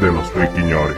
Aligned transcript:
de 0.00 0.12
los 0.12 0.30
friquiñores. 0.30 0.96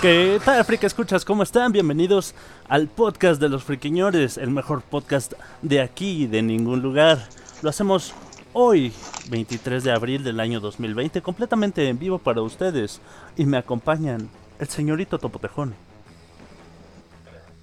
¿Qué 0.00 0.40
tal, 0.42 0.64
Friki 0.64 0.86
Escuchas? 0.86 1.24
¿Cómo 1.26 1.42
están? 1.42 1.72
Bienvenidos 1.72 2.34
al 2.68 2.86
podcast 2.88 3.38
de 3.38 3.50
los 3.50 3.64
Friquiñores, 3.64 4.38
el 4.38 4.50
mejor 4.50 4.80
podcast 4.80 5.34
de 5.60 5.82
aquí 5.82 6.22
y 6.22 6.26
de 6.26 6.40
ningún 6.40 6.80
lugar. 6.80 7.28
Lo 7.60 7.68
hacemos 7.68 8.14
hoy, 8.54 8.92
23 9.28 9.84
de 9.84 9.92
abril 9.92 10.24
del 10.24 10.40
año 10.40 10.60
2020, 10.60 11.20
completamente 11.20 11.86
en 11.86 11.98
vivo 11.98 12.18
para 12.18 12.40
ustedes. 12.40 13.00
Y 13.36 13.44
me 13.44 13.58
acompañan 13.58 14.30
el 14.58 14.68
señorito 14.68 15.18
Topotejón. 15.18 15.87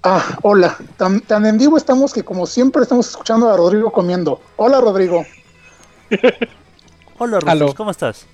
Ah, 0.08 0.38
hola. 0.42 0.78
Tan, 0.96 1.20
tan 1.20 1.44
en 1.46 1.58
vivo 1.58 1.76
estamos 1.76 2.12
que 2.12 2.22
como 2.22 2.46
siempre 2.46 2.82
estamos 2.82 3.08
escuchando 3.08 3.50
a 3.50 3.56
Rodrigo 3.56 3.90
comiendo. 3.90 4.40
Hola, 4.54 4.80
Rodrigo. 4.80 5.26
Hola. 7.18 7.40
Rufus, 7.40 7.74
¿cómo 7.74 7.90
estás? 7.90 8.24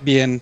Bien. 0.00 0.40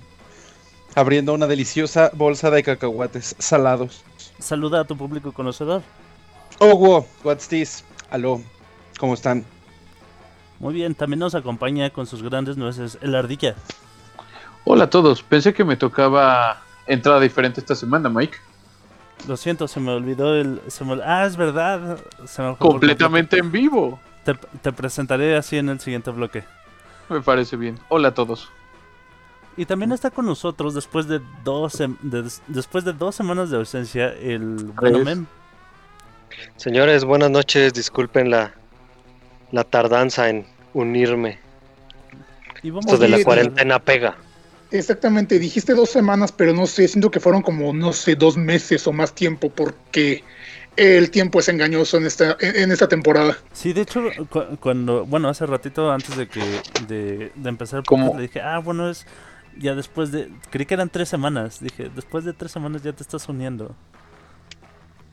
Abriendo 0.95 1.34
una 1.34 1.48
deliciosa 1.48 2.12
bolsa 2.14 2.48
de 2.53 2.62
cacahuates 2.62 3.34
salados. 3.41 4.05
Saluda 4.39 4.83
a 4.83 4.84
tu 4.84 4.97
público 4.97 5.33
conocedor. 5.33 5.83
Oh, 6.61 6.77
wow, 6.77 7.05
what's 7.25 7.48
this? 7.48 7.83
Aló, 8.12 8.41
¿cómo 9.00 9.15
están? 9.15 9.44
Muy 10.61 10.75
bien, 10.75 10.94
también 10.94 11.19
nos 11.19 11.34
acompaña 11.34 11.91
con 11.91 12.06
sus 12.06 12.22
grandes 12.22 12.56
nueces 12.56 12.98
el 13.03 13.17
ardilla. 13.17 13.56
Hola 14.65 14.84
a 14.84 14.91
todos, 14.91 15.25
pensé 15.25 15.53
que 15.53 15.65
me 15.65 15.77
tocaba 15.77 16.62
entrada 16.87 17.19
diferente 17.19 17.59
esta 17.59 17.75
semana, 17.75 18.09
Mike. 18.09 18.37
Lo 19.28 19.36
siento, 19.36 19.68
se 19.68 19.80
me 19.80 19.92
olvidó 19.92 20.34
el... 20.34 20.60
se 20.68 20.84
me- 20.84 21.00
Ah, 21.04 21.26
es 21.26 21.36
verdad. 21.36 21.98
Se 22.26 22.42
me 22.42 22.56
Completamente 22.56 23.38
en 23.38 23.52
vivo. 23.52 24.00
Te, 24.24 24.34
te 24.34 24.72
presentaré 24.72 25.36
así 25.36 25.56
en 25.56 25.68
el 25.68 25.80
siguiente 25.80 26.10
bloque. 26.10 26.44
Me 27.08 27.20
parece 27.20 27.56
bien. 27.56 27.78
Hola 27.88 28.08
a 28.08 28.14
todos. 28.14 28.48
Y 29.56 29.66
también 29.66 29.92
está 29.92 30.10
con 30.10 30.26
nosotros 30.26 30.74
después 30.74 31.06
de 31.08 31.20
dos, 31.44 31.74
de- 31.78 32.30
después 32.46 32.84
de 32.84 32.92
dos 32.92 33.14
semanas 33.14 33.50
de 33.50 33.56
ausencia 33.58 34.08
el 34.08 34.56
bueno. 34.80 35.00
Mem. 35.00 35.26
Señores, 36.56 37.04
buenas 37.04 37.30
noches. 37.30 37.72
Disculpen 37.74 38.30
la, 38.30 38.54
la 39.52 39.64
tardanza 39.64 40.28
en 40.28 40.46
unirme. 40.72 41.38
Y 42.62 42.70
vamos 42.70 42.86
Esto 42.86 42.98
de 42.98 43.06
a 43.06 43.08
la 43.18 43.24
cuarentena 43.24 43.78
pega. 43.80 44.16
Exactamente, 44.70 45.38
dijiste 45.38 45.74
dos 45.74 45.90
semanas, 45.90 46.30
pero 46.32 46.52
no 46.52 46.66
sé, 46.66 46.86
siento 46.86 47.10
que 47.10 47.18
fueron 47.20 47.42
como, 47.42 47.72
no 47.72 47.92
sé, 47.92 48.14
dos 48.14 48.36
meses 48.36 48.86
o 48.86 48.92
más 48.92 49.14
tiempo, 49.14 49.50
porque 49.50 50.22
el 50.76 51.10
tiempo 51.10 51.40
es 51.40 51.48
engañoso 51.48 51.96
en 51.96 52.06
esta, 52.06 52.36
en, 52.40 52.70
esta 52.70 52.88
temporada. 52.88 53.36
Sí, 53.52 53.72
de 53.72 53.82
hecho, 53.82 54.02
cu- 54.30 54.56
cuando, 54.60 55.04
bueno, 55.04 55.28
hace 55.28 55.44
ratito 55.46 55.91
antes 55.91 56.16
de 56.16 56.28
que, 56.28 56.41
de, 56.86 57.32
de 57.34 57.48
empezar 57.48 57.82
¿Cómo? 57.84 58.14
le 58.16 58.22
dije, 58.22 58.41
ah, 58.41 58.59
bueno, 58.59 58.88
es, 58.88 59.06
ya 59.59 59.75
después 59.75 60.12
de, 60.12 60.30
creí 60.50 60.66
que 60.66 60.75
eran 60.75 60.88
tres 60.88 61.09
semanas, 61.09 61.59
dije, 61.60 61.91
después 61.94 62.25
de 62.25 62.32
tres 62.32 62.53
semanas 62.53 62.82
ya 62.82 62.92
te 62.92 63.03
estás 63.03 63.28
uniendo. 63.28 63.75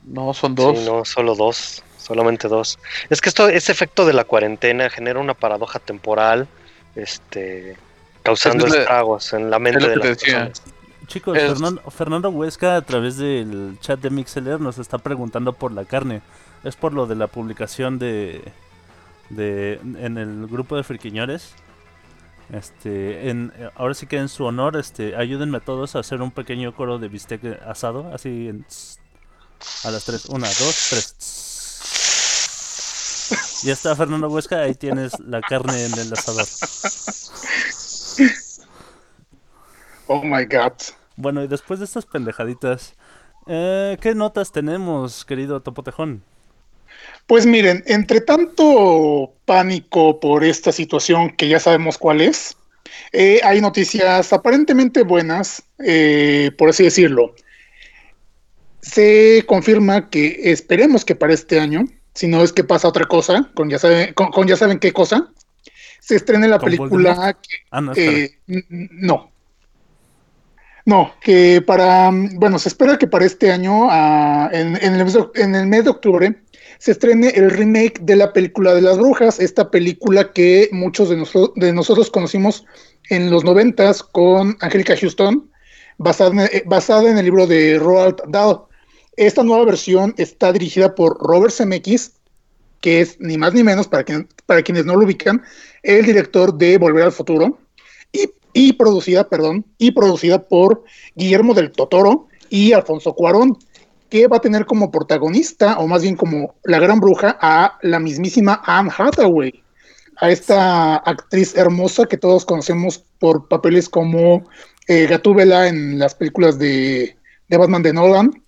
No, 0.04 0.32
son 0.32 0.54
dos. 0.54 0.78
Sí, 0.78 0.84
no, 0.86 1.04
solo 1.04 1.34
dos. 1.34 1.82
Solamente 1.98 2.48
dos. 2.48 2.78
Es 3.10 3.20
que 3.20 3.28
esto, 3.28 3.48
ese 3.48 3.72
efecto 3.72 4.06
de 4.06 4.14
la 4.14 4.24
cuarentena 4.24 4.88
genera 4.88 5.20
una 5.20 5.34
paradoja 5.34 5.78
temporal, 5.78 6.48
este, 6.94 7.76
causando 8.28 8.66
Es 8.66 8.74
estragos 8.74 9.32
en 9.32 9.50
la 9.50 9.58
mente 9.58 9.88
de 9.88 9.96
las 9.96 10.06
personas. 10.18 10.62
Chicos, 11.06 11.36
Es- 11.38 11.44
Fernando, 11.52 11.80
Fernando 11.90 12.28
Huesca 12.30 12.76
a 12.76 12.82
través 12.82 13.16
del 13.16 13.78
chat 13.80 13.98
de 14.00 14.10
Mixeler 14.10 14.60
nos 14.60 14.76
está 14.78 14.98
preguntando 14.98 15.52
por 15.54 15.72
la 15.72 15.84
carne. 15.86 16.20
Es 16.64 16.76
por 16.76 16.92
lo 16.92 17.06
de 17.06 17.14
la 17.14 17.28
publicación 17.28 17.98
de, 17.98 18.42
de 19.30 19.80
en 20.00 20.18
el 20.18 20.46
grupo 20.48 20.76
de 20.76 20.82
friquiñores. 20.84 21.52
Este, 22.52 23.28
en, 23.30 23.52
ahora 23.76 23.94
sí 23.94 24.06
que 24.06 24.16
en 24.18 24.28
su 24.28 24.44
honor, 24.44 24.76
este, 24.76 25.16
ayúdenme 25.16 25.60
todos 25.60 25.96
a 25.96 26.00
hacer 26.00 26.20
un 26.22 26.30
pequeño 26.30 26.74
coro 26.74 26.98
de 26.98 27.08
bistec 27.08 27.42
asado, 27.66 28.10
así 28.14 28.48
en 28.48 28.64
tss, 28.64 28.98
a 29.84 29.90
las 29.90 30.04
tres, 30.04 30.26
una, 30.26 30.46
dos, 30.48 30.86
tres. 30.90 31.14
tss. 31.18 31.38
Ya 33.64 33.72
está 33.72 33.94
Fernando 33.96 34.28
Huesca, 34.28 34.60
ahí 34.62 34.74
tienes 34.74 35.18
la 35.20 35.40
carne 35.42 35.84
en 35.86 35.92
el 35.98 36.12
asador. 36.12 36.46
Oh 40.08 40.22
my 40.24 40.44
god. 40.44 40.72
Bueno, 41.16 41.42
y 41.42 41.48
después 41.48 41.80
de 41.80 41.84
estas 41.84 42.06
pendejaditas, 42.06 42.94
eh, 43.46 43.96
¿qué 44.00 44.14
notas 44.14 44.52
tenemos, 44.52 45.24
querido 45.24 45.60
Topotejón? 45.60 46.22
Pues 47.26 47.46
miren, 47.46 47.82
entre 47.86 48.20
tanto 48.20 49.34
pánico 49.44 50.18
por 50.20 50.44
esta 50.44 50.72
situación 50.72 51.30
que 51.36 51.48
ya 51.48 51.60
sabemos 51.60 51.98
cuál 51.98 52.20
es, 52.20 52.56
eh, 53.12 53.40
hay 53.44 53.60
noticias 53.60 54.32
aparentemente 54.32 55.02
buenas, 55.02 55.62
eh, 55.78 56.50
por 56.56 56.70
así 56.70 56.84
decirlo. 56.84 57.34
Se 58.80 59.44
confirma 59.46 60.08
que 60.08 60.52
esperemos 60.52 61.04
que 61.04 61.14
para 61.16 61.34
este 61.34 61.58
año, 61.60 61.84
si 62.14 62.28
no 62.28 62.42
es 62.42 62.52
que 62.52 62.64
pasa 62.64 62.88
otra 62.88 63.06
cosa, 63.06 63.50
con 63.54 63.68
ya, 63.68 63.78
sabe- 63.78 64.14
con, 64.14 64.30
con 64.30 64.46
ya 64.46 64.56
saben 64.56 64.78
qué 64.78 64.92
cosa, 64.92 65.30
se 66.00 66.16
estrene 66.16 66.48
la 66.48 66.58
¿Con 66.58 66.66
película 66.66 67.10
Voldemort? 67.14 67.38
que 67.40 67.56
Ah, 67.70 67.80
no, 67.80 67.92
eh, 67.94 68.38
no. 68.46 69.30
No, 70.84 71.12
que 71.20 71.62
para, 71.66 72.10
bueno, 72.36 72.58
se 72.58 72.70
espera 72.70 72.96
que 72.96 73.06
para 73.06 73.26
este 73.26 73.52
año, 73.52 73.88
ah, 73.90 74.48
en, 74.52 74.76
en 74.82 74.94
el 74.94 75.04
mes 75.04 75.12
de, 75.12 75.26
en 75.34 75.54
el 75.54 75.66
mes 75.66 75.84
de 75.84 75.90
octubre, 75.90 76.34
se 76.78 76.92
estrene 76.92 77.28
el 77.30 77.50
remake 77.50 77.98
de 78.00 78.16
la 78.16 78.32
película 78.32 78.72
de 78.74 78.80
las 78.80 78.96
brujas, 78.96 79.38
esta 79.38 79.70
película 79.70 80.32
que 80.32 80.68
muchos 80.72 81.10
de, 81.10 81.16
noso- 81.18 81.52
de 81.56 81.72
nosotros 81.74 82.10
conocimos 82.10 82.64
en 83.10 83.30
los 83.30 83.44
noventas 83.44 84.02
con 84.02 84.56
Angélica 84.60 84.96
Houston, 84.96 85.50
basada 85.98 86.30
en, 86.30 86.38
eh, 86.40 86.62
basada 86.64 87.10
en 87.10 87.18
el 87.18 87.24
libro 87.26 87.46
de 87.46 87.78
Roald 87.78 88.22
Dahl. 88.28 88.60
Esta 89.16 89.42
nueva 89.42 89.64
versión 89.66 90.14
está 90.16 90.52
dirigida 90.52 90.94
por 90.94 91.18
Robert 91.18 91.52
Zemeckis, 91.52 92.12
que 92.80 93.00
es 93.00 93.16
ni 93.20 93.36
más 93.36 93.54
ni 93.54 93.62
menos, 93.62 93.88
para, 93.88 94.04
para 94.46 94.62
quienes 94.62 94.84
no 94.84 94.94
lo 94.94 95.04
ubican, 95.04 95.42
el 95.82 96.04
director 96.04 96.54
de 96.56 96.78
Volver 96.78 97.04
al 97.04 97.12
Futuro, 97.12 97.58
y, 98.12 98.30
y 98.52 98.72
producida, 98.74 99.28
perdón, 99.28 99.64
y 99.78 99.90
producida 99.90 100.46
por 100.46 100.84
Guillermo 101.14 101.54
del 101.54 101.72
Totoro 101.72 102.28
y 102.50 102.72
Alfonso 102.72 103.14
Cuarón, 103.14 103.58
que 104.08 104.26
va 104.26 104.38
a 104.38 104.40
tener 104.40 104.64
como 104.64 104.90
protagonista, 104.90 105.78
o 105.78 105.86
más 105.86 106.02
bien 106.02 106.16
como 106.16 106.54
la 106.64 106.78
gran 106.78 107.00
bruja, 107.00 107.36
a 107.40 107.78
la 107.82 107.98
mismísima 107.98 108.62
Anne 108.64 108.90
Hathaway, 108.96 109.62
a 110.16 110.30
esta 110.30 110.96
actriz 110.96 111.54
hermosa 111.56 112.06
que 112.06 112.16
todos 112.16 112.44
conocemos 112.44 113.04
por 113.18 113.48
papeles 113.48 113.88
como 113.88 114.48
eh, 114.88 115.06
en 115.08 115.98
las 115.98 116.14
películas 116.14 116.58
de, 116.58 117.16
de 117.48 117.56
Batman 117.56 117.82
de 117.82 117.92
Nolan, 117.92 118.42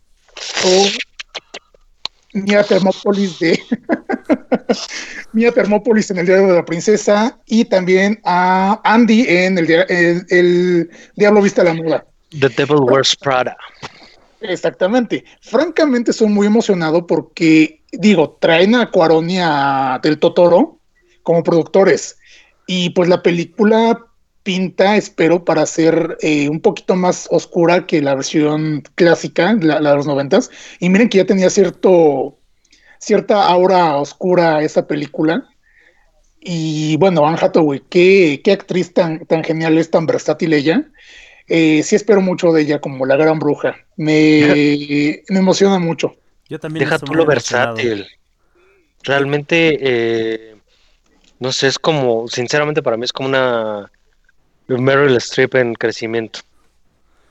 o 0.65 0.87
Mia 2.33 2.63
Thermopolis 2.63 3.39
de 3.41 3.61
Mia 5.33 5.53
Thermopolis 5.53 6.11
en 6.11 6.19
el 6.19 6.27
Diario 6.27 6.47
de 6.49 6.55
la 6.55 6.65
Princesa 6.65 7.39
y 7.47 7.65
también 7.65 8.21
a 8.25 8.81
Andy 8.85 9.25
en 9.29 9.59
el, 9.59 9.71
el- 9.71 10.27
el 10.31 10.91
Diablo 11.17 11.43
Vista 11.43 11.63
a 11.63 11.67
la 11.67 11.75
Moda. 11.75 12.07
The 12.39 12.49
Devil 12.49 12.79
Wears 12.83 13.17
Prada. 13.17 13.57
Exactamente. 14.41 15.25
Francamente, 15.43 16.13
estoy 16.13 16.29
muy 16.29 16.47
emocionado 16.47 17.07
porque, 17.07 17.83
digo, 17.93 18.39
traen 18.41 18.75
a 18.75 18.91
Cuarón 18.91 19.29
y 19.31 19.39
a 19.41 19.99
Del 20.03 20.19
Totoro 20.19 20.79
como 21.23 21.43
productores. 21.43 22.17
Y 22.67 22.91
pues 22.91 23.09
la 23.09 23.23
película 23.23 23.99
pinta, 24.51 24.97
espero, 24.97 25.45
para 25.45 25.65
ser 25.65 26.19
eh, 26.23 26.49
un 26.49 26.59
poquito 26.61 26.97
más 26.97 27.29
oscura 27.31 27.87
que 27.87 28.03
la 28.03 28.17
versión 28.17 28.83
clásica, 28.97 29.57
la, 29.61 29.81
la 29.81 29.91
de 29.91 29.97
los 29.97 30.09
noventas. 30.09 30.51
Y 30.81 30.89
miren 30.89 31.09
que 31.09 31.19
ya 31.19 31.25
tenía 31.25 31.49
cierto, 31.51 32.37
cierta 32.99 33.47
aura 33.47 33.97
oscura 33.97 34.61
esa 34.65 34.89
película. 34.89 35.49
Y 36.41 36.97
bueno, 36.97 37.25
Anne 37.25 37.39
Hathaway, 37.41 37.81
qué, 37.89 38.41
qué 38.43 38.51
actriz 38.51 38.93
tan, 38.93 39.25
tan 39.27 39.45
genial 39.45 39.79
es, 39.79 39.89
tan 39.89 40.07
versátil 40.07 40.53
ella. 40.53 40.85
Eh, 41.47 41.85
sí 41.85 41.95
espero 41.95 42.21
mucho 42.21 42.51
de 42.51 42.63
ella 42.63 42.81
como 42.81 43.07
la 43.07 43.15
gran 43.15 43.39
bruja. 43.39 43.77
Me, 43.97 45.23
me 45.29 45.39
emociona 45.39 45.79
mucho. 45.79 46.17
Yo 46.49 46.59
también 46.59 46.87
Deja 46.87 46.99
tú 46.99 47.15
lo 47.15 47.25
versátil. 47.25 48.05
Realmente, 49.05 49.79
eh, 49.81 50.57
no 51.39 51.53
sé, 51.53 51.69
es 51.69 51.79
como, 51.79 52.27
sinceramente 52.27 52.83
para 52.83 52.97
mí 52.97 53.05
es 53.05 53.13
como 53.13 53.29
una 53.29 53.93
Meryl 54.79 55.17
Streep 55.17 55.55
en 55.57 55.75
crecimiento. 55.75 56.41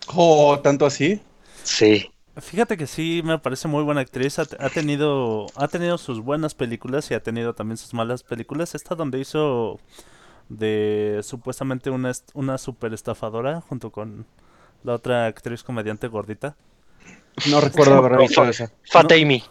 Oh, 0.07 0.59
tanto 0.59 0.85
así. 0.85 1.21
Sí. 1.63 2.11
Fíjate 2.37 2.77
que 2.77 2.87
sí, 2.87 3.21
me 3.23 3.37
parece 3.37 3.67
muy 3.67 3.83
buena 3.83 4.01
actriz. 4.01 4.39
Ha, 4.39 4.47
ha 4.59 4.69
tenido, 4.69 5.47
ha 5.55 5.67
tenido 5.67 5.97
sus 5.97 6.21
buenas 6.21 6.55
películas 6.55 7.09
y 7.11 7.13
ha 7.13 7.21
tenido 7.21 7.53
también 7.53 7.77
sus 7.77 7.93
malas 7.93 8.23
películas. 8.23 8.75
Esta 8.75 8.95
donde 8.95 9.19
hizo 9.19 9.79
de 10.47 11.19
supuestamente 11.23 11.89
una, 11.89 12.11
una 12.33 12.57
super 12.57 12.93
estafadora 12.93 13.61
junto 13.61 13.91
con 13.91 14.25
la 14.83 14.93
otra 14.93 15.25
actriz 15.27 15.63
comediante 15.63 16.07
gordita. 16.07 16.55
No 17.49 17.61
recuerdo 17.61 17.95
haber 17.95 18.17
visto 18.17 18.43
esa. 18.45 18.71
Fat 18.89 19.11
No. 19.11 19.15
Amy. 19.15 19.43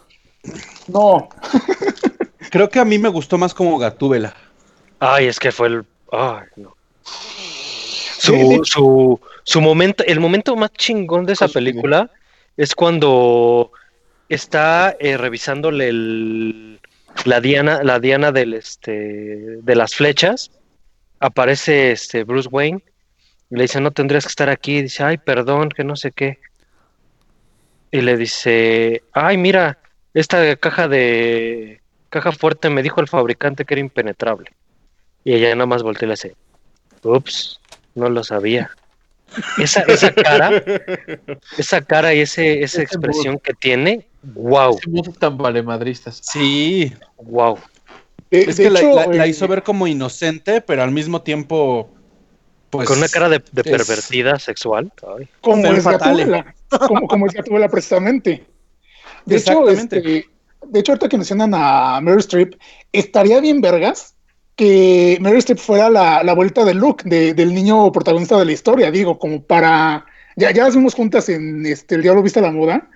No, 0.87 1.29
Creo 2.49 2.69
que 2.69 2.79
a 2.79 2.85
mí 2.85 2.97
me 2.97 3.09
gustó 3.09 3.37
más 3.37 3.53
como 3.53 3.77
Gatúbela. 3.77 4.33
Ay, 4.99 5.27
es 5.27 5.39
que 5.39 5.51
fue 5.51 5.67
el. 5.67 5.85
Ay, 6.11 6.47
no. 6.55 6.75
Su, 8.29 8.61
su, 8.63 9.19
su 9.43 9.61
momento, 9.61 10.03
el 10.05 10.19
momento 10.19 10.55
más 10.55 10.71
chingón 10.73 11.25
de 11.25 11.33
esa 11.33 11.47
película 11.47 12.11
es 12.57 12.75
cuando 12.75 13.71
está 14.29 14.95
eh, 14.99 15.17
revisándole 15.17 15.89
el, 15.89 16.79
la 17.25 17.41
diana, 17.41 17.83
la 17.83 17.99
diana 17.99 18.31
del 18.31 18.53
este 18.53 19.57
de 19.61 19.75
las 19.75 19.95
flechas. 19.95 20.51
Aparece 21.19 21.91
este 21.91 22.23
Bruce 22.23 22.47
Wayne 22.49 22.81
y 23.49 23.55
le 23.55 23.63
dice 23.63 23.81
no 23.81 23.91
tendrías 23.91 24.25
que 24.25 24.29
estar 24.29 24.49
aquí. 24.49 24.77
Y 24.77 24.81
dice 24.83 25.03
ay 25.03 25.17
perdón 25.17 25.69
que 25.69 25.83
no 25.83 25.95
sé 25.95 26.11
qué. 26.11 26.39
Y 27.91 28.01
le 28.01 28.17
dice 28.17 29.03
ay 29.13 29.37
mira 29.37 29.79
esta 30.13 30.55
caja 30.55 30.87
de 30.87 31.81
caja 32.09 32.31
fuerte 32.31 32.69
me 32.69 32.83
dijo 32.83 33.01
el 33.01 33.07
fabricante 33.07 33.65
que 33.65 33.73
era 33.73 33.81
impenetrable. 33.81 34.51
Y 35.23 35.33
ella 35.33 35.53
nada 35.55 35.65
más 35.65 35.83
voltea 35.83 36.05
y 36.05 36.07
le 36.07 36.13
hace, 36.13 36.35
ups, 37.03 37.59
no 37.99 38.09
lo 38.09 38.23
sabía. 38.23 38.71
Esa, 39.59 39.81
esa 39.81 40.11
cara, 40.13 40.63
esa 41.57 41.81
cara 41.81 42.13
y 42.15 42.21
ese, 42.21 42.63
esa 42.63 42.81
Ese 42.81 42.81
expresión 42.83 43.37
que 43.37 43.53
tiene, 43.53 44.07
wow, 44.23 44.79
tan 45.19 45.37
valemadristas. 45.37 46.19
Sí, 46.23 46.91
wow. 47.17 47.59
es 48.31 48.55
que 48.57 48.69
la, 48.71 48.79
hecho, 48.79 48.95
la- 48.95 49.05
la 49.07 49.25
eh, 49.25 49.29
hizo 49.29 49.47
ver 49.47 49.61
como 49.63 49.85
inocente, 49.85 50.61
pero 50.61 50.81
al 50.83 50.91
mismo 50.91 51.21
tiempo. 51.21 51.91
Pues, 52.71 52.87
Con 52.87 52.99
una 52.99 53.07
cara 53.07 53.29
de, 53.29 53.43
de 53.51 53.61
es- 53.61 53.67
pervertida 53.69 54.39
sexual. 54.39 54.91
Ay, 55.17 55.27
como 55.41 55.65
es. 55.67 55.83
Gatúbela, 55.83 56.55
como, 56.87 57.07
como 57.07 57.25
es 57.27 57.33
Gatúbela 57.33 57.69
precisamente. 57.69 58.45
De 59.25 59.35
hecho, 59.35 59.69
este, 59.69 60.01
de 60.65 60.79
hecho, 60.79 60.91
ahorita 60.93 61.09
que 61.09 61.17
mencionan 61.17 61.51
a 61.53 61.99
Meryl 62.01 62.19
Streep, 62.19 62.55
estaría 62.91 63.39
bien 63.41 63.61
vergas 63.61 64.15
que 64.59 65.17
Meryl 65.21 65.39
Streep 65.39 65.57
fuera 65.59 65.89
la, 65.89 66.21
la 66.21 66.33
vuelta 66.33 66.65
de 66.65 66.73
look 66.73 67.03
de- 67.03 67.33
del 67.33 67.53
niño 67.53 67.91
protagonista 67.93 68.37
de 68.37 68.43
la 68.45 68.51
historia, 68.51 68.91
digo, 68.91 69.17
como 69.17 69.41
para, 69.41 70.05
ya, 70.35 70.51
ya 70.51 70.65
las 70.65 70.75
vimos 70.75 70.95
juntas 70.95 71.29
en 71.29 71.65
este, 71.65 71.95
El 71.95 72.01
Diablo 72.01 72.21
Viste 72.21 72.39
a 72.39 72.41
la 72.43 72.51
Moda, 72.51 72.89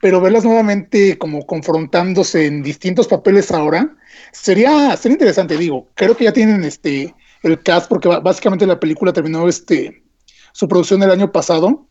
pero 0.00 0.20
verlas 0.20 0.44
nuevamente 0.44 1.18
como 1.18 1.44
confrontándose 1.44 2.46
en 2.46 2.62
distintos 2.62 3.08
papeles 3.08 3.50
ahora, 3.50 3.96
sería, 4.30 4.96
sería 4.96 5.14
interesante, 5.14 5.56
digo, 5.56 5.88
creo 5.94 6.16
que 6.16 6.24
ya 6.24 6.32
tienen 6.32 6.62
este 6.62 7.12
el 7.42 7.60
cast, 7.64 7.88
porque 7.88 8.08
básicamente 8.08 8.64
la 8.66 8.78
película 8.78 9.12
terminó 9.12 9.48
este 9.48 10.04
su 10.52 10.68
producción 10.68 11.02
el 11.02 11.10
año 11.10 11.32
pasado, 11.32 11.88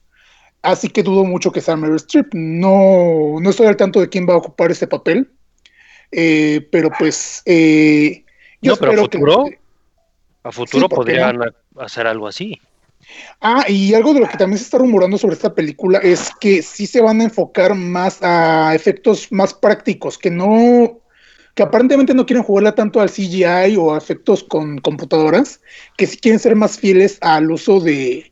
así 0.62 0.88
que 0.88 1.04
dudo 1.04 1.26
mucho 1.26 1.52
que 1.52 1.60
sea 1.62 1.76
Meryl 1.76 1.98
Streep. 1.98 2.28
No, 2.34 3.42
no 3.42 3.50
estoy 3.50 3.68
al 3.68 3.76
tanto 3.76 4.00
de 4.00 4.08
quién 4.08 4.26
va 4.28 4.36
a 4.36 4.38
ocupar 4.38 4.72
este 4.72 4.88
papel, 4.88 5.30
eh, 6.12 6.66
pero 6.72 6.90
pues 6.98 7.42
eh, 7.46 8.24
yo 8.62 8.74
No, 8.74 8.78
pero 8.78 8.92
espero 8.92 9.10
que- 9.10 9.18
futuro. 9.18 9.46
A 10.44 10.52
futuro 10.52 10.88
Sí, 10.88 10.96
¿por 10.96 11.06
qué 11.06 11.12
podrían 11.18 11.42
ha- 11.44 11.84
hacer 11.84 12.08
algo 12.08 12.28
así. 12.28 12.60
Ah, 13.42 13.66
y 13.68 13.94
algo 13.94 14.14
de 14.14 14.22
lo 14.22 14.28
que 14.28 14.38
también 14.38 14.58
se 14.58 14.66
está 14.66 14.78
rumorando 14.78 15.18
sobre 15.18 15.36
esta 15.36 15.54
película 15.54 16.00
es 16.00 16.30
que 16.40 16.62
sí 16.62 16.88
se 16.88 17.02
van 17.02 17.22
a 17.22 17.26
enfocar 17.26 17.76
más 17.76 18.20
a 18.22 18.74
efectos 18.76 19.32
más 19.32 19.54
prácticos, 19.54 20.18
que 20.18 20.30
no, 20.32 21.00
que 21.54 21.64
aparentemente 21.64 22.14
no 22.14 22.26
quieren 22.26 22.44
jugarla 22.44 22.76
tanto 22.76 23.00
al 23.00 23.10
CGI 23.10 23.78
o 23.78 23.94
a 23.94 23.98
efectos 23.98 24.44
con 24.44 24.80
computadoras, 24.80 25.62
que 25.98 26.08
sí 26.08 26.18
quieren 26.18 26.40
ser 26.40 26.56
más 26.56 26.78
fieles 26.80 27.18
al 27.22 27.52
uso 27.52 27.80
de 27.80 28.32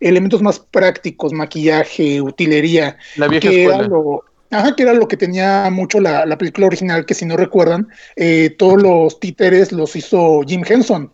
elementos 0.00 0.42
más 0.42 0.58
prácticos, 0.58 1.32
maquillaje, 1.32 2.20
utilería, 2.20 2.98
La 3.16 3.28
vieja 3.28 3.48
que 3.48 3.64
era 3.64 3.72
escuela. 3.74 3.88
lo, 3.88 4.24
ajá, 4.52 4.76
que 4.76 4.82
era 4.84 4.92
lo 4.94 5.08
que 5.08 5.16
tenía 5.16 5.68
mucho 5.70 6.00
la, 6.00 6.24
la 6.26 6.38
película 6.38 6.66
original, 6.68 7.04
que 7.06 7.14
si 7.14 7.24
no 7.26 7.36
recuerdan, 7.36 7.88
eh, 8.16 8.50
todos 8.58 8.80
los 8.80 9.18
títeres 9.18 9.72
los 9.72 9.96
hizo 9.96 10.42
Jim 10.46 10.62
Henson. 10.66 11.12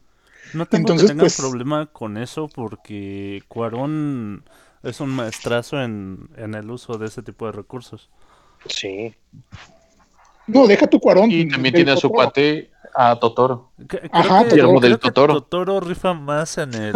No 0.55 0.67
tengo 0.67 0.81
Entonces, 0.83 1.07
que 1.07 1.13
tengan 1.13 1.25
pues- 1.25 1.37
problema 1.39 1.87
con 1.87 2.17
eso 2.17 2.49
porque 2.49 3.43
Cuarón 3.49 4.45
es 4.83 5.01
un 5.01 5.11
maestrazo 5.11 5.83
en, 5.83 6.29
en 6.37 6.55
el 6.55 6.71
uso 6.71 6.99
de 6.99 7.07
ese 7.07 7.23
tipo 7.23 7.47
de 7.47 7.53
recursos. 7.53 8.09
Sí. 8.69 9.15
No, 10.47 10.67
deja 10.67 10.87
tu 10.87 10.99
cuarón. 10.99 11.31
Y 11.31 11.47
también 11.49 11.75
tiene 11.75 11.91
a 11.93 11.97
su 11.97 12.09
Totoro. 12.09 12.15
cuate 12.15 12.71
a 12.95 13.17
Totoro. 13.21 13.71
Creo 13.87 14.03
Ajá, 14.13 14.45
que, 14.45 14.51
Guillermo 14.51 14.81
del 14.81 14.93
creo 14.93 14.99
que 15.01 15.09
Totoro. 15.09 15.35
Totoro 15.43 15.81
rifa 15.81 16.15
más 16.15 16.57
en 16.57 16.73
el, 16.73 16.95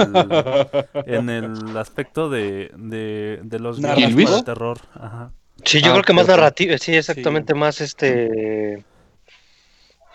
en 1.06 1.28
el 1.28 1.76
aspecto 1.76 2.30
de, 2.30 2.70
de, 2.76 3.40
de 3.44 3.58
los 3.58 3.78
para 3.78 4.42
terror. 4.42 4.78
Ajá. 4.94 5.32
Sí, 5.64 5.80
yo 5.80 5.88
Ah, 5.90 5.92
creo 5.92 6.04
que 6.04 6.12
más 6.12 6.26
narrativo, 6.26 6.76
sí, 6.78 6.94
exactamente, 6.94 7.54
más 7.54 7.80
este. 7.80 8.84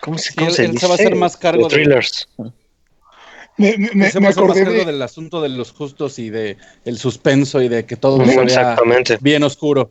¿Cómo 0.00 0.18
se, 0.18 0.30
Sí, 0.30 0.34
cómo 0.36 0.48
él- 0.50 0.54
se 0.54 0.62
él 0.62 0.68
se 0.68 0.72
dice? 0.74 0.86
va 0.86 0.92
a 0.92 0.94
hacer 0.94 1.14
más 1.16 1.36
cargo 1.36 1.68
De 1.68 1.76
de- 1.76 1.84
thrillers. 1.84 2.28
Me, 3.56 3.76
me- 3.76 3.76
me- 3.78 3.88
se 3.88 3.94
me 3.94 3.98
me 3.98 4.06
hace 4.08 4.20
más 4.20 4.36
acordé 4.36 4.64
cargo 4.64 4.78
de, 4.78 4.84
del 4.84 5.02
asunto 5.02 5.40
de 5.42 5.48
los 5.48 5.72
justos 5.72 6.18
y 6.20 6.30
de 6.30 6.58
el 6.84 6.98
suspenso 6.98 7.60
y 7.60 7.68
de 7.68 7.84
que 7.86 7.96
todo 7.96 8.24
se 8.24 8.44
vea 8.44 8.76
bien 9.20 9.42
oscuro. 9.42 9.90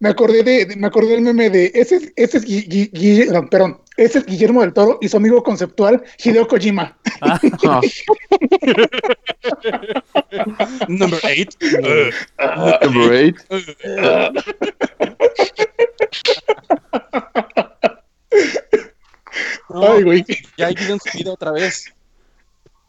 me 0.00 0.08
acordé 0.08 0.42
de, 0.42 0.64
de- 0.64 0.76
me 0.76 0.86
acordé 0.88 1.10
del 1.10 1.20
meme 1.22 1.50
de 1.50 1.70
ese, 1.74 1.96
es- 1.96 2.12
ese 2.16 2.38
es 2.38 2.44
Gui- 2.44 2.66
Gui- 2.68 2.90
Gui- 2.92 3.30
no, 3.30 3.48
perdón, 3.48 3.80
es 3.98 4.24
Guillermo 4.26 4.60
del 4.62 4.72
Toro 4.72 4.98
y 5.00 5.08
su 5.08 5.16
amigo 5.16 5.42
conceptual 5.42 6.02
Hideo 6.22 6.46
Kojima. 6.48 6.96
Ah, 7.20 7.40
Ah, 7.66 7.80
Number 10.88 11.18
eight. 11.24 11.54
number 12.84 13.12
eight. 13.14 13.36
No, 19.70 19.92
Ay, 19.92 20.02
güey. 20.02 20.24
ya 20.56 20.66
hay 20.68 20.74
vida 20.74 20.92
en 20.94 21.00
su 21.00 21.18
vida 21.18 21.32
otra 21.32 21.52
vez. 21.52 21.92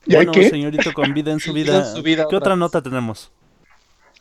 ¿Y 0.05 0.15
hay 0.15 0.25
bueno, 0.25 0.31
qué? 0.31 0.49
señorito, 0.49 0.93
con 0.93 1.13
vida 1.13 1.31
en 1.31 1.39
su 1.39 1.53
Vida 1.53 1.73
vida. 1.79 1.89
en 1.89 1.95
su 1.95 2.03
vida 2.03 2.27
¿Qué 2.29 2.35
otra 2.35 2.55
nota 2.55 2.81
tenemos? 2.81 3.31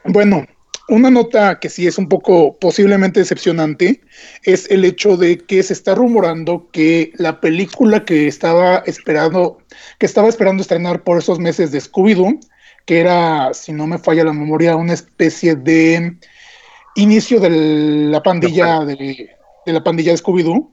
Bueno, 0.05 0.47
una 0.89 1.11
nota 1.11 1.61
que 1.61 1.69
sí 1.69 1.87
es 1.87 1.99
un 1.99 2.09
poco 2.09 2.57
posiblemente 2.59 3.21
decepcionante 3.21 4.01
es 4.43 4.71
el 4.71 4.85
hecho 4.85 5.17
de 5.17 5.39
que 5.39 5.63
se 5.63 5.73
está 5.73 5.95
rumorando 5.95 6.69
que 6.73 7.13
la 7.17 7.41
película 7.41 8.05
que 8.05 8.27
estaba 8.27 8.79
esperando, 8.87 9.59
que 9.99 10.07
estaba 10.07 10.29
esperando 10.29 10.63
estrenar 10.63 11.05
por 11.05 11.19
esos 11.19 11.39
meses 11.39 11.71
de 11.73 11.81
Scooby-Doo, 11.81 12.41
que 12.87 13.01
era, 13.01 13.53
si 13.53 13.73
no 13.73 13.87
me 13.87 13.99
falla 13.99 14.25
la 14.25 14.33
memoria, 14.33 14.77
una 14.77 14.95
especie 14.95 15.55
de 15.57 16.17
inicio 16.97 17.39
de 17.39 17.51
la 18.11 18.23
pandilla 18.23 18.85
de, 18.85 19.31
de 19.67 19.73
la 19.73 19.85
pandilla 19.85 20.13
de 20.13 20.19
Scooby-Doo, 20.19 20.73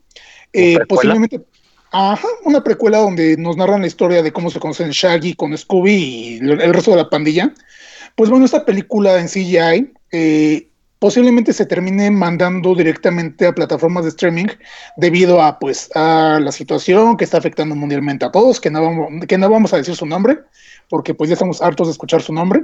eh, 0.53 0.77
posiblemente 0.88 1.41
Ajá, 1.98 2.27
una 2.43 2.62
precuela 2.62 2.98
donde 2.98 3.38
nos 3.38 3.55
narran 3.55 3.79
la 3.79 3.88
historia 3.88 4.22
de 4.22 4.34
cómo 4.34 4.50
se 4.50 4.60
conocen 4.60 4.89
Shaggy 4.89 5.34
con 5.34 5.57
Scooby 5.57 5.93
y 5.93 6.38
el 6.39 6.60
el 6.60 6.74
resto 6.74 6.91
de 6.91 6.98
la 6.98 7.10
pandilla. 7.10 7.53
Pues 8.15 8.29
bueno, 8.29 8.43
esta 8.43 8.65
película 8.65 9.17
en 9.19 9.27
CGI 9.27 9.93
eh, 10.17 10.69
posiblemente 10.98 11.51
se 11.51 11.65
termine 11.65 12.10
mandando 12.10 12.74
directamente 12.74 13.45
a 13.45 13.53
plataformas 13.53 14.05
de 14.05 14.12
streaming 14.12 14.48
debido 14.95 15.41
a 15.41 15.60
pues 15.60 15.89
a 15.93 16.39
la 16.41 16.53
situación 16.53 17.17
que 17.17 17.25
está 17.25 17.38
afectando 17.38 17.75
mundialmente 17.75 18.24
a 18.24 18.31
todos, 18.31 18.62
que 18.62 18.72
no 18.72 18.81
vamos, 18.81 19.25
que 19.27 19.38
no 19.38 19.50
vamos 19.50 19.74
a 19.74 19.77
decir 19.77 19.93
su 19.93 20.05
nombre, 20.05 20.39
porque 20.89 21.13
pues 21.13 21.29
ya 21.29 21.34
estamos 21.34 21.62
hartos 21.62 21.88
de 21.88 21.91
escuchar 21.91 22.22
su 22.22 22.31
nombre. 22.31 22.63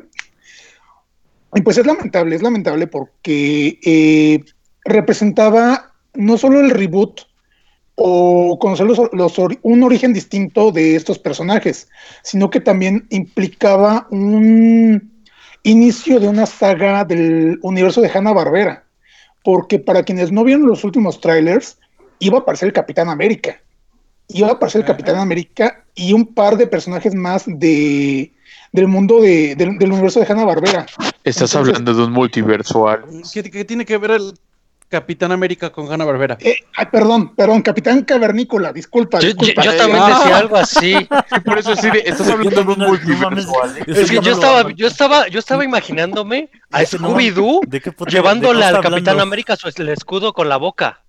Y 1.54 1.62
pues 1.62 1.78
es 1.78 1.86
lamentable, 1.86 2.36
es 2.38 2.42
lamentable 2.42 2.88
porque 2.88 3.78
eh, 3.84 4.46
representaba 4.86 5.92
no 6.14 6.38
solo 6.38 6.62
el 6.62 6.70
reboot 6.70 7.22
o 7.96 8.58
conocer 8.60 8.88
los, 8.88 9.38
un 9.62 9.84
origen 9.84 10.14
distinto 10.14 10.72
de 10.72 10.96
estos 10.96 11.20
personajes, 11.20 11.90
sino 12.24 12.50
que 12.50 12.62
también 12.62 13.06
implicaba 13.10 14.08
un 14.10 15.11
inicio 15.64 16.20
de 16.20 16.28
una 16.28 16.46
saga 16.46 17.06
del 17.06 17.60
universo 17.62 18.02
de 18.02 18.10
Hanna 18.10 18.34
Barbera, 18.34 18.84
porque 19.44 19.80
para 19.80 20.04
quienes 20.04 20.32
no 20.32 20.44
vieron 20.44 20.68
los 20.68 20.84
últimos 20.84 21.20
trailers, 21.22 21.78
iba 22.20 22.38
a 22.38 22.42
aparecer 22.42 22.68
el 22.68 22.74
Capitán 22.74 23.10
América, 23.10 23.60
iba 24.28 24.48
a 24.50 24.52
aparecer 24.54 24.82
el. 24.82 24.88
Capitán 24.88 25.18
América 25.18 25.84
y 25.96 26.14
un 26.14 26.26
par 26.34 26.58
de 26.58 26.68
personajes 26.68 27.14
más 27.16 27.44
de 27.48 28.32
del 28.74 28.88
mundo 28.88 29.20
de, 29.20 29.56
del, 29.56 29.78
del 29.78 29.92
universo 29.92 30.22
de 30.22 30.26
Hanna 30.32 30.46
Barbera. 30.46 30.86
Estás 31.26 31.54
Entonces- 31.54 31.56
hablando 31.56 31.94
de 31.94 32.04
un 32.06 32.12
multiverso. 32.14 32.86
¿Qué, 33.34 33.44
qué 33.44 33.66
tiene 33.66 33.84
que 33.86 33.98
ver 33.98 34.12
el 34.12 34.34
Capitán 34.92 35.32
América 35.32 35.72
con 35.72 35.92
Hanna 35.92 36.04
Barbera. 36.06 36.38
Eh, 36.42 36.58
ay, 36.76 36.86
perdón, 36.92 37.34
perdón, 37.34 37.62
Capitán 37.62 38.04
Cavernícola, 38.04 38.74
disculpa, 38.74 39.20
Yo, 39.20 39.30
yo- 39.30 39.34
disculpa. 39.34 39.64
yo 39.64 39.76
también 39.78 40.04
Ah. 40.04 40.20
decía 40.20 40.38
algo 40.38 40.58
así. 40.58 40.94
Por 41.46 41.58
eso 41.58 41.76
sí, 41.78 41.88
estás 42.04 42.30
hablando 42.30 42.64
de 42.64 42.72
un 42.74 42.80
multiverso, 42.80 43.54
Es 43.88 44.12
que 44.12 44.20
yo 44.20 44.34
estaba, 44.34 44.70
yo 44.72 44.88
estaba, 44.88 45.28
yo 45.30 45.40
estaba 45.40 45.64
imaginándome 45.64 46.50
a 46.72 46.82
Scooby-Doo 46.84 47.62
¿De 47.66 47.80
qué 47.82 47.92
puto- 47.92 48.12
de 48.12 48.18
llevándole 48.18 48.64
al 48.66 48.82
Capitán? 48.82 49.20
América 49.22 49.56
su 49.56 49.70
el 49.70 49.90
escudo 49.90 50.34
con 50.34 50.50
la 50.50 50.58
boca. 50.58 51.02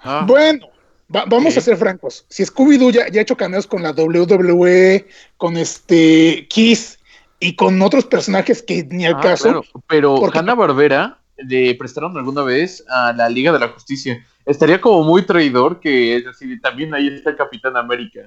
Ah, 0.00 0.22
Bueno, 0.26 0.66
va- 1.14 1.24
vamos 1.26 1.56
a 1.56 1.60
ser 1.62 1.76
francos. 1.78 2.26
Si 2.28 2.44
Scooby-Doo 2.44 2.90
ya, 2.90 3.08
ya 3.08 3.20
ha 3.20 3.22
hecho 3.22 3.36
cameos 3.36 3.66
con 3.66 3.82
la 3.82 3.92
WWE, 3.92 5.08
con 5.38 5.56
este 5.56 6.46
Kiss 6.50 6.98
y 7.38 7.56
con 7.56 7.80
otros 7.80 8.04
personajes 8.04 8.62
que 8.62 8.84
ni 8.90 9.06
al 9.06 9.14
ah, 9.16 9.20
caso. 9.20 9.44
claro. 9.44 9.62
Pero 9.88 10.16
Porque- 10.20 10.38
Hanna 10.38 10.54
Barbera 10.54 11.19
le 11.46 11.74
prestaron 11.74 12.16
alguna 12.16 12.42
vez 12.42 12.84
a 12.88 13.12
la 13.12 13.28
Liga 13.28 13.52
de 13.52 13.58
la 13.58 13.68
Justicia. 13.68 14.24
Estaría 14.46 14.80
como 14.80 15.02
muy 15.04 15.22
traidor 15.26 15.80
que 15.80 16.16
es 16.16 16.24
decir, 16.24 16.60
también 16.60 16.94
ahí 16.94 17.08
está 17.08 17.30
el 17.30 17.36
Capitán 17.36 17.76
América. 17.76 18.20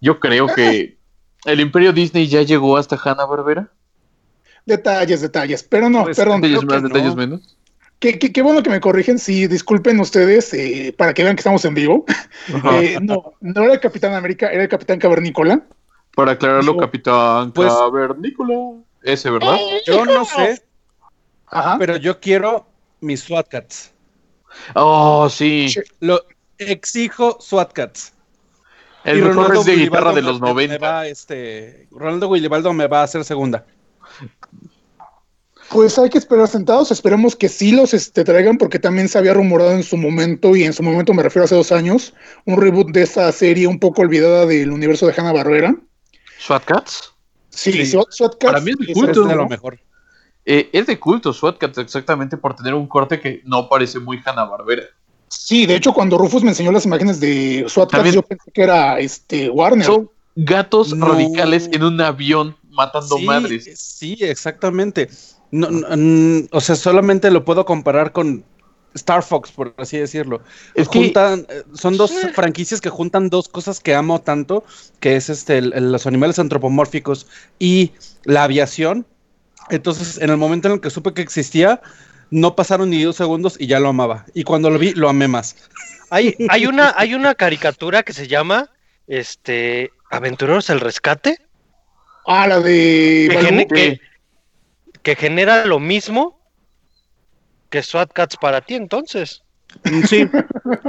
Yo 0.00 0.18
creo 0.20 0.46
que 0.46 0.96
el 1.44 1.60
Imperio 1.60 1.92
Disney 1.92 2.26
ya 2.26 2.42
llegó 2.42 2.76
hasta 2.76 2.96
Hanna 3.02 3.24
Barbera. 3.24 3.68
Detalles, 4.64 5.20
detalles. 5.20 5.62
Pero 5.62 5.88
no, 5.90 6.04
Pues, 6.04 6.16
perdón. 6.16 6.40
Detalles 6.40 6.64
más, 6.64 6.82
detalles 6.82 7.10
no. 7.10 7.16
menos. 7.16 7.56
Qué, 7.98 8.18
qué- 8.18 8.32
qué 8.32 8.42
bueno 8.42 8.62
que 8.62 8.70
me 8.70 8.80
corrigen. 8.80 9.18
Sí, 9.18 9.46
disculpen 9.46 10.00
ustedes 10.00 10.52
eh, 10.54 10.94
para 10.96 11.14
que 11.14 11.22
vean 11.22 11.36
que 11.36 11.40
estamos 11.40 11.64
en 11.64 11.74
vivo. 11.74 12.04
Eh, 12.82 12.98
no, 13.00 13.34
no 13.40 13.62
era 13.62 13.74
el 13.74 13.80
Capitán 13.80 14.14
América, 14.14 14.48
era 14.50 14.64
el 14.64 14.68
Capitán 14.68 14.98
Cavernícola. 14.98 15.62
Para 16.16 16.32
aclararlo, 16.32 16.76
Capitán 16.76 17.52
pues- 17.52 17.72
Cavernícola. 17.72 18.54
Ese, 19.02 19.30
¿verdad? 19.30 19.56
Yo 19.86 20.04
no 20.04 20.24
sé, 20.24 20.62
Ajá. 21.52 21.76
pero 21.78 21.96
yo 21.96 22.18
quiero 22.18 22.66
mis 23.00 23.20
SWAT 23.20 23.48
Cats. 23.48 23.92
Oh, 24.74 25.28
sí. 25.30 25.72
Lo 26.00 26.22
exijo 26.58 27.38
SWAT 27.40 27.72
Cats. 27.72 28.12
El 29.04 29.18
Y 29.18 29.22
mejor 29.22 29.36
Ronaldo 29.36 29.60
es 29.60 29.66
de 29.66 29.76
guitarra 29.76 30.10
de 30.12 30.22
me- 30.22 30.28
los 30.28 30.40
me- 30.40 30.46
me 30.54 30.66
90. 30.68 30.78
va, 30.78 31.06
este, 31.06 31.88
Ronaldo 31.90 32.30
Guilibaldo 32.32 32.72
me 32.72 32.86
va 32.86 33.00
a 33.00 33.04
hacer 33.04 33.24
segunda. 33.24 33.66
Pues 35.70 35.98
hay 35.98 36.10
que 36.10 36.18
esperar 36.18 36.46
sentados. 36.48 36.90
Esperemos 36.90 37.34
que 37.34 37.48
sí 37.48 37.72
los 37.72 37.94
este, 37.94 38.24
traigan, 38.24 38.58
porque 38.58 38.78
también 38.78 39.08
se 39.08 39.16
había 39.18 39.32
rumorado 39.34 39.72
en 39.72 39.82
su 39.82 39.96
momento, 39.96 40.54
y 40.54 40.64
en 40.64 40.72
su 40.72 40.82
momento 40.82 41.14
me 41.14 41.22
refiero 41.22 41.44
a 41.44 41.46
hace 41.46 41.54
dos 41.54 41.72
años, 41.72 42.12
un 42.44 42.60
reboot 42.60 42.90
de 42.92 43.02
esa 43.02 43.30
serie 43.32 43.66
un 43.66 43.78
poco 43.80 44.02
olvidada 44.02 44.44
del 44.46 44.70
universo 44.70 45.06
de 45.06 45.14
Hanna 45.16 45.32
Barbera. 45.32 45.74
¿SWAT 46.38 46.64
Cats? 46.64 47.14
Sí, 47.48 47.72
Sí. 47.72 47.86
SWAT, 47.86 48.06
SWAT 48.10 48.32
Cats 48.38 48.52
Para 48.52 48.60
mí 48.60 48.72
es 48.86 48.94
culto, 48.94 49.22
Es 49.22 49.28
de 49.28 49.34
¿no? 49.34 49.42
lo 49.42 49.48
mejor. 49.48 49.78
Eh, 50.44 50.70
es 50.72 50.86
de 50.86 50.98
culto 50.98 51.32
SWAT 51.32 51.58
Cats 51.58 51.78
exactamente 51.78 52.36
por 52.36 52.56
tener 52.56 52.74
un 52.74 52.86
corte 52.86 53.20
que 53.20 53.42
no 53.44 53.68
parece 53.68 53.98
muy 54.00 54.20
Hanna 54.24 54.44
Barbera. 54.44 54.82
Sí, 55.28 55.66
de 55.66 55.76
hecho, 55.76 55.92
cuando 55.94 56.18
Rufus 56.18 56.42
me 56.42 56.50
enseñó 56.50 56.72
las 56.72 56.84
imágenes 56.84 57.20
de 57.20 57.64
SWAT 57.68 57.90
Cats, 57.90 57.98
También- 57.98 58.14
yo 58.16 58.22
pensé 58.22 58.50
que 58.52 58.62
era 58.62 58.98
este 58.98 59.48
Warner. 59.48 59.86
Son 59.86 60.10
gatos 60.34 60.94
No. 60.94 61.08
radicales 61.08 61.68
en 61.72 61.84
un 61.84 62.00
avión 62.00 62.56
matando 62.70 63.16
Sí, 63.16 63.24
madres. 63.24 63.70
sí, 63.78 64.16
exactamente. 64.20 65.08
No, 65.50 65.70
no, 65.70 65.86
mm, 65.96 66.48
o 66.50 66.60
sea, 66.60 66.74
solamente 66.76 67.30
lo 67.30 67.44
puedo 67.44 67.64
comparar 67.64 68.12
con 68.12 68.44
Star 68.94 69.22
Fox, 69.22 69.52
por 69.52 69.74
así 69.78 69.96
decirlo. 69.98 70.40
Es 70.74 70.88
Juntan, 70.88 71.46
eh, 71.48 71.62
son 71.74 71.96
dos 71.96 72.12
franquicias 72.34 72.80
que 72.80 72.90
juntan 72.90 73.30
dos 73.30 73.48
cosas 73.48 73.80
que 73.80 73.94
amo 73.94 74.20
tanto, 74.20 74.64
que 75.00 75.16
es 75.16 75.28
este 75.30 75.58
el- 75.58 75.92
los 75.92 76.06
animales 76.06 76.38
antropomórficos 76.38 77.26
y 77.58 77.92
la 78.24 78.44
aviación. 78.44 79.06
Entonces, 79.72 80.18
en 80.18 80.30
el 80.30 80.36
momento 80.36 80.68
en 80.68 80.74
el 80.74 80.80
que 80.80 80.90
supe 80.90 81.14
que 81.14 81.22
existía, 81.22 81.80
no 82.30 82.54
pasaron 82.54 82.90
ni 82.90 83.02
dos 83.02 83.16
segundos 83.16 83.56
y 83.58 83.66
ya 83.66 83.80
lo 83.80 83.88
amaba. 83.88 84.26
Y 84.34 84.44
cuando 84.44 84.70
lo 84.70 84.78
vi, 84.78 84.92
lo 84.92 85.08
amé 85.08 85.28
más. 85.28 85.56
Hay, 86.10 86.36
hay 86.48 86.66
una, 86.66 86.94
hay 86.96 87.14
una 87.14 87.34
caricatura 87.34 88.02
que 88.02 88.12
se 88.12 88.28
llama 88.28 88.68
este 89.06 89.90
Aventureros 90.10 90.68
al 90.70 90.80
Rescate, 90.80 91.38
Ah, 92.26 92.46
la 92.46 92.60
de. 92.60 93.26
que, 93.30 93.34
Balú. 93.34 93.48
gene- 93.48 93.66
que- 93.66 94.00
que 95.02 95.16
genera 95.16 95.64
lo 95.66 95.80
mismo 95.80 96.38
que 97.70 97.82
SWAT 97.82 98.12
Cats 98.12 98.36
para 98.36 98.60
ti, 98.60 98.74
entonces. 98.74 99.42
Mm, 99.84 100.02
Sí, 100.04 100.28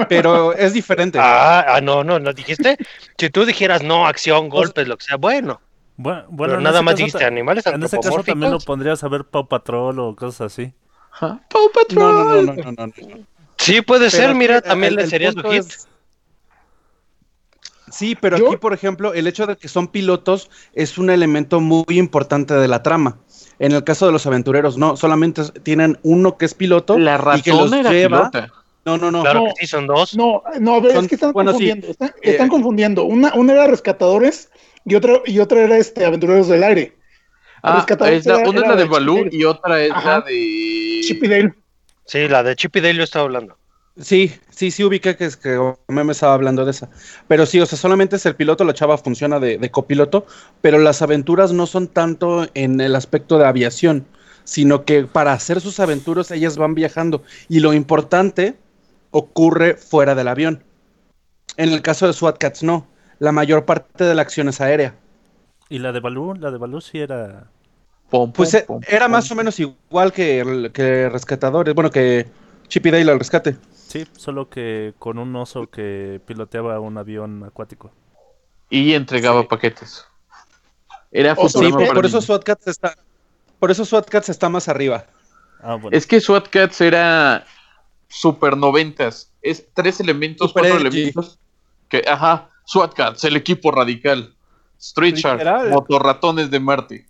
pero 0.09 0.53
es 0.53 0.73
diferente. 0.73 1.17
Ah, 1.19 1.65
ah, 1.75 1.81
no, 1.81 2.03
no, 2.03 2.19
no 2.19 2.33
dijiste. 2.33 2.77
Si 3.17 3.29
tú 3.29 3.45
dijeras 3.45 3.81
no, 3.81 4.05
acción, 4.05 4.49
golpes, 4.49 4.87
lo 4.87 4.97
que 4.97 5.05
sea, 5.05 5.15
bueno. 5.15 5.61
Bueno, 6.03 6.23
bueno, 6.29 6.51
pero 6.51 6.57
en 6.57 6.63
nada 6.63 6.81
más 6.81 6.93
caso 6.95 7.05
dijiste 7.05 7.25
animales 7.25 7.65
En 7.65 7.81
ese 7.81 7.97
caso 7.99 8.23
también 8.23 8.51
lo 8.51 8.59
pondrías 8.59 9.03
a 9.03 9.07
ver 9.07 9.23
Paw 9.23 9.47
Patrol 9.47 9.97
o 9.99 10.15
cosas 10.15 10.51
así. 10.53 10.73
Ajá. 11.13 11.39
Paw 11.49 11.71
Patrol. 11.73 12.03
No, 12.03 12.11
no, 12.11 12.41
no, 12.41 12.53
no, 12.53 12.53
no, 12.53 12.71
no, 12.71 12.85
no. 12.87 13.25
Sí, 13.57 13.81
puede 13.81 14.07
Pero 14.09 14.11
ser, 14.11 14.29
aquí 14.31 14.37
mira, 14.39 14.61
también 14.61 14.91
el- 14.91 14.97
le 14.97 15.07
sería 15.07 15.31
su 15.31 15.39
hit. 15.43 15.61
es- 15.61 15.87
Sí, 17.91 18.15
pero 18.19 18.37
Yo- 18.37 18.47
aquí, 18.47 18.57
por 18.57 18.73
ejemplo, 18.73 19.13
el 19.13 19.27
hecho 19.27 19.45
de 19.45 19.55
que 19.55 19.67
son 19.67 19.87
pilotos 19.87 20.49
es 20.73 20.97
un 20.97 21.09
elemento 21.09 21.59
muy 21.61 21.85
importante 21.89 22.53
de 22.55 22.67
la 22.67 22.81
trama. 22.81 23.17
En 23.59 23.71
el 23.71 23.83
caso 23.83 24.05
de 24.07 24.11
los 24.11 24.25
aventureros, 24.25 24.77
no, 24.77 24.97
solamente 24.97 25.43
tienen 25.61 25.99
uno 26.01 26.37
que 26.37 26.45
es 26.45 26.53
piloto 26.55 26.97
La 26.97 27.21
y 27.37 27.41
que 27.43 27.51
los 27.51 27.71
era 27.71 27.91
lleva. 27.91 28.29
pilota. 28.31 28.51
No, 28.85 28.97
no, 28.97 29.11
no. 29.11 29.21
Claro 29.21 29.41
No. 29.41 29.45
que 29.45 29.53
sí, 29.61 29.67
son 29.67 29.85
dos. 29.87 30.15
No, 30.17 30.41
no, 30.59 30.75
a 30.75 30.79
ver, 30.81 30.93
Son- 30.93 31.03
es 31.05 31.09
que 31.09 31.15
están 31.15 31.31
bueno, 31.33 31.51
sí. 31.51 31.55
confundiendo. 31.69 31.87
Están, 31.87 32.13
están 32.21 32.47
Eh, 32.47 32.49
confundiendo. 32.49 33.03
Una, 33.05 33.33
una 33.35 33.53
era 33.53 33.67
Rescatadores 33.67 34.49
y 34.85 34.95
otra, 34.95 35.21
y 35.25 35.39
otra 35.39 35.61
era 35.61 35.77
este 35.77 36.05
Aventureros 36.05 36.47
del 36.47 36.63
Aire. 36.63 36.97
Ah, 37.61 37.85
es 38.09 38.25
la- 38.25 38.39
era- 38.41 38.49
una 38.49 38.59
es 38.59 38.65
era 38.65 38.69
la 38.69 38.75
de 38.75 38.83
de 38.83 38.89
Balú 38.89 39.25
y 39.31 39.41
y 39.41 39.45
otra 39.45 39.81
es 39.81 39.91
Ajá. 39.91 40.19
la 40.19 40.21
de. 40.25 41.01
Chip 41.03 41.23
y 41.23 41.27
Dale. 41.27 41.53
Sí, 42.05 42.27
la 42.27 42.43
de 42.43 42.55
Chip 42.55 42.75
y 42.75 42.81
Dale 42.81 42.95
yo 42.97 43.03
estaba 43.03 43.25
hablando. 43.25 43.57
Sí, 43.97 44.33
sí, 44.49 44.71
sí 44.71 44.83
ubiqué 44.83 45.15
que 45.15 45.25
es 45.25 45.37
que 45.37 45.57
me 45.87 46.11
estaba 46.11 46.33
hablando 46.33 46.65
de 46.65 46.71
esa. 46.71 46.89
Pero 47.27 47.45
sí, 47.45 47.59
o 47.61 47.65
sea, 47.65 47.77
solamente 47.77 48.15
es 48.15 48.25
el 48.25 48.35
piloto, 48.35 48.63
la 48.63 48.73
chava 48.73 48.97
funciona 48.97 49.39
de, 49.39 49.59
de 49.59 49.71
copiloto, 49.71 50.25
pero 50.61 50.79
las 50.79 51.01
aventuras 51.03 51.53
no 51.53 51.67
son 51.67 51.87
tanto 51.87 52.47
en 52.55 52.81
el 52.81 52.95
aspecto 52.95 53.37
de 53.37 53.45
aviación, 53.45 54.07
sino 54.45 54.83
que 54.83 55.03
para 55.03 55.31
hacer 55.33 55.61
sus 55.61 55.79
aventuras 55.79 56.31
ellas 56.31 56.57
van 56.57 56.73
viajando 56.73 57.21
y 57.49 57.59
lo 57.59 57.71
importante 57.73 58.55
ocurre 59.11 59.75
fuera 59.75 60.15
del 60.15 60.27
avión. 60.27 60.63
En 61.57 61.69
el 61.69 61.83
caso 61.83 62.07
de 62.07 62.13
SWAT 62.13 62.39
Cats 62.39 62.63
no, 62.63 62.87
la 63.23 63.31
mayor 63.31 63.63
parte 63.63 64.03
de 64.03 64.13
la 64.15 64.21
acción 64.21 64.49
es 64.49 64.59
aérea. 64.59 64.95
Y 65.69 65.79
la 65.79 65.93
de 65.93 66.01
Balú, 66.01 66.33
la 66.35 66.51
de 66.51 66.57
Balú 66.57 66.81
sí 66.81 66.99
era... 66.99 67.47
Pom, 68.09 68.25
pom, 68.27 68.33
Pues 68.33 68.53
eh, 68.53 68.65
pom, 68.67 68.81
era 68.85 69.07
más 69.07 69.31
o 69.31 69.35
menos 69.35 69.57
igual 69.61 70.11
que, 70.11 70.69
que 70.73 71.07
Rescatadores, 71.07 71.73
bueno, 71.73 71.89
que 71.89 72.27
Chip 72.67 72.85
y 72.85 72.91
Dale 72.91 73.09
al 73.09 73.19
rescate. 73.19 73.55
Sí, 73.71 74.05
solo 74.17 74.49
que 74.49 74.93
con 74.99 75.19
un 75.19 75.33
oso 75.37 75.67
que 75.67 76.19
piloteaba 76.25 76.81
un 76.81 76.97
avión 76.97 77.45
acuático. 77.45 77.91
Y 78.69 78.93
entregaba 78.93 79.47
paquetes. 79.47 80.05
Era 81.09 81.33
O 81.37 81.47
sea, 81.47 81.61
Sí, 81.61 81.71
por, 81.71 81.93
por 81.93 82.05
eso. 82.05 82.19
SWAT 82.19 82.43
Cats 82.43 82.67
está, 82.67 82.97
por 83.57 83.71
eso 83.71 83.85
SWAT 83.85 84.09
Cats 84.09 84.27
está 84.27 84.49
más 84.49 84.67
arriba. 84.67 85.05
Ah, 85.61 85.75
bueno. 85.75 85.95
Es 85.97 86.05
que 86.05 86.19
SWAT 86.19 86.49
Cats 86.49 86.81
era 86.81 87.45
super 88.09 88.57
noventas. 88.57 89.31
Es 89.41 89.65
tres 89.73 90.01
elementos, 90.01 90.49
Super 90.49 90.63
cuatro 90.71 90.79
edgy. 90.89 90.97
elementos. 90.97 91.39
Que, 91.87 92.03
ajá, 92.05 92.49
SWAT 92.65 92.93
Cats, 92.93 93.23
el 93.25 93.35
equipo 93.35 93.71
radical. 93.71 94.33
Street 94.79 95.15
Shark, 95.15 95.69
motorratones 95.69 96.51
de 96.51 96.59
Marte. 96.59 97.07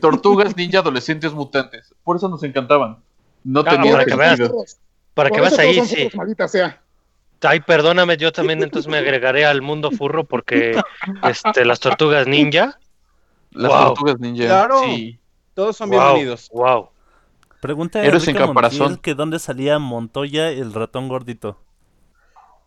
Tortugas 0.00 0.56
ninja 0.56 0.78
adolescentes 0.78 1.32
mutantes. 1.32 1.94
Por 2.02 2.16
eso 2.16 2.28
nos 2.28 2.42
encantaban. 2.44 2.98
No 3.44 3.60
Ah, 3.60 3.64
tenían 3.70 3.92
para 3.94 4.04
que 4.06 4.14
veas. 4.16 4.78
Para 5.14 5.30
que 5.30 5.40
veas 5.40 5.58
ahí, 5.58 5.84
sí. 5.86 6.08
sea. 6.48 6.80
Ay, 7.42 7.60
perdóname, 7.60 8.16
yo 8.16 8.32
también 8.32 8.62
entonces 8.62 8.90
me 8.90 8.98
agregaré 8.98 9.44
al 9.46 9.62
mundo 9.62 9.90
furro 9.90 10.24
porque 10.24 10.80
este, 11.24 11.64
las 11.64 11.80
tortugas 11.80 12.26
ninja. 12.26 12.78
Las 13.50 13.70
Wow. 13.72 13.84
tortugas 13.88 14.20
ninja. 14.20 14.46
Claro. 14.46 14.80
Sí. 14.84 15.18
Todos 15.54 15.76
son 15.76 15.90
Wow, 15.90 15.98
bienvenidos. 16.00 16.48
wow. 16.52 16.88
Pregunta 17.60 17.98
a 17.98 18.04
Héroes 18.04 18.22
Enrique 18.28 18.40
en 18.42 18.48
caparazón. 18.48 18.78
Montiel 18.78 19.00
que 19.00 19.14
dónde 19.14 19.38
salía 19.38 19.78
Montoya 19.78 20.48
el 20.50 20.72
ratón 20.72 21.08
gordito. 21.08 21.58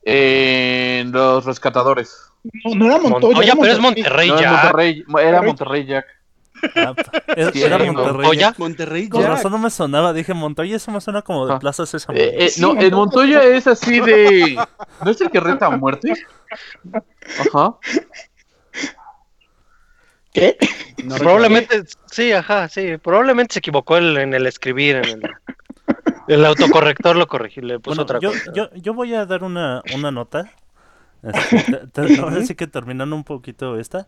En 0.06 1.12
los 1.12 1.46
rescatadores. 1.46 2.32
No, 2.66 2.76
no 2.76 2.86
era 2.88 2.98
Montoya. 3.00 3.44
Era 3.44 3.56
pero 3.56 3.72
es 3.74 3.80
Monterrey. 3.80 4.30
No. 4.30 4.36
Monterrey, 4.36 5.04
era 5.22 5.42
Monterrey. 5.42 5.86
Jack. 5.86 6.06
Ah, 6.76 6.94
era 7.36 7.52
Sí, 7.52 7.62
era. 7.64 7.78
Monterrey. 7.78 8.12
Montoya. 8.14 8.54
Monterrey 8.58 9.10
Con 9.10 9.22
Jack. 9.22 9.32
razón 9.32 9.52
no 9.52 9.58
me 9.60 9.70
sonaba, 9.70 10.14
dije 10.14 10.34
Montoya, 10.34 10.76
eso 10.76 10.92
me 10.92 11.00
suena 11.02 11.22
como 11.22 11.46
de 11.48 11.54
Ah. 11.54 11.60
Plaza 11.60 11.86
Sésamo. 11.86 12.18
Eh, 12.18 12.36
eh, 12.46 12.50
Sí, 12.50 12.62
no, 12.62 12.80
en 12.80 12.94
Montoya 12.94 13.44
es 13.44 13.66
así 13.68 14.00
de. 14.02 14.58
¿No 15.04 15.12
es 15.12 15.20
el 15.22 15.30
que 15.30 15.40
reta 15.40 15.68
a 15.68 15.70
muerte? 15.72 16.14
Ajá. 17.40 17.76
¿Qué? 20.34 20.58
No 21.04 21.16
Probablemente, 21.18 21.84
sí, 22.12 22.32
ajá, 22.32 22.68
sí. 22.68 22.98
Probablemente 22.98 23.54
se 23.54 23.60
equivocó 23.60 23.98
el- 23.98 24.18
en 24.18 24.34
el 24.34 24.48
escribir, 24.48 24.96
en 24.98 25.06
el, 25.06 25.22
el 26.28 26.46
autocorrector 26.46 27.16
lo 27.16 27.28
corrigió, 27.28 27.64
le 27.64 27.80
puso 27.80 28.04
Bueno, 28.04 28.04
otra 28.04 28.20
yo, 28.20 28.32
cosa. 28.32 28.52
yo, 28.54 28.74
yo 28.76 28.94
voy 28.94 29.14
a 29.14 29.26
dar 29.26 29.44
una, 29.44 29.82
una 29.96 30.12
nota. 30.12 30.52
Este, 31.24 32.20
ahora 32.22 32.42
sí 32.44 32.56
que 32.56 32.68
terminando 32.68 33.16
un 33.16 33.24
poquito 33.24 33.78
esta. 33.80 34.08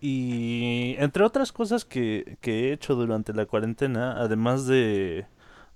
Y 0.00 0.96
entre 0.98 1.24
otras 1.24 1.52
cosas 1.52 1.84
que, 1.84 2.38
que 2.40 2.70
he 2.70 2.72
hecho 2.72 2.94
durante 2.94 3.32
la 3.32 3.46
cuarentena, 3.46 4.12
además 4.18 4.66
de, 4.66 5.26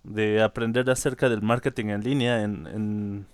de 0.04 0.42
aprender 0.42 0.90
acerca 0.90 1.28
del 1.28 1.42
marketing 1.42 1.86
en 1.86 2.02
línea 2.04 2.42
en, 2.42 2.66
en- 2.66 3.26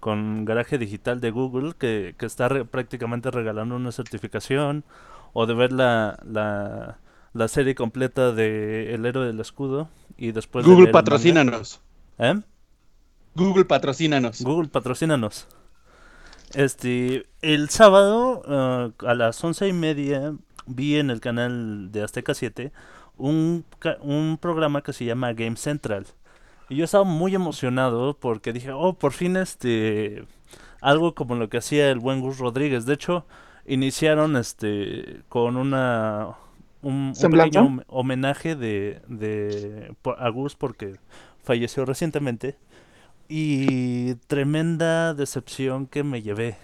con 0.00 0.44
Garaje 0.44 0.78
Digital 0.78 1.20
de 1.20 1.30
Google, 1.30 1.74
que, 1.78 2.14
que 2.18 2.26
está 2.26 2.48
re- 2.48 2.64
prácticamente 2.64 3.30
regalando 3.30 3.76
una 3.76 3.92
certificación, 3.92 4.84
o 5.32 5.46
de 5.46 5.54
ver 5.54 5.72
la, 5.72 6.18
la, 6.24 6.98
la 7.38 7.48
serie 7.48 7.74
completa 7.74 8.32
de 8.32 8.92
El 8.94 9.06
héroe 9.06 9.26
del 9.26 9.38
escudo 9.38 9.88
y 10.16 10.32
después 10.32 10.64
de 10.64 10.70
Google 10.70 10.86
manga. 10.86 10.98
patrocínanos. 10.98 11.80
¿Eh? 12.18 12.34
Google 13.34 13.64
patrocínanos. 13.64 14.42
Google 14.42 14.68
patrocínanos. 14.68 15.46
Este, 16.54 17.26
el 17.40 17.68
sábado 17.68 18.42
eh, 18.48 19.06
a 19.06 19.14
las 19.14 19.42
once 19.44 19.68
y 19.68 19.72
media 19.72 20.34
vi 20.66 20.96
en 20.96 21.10
el 21.10 21.20
canal 21.20 21.92
de 21.92 22.02
Azteca 22.02 22.34
7 22.34 22.72
un, 23.16 23.64
un 24.00 24.38
programa 24.40 24.82
que 24.82 24.92
se 24.92 25.04
llama 25.04 25.32
Game 25.32 25.56
Central. 25.56 26.06
Y 26.68 26.76
yo 26.76 26.84
estaba 26.84 27.04
muy 27.04 27.34
emocionado 27.34 28.18
porque 28.18 28.52
dije, 28.52 28.72
oh, 28.72 28.94
por 28.94 29.12
fin 29.12 29.36
este, 29.36 30.24
algo 30.80 31.14
como 31.14 31.36
lo 31.36 31.48
que 31.48 31.58
hacía 31.58 31.90
el 31.90 32.00
buen 32.00 32.20
Gus 32.20 32.38
Rodríguez. 32.38 32.84
De 32.84 32.94
hecho, 32.94 33.26
iniciaron 33.64 34.36
este, 34.36 35.22
con 35.28 35.56
una, 35.56 36.36
un, 36.82 37.12
pequeño 37.20 37.62
hom- 37.68 37.84
homenaje 37.88 38.54
de, 38.56 39.00
de, 39.08 39.94
a 40.18 40.28
Gus 40.30 40.54
porque 40.54 40.96
falleció 41.42 41.84
recientemente. 41.84 42.56
Y 43.28 44.14
tremenda 44.26 45.12
decepción 45.14 45.86
que 45.86 46.02
me 46.02 46.22
llevé. 46.22 46.56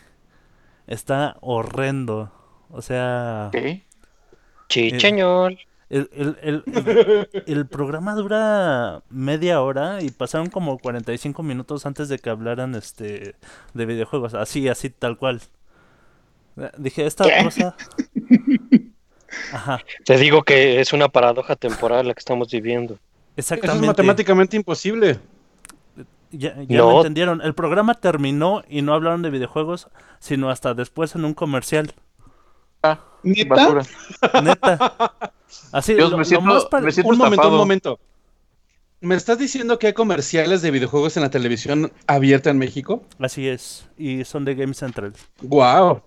Está 0.86 1.36
horrendo. 1.40 2.32
O 2.70 2.80
sea, 2.82 3.50
Ok. 3.54 3.82
Chicheñol. 4.68 5.58
el, 5.90 6.08
el, 6.12 6.38
el, 6.42 6.62
el- 6.66 7.28
el 7.46 7.66
programa 7.66 8.14
dura 8.14 9.02
media 9.10 9.60
hora 9.60 10.02
y 10.02 10.10
pasaron 10.10 10.48
como 10.48 10.78
45 10.78 11.42
minutos 11.42 11.84
antes 11.86 12.08
de 12.08 12.18
que 12.18 12.30
hablaran 12.30 12.74
este 12.74 13.34
de 13.74 13.86
videojuegos. 13.86 14.32
Así, 14.34 14.68
así, 14.68 14.88
tal 14.90 15.18
cual. 15.18 15.42
Eh, 16.56 16.70
Dije, 16.78 17.04
esta 17.06 17.24
¿Qué? 17.24 17.44
cosa... 17.44 17.76
Ajá, 19.52 19.80
Te 20.04 20.16
digo 20.18 20.42
que 20.42 20.80
es 20.80 20.92
una 20.92 21.08
paradoja 21.08 21.56
temporal 21.56 22.08
la 22.08 22.14
que 22.14 22.20
estamos 22.20 22.50
viviendo. 22.50 22.94
Eso 23.36 23.54
es 23.54 23.58
exactamente. 23.58 23.86
matemáticamente 23.86 24.56
imposible. 24.56 25.18
Ya, 26.30 26.54
ya 26.68 26.78
No. 26.78 26.90
lo 26.90 26.96
entendieron. 26.98 27.40
El 27.42 27.54
programa 27.54 27.94
terminó 27.94 28.62
y 28.68 28.82
no 28.82 28.94
hablaron 28.94 29.22
de 29.22 29.30
videojuegos, 29.30 29.88
sino 30.18 30.50
hasta 30.50 30.74
después 30.74 31.14
en 31.14 31.24
un 31.24 31.34
comercial. 31.34 31.92
¿Neta? 33.22 33.54
Basura. 33.54 33.82
Neta. 34.42 35.14
Así, 35.72 35.94
Dios, 35.94 36.10
lo- 36.10 36.16
me 36.18 36.22
lo 36.22 36.24
siento- 36.26 36.46
más 36.46 36.82
me 36.82 36.92
siento 36.92 37.10
Un 37.10 37.16
momento, 37.18 37.34
estafado. 37.34 37.54
un 37.54 37.58
momento. 37.58 37.98
¿Me 39.00 39.14
estás 39.14 39.38
diciendo 39.38 39.78
que 39.78 39.86
hay 39.88 39.92
comerciales 39.92 40.60
de 40.62 40.70
videojuegos 40.70 41.16
en 41.16 41.22
la 41.22 41.30
televisión 41.30 41.92
abierta 42.06 42.50
en 42.50 42.58
México? 42.58 43.02
Así 43.18 43.48
es. 43.48 43.86
Y 43.96 44.24
son 44.24 44.44
de 44.44 44.54
Game 44.54 44.74
Central. 44.74 45.12
¡Wow! 45.42 46.02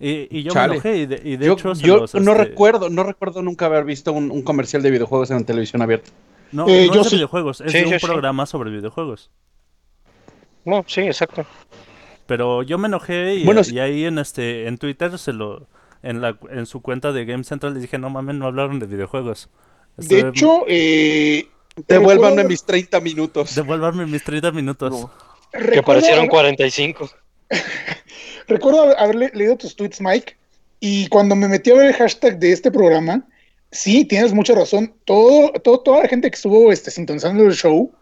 Y, 0.00 0.28
y 0.38 0.42
yo 0.44 0.52
Chale. 0.52 0.68
me 0.68 0.74
enojé 0.74 0.96
y 0.98 1.06
de, 1.06 1.20
y 1.24 1.36
de 1.36 1.46
Yo, 1.46 1.52
hecho 1.54 1.74
se 1.74 1.82
yo 1.84 1.96
los, 1.98 2.14
no 2.14 2.32
este, 2.32 2.44
recuerdo, 2.44 2.88
no 2.88 3.02
recuerdo 3.02 3.42
nunca 3.42 3.66
haber 3.66 3.84
visto 3.84 4.12
un, 4.12 4.30
un 4.30 4.42
comercial 4.42 4.82
de 4.82 4.90
videojuegos 4.92 5.30
en 5.32 5.38
la 5.38 5.44
televisión 5.44 5.82
abierta. 5.82 6.10
No, 6.52 6.68
Eh, 6.68 6.86
no 6.86 6.94
yo 6.94 7.00
es 7.00 7.06
de 7.06 7.10
sí. 7.10 7.16
videojuegos, 7.16 7.60
es 7.60 7.72
Sí, 7.72 7.78
de 7.78 7.84
un 7.86 7.90
yo 7.92 7.98
sí. 7.98 8.06
programa 8.06 8.46
sobre 8.46 8.70
videojuegos. 8.70 9.30
No, 10.64 10.84
sí, 10.86 11.00
exacto. 11.00 11.44
Pero 12.26 12.62
yo 12.62 12.78
me 12.78 12.88
enojé 12.88 13.34
y, 13.36 13.44
Bueno, 13.44 13.62
y 13.68 13.78
ahí 13.80 14.04
en 14.04 14.18
este 14.18 14.66
en 14.68 14.78
Twitter 14.78 15.18
se 15.18 15.32
lo 15.32 15.66
en 16.02 16.20
la 16.20 16.38
en 16.50 16.66
su 16.66 16.80
cuenta 16.80 17.10
de 17.12 17.24
Game 17.24 17.42
Central 17.42 17.72
les 17.74 17.82
dije, 17.82 17.98
"No 17.98 18.08
mames, 18.10 18.36
no 18.36 18.46
hablaron 18.46 18.78
de 18.78 18.86
videojuegos." 18.86 19.48
De 19.96 20.18
Estoy- 20.20 20.30
hecho, 20.30 20.64
eh, 20.68 21.48
Devuélvanme 21.88 22.44
mis 22.44 22.64
30 22.64 23.00
minutos. 23.00 23.54
devuélvanme 23.54 24.06
mis 24.06 24.22
30 24.22 24.52
minutos. 24.52 24.92
No. 24.92 25.10
Que 25.72 25.82
parecieron 25.82 26.20
haber- 26.20 26.30
45. 26.30 27.10
Recuerdo 28.48 28.98
haber- 28.98 29.14
le- 29.16 29.30
leído 29.34 29.56
tus 29.56 29.76
tweets, 29.76 30.00
Mike, 30.00 30.36
y 30.80 31.06
cuando 31.08 31.34
me 31.36 31.48
metí 31.48 31.70
a 31.70 31.74
ver 31.74 31.86
el 31.86 31.94
hashtag 31.94 32.38
de 32.38 32.52
este 32.52 32.70
programa, 32.70 33.22
sí, 33.70 34.04
tienes 34.04 34.32
mucha 34.32 34.54
razón. 34.54 34.92
Todo, 35.04 35.50
todo- 35.62 35.80
toda 35.80 36.02
la 36.02 36.08
gente 36.08 36.30
que 36.30 36.36
estuvo 36.36 36.72
este, 36.72 36.90
sintonizando 36.90 37.44
el 37.44 37.52
show, 37.54 37.92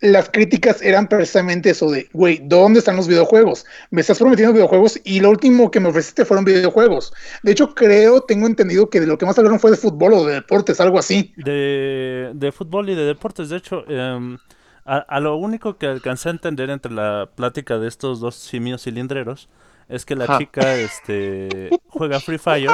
las 0.00 0.28
críticas 0.30 0.82
eran 0.82 1.06
precisamente 1.06 1.70
eso 1.70 1.88
de, 1.88 2.08
güey, 2.12 2.40
¿dónde 2.42 2.80
están 2.80 2.96
los 2.96 3.06
videojuegos? 3.06 3.64
Me 3.90 4.00
estás 4.00 4.18
prometiendo 4.18 4.52
videojuegos 4.52 5.00
y 5.04 5.20
lo 5.20 5.30
último 5.30 5.70
que 5.70 5.78
me 5.78 5.90
ofreciste 5.90 6.24
fueron 6.24 6.44
videojuegos. 6.44 7.12
De 7.44 7.52
hecho, 7.52 7.72
creo, 7.72 8.20
tengo 8.22 8.48
entendido 8.48 8.90
que 8.90 8.98
de 9.00 9.06
lo 9.06 9.16
que 9.16 9.26
más 9.26 9.38
hablaron 9.38 9.60
fue 9.60 9.70
de 9.70 9.76
fútbol 9.76 10.14
o 10.14 10.24
de 10.26 10.34
deportes, 10.34 10.80
algo 10.80 10.98
así. 10.98 11.32
de, 11.36 12.32
de 12.34 12.50
fútbol 12.50 12.90
y 12.90 12.96
de 12.96 13.04
deportes. 13.04 13.48
De 13.50 13.58
hecho, 13.58 13.84
em, 13.88 14.38
a, 14.84 14.96
a 14.98 15.20
lo 15.20 15.36
único 15.36 15.76
que 15.78 15.86
alcancé 15.86 16.30
a 16.30 16.32
entender 16.32 16.70
entre 16.70 16.90
la 16.90 17.30
plática 17.36 17.78
de 17.78 17.86
estos 17.86 18.18
dos 18.18 18.34
simios 18.34 18.82
cilindreros 18.82 19.48
es 19.88 20.04
que 20.04 20.14
la 20.16 20.26
Ja. 20.26 20.38
chica 20.38 20.74
este, 20.76 21.70
juega 21.88 22.20
Free 22.20 22.38
Fire 22.38 22.70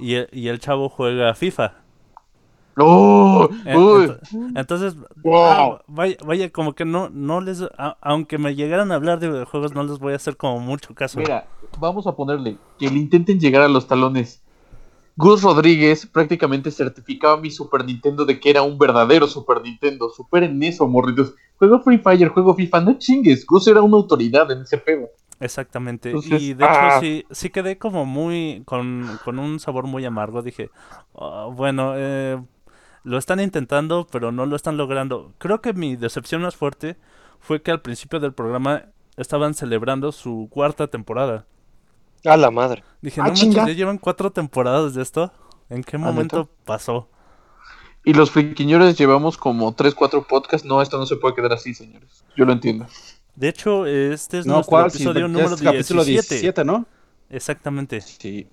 y 0.00 0.14
el, 0.14 0.28
y 0.32 0.48
el 0.48 0.58
chavo 0.60 0.88
juega 0.88 1.34
FIFA. 1.34 1.74
¡Oh! 2.80 3.48
Entonces, 4.54 4.94
Wow. 5.24 5.34
ah, 5.36 5.82
vaya, 5.88 6.16
vaya, 6.24 6.50
como 6.50 6.74
que 6.74 6.84
no, 6.84 7.08
no 7.10 7.40
les, 7.40 7.62
a- 7.76 7.96
aunque 8.00 8.38
me 8.38 8.54
llegaran 8.54 8.92
a 8.92 8.94
hablar 8.94 9.18
de 9.18 9.28
videojuegos, 9.28 9.74
no 9.74 9.82
les 9.82 9.98
voy 9.98 10.12
a 10.12 10.16
hacer 10.16 10.36
como 10.36 10.60
mucho 10.60 10.94
caso. 10.94 11.18
Mira, 11.18 11.48
vamos 11.80 12.06
a 12.06 12.14
ponerle 12.14 12.56
que 12.78 12.88
le 12.88 12.98
intenten 12.98 13.40
llegar 13.40 13.62
a 13.62 13.68
los 13.68 13.88
talones. 13.88 14.42
Gus 15.16 15.42
Rodríguez 15.42 16.06
prácticamente 16.06 16.70
certificaba 16.70 17.36
mi 17.40 17.50
Super 17.50 17.84
Nintendo 17.84 18.24
de 18.24 18.38
que 18.38 18.50
era 18.50 18.62
un 18.62 18.78
verdadero 18.78 19.26
Super 19.26 19.60
Nintendo. 19.60 20.08
Superen 20.10 20.62
eso, 20.62 20.86
morritos. 20.86 21.34
Juego 21.56 21.80
Free 21.80 21.98
Fire, 21.98 22.28
juego 22.28 22.54
FIFA, 22.54 22.80
no 22.82 22.98
chingues. 22.98 23.44
Gus 23.44 23.66
era 23.66 23.82
una 23.82 23.96
autoridad 23.96 24.48
en 24.52 24.60
ese 24.62 24.78
pedo. 24.78 25.08
Exactamente. 25.40 26.10
Entonces, 26.10 26.42
y 26.42 26.54
de 26.54 26.64
hecho 26.64 26.74
ah. 26.74 26.98
sí, 27.00 27.24
sí 27.30 27.50
quedé 27.50 27.78
como 27.78 28.04
muy 28.04 28.62
con, 28.64 29.18
con 29.24 29.38
un 29.38 29.60
sabor 29.60 29.86
muy 29.86 30.04
amargo. 30.04 30.42
Dije, 30.42 30.70
"Ah, 31.14 31.48
bueno, 31.50 31.92
eh, 31.96 32.42
lo 33.04 33.18
están 33.18 33.40
intentando, 33.40 34.06
pero 34.10 34.32
no 34.32 34.46
lo 34.46 34.56
están 34.56 34.76
logrando. 34.76 35.32
Creo 35.38 35.60
que 35.60 35.72
mi 35.72 35.96
decepción 35.96 36.42
más 36.42 36.56
fuerte 36.56 36.96
fue 37.40 37.62
que 37.62 37.70
al 37.70 37.80
principio 37.80 38.20
del 38.20 38.32
programa 38.34 38.86
estaban 39.16 39.54
celebrando 39.54 40.12
su 40.12 40.48
cuarta 40.50 40.88
temporada. 40.88 41.46
A 42.24 42.36
la 42.36 42.50
madre. 42.50 42.82
Dije, 43.00 43.20
Ah, 43.20 43.24
no 43.24 43.30
manches, 43.30 43.54
ya 43.54 43.66
llevan 43.68 43.98
cuatro 43.98 44.30
temporadas 44.32 44.94
de 44.94 45.02
esto. 45.02 45.32
¿En 45.70 45.84
qué 45.84 45.96
¿Ah, 45.96 46.00
momento 46.00 46.48
pasó? 46.64 47.08
Y 48.04 48.14
los 48.14 48.30
friquiñores 48.30 48.96
llevamos 48.98 49.36
como 49.36 49.74
3, 49.74 49.94
4 49.94 50.26
podcasts. 50.26 50.66
No, 50.66 50.80
esto 50.80 50.98
no 50.98 51.06
se 51.06 51.16
puede 51.16 51.34
quedar 51.34 51.52
así, 51.52 51.74
señores. 51.74 52.24
Yo 52.36 52.44
lo 52.44 52.52
entiendo. 52.52 52.86
De 53.38 53.48
hecho, 53.48 53.86
este 53.86 54.38
es 54.40 54.46
No, 54.46 54.54
nuestro 54.54 54.70
¿cuál? 54.70 54.90
Sí, 54.90 55.04
episodio 55.04 55.28
ya 55.28 55.28
número 55.28 55.54
es 55.54 55.62
capítulo 55.62 56.04
17. 56.04 56.34
17, 56.34 56.64
¿no? 56.64 56.86
Exactamente. 57.30 58.00
Sí. 58.00 58.48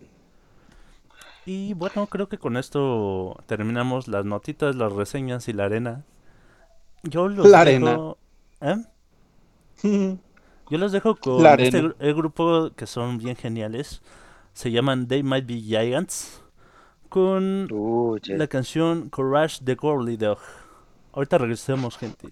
Y 1.45 1.74
bueno, 1.74 2.08
creo 2.08 2.28
que 2.30 2.38
con 2.38 2.58
esto 2.58 3.38
terminamos 3.48 4.08
las 4.08 4.26
notitas, 4.26 4.76
las 4.76 4.93
reseñas 4.93 5.48
y 5.48 5.54
la 5.54 5.65
arena. 5.65 6.06
Yo 7.04 7.30
los 7.30 7.48
La 7.50 7.65
dejo... 7.65 8.17
¿Eh? 8.62 8.76
Yo 10.69 10.78
los 10.80 10.91
dejo 10.91 11.15
con 11.15 11.43
La 11.43 11.56
este 11.56 11.78
arena. 11.78 11.95
el 12.00 12.13
grupo 12.15 12.71
que 12.76 12.88
son 12.88 13.17
bien 13.17 13.36
geniales. 13.36 14.02
Se 14.54 14.71
llaman 14.71 15.08
They 15.08 15.24
Might 15.24 15.45
Be 15.48 15.62
Giants. 15.62 16.41
Con 17.10 17.67
la 18.28 18.48
canción 18.48 19.10
Courage 19.10 19.63
the 19.63 19.78
Girly 19.80 20.17
Dog. 20.17 20.39
Ahorita 21.13 21.38
regresemos, 21.38 21.98
gente. 21.98 22.30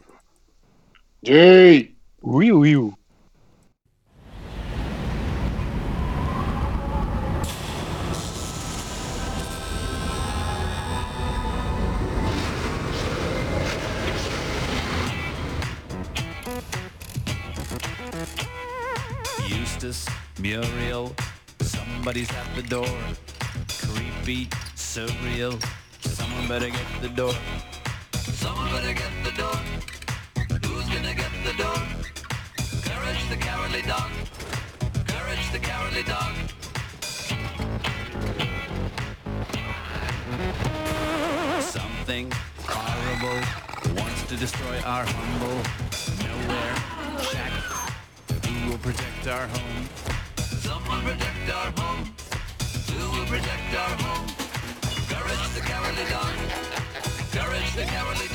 Yay. 1.21 1.95
Uy. 2.25 2.93
Eustace, 19.49 20.07
Muriel, 20.39 21.13
somebody's 21.59 22.29
at 22.31 22.55
the 22.55 22.61
door. 22.61 22.87
Creepy, 23.67 24.45
surreal, 24.77 25.61
someone 25.99 26.47
better 26.47 26.69
get 26.69 27.01
the 27.01 27.09
door. 27.09 27.33
Someone 28.13 28.71
better 28.71 28.93
get 28.93 29.11
the 29.25 29.31
door. 29.31 29.57
Who's 30.65 30.87
gonna 30.87 31.13
get 31.13 31.31
the 31.43 31.53
door? 31.61 31.92
Courage 33.13 33.29
the 33.29 33.45
cowardly 33.45 33.81
dog. 33.83 34.09
Courage 35.05 35.51
the 35.51 35.59
cowardly 35.59 36.01
dog. 36.01 36.33
Something 41.61 42.31
horrible 42.65 43.39
wants 44.01 44.23
to 44.23 44.35
destroy 44.35 44.79
our 44.79 45.05
humble 45.05 45.61
nowhere 46.25 46.75
shack. 47.21 47.53
Who 48.47 48.71
will 48.71 48.79
protect 48.79 49.27
our 49.27 49.45
home? 49.45 49.87
Someone 50.37 51.03
protect 51.03 51.53
our 51.53 51.71
home. 51.77 52.15
Who 52.89 53.19
will 53.19 53.27
protect 53.27 53.75
our 53.77 53.95
home? 54.01 54.27
Courage 55.07 55.49
the 55.53 55.61
cowardly 55.61 56.05
dog. 56.09 56.33
Courage 57.31 57.75
the 57.75 57.83
cowardly 57.83 58.27
dog. 58.29 58.32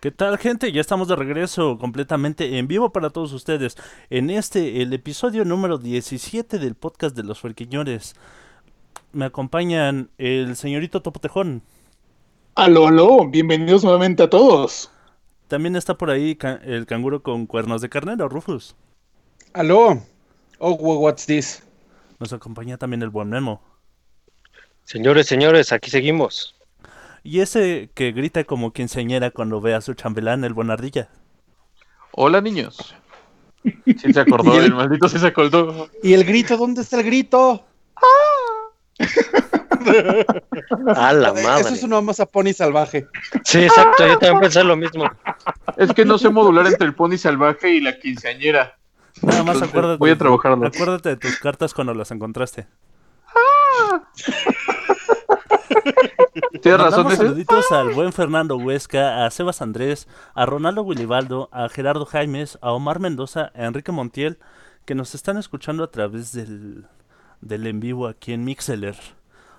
¿Qué 0.00 0.10
tal 0.10 0.38
gente? 0.38 0.72
Ya 0.72 0.80
estamos 0.80 1.08
de 1.08 1.16
regreso 1.16 1.76
completamente 1.78 2.58
en 2.58 2.66
vivo 2.66 2.90
para 2.90 3.10
todos 3.10 3.32
ustedes. 3.32 3.76
En 4.08 4.30
este, 4.30 4.80
el 4.80 4.92
episodio 4.94 5.44
número 5.44 5.76
17 5.76 6.58
del 6.58 6.74
podcast 6.74 7.14
de 7.14 7.22
los 7.22 7.40
Fuerquiñores. 7.40 8.14
Me 9.12 9.26
acompañan 9.26 10.10
el 10.16 10.56
señorito 10.56 11.02
Topotejón. 11.02 11.62
Aló, 12.54 12.88
aló, 12.88 13.28
bienvenidos 13.28 13.84
nuevamente 13.84 14.22
a 14.22 14.30
todos. 14.30 14.90
También 15.48 15.76
está 15.76 15.94
por 15.98 16.10
ahí 16.10 16.34
ca- 16.34 16.60
el 16.64 16.86
canguro 16.86 17.22
con 17.22 17.46
cuernos 17.46 17.82
de 17.82 17.88
carnero, 17.90 18.28
Rufus. 18.28 18.76
Aló. 19.52 20.02
Oh, 20.58 20.72
wha- 20.74 20.98
what's 20.98 21.26
this? 21.26 21.62
Nos 22.18 22.32
acompaña 22.32 22.78
también 22.78 23.02
el 23.02 23.10
buen 23.10 23.28
Memo. 23.28 23.60
Señores, 24.84 25.26
señores, 25.26 25.72
aquí 25.72 25.90
seguimos. 25.90 26.54
Y 27.22 27.40
ese 27.40 27.90
que 27.94 28.12
grita 28.12 28.44
como 28.44 28.72
quinceañera 28.72 29.30
cuando 29.30 29.60
ve 29.60 29.74
a 29.74 29.80
su 29.80 29.94
chambelán, 29.94 30.44
el 30.44 30.54
buen 30.54 30.70
ardilla. 30.70 31.08
Hola, 32.12 32.40
niños. 32.40 32.94
Sí 33.62 34.12
se 34.12 34.20
acordó, 34.20 34.58
el 34.60 34.74
maldito 34.74 35.08
sí 35.08 35.18
se 35.18 35.26
acordó. 35.26 35.88
¿Y 36.02 36.14
el 36.14 36.24
grito? 36.24 36.56
¿Dónde 36.56 36.80
está 36.82 36.96
el 36.98 37.04
grito? 37.04 37.64
A 40.94 41.12
la 41.12 41.28
Eso 41.30 41.42
madre. 41.42 41.74
es 41.74 41.82
una 41.82 42.00
masa 42.00 42.26
pony 42.26 42.52
salvaje. 42.54 43.06
Sí, 43.44 43.62
exacto, 43.64 44.06
yo 44.06 44.18
también 44.18 44.40
pensé 44.40 44.62
lo 44.62 44.76
mismo. 44.76 45.04
Es 45.76 45.92
que 45.94 46.04
no 46.04 46.18
sé 46.18 46.28
modular 46.28 46.66
entre 46.66 46.86
el 46.86 46.94
pony 46.94 47.16
salvaje 47.16 47.70
y 47.74 47.80
la 47.80 47.98
quinceañera. 47.98 48.76
Nada 49.22 49.42
más 49.42 49.54
Entonces, 49.56 49.68
acuérdate. 49.70 49.98
voy 49.98 50.10
a 50.10 50.18
trabajarlo. 50.18 50.66
Acuérdate 50.66 51.08
de 51.10 51.16
tus 51.16 51.38
cartas 51.38 51.72
cuando 51.74 51.94
las 51.94 52.10
encontraste. 52.10 52.66
Tienes 56.62 56.80
razón, 56.80 57.06
ese. 57.06 57.16
saluditos 57.16 57.70
al 57.72 57.94
buen 57.94 58.12
Fernando 58.12 58.56
Huesca, 58.56 59.24
a 59.24 59.30
Sebas 59.30 59.62
Andrés, 59.62 60.08
a 60.34 60.46
Ronaldo 60.46 60.84
Guilibaldo, 60.84 61.48
a 61.52 61.68
Gerardo 61.68 62.04
Jaimes, 62.06 62.58
a 62.60 62.72
Omar 62.72 63.00
Mendoza, 63.00 63.50
a 63.54 63.66
Enrique 63.66 63.92
Montiel, 63.92 64.38
que 64.84 64.94
nos 64.94 65.14
están 65.14 65.36
escuchando 65.38 65.84
a 65.84 65.90
través 65.90 66.32
del, 66.32 66.86
del 67.40 67.66
en 67.66 67.80
vivo 67.80 68.06
aquí 68.08 68.32
en 68.32 68.44
Mixeler. 68.44 68.96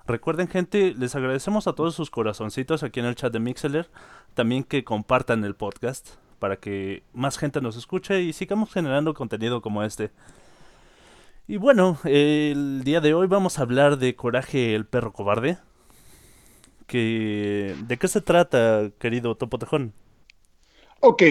Recuerden 0.06 0.48
gente, 0.48 0.94
les 0.98 1.16
agradecemos 1.16 1.68
a 1.68 1.74
todos 1.74 1.96
sus 1.96 2.10
corazoncitos 2.10 2.84
aquí 2.84 3.00
en 3.00 3.06
el 3.06 3.16
chat 3.16 3.32
de 3.32 3.40
Mixeler, 3.40 3.90
también 4.34 4.64
que 4.64 4.84
compartan 4.84 5.44
el 5.44 5.56
podcast 5.56 6.10
para 6.40 6.58
que 6.58 7.04
más 7.14 7.38
gente 7.38 7.62
nos 7.62 7.78
escuche 7.78 8.22
y 8.22 8.34
sigamos 8.34 8.74
generando 8.74 9.14
contenido 9.14 9.62
como 9.62 9.84
este. 9.84 10.12
Y 11.48 11.58
bueno, 11.58 11.98
el 12.04 12.84
día 12.84 13.00
de 13.00 13.14
hoy 13.14 13.28
vamos 13.28 13.60
a 13.60 13.62
hablar 13.62 13.98
de 13.98 14.16
Coraje 14.16 14.74
el 14.74 14.86
perro 14.86 15.14
cobarde 15.14 15.60
que 16.92 17.74
¿de 17.88 17.98
qué 17.98 18.08
se 18.10 18.20
trata, 18.20 18.92
querido 19.00 19.36
Topotejón? 19.36 19.94
Ok, 21.00 21.24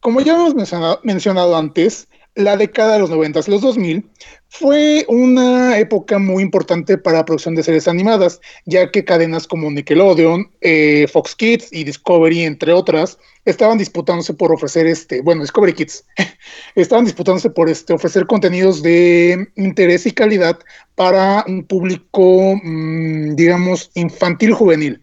como 0.00 0.22
ya 0.22 0.34
hemos 0.34 0.54
mencionado, 0.54 0.98
mencionado 1.04 1.54
antes, 1.54 2.08
la 2.40 2.56
década 2.56 2.94
de 2.94 2.98
los 3.00 3.10
90, 3.10 3.40
los 3.48 3.60
2000, 3.60 4.08
fue 4.48 5.04
una 5.08 5.78
época 5.78 6.18
muy 6.18 6.42
importante 6.42 6.98
para 6.98 7.18
la 7.18 7.24
producción 7.24 7.54
de 7.54 7.62
series 7.62 7.86
animadas, 7.86 8.40
ya 8.66 8.90
que 8.90 9.04
cadenas 9.04 9.46
como 9.46 9.70
Nickelodeon, 9.70 10.50
eh, 10.60 11.06
Fox 11.12 11.36
Kids 11.36 11.68
y 11.72 11.84
Discovery, 11.84 12.42
entre 12.42 12.72
otras, 12.72 13.18
estaban 13.44 13.78
disputándose 13.78 14.34
por 14.34 14.52
ofrecer 14.52 14.86
este, 14.86 15.20
bueno, 15.20 15.42
Discovery 15.42 15.72
Kids, 15.72 16.04
estaban 16.74 17.04
disputándose 17.04 17.50
por 17.50 17.68
este, 17.68 17.92
ofrecer 17.92 18.26
contenidos 18.26 18.82
de 18.82 19.48
interés 19.56 20.06
y 20.06 20.12
calidad 20.12 20.58
para 20.96 21.44
un 21.46 21.64
público, 21.64 22.58
mm, 22.62 23.36
digamos, 23.36 23.90
infantil 23.94 24.52
juvenil. 24.52 25.02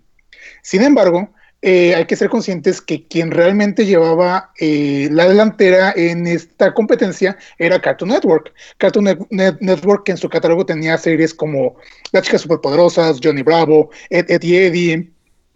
Sin 0.62 0.84
embargo, 0.84 1.30
eh, 1.62 1.96
hay 1.96 2.06
que 2.06 2.16
ser 2.16 2.30
conscientes 2.30 2.82
que 2.82 3.08
quien 3.08 3.32
realmente 3.32 3.86
llevaba 3.86 4.52
eh, 4.60 5.10
la 5.12 5.28
delantera 5.28 5.92
en 5.96 6.28
esta 6.28 6.74
competencia 6.74 7.38
era 7.58 7.82
Cartoon 7.82 8.12
Network. 8.12 8.54
Cartoon 8.78 9.06
Net- 9.06 9.28
Net- 9.32 9.58
Network 9.60 10.06
que 10.06 10.12
en 10.12 10.18
su 10.18 10.30
catálogo 10.30 10.66
tenía 10.66 10.98
series 10.98 11.34
como 11.34 11.76
Las 12.12 12.24
chicas 12.24 12.42
superpoderosas, 12.42 13.20
Johnny 13.24 13.42
Bravo, 13.42 13.90
Ed, 14.10 14.30
Eddie, 14.30 15.12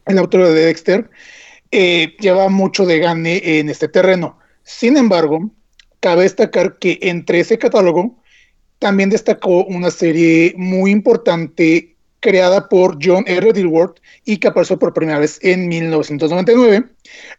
el 0.08 0.18
autor 0.18 0.48
de 0.48 0.66
Dexter, 0.66 1.10
eh, 1.72 2.16
lleva 2.20 2.50
mucho 2.50 2.86
de 2.86 3.00
gane 3.00 3.60
en 3.60 3.70
este 3.70 3.88
terreno. 3.88 4.40
Sin 4.64 4.98
embargo, 4.98 5.52
cabe 6.00 6.24
destacar 6.24 6.80
que 6.80 6.98
entre 7.02 7.40
ese 7.42 7.58
catálogo 7.58 8.18
también 8.80 9.12
destacó 9.12 9.64
una 9.66 9.92
serie 9.92 10.54
muy 10.58 10.90
importante 10.90 11.91
creada 12.22 12.70
por 12.70 12.98
John 13.04 13.26
R. 13.28 13.54
Dilworth 13.54 14.00
y 14.26 14.38
que 14.38 14.48
apareció 14.50 14.80
por 14.80 14.94
primera 14.94 15.20
vez 15.20 15.40
en 15.44 15.68
1999, 15.68 16.86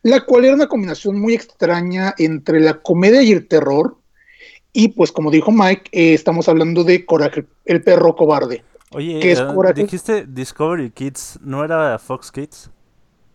la 0.02 0.20
cual 0.22 0.44
era 0.44 0.54
una 0.54 0.68
combinación 0.68 1.20
muy 1.20 1.34
extraña 1.34 2.14
entre 2.18 2.60
la 2.60 2.82
comedia 2.82 3.22
y 3.22 3.32
el 3.32 3.48
terror. 3.48 3.96
Y 4.74 4.88
pues 4.88 5.12
como 5.12 5.30
dijo 5.30 5.52
Mike, 5.52 5.90
eh, 5.92 6.14
estamos 6.14 6.48
hablando 6.48 6.84
de 6.84 7.06
Coraje, 7.06 7.46
el 7.66 7.82
perro 7.82 8.16
cobarde. 8.16 8.64
Oye, 8.90 9.20
¿Qué 9.20 9.32
es 9.32 9.40
eh, 9.40 9.46
Coraje? 9.46 9.82
dijiste 9.82 10.26
Discovery 10.26 10.90
Kids, 10.90 11.38
¿no 11.42 11.64
era 11.64 11.98
Fox 11.98 12.30
Kids? 12.30 12.70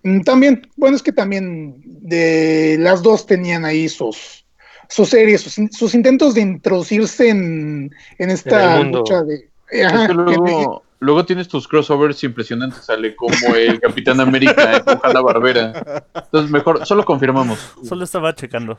Mm, 0.04 0.22
También, 0.22 0.62
bueno, 0.76 0.96
es 0.96 1.04
que 1.04 1.12
también 1.12 1.82
de 1.86 2.78
las 2.80 3.02
dos 3.04 3.26
tenían 3.26 3.66
ahí 3.66 3.90
sus, 3.90 4.46
sus 4.90 5.10
series, 5.10 5.42
sus, 5.42 5.58
in- 5.58 5.72
sus 5.72 5.94
intentos 5.96 6.34
de 6.36 6.42
introducirse 6.42 7.30
en, 7.30 7.92
en 8.18 8.30
esta 8.30 8.84
lucha 8.84 9.24
de... 9.24 9.50
Es 9.70 9.86
Ajá, 9.86 10.08
que 10.08 10.14
luego, 10.14 10.84
luego 11.00 11.26
tienes 11.26 11.48
tus 11.48 11.68
crossovers 11.68 12.24
impresionantes, 12.24 12.86
sale 12.86 13.16
como 13.16 13.56
el 13.56 13.80
Capitán 13.82 14.20
América 14.20 14.84
con 14.84 15.00
Hanna 15.04 15.22
Barbera. 15.22 16.04
Entonces, 16.16 16.52
mejor, 16.52 16.86
solo 16.86 17.06
confirmamos. 17.06 17.60
Solo 17.84 18.04
estaba 18.04 18.34
checando. 18.36 18.78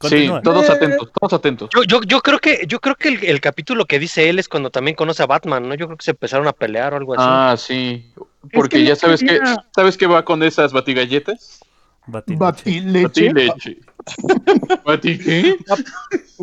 Sí, 0.00 0.28
todos 0.42 0.68
atentos, 0.68 1.12
todos 1.12 1.32
atentos. 1.32 1.70
Yo, 1.74 1.84
yo, 1.84 2.02
yo 2.02 2.20
creo 2.20 2.40
que, 2.40 2.64
yo 2.66 2.80
creo 2.80 2.96
que 2.96 3.08
el, 3.08 3.24
el 3.24 3.40
capítulo 3.40 3.86
que 3.86 4.00
dice 4.00 4.28
él 4.28 4.40
es 4.40 4.48
cuando 4.48 4.70
también 4.70 4.96
conoce 4.96 5.22
a 5.22 5.26
Batman, 5.26 5.68
¿no? 5.68 5.76
Yo 5.76 5.86
creo 5.86 5.96
que 5.96 6.04
se 6.04 6.10
empezaron 6.10 6.48
a 6.48 6.52
pelear 6.52 6.92
o 6.94 6.96
algo 6.96 7.14
así. 7.14 7.22
Ah, 7.24 7.54
sí. 7.56 8.12
Porque 8.52 8.78
que 8.78 8.84
ya 8.84 8.96
sabes 8.96 9.20
que, 9.20 9.38
¿sabes 9.72 9.96
qué 9.96 10.08
va 10.08 10.24
con 10.24 10.42
esas 10.42 10.72
batigalletas? 10.72 11.60
Batileche. 12.06 12.42
Batileche. 12.42 13.32
Batileche. 13.32 13.78
¿Bati 14.84 15.18
qué? 15.18 15.56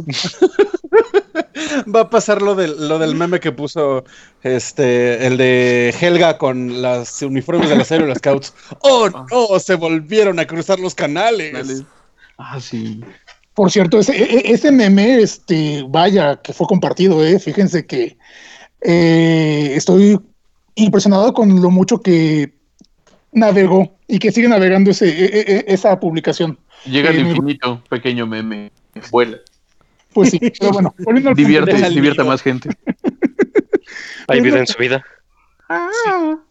Va 1.93 2.01
a 2.01 2.09
pasar 2.09 2.41
lo 2.41 2.55
del, 2.55 2.87
lo 2.87 2.99
del 2.99 3.15
meme 3.15 3.39
que 3.39 3.51
puso 3.51 4.03
este 4.43 5.27
el 5.27 5.37
de 5.37 5.93
Helga 5.99 6.37
con 6.37 6.81
las 6.81 7.21
uniformes 7.21 7.69
de 7.69 7.75
las 7.75 7.91
Aero 7.91 8.13
Scouts. 8.15 8.53
¡Oh 8.81 9.09
no! 9.29 9.59
Se 9.59 9.75
volvieron 9.75 10.39
a 10.39 10.45
cruzar 10.45 10.79
los 10.79 10.95
canales. 10.95 11.53
Dale. 11.53 11.85
Ah, 12.37 12.59
sí. 12.59 13.01
Por 13.53 13.71
cierto, 13.71 13.99
ese, 13.99 14.15
e- 14.15 14.37
e- 14.37 14.53
ese 14.53 14.71
meme, 14.71 15.17
este, 15.21 15.83
vaya, 15.89 16.37
que 16.41 16.53
fue 16.53 16.65
compartido, 16.67 17.25
¿eh? 17.25 17.39
Fíjense 17.39 17.85
que 17.85 18.17
eh, 18.81 19.73
estoy 19.75 20.17
impresionado 20.75 21.33
con 21.33 21.61
lo 21.61 21.69
mucho 21.69 21.99
que 22.01 22.53
navegó 23.33 23.97
y 24.07 24.19
que 24.19 24.31
sigue 24.31 24.47
navegando 24.47 24.91
ese, 24.91 25.09
e- 25.09 25.65
esa 25.67 25.99
publicación. 25.99 26.57
Llega 26.85 27.09
al 27.09 27.17
Eh, 27.17 27.21
infinito, 27.21 27.83
pequeño 27.89 28.25
meme. 28.25 28.71
Vuela. 29.11 29.37
Pues 30.13 30.31
sí, 30.31 30.39
pero 30.59 30.71
bueno, 30.71 30.95
volviendo 30.99 31.29
al. 31.29 31.35
Divierte, 31.35 31.73
divierte 31.89 32.21
a 32.21 32.23
nido. 32.23 32.25
más 32.25 32.41
gente. 32.41 32.69
Hay 34.27 34.41
vida 34.41 34.59
en 34.59 34.67
su 34.67 34.77
vida. 34.77 35.03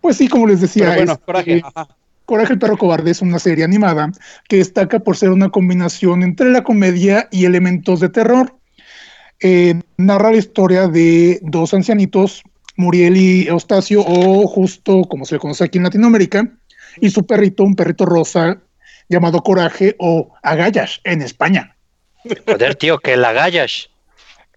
Pues 0.00 0.18
sí, 0.18 0.28
como 0.28 0.46
les 0.46 0.60
decía, 0.60 0.84
Pero 0.84 0.96
bueno, 0.98 1.12
este, 1.14 1.24
coraje. 1.24 1.62
Ajá. 1.64 1.88
Coraje 2.26 2.52
el 2.52 2.58
perro 2.58 2.76
cobarde 2.76 3.12
es 3.12 3.22
una 3.22 3.38
serie 3.38 3.64
animada 3.64 4.10
que 4.48 4.56
destaca 4.56 4.98
por 4.98 5.16
ser 5.16 5.30
una 5.30 5.50
combinación 5.50 6.24
entre 6.24 6.50
la 6.50 6.64
comedia 6.64 7.28
y 7.30 7.44
elementos 7.44 8.00
de 8.00 8.08
terror. 8.08 8.52
Eh, 9.40 9.80
narra 9.96 10.32
la 10.32 10.36
historia 10.36 10.88
de 10.88 11.38
dos 11.42 11.72
ancianitos, 11.72 12.42
Muriel 12.76 13.16
y 13.16 13.46
Eustacio, 13.46 14.04
o 14.04 14.46
justo 14.48 15.02
como 15.02 15.24
se 15.24 15.36
le 15.36 15.40
conoce 15.40 15.64
aquí 15.64 15.78
en 15.78 15.84
Latinoamérica, 15.84 16.52
y 17.00 17.10
su 17.10 17.24
perrito, 17.26 17.62
un 17.62 17.76
perrito 17.76 18.04
rosa 18.06 18.60
llamado 19.08 19.42
Coraje 19.42 19.96
o 19.98 20.28
Agallas 20.42 21.00
en 21.04 21.22
España. 21.22 21.76
Joder, 22.46 22.74
tío, 22.74 22.98
que 22.98 23.16
la 23.16 23.32
gallas. 23.32 23.88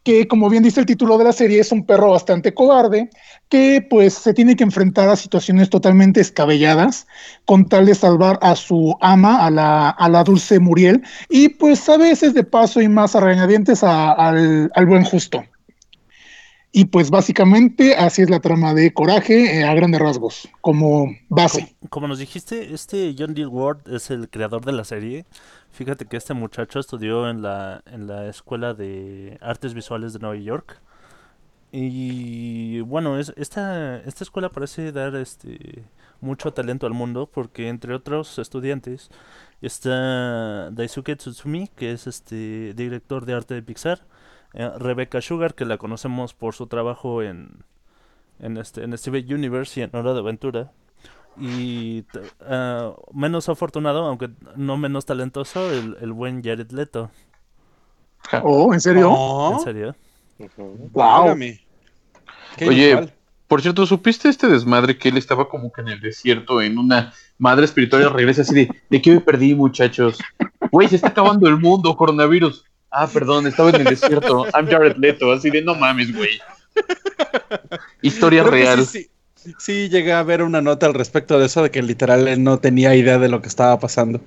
que 0.03 0.27
como 0.27 0.49
bien 0.49 0.63
dice 0.63 0.79
el 0.79 0.85
título 0.87 1.17
de 1.19 1.25
la 1.25 1.33
serie, 1.33 1.59
es 1.59 1.71
un 1.71 1.85
perro 1.85 2.11
bastante 2.11 2.53
cobarde, 2.53 3.09
que 3.49 3.85
pues 3.87 4.13
se 4.15 4.33
tiene 4.33 4.55
que 4.55 4.63
enfrentar 4.63 5.07
a 5.09 5.15
situaciones 5.15 5.69
totalmente 5.69 6.19
escabelladas 6.21 7.05
con 7.45 7.67
tal 7.67 7.85
de 7.85 7.93
salvar 7.93 8.39
a 8.41 8.55
su 8.55 8.95
ama, 9.01 9.45
a 9.45 9.51
la, 9.51 9.89
a 9.89 10.09
la 10.09 10.23
dulce 10.23 10.57
Muriel, 10.59 11.03
y 11.29 11.49
pues 11.49 11.87
a 11.89 11.97
veces 11.97 12.33
de 12.33 12.43
paso 12.43 12.81
y 12.81 12.87
más 12.87 13.15
a 13.15 13.19
regañadientes 13.19 13.83
a- 13.83 14.13
al, 14.13 14.71
al 14.73 14.85
buen 14.87 15.03
justo. 15.03 15.43
Y 16.71 16.85
pues 16.85 17.09
básicamente 17.09 17.95
así 17.95 18.21
es 18.21 18.29
la 18.29 18.39
trama 18.39 18.75
de 18.75 18.93
Coraje 18.93 19.59
eh, 19.59 19.63
a 19.65 19.73
grandes 19.73 19.99
rasgos, 19.99 20.47
como 20.61 21.07
base. 21.27 21.75
Como, 21.89 22.07
nos 22.07 22.19
dijiste, 22.19 22.73
este 22.73 23.15
John 23.17 23.33
D. 23.33 23.47
Ward 23.47 23.91
es 23.91 24.11
el 24.11 24.29
creador 24.29 24.63
de 24.63 24.73
la 24.73 24.83
serie. 24.83 25.25
Fíjate 25.71 26.05
que 26.05 26.17
este 26.17 26.35
muchacho 26.35 26.79
estudió 26.79 27.29
en 27.29 27.41
la, 27.41 27.81
en 27.87 28.05
la 28.05 28.27
Escuela 28.27 28.75
de 28.75 29.39
Artes 29.41 29.73
Visuales 29.73 30.13
de 30.13 30.19
Nueva 30.19 30.35
York. 30.35 30.79
Y 31.71 32.81
bueno, 32.81 33.17
es, 33.17 33.33
esta, 33.35 33.97
esta 33.97 34.23
escuela 34.23 34.49
parece 34.49 34.91
dar 34.91 35.15
este 35.15 35.85
mucho 36.21 36.51
talento 36.51 36.85
al 36.85 36.93
mundo 36.93 37.29
porque 37.31 37.69
entre 37.69 37.93
otros 37.93 38.39
estudiantes 38.39 39.09
está 39.61 40.69
Daisuke 40.71 41.15
Tsutsumi, 41.15 41.67
que 41.75 41.91
es 41.91 42.07
este 42.07 42.73
director 42.73 43.25
de 43.25 43.33
arte 43.33 43.53
de 43.53 43.63
Pixar, 43.63 44.01
eh, 44.53 44.69
Rebecca 44.77 45.21
Sugar, 45.21 45.55
que 45.55 45.65
la 45.65 45.77
conocemos 45.77 46.33
por 46.33 46.55
su 46.55 46.67
trabajo 46.67 47.21
en, 47.21 47.63
en, 48.39 48.57
este, 48.57 48.83
en 48.83 48.97
Steven 48.97 49.33
Universe 49.33 49.79
y 49.79 49.83
en 49.83 49.95
Hora 49.95 50.13
de 50.13 50.19
Aventura. 50.19 50.71
Y 51.39 52.05
ah, 52.41 52.93
menos 53.13 53.47
afortunado, 53.49 54.05
aunque 54.05 54.29
no 54.55 54.77
menos 54.77 55.05
talentoso, 55.05 55.71
el, 55.71 55.97
el 56.01 56.11
buen 56.11 56.43
Jared 56.43 56.71
Leto. 56.71 57.11
Oh, 58.43 58.73
¿en 58.73 58.81
serio? 58.81 59.09
No, 59.09 59.53
¿En 59.53 59.59
serio? 59.59 59.95
Ujú. 60.37 60.89
Wow. 60.93 61.35
Oye. 62.67 63.13
Por 63.49 63.63
cierto, 63.63 63.83
¿supiste 63.87 64.29
este 64.29 64.47
desmadre 64.47 64.95
que 64.95 65.09
él 65.09 65.17
estaba 65.17 65.49
como 65.49 65.71
que 65.71 65.81
en 65.81 65.87
el 65.87 65.99
desierto, 65.99 66.61
en 66.61 66.77
una 66.77 67.13
madre 67.39 67.65
espiritual 67.65 68.03
y 68.03 68.05
regresa 68.05 68.43
así 68.43 68.53
de, 68.53 68.69
¿de 68.91 69.01
qué 69.01 69.11
me 69.11 69.21
perdí, 69.21 69.55
muchachos? 69.55 70.19
Güey, 70.71 70.87
se 70.87 70.97
está 70.97 71.07
acabando 71.07 71.47
el 71.47 71.57
mundo, 71.57 71.97
coronavirus. 71.97 72.63
Ah, 72.91 73.07
perdón, 73.07 73.45
estaba 73.47 73.69
en 73.69 73.75
el 73.77 73.83
desierto. 73.85 74.45
I'm 74.53 74.67
Jared 74.67 74.97
Leto, 74.97 75.31
así 75.31 75.49
de 75.49 75.61
no 75.61 75.75
mames, 75.75 76.13
güey. 76.15 76.39
Historia 78.01 78.41
Creo 78.41 78.51
real. 78.51 78.85
Sí, 78.85 79.09
sí, 79.35 79.53
sí, 79.59 79.89
llegué 79.89 80.13
a 80.13 80.23
ver 80.23 80.41
una 80.43 80.61
nota 80.61 80.85
al 80.85 80.93
respecto 80.93 81.39
de 81.39 81.45
eso, 81.45 81.63
de 81.63 81.71
que 81.71 81.81
literal 81.81 82.27
él 82.27 82.43
no 82.43 82.59
tenía 82.59 82.95
idea 82.95 83.17
de 83.19 83.29
lo 83.29 83.41
que 83.41 83.47
estaba 83.47 83.79
pasando. 83.79 84.21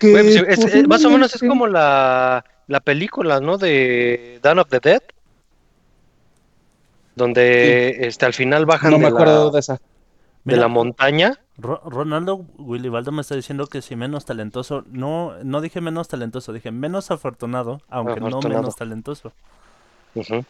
Güey, 0.00 0.12
pues, 0.12 0.58
es- 0.58 0.74
es- 0.74 0.88
más 0.88 1.04
o 1.04 1.10
menos 1.10 1.34
es 1.34 1.40
como 1.42 1.66
la, 1.66 2.44
la 2.66 2.80
película, 2.80 3.40
¿no? 3.40 3.58
De 3.58 4.38
Dawn 4.42 4.58
of 4.60 4.68
the 4.68 4.80
Dead. 4.80 5.02
Donde 7.14 7.98
este, 8.06 8.24
al 8.26 8.32
final 8.32 8.66
bajan 8.66 8.92
No 8.92 8.98
me 8.98 9.04
de, 9.06 9.10
acuerdo 9.10 9.46
la, 9.46 9.50
de 9.52 9.58
esa. 9.60 9.74
de 9.74 9.80
Mira, 10.44 10.60
la 10.60 10.68
montaña. 10.68 11.38
Ro- 11.60 11.82
Ronaldo 11.84 12.46
Willibaldo 12.58 13.12
me 13.12 13.20
está 13.22 13.34
diciendo 13.34 13.66
que 13.66 13.82
si 13.82 13.96
menos 13.96 14.24
talentoso, 14.24 14.84
no, 14.88 15.34
no 15.44 15.60
dije 15.60 15.80
menos 15.80 16.08
talentoso, 16.08 16.52
dije 16.52 16.70
menos 16.70 17.10
afortunado, 17.10 17.80
aunque 17.88 18.20
no 18.20 18.40
menos 18.40 18.76
talentoso. 18.76 19.32
Ujú. 20.14 20.44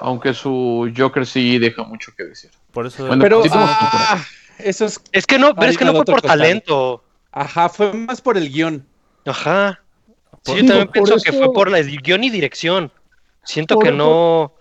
Aunque 0.00 0.32
su 0.32 0.92
Joker 0.96 1.26
sí 1.26 1.58
deja 1.58 1.82
mucho 1.82 2.12
que 2.16 2.24
decir. 2.24 2.50
Por 2.72 2.86
eso 2.86 3.06
Bueno, 3.06 3.22
Pero 3.22 3.40
con 3.40 3.50
ah, 3.52 4.24
eso 4.58 4.84
es. 4.84 5.00
Es 5.12 5.26
que 5.26 5.38
no, 5.38 5.54
pero 5.54 5.70
es 5.70 5.78
que 5.78 5.84
no 5.84 5.92
fue 5.94 6.04
por 6.04 6.22
talento. 6.22 7.02
Ajá, 7.32 7.68
fue 7.68 7.92
más 7.92 8.20
por 8.20 8.36
el 8.36 8.50
guion. 8.50 8.86
Ajá. 9.26 9.80
Sí, 10.42 10.54
yo 10.56 10.66
también 10.66 10.88
pienso 10.88 11.16
que 11.16 11.32
fue 11.32 11.52
por 11.52 11.70
la 11.70 11.80
guion 11.80 12.24
y 12.24 12.30
dirección. 12.30 12.92
Siento 13.42 13.74
Por- 13.74 13.84
que 13.84 13.92
no 13.92 14.52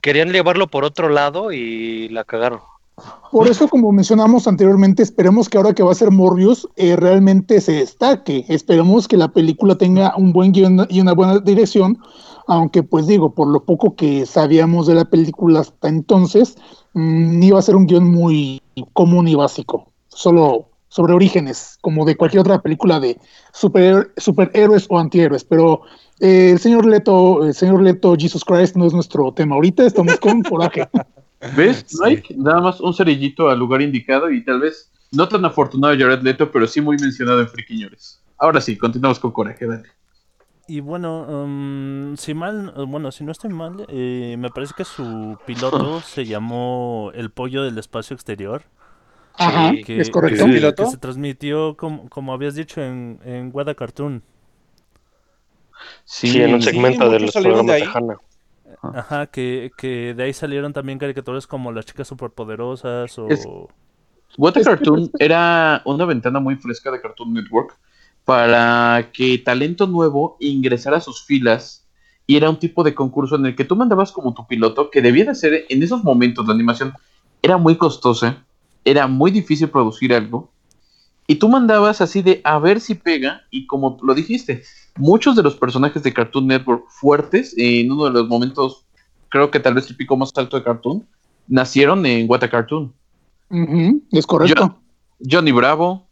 querían 0.00 0.32
llevarlo 0.32 0.68
por 0.68 0.84
otro 0.84 1.08
lado 1.08 1.52
y 1.52 2.08
la 2.08 2.24
cagaron. 2.24 2.60
Por 3.30 3.46
eso, 3.46 3.68
como 3.68 3.92
mencionamos 3.92 4.48
anteriormente, 4.48 5.04
esperemos 5.04 5.48
que 5.48 5.56
ahora 5.56 5.72
que 5.72 5.84
va 5.84 5.92
a 5.92 5.94
ser 5.94 6.10
Morbius 6.10 6.68
eh, 6.76 6.96
realmente 6.96 7.60
se 7.60 7.72
destaque. 7.72 8.44
Esperemos 8.48 9.06
que 9.06 9.16
la 9.16 9.28
película 9.28 9.76
tenga 9.76 10.14
un 10.16 10.32
buen 10.32 10.50
guion 10.50 10.86
y 10.88 11.00
una 11.00 11.12
buena 11.12 11.38
dirección, 11.38 11.98
aunque 12.48 12.82
pues 12.82 13.06
digo, 13.06 13.32
por 13.32 13.46
lo 13.46 13.64
poco 13.64 13.94
que 13.94 14.26
sabíamos 14.26 14.88
de 14.88 14.94
la 14.94 15.04
película 15.04 15.60
hasta 15.60 15.88
entonces, 15.88 16.56
mm, 16.94 17.40
iba 17.42 17.58
a 17.58 17.62
ser 17.62 17.76
un 17.76 17.86
guion 17.86 18.10
muy 18.10 18.60
común 18.94 19.28
y 19.28 19.36
básico, 19.36 19.86
solo 20.08 20.66
sobre 20.88 21.14
orígenes, 21.14 21.78
como 21.82 22.04
de 22.04 22.16
cualquier 22.16 22.40
otra 22.40 22.60
película 22.60 22.98
de 22.98 23.16
super, 23.52 24.12
superhéroes 24.16 24.86
o 24.90 24.98
antihéroes. 24.98 25.44
Pero 25.44 25.82
eh, 26.18 26.50
el 26.50 26.58
señor 26.58 26.84
Leto, 26.84 27.44
el 27.44 27.54
señor 27.54 27.80
Leto, 27.80 28.16
Jesus 28.18 28.44
Christ, 28.44 28.74
no 28.74 28.86
es 28.86 28.92
nuestro 28.92 29.32
tema 29.32 29.54
ahorita, 29.54 29.86
estamos 29.86 30.18
con 30.18 30.42
coraje. 30.42 30.88
¿Ves, 31.56 31.84
Sí. 31.88 31.98
Mike? 31.98 32.34
Nada 32.36 32.60
más 32.60 32.80
un 32.80 32.94
cerillito 32.94 33.48
al 33.48 33.58
lugar 33.58 33.82
indicado 33.82 34.30
y 34.30 34.44
tal 34.44 34.60
vez 34.60 34.90
no 35.12 35.28
tan 35.28 35.44
afortunado 35.44 35.94
Jared 35.98 36.22
Leto, 36.22 36.50
pero 36.52 36.66
sí 36.66 36.80
muy 36.80 36.96
mencionado 36.98 37.40
en 37.40 37.48
Friquiñores. 37.48 38.22
Ahora 38.38 38.60
sí, 38.60 38.76
continuamos 38.78 39.18
con 39.20 39.32
Coraje, 39.32 39.66
dale. 39.66 39.88
Y 40.66 40.80
bueno, 40.80 41.22
um, 41.44 42.16
si 42.16 42.32
mal, 42.32 42.72
eh, 42.76 42.84
bueno, 42.86 43.10
si 43.10 43.24
no 43.24 43.32
estoy 43.32 43.50
mal, 43.50 43.84
eh, 43.88 44.36
me 44.38 44.50
parece 44.50 44.74
que 44.76 44.84
su 44.84 45.36
piloto 45.44 46.00
se 46.02 46.26
llamó 46.26 47.10
El 47.14 47.30
Pollo 47.30 47.64
del 47.64 47.76
Espacio 47.78 48.14
Exterior. 48.14 48.62
Ajá, 49.34 49.70
Sí, 49.70 49.82
Que, 49.84 50.00
es 50.00 50.10
correcto. 50.10 50.48
que- 50.48 50.52
¿Piloto? 50.52 50.84
que 50.84 50.86
se 50.86 50.98
transmitió, 50.98 51.76
como, 51.76 52.08
como 52.08 52.32
habías 52.32 52.54
dicho, 52.54 52.80
en, 52.82 53.20
en 53.24 53.50
Wada 53.52 53.74
Cartoon. 53.74 54.22
Sí, 56.04 56.40
en 56.42 56.54
un 56.54 56.62
sí, 56.62 56.70
segmento 56.70 57.08
de 57.10 57.18
muchos 57.18 57.22
los 57.22 57.32
salieron 57.32 57.66
de 57.66 57.72
programas 57.74 57.84
de. 57.84 58.20
Ajá, 58.82 59.26
que, 59.28 59.70
que 59.76 60.14
de 60.14 60.22
ahí 60.24 60.32
salieron 60.32 60.72
también 60.72 60.98
caricaturas 60.98 61.46
como 61.46 61.72
Las 61.72 61.86
Chicas 61.86 62.08
Superpoderosas 62.08 63.18
o... 63.18 63.26
Es- 63.28 63.46
What 64.36 64.56
a 64.56 64.62
Cartoon 64.62 65.10
era 65.18 65.82
una 65.84 66.04
ventana 66.04 66.40
muy 66.40 66.56
fresca 66.56 66.90
de 66.90 67.00
Cartoon 67.00 67.34
Network 67.34 67.76
para 68.24 69.10
que 69.12 69.38
talento 69.38 69.86
nuevo 69.86 70.36
ingresara 70.40 70.98
a 70.98 71.00
sus 71.00 71.24
filas 71.24 71.86
y 72.26 72.36
era 72.36 72.48
un 72.48 72.58
tipo 72.58 72.84
de 72.84 72.94
concurso 72.94 73.36
en 73.36 73.46
el 73.46 73.56
que 73.56 73.64
tú 73.64 73.74
mandabas 73.76 74.12
como 74.12 74.34
tu 74.34 74.46
piloto 74.46 74.90
que 74.90 75.02
debía 75.02 75.24
de 75.24 75.34
ser 75.34 75.66
en 75.68 75.82
esos 75.82 76.04
momentos 76.04 76.46
la 76.46 76.54
animación 76.54 76.92
era 77.42 77.56
muy 77.56 77.76
costosa, 77.76 78.44
era 78.84 79.06
muy 79.08 79.30
difícil 79.32 79.68
producir 79.68 80.14
algo 80.14 80.50
y 81.26 81.36
tú 81.36 81.48
mandabas 81.48 82.00
así 82.00 82.22
de 82.22 82.40
a 82.44 82.58
ver 82.58 82.80
si 82.80 82.94
pega 82.94 83.42
y 83.50 83.66
como 83.66 83.98
lo 84.02 84.14
dijiste, 84.14 84.62
muchos 85.00 85.36
de 85.36 85.42
los 85.42 85.56
personajes 85.56 86.02
de 86.02 86.12
Cartoon 86.12 86.46
Network 86.46 86.84
fuertes 86.88 87.54
en 87.56 87.90
uno 87.90 88.04
de 88.04 88.10
los 88.10 88.28
momentos 88.28 88.84
creo 89.28 89.50
que 89.50 89.60
tal 89.60 89.74
vez 89.74 89.88
el 89.88 89.96
pico 89.96 90.16
más 90.16 90.30
alto 90.36 90.56
de 90.56 90.62
Cartoon 90.62 91.06
nacieron 91.48 92.04
en 92.06 92.28
What 92.28 92.44
a 92.44 92.50
Cartoon. 92.50 92.92
Es 94.12 94.26
correcto. 94.26 94.78
Johnny 95.28 95.52
Bravo, 95.52 96.06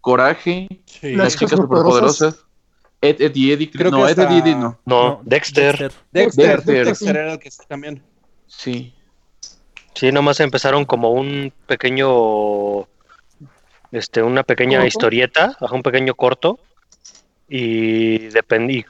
Coraje, 0.00 0.68
Sí. 0.84 1.10
Las 1.14 1.26
Las 1.26 1.36
chicas 1.36 1.50
superpoderosas, 1.50 2.44
Ed, 3.00 3.20
Ed 3.20 3.34
y 3.34 3.52
Eddie. 3.52 3.70
Creo 3.70 3.90
no, 3.90 4.06
que 4.06 4.12
Ed, 4.12 4.18
Ed 4.18 4.30
y 4.30 4.38
Eddie 4.38 4.54
no. 4.54 4.78
No, 4.84 5.20
Dexter. 5.24 5.76
Dexter, 6.12 6.62
Dexter. 6.62 6.84
Dexter 6.86 7.16
era 7.16 7.32
el 7.34 7.38
que 7.38 7.50
sí 7.50 7.62
también. 7.68 8.02
Sí. 8.46 8.94
Sí, 9.94 10.12
nomás 10.12 10.40
empezaron 10.40 10.84
como 10.84 11.10
un 11.10 11.52
pequeño, 11.66 12.86
este, 13.90 14.22
una 14.22 14.44
pequeña 14.44 14.78
¿Corto? 14.78 14.86
historieta, 14.86 15.56
un 15.72 15.82
pequeño 15.82 16.14
corto, 16.14 16.60
y 17.48 18.18
dependí, 18.28 18.84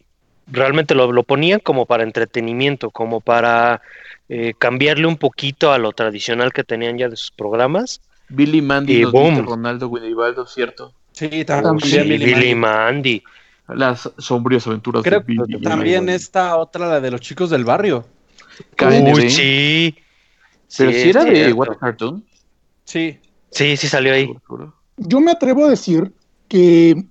realmente 0.51 0.94
lo, 0.94 1.11
lo 1.12 1.23
ponían 1.23 1.61
como 1.61 1.87
para 1.87 2.03
entretenimiento, 2.03 2.90
como 2.90 3.21
para 3.21 3.81
eh, 4.29 4.55
cambiarle 4.59 5.07
un 5.07 5.16
poquito 5.16 5.73
a 5.73 5.79
lo 5.79 5.92
tradicional 5.92 6.53
que 6.53 6.64
tenían 6.64 6.99
ya 6.99 7.09
de 7.09 7.16
sus 7.16 7.31
programas. 7.31 8.01
Billy 8.29 8.61
Mandy 8.61 8.99
Y 8.99 9.03
nos 9.03 9.12
boom. 9.12 9.31
dice 9.37 9.42
Ronaldo 9.42 9.88
Guinibaldo, 9.90 10.47
cierto. 10.47 10.92
Sí, 11.12 11.44
También 11.44 11.81
Sí, 11.81 11.97
también. 11.97 12.09
Billy 12.09 12.25
Billy 12.35 12.55
Mandy. 12.55 13.23
Mandy. 13.75 13.79
Las 13.81 14.11
sombrías 14.18 14.66
aventuras 14.66 15.03
Creo 15.03 15.21
de 15.21 15.27
Billy 15.27 15.61
También 15.61 16.01
Mandy. 16.05 16.12
esta 16.12 16.57
otra, 16.57 16.88
la 16.88 17.01
de 17.01 17.11
los 17.11 17.21
chicos 17.21 17.51
del 17.51 17.64
barrio. 17.64 18.07
Uy, 19.14 19.31
sí. 19.31 19.94
Pero 20.77 20.90
Sí, 20.92 21.01
si 21.03 21.11
era 21.11 21.25
de. 21.25 21.53
What 21.53 21.71
a 21.73 21.79
Cartoon. 21.79 22.25
Sí. 22.85 23.18
Sí, 23.51 23.77
sí 23.77 23.88
salió 23.88 24.12
ahí. 24.12 24.31
Yo 24.97 25.21
me 25.21 25.31
atrevo 25.33 25.64
a 25.66 25.71
decir 25.71 26.12
que, 26.49 27.05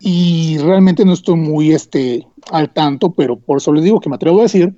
y 0.00 0.56
realmente 0.58 1.04
no 1.04 1.12
estoy 1.12 1.36
muy 1.36 1.72
este, 1.72 2.26
al 2.50 2.72
tanto, 2.72 3.12
pero 3.12 3.38
por 3.38 3.58
eso 3.58 3.72
les 3.72 3.84
digo 3.84 4.00
que 4.00 4.08
me 4.08 4.16
atrevo 4.16 4.40
a 4.40 4.44
decir 4.44 4.74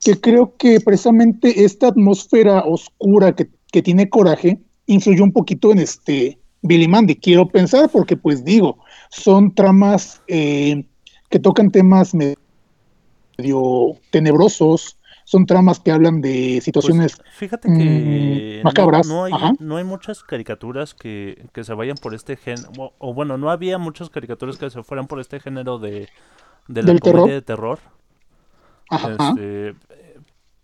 que 0.00 0.20
creo 0.20 0.56
que 0.56 0.80
precisamente 0.80 1.64
esta 1.64 1.88
atmósfera 1.88 2.64
oscura 2.64 3.34
que, 3.34 3.48
que 3.72 3.82
tiene 3.82 4.08
coraje 4.08 4.60
influyó 4.86 5.24
un 5.24 5.32
poquito 5.32 5.72
en 5.72 5.78
este 5.78 6.38
Billy 6.62 6.88
Mandy. 6.88 7.16
Quiero 7.16 7.48
pensar 7.48 7.90
porque, 7.90 8.16
pues 8.16 8.44
digo, 8.44 8.78
son 9.10 9.54
tramas 9.54 10.20
eh, 10.28 10.84
que 11.30 11.38
tocan 11.38 11.70
temas 11.70 12.14
medio 12.14 12.36
tenebrosos, 14.10 14.98
son 15.30 15.46
tramas 15.46 15.80
que 15.80 15.92
hablan 15.92 16.20
de 16.20 16.60
situaciones 16.62 17.12
Pues, 17.16 17.28
fíjate 17.28 17.70
que 17.72 18.62
mm, 18.62 18.62
macabras, 18.62 19.06
No, 19.06 19.22
no 19.22 19.24
hay, 19.24 19.32
ajá. 19.32 19.52
no 19.58 19.76
hay 19.76 19.84
muchas 19.84 20.22
caricaturas 20.24 20.94
que, 20.94 21.48
que 21.52 21.64
se 21.64 21.74
vayan 21.74 21.98
por 21.98 22.14
este 22.14 22.36
género, 22.36 22.70
o, 22.76 22.94
o 22.98 23.14
bueno, 23.14 23.38
no 23.38 23.50
había 23.50 23.78
muchas 23.78 24.10
caricaturas 24.10 24.58
que 24.58 24.70
se 24.70 24.82
fueran 24.82 25.06
por 25.06 25.20
este 25.20 25.40
género 25.40 25.78
de, 25.78 26.10
de 26.68 26.82
la 26.82 26.92
¿Del 26.92 27.00
comedia 27.00 27.26
terror? 27.26 27.34
de 27.34 27.42
terror. 27.42 27.80
Ajá. 28.90 29.16
Este, 29.16 29.74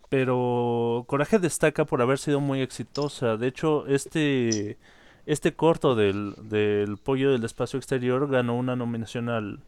pero 0.08 1.04
Coraje 1.08 1.38
destaca 1.38 1.84
por 1.84 2.02
haber 2.02 2.18
sido 2.18 2.40
muy 2.40 2.60
exitosa. 2.62 3.36
De 3.36 3.48
hecho, 3.48 3.86
este, 3.86 4.78
este 5.26 5.54
corto 5.56 5.94
del, 5.96 6.34
del 6.48 6.98
pollo 6.98 7.32
del 7.32 7.44
espacio 7.44 7.78
exterior 7.78 8.28
ganó 8.30 8.56
una 8.56 8.76
nominación 8.76 9.28
al, 9.28 9.60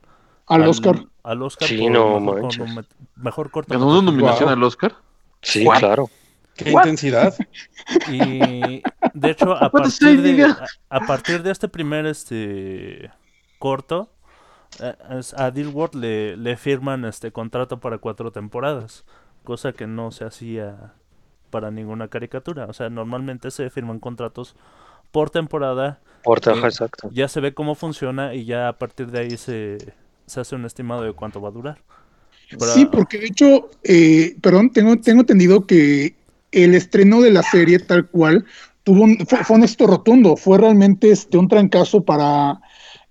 al 0.48 0.66
Oscar. 0.66 1.06
al 1.22 1.42
Oscar 1.42 1.68
Sí, 1.68 1.88
no 1.88 2.20
mejor, 2.20 2.42
manches. 2.42 2.80
mejor 3.16 3.50
corto. 3.50 3.74
¿Ganó 3.74 3.88
una 3.88 4.02
nominación 4.02 4.48
al 4.48 4.62
Oscar? 4.62 4.96
Sí, 5.42 5.66
What? 5.66 5.78
claro. 5.78 6.11
Qué 6.56 6.70
What? 6.70 6.87
intensidad. 6.88 7.34
Y 8.04 8.87
de 9.12 9.30
hecho, 9.30 9.52
a 9.52 9.72
partir 9.74 10.22
de, 10.22 10.44
a, 10.44 10.56
a 10.90 11.00
partir 11.06 11.42
de 11.42 11.50
este 11.52 11.68
primer 11.68 12.06
este 12.06 13.11
corto, 13.58 14.11
eh, 14.80 14.96
a 15.37 15.50
Dilworth 15.50 15.94
le, 15.94 16.37
le 16.37 16.56
firman 16.56 17.04
este 17.04 17.32
contrato 17.32 17.80
para 17.80 17.98
cuatro 17.98 18.32
temporadas, 18.32 19.04
cosa 19.44 19.72
que 19.74 19.87
no 19.87 20.11
se 20.12 20.24
hacía 20.24 20.94
para 21.50 21.70
ninguna 21.70 22.08
caricatura. 22.08 22.66
O 22.66 22.72
sea, 22.72 22.90
normalmente 22.90 23.50
se 23.50 23.70
firman 23.70 24.00
contratos 24.00 24.56
por 25.12 25.30
temporada, 25.30 26.00
Por 26.22 26.38
Eh, 26.46 26.62
exacto. 26.66 27.11
ya 27.11 27.28
se 27.28 27.40
ve 27.40 27.54
cómo 27.54 27.74
funciona 27.74 28.34
y 28.34 28.44
ya 28.46 28.68
a 28.68 28.78
partir 28.78 29.11
de 29.11 29.20
ahí 29.20 29.37
se, 29.37 29.94
se 30.29 30.41
hace 30.41 30.55
un 30.55 30.64
estimado 30.64 31.03
de 31.03 31.12
cuánto 31.12 31.41
va 31.41 31.49
a 31.49 31.53
durar. 31.53 31.79
Sí, 32.75 32.87
porque 32.87 33.19
de 33.19 33.27
hecho, 33.27 33.69
eh, 33.85 34.37
perdón, 34.41 34.71
tengo, 34.71 34.97
tengo 34.99 35.21
entendido 35.21 35.67
que 35.67 36.17
el 36.51 36.75
estreno 36.75 37.21
de 37.21 37.31
la 37.31 37.43
serie 37.43 37.79
tal 37.79 38.09
cual 38.09 38.47
tuvo 38.85 39.03
un, 39.05 39.19
fue, 39.27 39.57
un 39.57 39.64
éxito 39.64 39.87
rotundo, 39.87 40.37
fue 40.37 40.57
realmente 40.57 41.11
este, 41.11 41.37
un 41.37 41.49
trancazo 41.49 42.03
para 42.03 42.59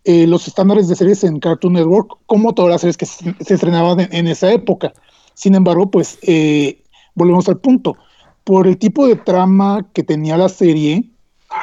eh, 0.05 0.25
los 0.25 0.47
estándares 0.47 0.87
de 0.87 0.95
series 0.95 1.23
en 1.23 1.39
Cartoon 1.39 1.73
Network, 1.73 2.17
como 2.25 2.55
todas 2.55 2.71
las 2.71 2.81
series 2.81 2.97
que 2.97 3.05
se, 3.05 3.35
se 3.39 3.53
estrenaban 3.53 3.99
en, 3.99 4.07
en 4.11 4.27
esa 4.27 4.51
época. 4.51 4.93
Sin 5.35 5.53
embargo, 5.53 5.91
pues 5.91 6.17
eh, 6.23 6.81
volvemos 7.13 7.47
al 7.47 7.59
punto. 7.59 7.95
Por 8.43 8.65
el 8.65 8.77
tipo 8.77 9.07
de 9.07 9.17
trama 9.17 9.85
que 9.93 10.01
tenía 10.01 10.35
la 10.35 10.49
serie, 10.49 11.03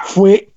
fue 0.05 0.51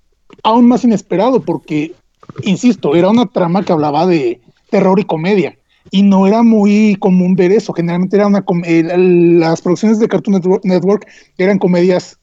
aún 0.44 0.68
más 0.68 0.84
inesperado, 0.84 1.40
porque, 1.40 1.96
insisto, 2.44 2.96
era 2.96 3.10
una 3.10 3.26
trama 3.26 3.64
que 3.64 3.74
hablaba 3.74 4.06
de 4.06 4.40
terror 4.70 5.00
y 5.00 5.04
comedia 5.06 5.58
y 5.92 6.04
no 6.04 6.28
era 6.28 6.44
muy 6.44 6.98
común 7.00 7.36
ver 7.36 7.52
eso. 7.52 7.74
Generalmente 7.74 8.18
era 8.18 8.28
una 8.28 8.42
com- 8.44 8.64
eh, 8.66 8.84
las 8.84 9.62
producciones 9.62 10.00
de 10.00 10.08
Cartoon 10.08 10.36
Network, 10.36 10.66
Network 10.66 11.08
eran 11.38 11.60
comedias 11.60 12.20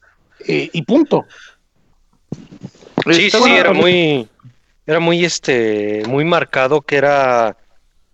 eh, 0.47 0.69
y 0.73 0.83
punto. 0.83 1.25
Sí, 3.11 3.31
sí, 3.31 3.31
sí, 3.31 3.51
era 3.51 3.73
muy, 3.73 4.29
era 4.87 5.01
muy, 5.01 5.25
este, 5.25 6.03
muy 6.09 6.25
marcado 6.25 6.81
que 6.83 6.97
era 6.97 7.57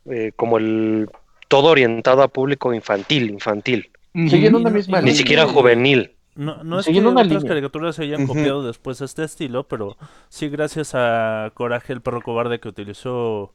eh, 0.06 0.32
como 0.36 0.58
el 0.58 1.08
todo 1.48 1.68
orientado 1.68 2.22
a 2.22 2.28
público 2.28 2.72
infantil, 2.74 3.30
infantil, 3.30 3.90
Siguiendo 4.12 4.58
Y 4.58 4.62
una 4.62 4.70
no- 4.70 4.76
misma 4.76 5.00
ni 5.00 5.12
siquiera 5.12 5.46
juvenil. 5.46 6.12
No, 6.34 6.62
no 6.64 6.78
es 6.80 6.86
que 6.86 6.98
otras 6.98 7.26
línea. 7.26 7.40
caricaturas 7.48 7.96
se 7.96 8.04
hayan 8.04 8.26
copiado 8.26 8.64
después 8.66 9.00
este 9.00 9.24
estilo, 9.24 9.64
pero 9.68 9.96
sí 10.28 10.48
gracias 10.48 10.92
a 10.94 11.50
Coraje 11.54 11.92
el 11.92 12.00
perro 12.00 12.22
cobarde 12.22 12.60
que 12.60 12.68
utilizó 12.68 13.52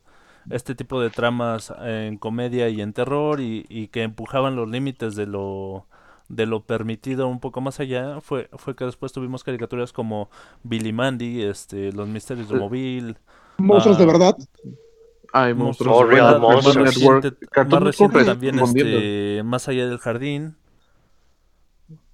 este 0.49 0.75
tipo 0.75 1.01
de 1.01 1.09
tramas 1.09 1.73
en 1.81 2.17
comedia 2.17 2.69
y 2.69 2.81
en 2.81 2.93
terror 2.93 3.41
y, 3.41 3.65
y 3.69 3.87
que 3.89 4.03
empujaban 4.03 4.55
los 4.55 4.69
límites 4.69 5.15
de 5.15 5.25
lo 5.27 5.85
de 6.27 6.45
lo 6.47 6.63
permitido 6.65 7.27
un 7.27 7.39
poco 7.39 7.61
más 7.61 7.79
allá, 7.79 8.19
fue 8.21 8.49
fue 8.53 8.75
que 8.75 8.85
después 8.85 9.11
tuvimos 9.11 9.43
caricaturas 9.43 9.93
como 9.93 10.29
Billy 10.63 10.91
Mandy, 10.93 11.43
este, 11.43 11.91
Los 11.91 12.07
Misterios 12.07 12.49
de 12.49 12.55
Eh, 12.55 12.59
Mobile, 12.59 13.15
Monstruos 13.57 13.97
Ah, 13.97 13.99
de 13.99 14.05
verdad. 14.05 14.35
Ay, 15.31 15.53
Monstruos 15.53 15.97
de 15.99 16.05
verdad, 16.05 16.39
más 16.39 16.75
reciente, 16.75 17.33
más 17.69 17.83
reciente 17.83 18.23
también 18.23 18.59
este, 18.59 19.43
Más 19.43 19.67
allá 19.67 19.87
del 19.87 19.99
jardín. 19.99 20.57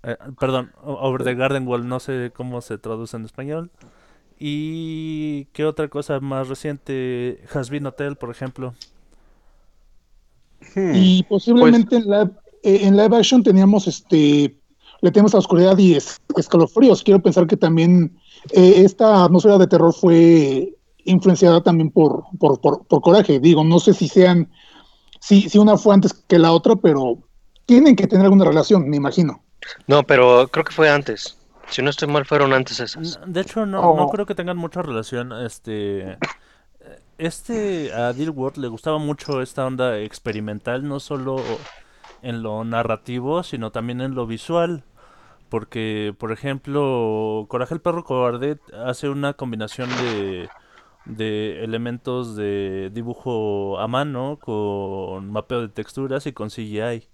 Eh, 0.03 0.17
perdón, 0.39 0.71
Over 0.83 1.23
the 1.23 1.35
Garden 1.35 1.67
Wall, 1.67 1.87
no 1.87 1.99
sé 1.99 2.31
cómo 2.35 2.61
se 2.61 2.77
traduce 2.77 3.17
en 3.17 3.25
español. 3.25 3.71
Y 4.43 5.45
qué 5.53 5.65
otra 5.65 5.87
cosa 5.87 6.19
más 6.19 6.47
reciente, 6.49 7.43
Has 7.53 7.69
Been 7.69 7.85
Hotel, 7.85 8.15
por 8.15 8.31
ejemplo. 8.31 8.73
Hmm. 10.73 10.93
Y 10.95 11.23
posiblemente 11.23 11.97
en, 11.97 12.05
live, 12.05 12.31
eh, 12.63 12.79
en 12.81 12.97
live 12.97 13.17
action 13.17 13.43
teníamos 13.43 13.87
este 13.87 14.55
le 15.01 15.11
tenemos 15.11 15.35
a 15.35 15.37
oscuridad 15.39 15.77
y 15.77 15.93
es- 15.93 16.19
escalofríos. 16.35 17.03
Quiero 17.03 17.21
pensar 17.21 17.45
que 17.45 17.55
también 17.57 18.17
eh, 18.51 18.81
esta 18.83 19.23
atmósfera 19.25 19.59
de 19.59 19.67
terror 19.67 19.93
fue 19.93 20.75
influenciada 21.05 21.61
también 21.61 21.91
por, 21.91 22.23
por, 22.39 22.59
por, 22.61 22.85
por 22.87 23.01
coraje. 23.01 23.39
Digo, 23.39 23.63
no 23.63 23.79
sé 23.79 23.93
si 23.93 24.07
sean, 24.07 24.49
si, 25.19 25.49
si 25.49 25.59
una 25.59 25.77
fue 25.77 25.93
antes 25.93 26.13
que 26.13 26.39
la 26.39 26.51
otra, 26.51 26.75
pero 26.75 27.19
tienen 27.67 27.95
que 27.95 28.07
tener 28.07 28.25
alguna 28.25 28.45
relación, 28.45 28.89
me 28.89 28.97
imagino. 28.97 29.43
No, 29.85 30.01
pero 30.03 30.47
creo 30.47 30.65
que 30.65 30.73
fue 30.73 30.89
antes. 30.89 31.37
Si 31.71 31.81
no 31.81 31.89
estoy 31.89 32.07
mal, 32.09 32.25
fueron 32.25 32.53
antes 32.53 32.79
esas. 32.79 33.19
De 33.25 33.41
hecho, 33.41 33.65
no, 33.65 33.81
no 33.81 34.03
Oh. 34.03 34.09
creo 34.11 34.25
que 34.25 34.35
tengan 34.35 34.57
mucha 34.57 34.81
relación. 34.81 35.31
Este, 35.33 36.17
este 37.17 37.93
a 37.93 38.13
Dilworth 38.13 38.57
le 38.57 38.67
gustaba 38.67 38.97
mucho 38.99 39.41
esta 39.41 39.65
onda 39.65 39.97
experimental, 39.99 40.87
no 40.87 40.99
solo 40.99 41.37
en 42.21 42.43
lo 42.43 42.63
narrativo, 42.63 43.41
sino 43.43 43.71
también 43.71 44.01
en 44.01 44.15
lo 44.15 44.27
visual. 44.27 44.83
Porque, 45.49 46.13
por 46.17 46.31
ejemplo, 46.31 47.45
Coraje 47.49 47.73
el 47.73 47.81
perro 47.81 48.03
cobarde 48.05 48.59
hace 48.85 49.09
una 49.09 49.33
combinación 49.33 49.89
de, 49.89 50.49
de 51.05 51.63
elementos 51.63 52.35
de 52.37 52.89
dibujo 52.93 53.77
a 53.79 53.87
mano 53.87 54.39
con 54.41 55.31
mapeo 55.31 55.61
de 55.61 55.69
texturas 55.69 56.25
y 56.27 56.31
con 56.33 56.49
CGI. 56.49 57.07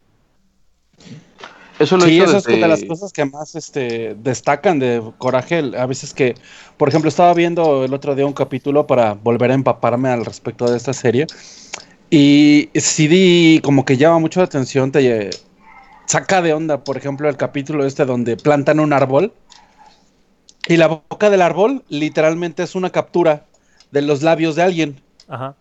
Eso 1.79 1.97
lo 1.97 2.05
Sí, 2.05 2.15
hizo 2.15 2.23
eso 2.25 2.37
es 2.37 2.43
desde- 2.45 2.61
de 2.61 2.67
las 2.67 2.83
cosas 2.85 3.13
que 3.13 3.25
más 3.25 3.55
este, 3.55 4.15
destacan 4.15 4.79
de 4.79 5.01
Coraje. 5.17 5.71
A 5.77 5.85
veces 5.85 6.13
que, 6.13 6.35
por 6.77 6.89
ejemplo, 6.89 7.09
estaba 7.09 7.33
viendo 7.33 7.85
el 7.85 7.93
otro 7.93 8.15
día 8.15 8.25
un 8.25 8.33
capítulo 8.33 8.87
para 8.87 9.13
volver 9.13 9.51
a 9.51 9.53
empaparme 9.53 10.09
al 10.09 10.25
respecto 10.25 10.69
de 10.69 10.77
esta 10.77 10.93
serie. 10.93 11.27
Y 12.09 12.69
sí, 12.75 13.59
como 13.63 13.85
que 13.85 13.97
llama 13.97 14.19
mucho 14.19 14.39
la 14.39 14.45
atención, 14.45 14.91
te 14.91 15.29
saca 16.07 16.41
de 16.41 16.53
onda, 16.53 16.83
por 16.83 16.97
ejemplo, 16.97 17.29
el 17.29 17.37
capítulo 17.37 17.85
este 17.85 18.05
donde 18.05 18.37
plantan 18.37 18.79
un 18.79 18.93
árbol. 18.93 19.33
Y 20.67 20.77
la 20.77 20.87
boca 20.87 21.29
del 21.29 21.41
árbol 21.41 21.83
literalmente 21.89 22.63
es 22.63 22.75
una 22.75 22.89
captura 22.89 23.45
de 23.91 24.01
los 24.01 24.23
labios 24.23 24.55
de 24.55 24.63
alguien. 24.63 25.01
Ajá. 25.27 25.55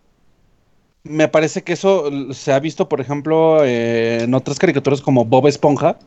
Me 1.09 1.27
parece 1.27 1.63
que 1.63 1.73
eso 1.73 2.09
se 2.33 2.53
ha 2.53 2.59
visto, 2.59 2.89
por 2.89 3.01
ejemplo, 3.01 3.63
eh, 3.63 4.23
en 4.23 4.33
otras 4.33 4.59
caricaturas 4.59 5.01
como 5.01 5.25
Bob 5.25 5.47
Esponja, 5.47 5.97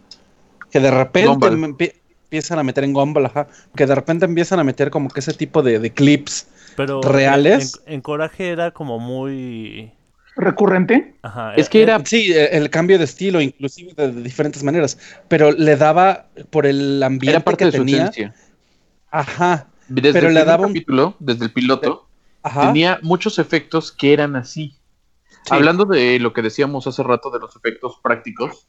que 0.71 0.81
de 0.81 0.91
repente 0.91 1.47
empie- 1.49 1.95
empiezan 2.25 2.59
a 2.59 2.63
meter 2.63 2.85
en 2.85 2.93
Gumball, 2.93 3.27
ajá, 3.27 3.49
que 3.75 3.87
de 3.87 3.95
repente 3.95 4.25
empiezan 4.25 4.59
a 4.61 4.65
meter 4.65 4.91
como 4.91 5.09
que 5.09 5.21
ese 5.21 5.33
tipo 5.33 5.63
de, 5.63 5.79
de 5.79 5.91
clips. 5.93 6.49
Pero 6.77 7.01
¿Reales? 7.03 7.81
En, 7.87 7.95
en 7.95 8.01
Coraje 8.01 8.51
era 8.51 8.71
como 8.73 8.99
muy... 8.99 9.93
Recurrente. 10.37 11.17
Ajá, 11.23 11.55
Es 11.57 11.69
que 11.69 11.81
e- 11.81 11.83
era 11.83 12.01
Sí, 12.05 12.33
eh, 12.33 12.51
el 12.57 12.71
cambio 12.71 12.99
de 12.99 13.05
estilo, 13.05 13.41
inclusive 13.41 13.93
de, 13.95 14.13
de 14.13 14.23
diferentes 14.23 14.63
maneras, 14.63 14.99
pero 15.29 15.51
le 15.53 15.77
daba 15.77 16.27
por 16.51 16.67
el 16.67 17.03
ambiente 17.03 17.31
era 17.33 17.45
parte 17.45 17.65
que 17.65 17.71
de 17.73 17.73
su 17.79 17.85
tenía. 17.85 18.03
esencia. 18.05 18.35
Ajá, 19.11 19.67
Desde 19.89 20.13
Pero 20.13 20.29
el 20.29 20.35
le 20.35 20.45
daba 20.45 20.63
un- 20.67 20.69
capítulo, 20.69 21.17
desde 21.19 21.45
el 21.47 21.53
piloto, 21.53 22.07
ajá. 22.43 22.69
tenía 22.69 23.01
muchos 23.03 23.39
efectos 23.41 23.91
que 23.93 24.13
eran 24.13 24.37
así. 24.37 24.77
Hablando 25.49 25.85
de 25.85 26.19
lo 26.19 26.33
que 26.33 26.43
decíamos 26.43 26.87
hace 26.87 27.03
rato 27.03 27.31
de 27.31 27.39
los 27.39 27.57
efectos 27.57 27.99
prácticos, 28.03 28.67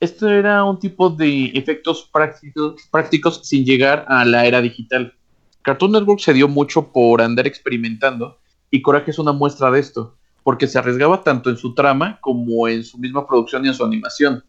esto 0.00 0.28
era 0.28 0.64
un 0.64 0.78
tipo 0.78 1.10
de 1.10 1.46
efectos 1.54 2.08
prácticos, 2.12 2.88
prácticos 2.90 3.40
sin 3.44 3.64
llegar 3.64 4.04
a 4.08 4.24
la 4.24 4.46
era 4.46 4.60
digital. 4.60 5.14
Cartoon 5.62 5.92
Network 5.92 6.20
se 6.20 6.32
dio 6.32 6.48
mucho 6.48 6.92
por 6.92 7.20
andar 7.20 7.46
experimentando 7.46 8.38
y 8.70 8.82
Coraje 8.82 9.10
es 9.10 9.18
una 9.18 9.32
muestra 9.32 9.70
de 9.70 9.80
esto, 9.80 10.16
porque 10.42 10.66
se 10.66 10.78
arriesgaba 10.78 11.22
tanto 11.22 11.50
en 11.50 11.56
su 11.56 11.74
trama 11.74 12.18
como 12.20 12.68
en 12.68 12.84
su 12.84 12.98
misma 12.98 13.26
producción 13.26 13.64
y 13.64 13.68
en 13.68 13.74
su 13.74 13.84
animación. 13.84 14.44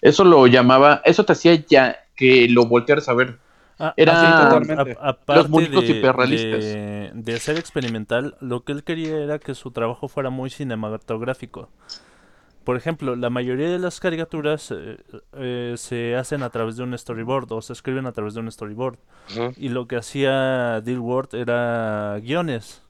Eso 0.00 0.24
lo 0.24 0.46
llamaba, 0.46 1.00
eso 1.04 1.24
te 1.24 1.32
hacía 1.32 1.54
ya 1.66 1.96
que 2.14 2.46
lo 2.48 2.66
voltearas 2.66 3.08
a 3.08 3.14
ver. 3.14 3.38
Ah, 3.78 3.92
Era- 3.96 4.12
así, 4.12 4.26
Sí, 4.26 4.42
totalmente. 4.64 4.98
a- 5.00 5.08
aparte 5.08 5.42
Los 5.42 5.50
muñecos 5.50 5.82
de, 5.86 5.90
hiperrealistas. 5.98 6.64
de- 6.64 7.10
de 7.14 7.40
ser 7.40 7.58
experimental, 7.58 8.36
lo 8.40 8.62
que 8.64 8.72
él 8.72 8.84
quería 8.84 9.16
era 9.18 9.38
que 9.38 9.54
su 9.54 9.70
trabajo 9.72 10.06
fuera 10.08 10.30
muy 10.30 10.50
cinematográfico. 10.50 11.68
Por 12.62 12.76
ejemplo, 12.76 13.14
la 13.14 13.28
mayoría 13.28 13.68
de 13.68 13.78
las 13.78 14.00
caricaturas 14.00 14.70
eh, 14.70 14.96
eh, 15.34 15.74
se 15.76 16.16
hacen 16.16 16.42
a 16.42 16.50
través 16.50 16.76
de 16.76 16.82
un 16.84 16.96
storyboard 16.96 17.52
o 17.52 17.60
se 17.60 17.72
escriben 17.74 18.06
a 18.06 18.12
través 18.12 18.32
de 18.34 18.40
un 18.40 18.50
storyboard. 18.50 18.96
Y 19.58 19.68
lo 19.68 19.86
que 19.86 19.96
hacía 19.96 20.80
Dilworth 20.80 21.34
era 21.34 22.18
guiones. 22.22 22.80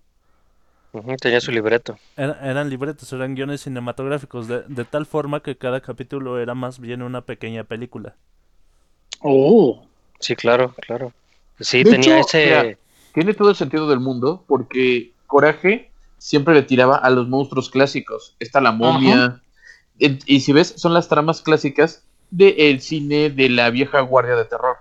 Tenía 1.20 1.40
su 1.40 1.50
libreto. 1.50 1.98
Era- 2.16 2.38
eran 2.48 2.70
libretos, 2.70 3.12
eran 3.12 3.34
guiones 3.34 3.62
cinematográficos, 3.62 4.46
de, 4.46 4.62
de 4.68 4.84
tal 4.84 5.06
forma 5.06 5.40
que 5.40 5.56
cada 5.56 5.80
capítulo 5.80 6.38
era 6.38 6.54
más 6.54 6.78
bien 6.78 7.02
una 7.02 7.22
pequeña 7.22 7.64
película. 7.64 8.14
Oh. 9.20 9.86
Sí, 10.24 10.34
claro, 10.36 10.74
claro. 10.86 11.12
Sí, 11.60 11.84
De 11.84 11.90
tenía 11.90 12.18
hecho, 12.18 12.28
ese. 12.28 12.44
mira, 12.46 12.78
Tiene 13.12 13.34
todo 13.34 13.50
el 13.50 13.56
sentido 13.56 13.86
del 13.88 14.00
mundo 14.00 14.42
porque 14.48 15.12
Coraje 15.26 15.90
siempre 16.16 16.54
le 16.54 16.62
tiraba 16.62 16.96
a 16.96 17.10
los 17.10 17.28
monstruos 17.28 17.68
clásicos. 17.68 18.34
Está 18.40 18.62
la 18.62 18.72
momia. 18.72 19.42
Y, 19.98 20.40
si 20.40 20.52
ves, 20.54 20.72
son 20.76 20.94
las 20.94 21.08
tramas 21.08 21.42
clásicas 21.42 22.04
del 22.30 22.80
cine 22.80 23.28
de 23.28 23.50
la 23.50 23.68
vieja 23.68 24.00
guardia 24.00 24.34
de 24.34 24.46
terror. 24.46 24.76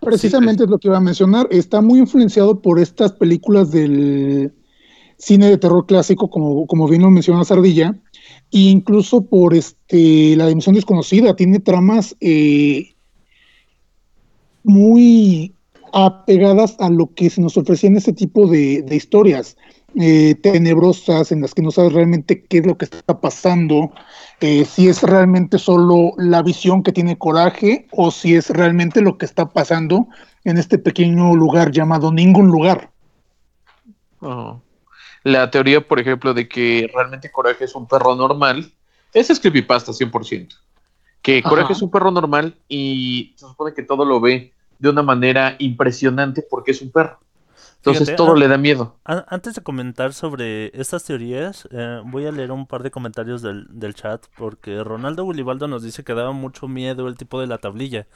Precisamente 0.00 0.62
es 0.62 0.70
lo 0.70 0.78
que 0.78 0.86
iba 0.86 0.98
a 0.98 1.00
mencionar. 1.00 1.48
Está 1.50 1.80
muy 1.80 1.98
influenciado 1.98 2.62
por 2.62 2.78
estas 2.78 3.12
películas 3.12 3.72
del 3.72 4.52
cine 5.18 5.50
de 5.50 5.58
terror 5.58 5.84
clásico, 5.86 6.30
como, 6.30 6.64
como 6.68 6.86
bien 6.86 7.02
lo 7.02 7.10
mencionó 7.10 7.44
Sardilla, 7.44 7.96
e 8.52 8.58
incluso 8.58 9.26
por 9.26 9.52
este 9.52 10.36
la 10.36 10.46
dimensión 10.46 10.76
desconocida. 10.76 11.34
Tiene 11.34 11.58
tramas 11.58 12.14
eh, 12.20 12.95
muy 14.66 15.54
apegadas 15.92 16.76
a 16.78 16.90
lo 16.90 17.12
que 17.14 17.30
se 17.30 17.40
nos 17.40 17.56
ofrecía 17.56 17.88
en 17.88 17.96
este 17.96 18.12
tipo 18.12 18.46
de, 18.46 18.82
de 18.82 18.96
historias 18.96 19.56
eh, 19.98 20.34
tenebrosas 20.34 21.32
en 21.32 21.40
las 21.40 21.54
que 21.54 21.62
no 21.62 21.70
sabes 21.70 21.94
realmente 21.94 22.44
qué 22.44 22.58
es 22.58 22.66
lo 22.66 22.76
que 22.76 22.84
está 22.84 23.18
pasando, 23.18 23.92
eh, 24.40 24.66
si 24.66 24.88
es 24.88 25.02
realmente 25.02 25.58
solo 25.58 26.12
la 26.18 26.42
visión 26.42 26.82
que 26.82 26.92
tiene 26.92 27.16
coraje 27.16 27.88
o 27.92 28.10
si 28.10 28.34
es 28.34 28.50
realmente 28.50 29.00
lo 29.00 29.16
que 29.16 29.24
está 29.24 29.48
pasando 29.48 30.06
en 30.44 30.58
este 30.58 30.76
pequeño 30.76 31.34
lugar 31.34 31.70
llamado 31.70 32.12
ningún 32.12 32.48
lugar. 32.48 32.90
Oh. 34.20 34.60
La 35.22 35.50
teoría, 35.50 35.80
por 35.80 35.98
ejemplo, 35.98 36.34
de 36.34 36.46
que 36.46 36.90
realmente 36.94 37.32
Coraje 37.32 37.64
es 37.64 37.74
un 37.74 37.88
perro 37.88 38.14
normal, 38.14 38.70
esa 39.14 39.32
es 39.32 39.40
creepypasta 39.40 39.92
100%. 39.92 40.58
Que 41.22 41.42
Coraje 41.42 41.64
Ajá. 41.64 41.72
es 41.72 41.80
un 41.80 41.90
perro 41.90 42.10
normal 42.10 42.58
y 42.68 43.34
se 43.36 43.46
supone 43.46 43.72
que 43.72 43.82
todo 43.82 44.04
lo 44.04 44.20
ve 44.20 44.52
de 44.78 44.90
una 44.90 45.02
manera 45.02 45.56
impresionante 45.58 46.42
porque 46.48 46.72
es 46.72 46.82
un 46.82 46.90
perro. 46.90 47.18
Entonces 47.76 48.08
Fíjate, 48.08 48.16
todo 48.16 48.32
ah, 48.32 48.36
le 48.36 48.48
da 48.48 48.58
miedo. 48.58 48.96
An- 49.04 49.24
Antes 49.28 49.54
de 49.54 49.62
comentar 49.62 50.12
sobre 50.12 50.72
estas 50.78 51.04
teorías, 51.04 51.68
eh, 51.70 52.00
voy 52.04 52.26
a 52.26 52.32
leer 52.32 52.50
un 52.52 52.66
par 52.66 52.82
de 52.82 52.90
comentarios 52.90 53.42
del, 53.42 53.66
del 53.70 53.94
chat 53.94 54.26
porque 54.36 54.82
Ronaldo 54.82 55.24
Gulibaldo 55.24 55.68
nos 55.68 55.82
dice 55.84 56.02
que 56.04 56.14
daba 56.14 56.32
mucho 56.32 56.66
miedo 56.68 57.06
el 57.08 57.16
tipo 57.16 57.40
de 57.40 57.46
la 57.46 57.58
tablilla, 57.58 58.06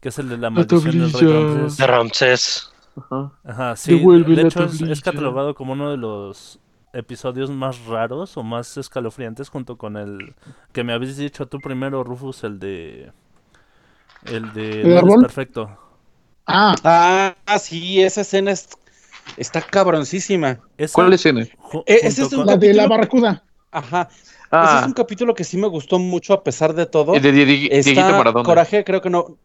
que 0.00 0.10
es 0.10 0.18
el 0.18 0.28
de 0.28 0.38
la 0.38 0.50
maldición 0.50 0.98
del 0.98 1.12
rey. 1.12 1.26
Ramsés. 1.32 1.76
De 1.76 1.86
Ramsés. 1.86 2.74
Ajá. 2.96 3.32
Ajá, 3.44 3.76
sí. 3.76 3.92
Devuelve 3.92 4.36
De 4.36 4.42
la 4.42 4.42
hecho, 4.42 4.64
es, 4.64 4.80
es 4.82 5.00
catalogado 5.00 5.54
como 5.54 5.72
uno 5.72 5.90
de 5.90 5.96
los 5.96 6.60
episodios 6.92 7.50
más 7.50 7.86
raros 7.86 8.36
o 8.36 8.42
más 8.44 8.76
escalofriantes 8.76 9.48
junto 9.48 9.76
con 9.78 9.96
el 9.96 10.34
que 10.72 10.84
me 10.84 10.92
habéis 10.92 11.16
dicho 11.16 11.46
tú 11.48 11.60
primero, 11.60 12.04
Rufus, 12.04 12.44
el 12.44 12.58
de... 12.58 13.12
El 14.24 14.52
de... 14.52 14.82
¿El 14.82 14.96
árbol? 14.98 15.20
perfecto. 15.20 15.78
Ah, 16.46 17.34
Ah, 17.46 17.58
sí, 17.58 18.02
esa 18.02 18.20
escena 18.22 18.50
es- 18.52 18.68
está 19.36 19.62
cabroncísima. 19.62 20.60
Esa, 20.76 20.94
¿Cuál 20.94 21.12
escena? 21.14 21.42
Eh, 21.42 22.00
ese 22.02 22.22
es 22.22 22.32
un 22.32 22.46
la 22.46 22.56
de 22.56 22.74
la 22.74 22.86
barracuda. 22.86 23.42
Ajá. 23.70 24.08
Ese 24.10 24.22
es 24.26 24.50
Ah, 24.50 24.84
un 24.86 24.92
capítulo 24.92 25.34
que 25.34 25.42
sí 25.44 25.56
me 25.56 25.66
gustó 25.66 25.98
mucho 25.98 26.32
a 26.34 26.44
pesar 26.44 26.74
de 26.74 26.86
todo. 26.86 27.14
el 27.14 27.22
de 27.22 27.32
Die- 27.32 27.44
Dieguito 27.44 27.74
Está 27.74 28.10
Maradona. 28.12 28.44
Coraje, 28.44 28.84
creo 28.84 29.00
que 29.00 29.10
no. 29.10 29.36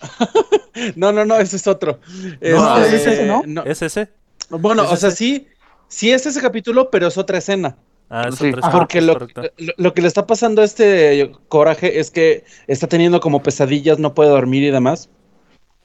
no, 0.96 1.12
no, 1.12 1.24
no, 1.24 1.36
ese 1.38 1.56
es 1.56 1.66
otro. 1.66 2.00
No, 2.40 2.78
Este, 2.80 2.96
es 2.96 3.06
ese, 3.06 3.26
¿no? 3.26 3.62
¿Es 3.64 3.82
ese? 3.82 4.08
Bueno, 4.50 4.84
¿Es 4.84 4.92
o 4.92 4.96
sea, 4.96 5.08
ese? 5.10 5.16
sí, 5.16 5.46
sí 5.88 6.10
es 6.12 6.26
ese 6.26 6.40
capítulo, 6.40 6.90
pero 6.90 7.06
es 7.06 7.16
otra 7.18 7.38
escena. 7.38 7.76
Ah, 8.10 8.26
es 8.28 8.36
Sí. 8.36 8.48
otra 8.48 8.60
Ajá. 8.60 8.68
escena, 8.68 8.78
Porque 9.18 9.52
lo 9.78 9.94
que 9.94 10.02
le 10.02 10.08
está 10.08 10.26
pasando 10.26 10.62
a 10.62 10.64
este 10.64 11.32
Coraje 11.48 11.98
es 12.00 12.10
que 12.10 12.44
está 12.66 12.86
teniendo 12.88 13.20
como 13.20 13.42
pesadillas, 13.42 13.98
no 13.98 14.14
puede 14.14 14.30
dormir 14.30 14.62
y 14.64 14.70
demás. 14.70 15.08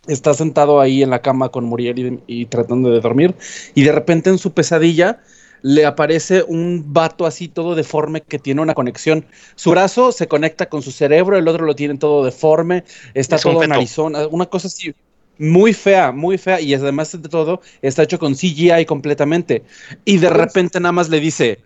Está 0.08 0.34
sentado 0.34 0.82
ahí 0.82 1.04
en 1.04 1.10
la 1.10 1.22
cama 1.22 1.50
con 1.50 1.66
Muriel 1.66 2.22
y, 2.28 2.42
y 2.42 2.46
tratando 2.48 2.90
de 2.90 3.00
dormir. 3.00 3.36
Y 3.76 3.84
de 3.84 3.92
repente 3.92 4.30
en 4.30 4.38
su 4.38 4.54
pesadilla 4.54 5.22
le 5.62 5.86
aparece 5.86 6.44
un 6.48 6.94
vato 6.94 7.26
así 7.26 7.48
todo 7.48 7.76
deforme 7.76 8.22
que 8.22 8.40
tiene 8.40 8.62
una 8.62 8.74
conexión. 8.74 9.26
Su 9.56 9.72
brazo 9.72 10.12
se 10.12 10.28
conecta 10.28 10.68
con 10.68 10.82
su 10.82 10.92
cerebro, 10.92 11.38
el 11.38 11.48
otro 11.48 11.66
lo 11.66 11.76
tiene 11.76 11.98
todo 11.98 12.26
deforme, 12.26 12.84
está 13.14 13.36
Es 13.36 13.44
todo 13.44 13.66
narizón, 13.68 14.16
una 14.32 14.48
cosa 14.48 14.68
así 14.68 14.94
muy 15.38 15.74
fea, 15.74 16.12
muy 16.12 16.38
fea. 16.38 16.62
Y 16.62 16.74
además 16.74 17.12
de 17.12 17.30
todo, 17.30 17.62
está 17.82 18.04
hecho 18.04 18.20
con 18.20 18.36
CGI 18.36 18.86
completamente. 18.86 19.64
Y 20.06 20.18
de 20.18 20.30
repente 20.30 20.80
nada 20.80 20.92
más 20.92 21.10
le 21.10 21.20
dice, 21.20 21.60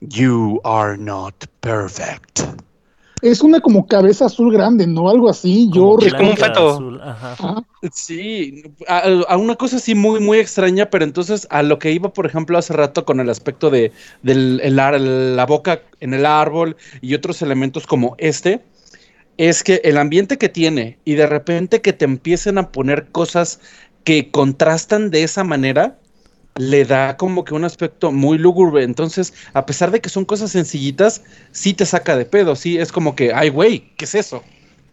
You 0.00 0.60
are 0.64 0.98
not 0.98 1.46
perfect. 1.60 2.40
Es 3.24 3.40
una 3.42 3.60
como 3.60 3.86
cabeza 3.86 4.26
azul 4.26 4.52
grande, 4.52 4.86
¿no? 4.86 5.08
Algo 5.08 5.28
así. 5.28 5.68
Yo 5.72 5.94
Como 5.94 6.06
Es 6.06 6.14
como 6.14 6.30
un 6.30 6.36
feto. 6.36 6.68
azul, 6.70 7.00
ajá. 7.02 7.64
Sí, 7.92 8.62
a, 8.88 9.00
a 9.28 9.36
una 9.36 9.56
cosa 9.56 9.76
así 9.76 9.94
muy, 9.94 10.18
muy 10.20 10.38
extraña, 10.38 10.88
pero 10.88 11.04
entonces 11.04 11.46
a 11.50 11.62
lo 11.62 11.78
que 11.78 11.92
iba, 11.92 12.12
por 12.12 12.24
ejemplo, 12.26 12.56
hace 12.56 12.72
rato 12.72 13.04
con 13.04 13.20
el 13.20 13.28
aspecto 13.28 13.68
de 13.70 13.92
del, 14.22 14.60
el 14.62 14.78
ar- 14.78 14.98
la 15.00 15.44
boca 15.44 15.82
en 16.00 16.14
el 16.14 16.24
árbol 16.24 16.76
y 17.02 17.14
otros 17.14 17.42
elementos 17.42 17.86
como 17.86 18.14
este, 18.18 18.62
es 19.36 19.62
que 19.64 19.80
el 19.84 19.98
ambiente 19.98 20.38
que 20.38 20.48
tiene 20.48 20.98
y 21.04 21.14
de 21.14 21.26
repente 21.26 21.82
que 21.82 21.92
te 21.92 22.04
empiecen 22.04 22.58
a 22.58 22.72
poner 22.72 23.08
cosas 23.10 23.60
que 24.04 24.30
contrastan 24.30 25.10
de 25.10 25.24
esa 25.24 25.44
manera, 25.44 25.98
le 26.56 26.84
da 26.84 27.16
como 27.16 27.44
que 27.44 27.54
un 27.54 27.64
aspecto 27.64 28.12
muy 28.12 28.38
lúgubre. 28.38 28.84
Entonces, 28.84 29.34
a 29.54 29.66
pesar 29.66 29.90
de 29.90 30.00
que 30.00 30.08
son 30.08 30.24
cosas 30.24 30.50
sencillitas, 30.52 31.22
sí 31.52 31.74
te 31.74 31.86
saca 31.86 32.16
de 32.16 32.24
pedo, 32.24 32.56
sí, 32.56 32.78
es 32.78 32.92
como 32.92 33.16
que, 33.16 33.32
ay, 33.32 33.48
güey, 33.48 33.90
¿qué 33.96 34.04
es 34.04 34.14
eso? 34.14 34.42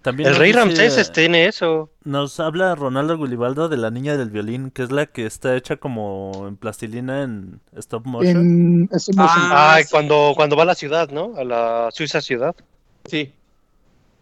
También 0.02 0.30
El 0.30 0.36
rey 0.36 0.52
Ramsés 0.52 1.12
tiene 1.12 1.46
eso. 1.46 1.92
Nos 2.04 2.40
habla 2.40 2.74
Ronaldo 2.74 3.18
Gulibaldo 3.18 3.70
de 3.70 3.78
la 3.78 3.92
niña 3.92 4.18
del 4.18 4.32
violín, 4.32 4.72
que 4.72 4.82
es 4.82 4.92
la 4.92 5.06
que 5.06 5.28
está 5.28 5.56
hecha 5.56 5.78
como 5.78 6.48
en 6.48 6.58
plastilina 6.58 7.22
en 7.22 7.60
stop 7.78 8.08
motion. 8.08 8.38
En 8.38 8.90
Ah, 9.18 9.76
Ay, 9.76 9.84
sí. 9.84 9.90
cuando, 9.92 10.34
cuando 10.36 10.56
va 10.56 10.64
a 10.64 10.66
la 10.66 10.76
ciudad, 10.76 11.10
¿no? 11.12 11.34
A 11.38 11.44
la 11.44 11.90
Suiza 11.92 12.20
ciudad. 12.20 12.56
Sí. 13.06 13.32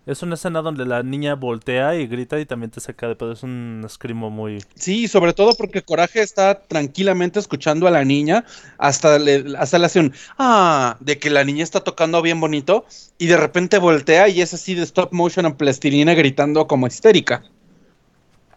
Es 0.06 0.24
una 0.24 0.36
escena 0.36 0.62
donde 0.62 0.86
la 0.86 1.04
niña 1.04 1.36
voltea 1.36 1.96
y 1.96 2.08
grita 2.08 2.40
y 2.40 2.46
también 2.46 2.72
te 2.72 2.80
saca 2.80 3.08
de 3.08 3.16
pedo. 3.16 3.32
Es 3.32 3.44
un 3.44 3.84
escrimo 3.86 4.30
muy... 4.30 4.64
Sí, 4.74 5.08
sobre 5.08 5.34
todo 5.34 5.54
porque 5.56 5.84
Coraje 5.84 6.22
está 6.22 6.62
tranquilamente 6.62 7.40
escuchando 7.40 7.86
a 7.88 7.92
la 7.92 8.04
niña, 8.04 8.44
hasta 8.78 9.20
le, 9.20 9.46
hasta 9.58 9.78
le 9.78 9.86
hace 9.86 10.00
un 10.00 10.14
ah, 10.40 10.98
de 11.00 11.20
que 11.20 11.30
la 11.30 11.44
niña 11.44 11.64
está 11.64 11.82
tocando 11.82 12.22
bien 12.22 12.40
bonito, 12.40 12.86
y 13.20 13.28
de 13.28 13.38
repente 13.38 13.78
voltea 13.78 14.30
y 14.30 14.42
es 14.42 14.54
así 14.54 14.74
de 14.74 14.84
stop 14.84 15.14
motion 15.14 15.46
en 15.46 15.56
plastilina 15.56 16.14
gritando 16.16 16.66
como 16.66 16.88
histérica. 16.88 17.44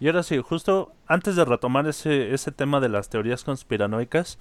Y 0.00 0.06
ahora 0.06 0.22
sí, 0.22 0.38
justo 0.38 0.92
antes 1.06 1.36
de 1.36 1.44
retomar 1.44 1.86
ese, 1.86 2.32
ese 2.32 2.50
tema 2.50 2.80
de 2.80 2.88
las 2.88 3.08
teorías 3.08 3.44
conspiranoicas, 3.44 4.38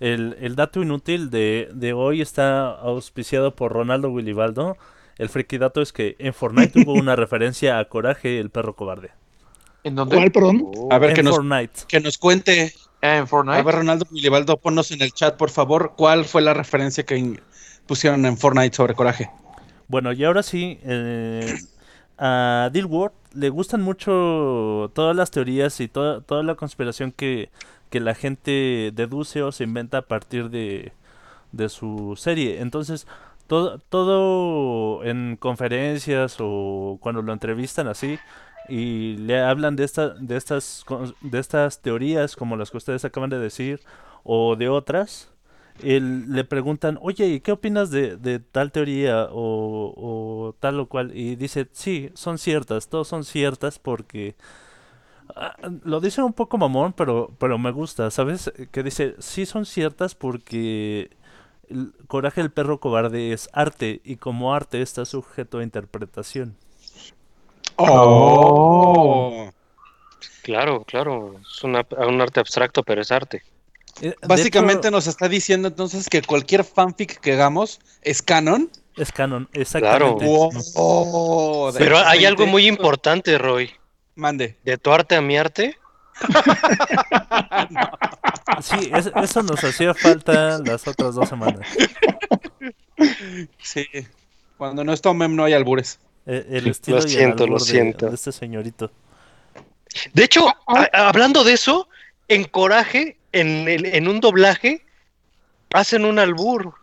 el, 0.00 0.36
el 0.40 0.56
dato 0.56 0.82
inútil 0.82 1.30
de, 1.30 1.70
de 1.72 1.92
hoy 1.92 2.20
está 2.20 2.68
auspiciado 2.70 3.54
por 3.54 3.72
Ronaldo 3.72 4.10
Gulibaldo. 4.10 4.76
El 5.18 5.28
friki 5.28 5.58
dato 5.58 5.82
es 5.82 5.92
que 5.92 6.16
en 6.18 6.32
Fortnite 6.32 6.80
hubo 6.80 6.92
una 6.94 7.16
referencia 7.16 7.78
a 7.78 7.84
Coraje, 7.86 8.38
el 8.38 8.50
perro 8.50 8.74
cobarde. 8.74 9.10
¿En 9.84 9.94
dónde? 9.94 10.16
¿Cuál, 10.16 10.32
perdón? 10.32 10.70
A 10.90 10.98
ver, 10.98 11.10
en 11.10 11.16
que 11.16 11.22
nos, 11.22 11.36
Fortnite. 11.36 11.80
que 11.88 12.00
nos 12.00 12.18
cuente. 12.18 12.72
Ah, 13.02 13.16
en 13.18 13.28
Fortnite. 13.28 13.58
A 13.58 13.62
ver, 13.62 13.74
Ronaldo 13.76 14.06
Milibaldo, 14.10 14.56
ponnos 14.56 14.90
en 14.90 15.02
el 15.02 15.12
chat, 15.12 15.36
por 15.36 15.50
favor, 15.50 15.92
cuál 15.96 16.24
fue 16.24 16.42
la 16.42 16.54
referencia 16.54 17.04
que 17.04 17.16
in- 17.16 17.40
pusieron 17.86 18.26
en 18.26 18.36
Fortnite 18.36 18.74
sobre 18.76 18.94
Coraje. 18.94 19.30
Bueno, 19.86 20.12
y 20.12 20.24
ahora 20.24 20.42
sí, 20.42 20.78
eh, 20.82 21.56
a 22.18 22.70
Dilworth 22.72 23.14
le 23.34 23.48
gustan 23.50 23.82
mucho 23.82 24.90
todas 24.94 25.14
las 25.16 25.30
teorías 25.30 25.80
y 25.80 25.88
toda, 25.88 26.20
toda 26.20 26.42
la 26.42 26.56
conspiración 26.56 27.12
que, 27.12 27.50
que 27.90 28.00
la 28.00 28.14
gente 28.14 28.90
deduce 28.94 29.42
o 29.42 29.52
se 29.52 29.64
inventa 29.64 29.98
a 29.98 30.02
partir 30.02 30.50
de, 30.50 30.92
de 31.52 31.68
su 31.68 32.14
serie. 32.16 32.60
Entonces, 32.60 33.06
todo, 33.48 33.78
todo 33.80 35.04
en 35.04 35.36
conferencias 35.38 36.36
o 36.40 36.98
cuando 37.00 37.22
lo 37.22 37.32
entrevistan 37.34 37.88
así 37.88 38.18
y 38.68 39.16
le 39.18 39.40
hablan 39.40 39.76
de, 39.76 39.84
esta, 39.84 40.10
de, 40.10 40.36
estas, 40.36 40.84
de 41.22 41.38
estas 41.38 41.82
teorías 41.82 42.36
como 42.36 42.56
las 42.56 42.70
que 42.70 42.76
ustedes 42.78 43.04
acaban 43.04 43.30
de 43.30 43.38
decir 43.38 43.80
o 44.24 44.56
de 44.56 44.68
otras, 44.68 45.32
él- 45.82 46.30
le 46.32 46.44
preguntan, 46.44 46.98
oye, 47.02 47.26
¿y 47.28 47.40
qué 47.40 47.52
opinas 47.52 47.90
de, 47.90 48.16
de 48.16 48.40
tal 48.40 48.72
teoría 48.72 49.28
o, 49.30 49.94
o 49.96 50.54
tal 50.60 50.80
o 50.80 50.88
cual? 50.88 51.12
Y 51.16 51.36
dice, 51.36 51.68
sí, 51.72 52.10
son 52.14 52.38
ciertas, 52.38 52.88
todas 52.88 53.08
son 53.08 53.24
ciertas 53.24 53.78
porque... 53.78 54.36
ah, 55.36 55.54
Lo 55.84 56.00
dice 56.00 56.22
un 56.22 56.32
poco 56.32 56.58
mamón, 56.58 56.92
pero, 56.92 57.30
pero 57.38 57.58
me 57.58 57.70
gusta, 57.70 58.10
¿sabes? 58.10 58.52
Que 58.70 58.82
dice, 58.82 59.14
sí 59.18 59.46
son 59.46 59.66
ciertas 59.66 60.14
porque 60.14 61.10
el 61.70 61.92
Coraje 62.06 62.40
del 62.40 62.50
perro 62.50 62.78
cobarde 62.80 63.32
es 63.32 63.48
arte 63.52 64.00
y 64.04 64.16
como 64.16 64.54
arte 64.54 64.80
está 64.82 65.04
sujeto 65.04 65.58
a 65.58 65.62
interpretación. 65.62 66.56
Oh. 67.76 69.50
Claro, 70.42 70.84
claro. 70.84 71.36
Es 71.40 71.62
una- 71.62 71.86
un 72.06 72.20
arte 72.20 72.40
abstracto, 72.40 72.82
pero 72.82 73.02
es 73.02 73.12
arte. 73.12 73.42
Eh, 74.00 74.14
Básicamente 74.26 74.88
hecho, 74.88 74.90
nos 74.96 75.06
está 75.06 75.28
diciendo 75.28 75.68
entonces 75.68 76.08
que 76.08 76.22
cualquier 76.22 76.64
fanfic 76.64 77.18
que 77.20 77.32
hagamos 77.32 77.80
es 78.02 78.22
canon. 78.22 78.70
es 78.96 79.12
canon, 79.12 79.48
exactamente. 79.52 80.24
Oh, 80.74 81.70
Pero 81.76 81.98
hay 81.98 82.24
algo 82.24 82.46
muy 82.46 82.66
importante, 82.66 83.36
Roy. 83.38 83.70
Mande. 84.16 84.56
De 84.64 84.76
tu 84.78 84.90
arte 84.90 85.14
a 85.16 85.20
mi 85.20 85.36
arte. 85.36 85.76
Sí, 88.62 88.90
es- 88.94 89.12
eso 89.14 89.42
nos 89.42 89.62
hacía 89.62 89.94
falta 89.94 90.58
las 90.58 90.86
otras 90.88 91.14
dos 91.14 91.28
semanas. 91.28 91.60
Sí. 93.62 93.86
Cuando 94.56 94.82
no 94.84 94.92
está 94.92 95.12
Mem 95.12 95.36
no 95.36 95.44
hay 95.44 95.52
albures. 95.52 96.00
Eh, 96.26 96.44
El 96.50 96.66
estilo 96.66 96.98
y 96.98 97.02
el 97.02 97.08
siento, 97.08 97.46
lo 97.46 97.58
de- 97.58 97.64
siento. 97.64 98.08
de 98.08 98.14
este 98.16 98.32
señorito. 98.32 98.90
De 100.12 100.24
hecho, 100.24 100.48
a- 100.66 101.08
hablando 101.08 101.44
de 101.44 101.52
eso, 101.52 101.88
en 102.26 102.44
Coraje, 102.44 103.16
en, 103.32 103.68
el- 103.68 103.86
en 103.86 104.08
un 104.08 104.20
doblaje, 104.20 104.84
hacen 105.72 106.04
un 106.04 106.18
albur. 106.18 106.74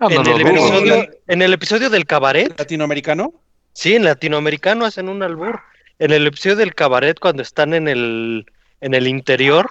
Ah, 0.00 0.08
no 0.08 0.10
en, 0.10 0.24
lo 0.24 0.36
el 0.36 0.40
episodio, 0.46 1.08
en 1.28 1.42
el 1.42 1.52
episodio 1.52 1.90
del 1.90 2.06
cabaret, 2.06 2.58
Latinoamericano. 2.58 3.32
sí, 3.72 3.94
en 3.94 4.04
latinoamericano 4.04 4.84
hacen 4.84 5.08
un 5.08 5.22
albur. 5.22 5.60
En 5.98 6.12
el 6.12 6.26
episodio 6.26 6.56
del 6.56 6.74
cabaret 6.74 7.18
cuando 7.18 7.42
están 7.42 7.74
en 7.74 7.88
el, 7.88 8.46
en 8.80 8.94
el 8.94 9.06
interior, 9.06 9.70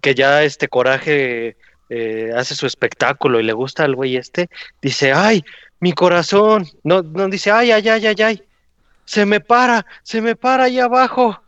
que 0.00 0.14
ya 0.14 0.42
este 0.42 0.68
coraje 0.68 1.56
eh, 1.88 2.32
hace 2.36 2.54
su 2.54 2.66
espectáculo 2.66 3.40
y 3.40 3.44
le 3.44 3.52
gusta 3.52 3.84
al 3.84 3.94
güey 3.94 4.16
este, 4.16 4.48
dice, 4.80 5.12
ay, 5.12 5.44
mi 5.80 5.92
corazón, 5.92 6.66
no, 6.82 7.02
no 7.02 7.28
dice, 7.28 7.50
ay, 7.50 7.70
ay, 7.70 7.88
ay, 7.88 8.06
ay, 8.06 8.22
ay, 8.22 8.42
se 9.04 9.26
me 9.26 9.40
para, 9.40 9.86
se 10.02 10.20
me 10.20 10.36
para 10.36 10.64
ahí 10.64 10.78
abajo. 10.78 11.40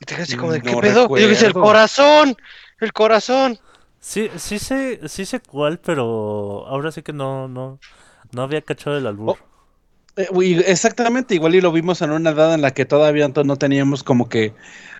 Y 0.00 0.04
te 0.04 0.14
quedas 0.14 0.28
así 0.28 0.36
como 0.36 0.52
de, 0.52 0.60
¿qué 0.60 0.72
No 0.72 0.80
pedo? 0.80 1.18
Y 1.18 1.26
dice, 1.26 1.46
el 1.46 1.52
corazón, 1.52 2.36
el 2.80 2.92
corazón. 2.92 3.58
Sí, 4.00 4.30
sí 4.36 4.58
sé, 4.58 5.08
sí 5.08 5.24
sé 5.24 5.40
cuál, 5.40 5.78
pero 5.78 6.66
ahora 6.66 6.90
sí 6.90 7.02
que 7.02 7.12
no, 7.12 7.46
no, 7.48 7.78
no 8.32 8.42
había 8.42 8.62
cachado 8.62 8.98
el 8.98 9.06
albur. 9.06 9.36
Uy, 9.36 9.51
exactamente, 10.16 11.34
igual 11.34 11.54
y 11.54 11.60
lo 11.60 11.72
vimos 11.72 12.02
en 12.02 12.10
una 12.10 12.30
edad 12.30 12.54
en 12.54 12.62
la 12.62 12.72
que 12.72 12.84
todavía 12.84 13.28
to- 13.32 13.44
no 13.44 13.56
teníamos 13.56 14.02
como 14.02 14.28
que 14.28 14.52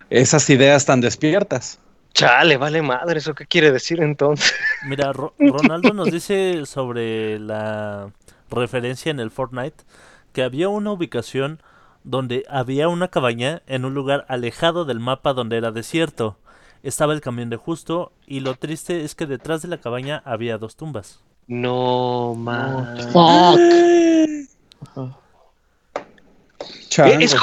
esas 0.09 0.49
ideas 0.49 0.85
tan 0.85 1.01
despiertas. 1.01 1.79
Chale, 2.13 2.57
vale 2.57 2.81
madre, 2.81 3.17
¿eso 3.19 3.33
qué 3.33 3.45
quiere 3.47 3.71
decir 3.71 4.01
entonces? 4.01 4.53
Mira, 4.87 5.13
Ro- 5.13 5.33
Ronaldo 5.39 5.93
nos 5.93 6.11
dice 6.11 6.65
sobre 6.65 7.39
la 7.39 8.11
referencia 8.49 9.09
en 9.11 9.19
el 9.19 9.31
Fortnite 9.31 9.83
que 10.31 10.43
había 10.43 10.69
una 10.69 10.91
ubicación 10.91 11.59
donde 12.03 12.43
había 12.49 12.87
una 12.89 13.07
cabaña 13.07 13.61
en 13.65 13.85
un 13.85 13.93
lugar 13.93 14.25
alejado 14.27 14.85
del 14.85 14.99
mapa 14.99 15.33
donde 15.33 15.57
era 15.57 15.71
desierto. 15.71 16.37
Estaba 16.83 17.13
el 17.13 17.21
camión 17.21 17.49
de 17.49 17.55
justo 17.55 18.11
y 18.27 18.41
lo 18.41 18.55
triste 18.55 19.03
es 19.05 19.15
que 19.15 19.25
detrás 19.25 19.61
de 19.61 19.69
la 19.69 19.77
cabaña 19.77 20.21
había 20.25 20.57
dos 20.57 20.75
tumbas. 20.75 21.21
No, 21.47 22.35
man. 22.35 22.97
Fuck. 23.11 23.59
Eh, 26.97 27.17
es 27.19 27.35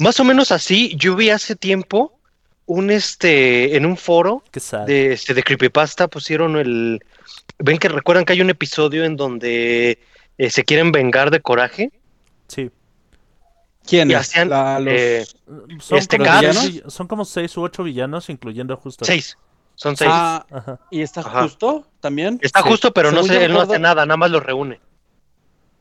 más 0.00 0.18
o 0.20 0.24
menos 0.24 0.50
así, 0.52 0.94
yo 0.96 1.14
vi 1.16 1.30
hace 1.30 1.56
tiempo 1.56 2.18
un 2.66 2.90
este 2.90 3.76
en 3.76 3.86
un 3.86 3.96
foro 3.96 4.42
de 4.86 5.12
este 5.12 5.34
de 5.34 5.42
creepypasta 5.44 6.08
pusieron 6.08 6.56
el 6.56 7.00
ven 7.58 7.78
que 7.78 7.88
recuerdan 7.88 8.24
que 8.24 8.32
hay 8.32 8.40
un 8.40 8.50
episodio 8.50 9.04
en 9.04 9.16
donde 9.16 10.00
eh, 10.36 10.50
se 10.50 10.64
quieren 10.64 10.90
vengar 10.90 11.30
de 11.30 11.40
Coraje 11.40 11.92
Sí. 12.48 12.70
¿Quién? 13.86 14.14
hacían 14.14 14.50
eh, 14.88 15.24
Son, 15.80 15.98
Este 15.98 16.18
son 16.88 17.06
como 17.06 17.24
seis 17.24 17.56
u 17.56 17.62
ocho 17.62 17.84
villanos, 17.84 18.28
incluyendo 18.30 18.76
justo. 18.76 19.04
seis, 19.04 19.38
son 19.76 19.96
seis. 19.96 20.10
Ah, 20.12 20.44
Ajá. 20.50 20.80
¿y 20.90 21.02
está 21.02 21.20
Ajá. 21.20 21.42
justo 21.42 21.86
también? 22.00 22.38
Está 22.42 22.62
sí. 22.62 22.68
justo, 22.68 22.92
pero 22.92 23.12
no 23.12 23.22
Según 23.22 23.36
yo 23.38 23.46
él 23.46 23.52
no 23.52 23.60
hace 23.60 23.78
nada, 23.78 24.04
nada 24.06 24.16
más 24.16 24.30
los 24.30 24.42
reúne. 24.42 24.80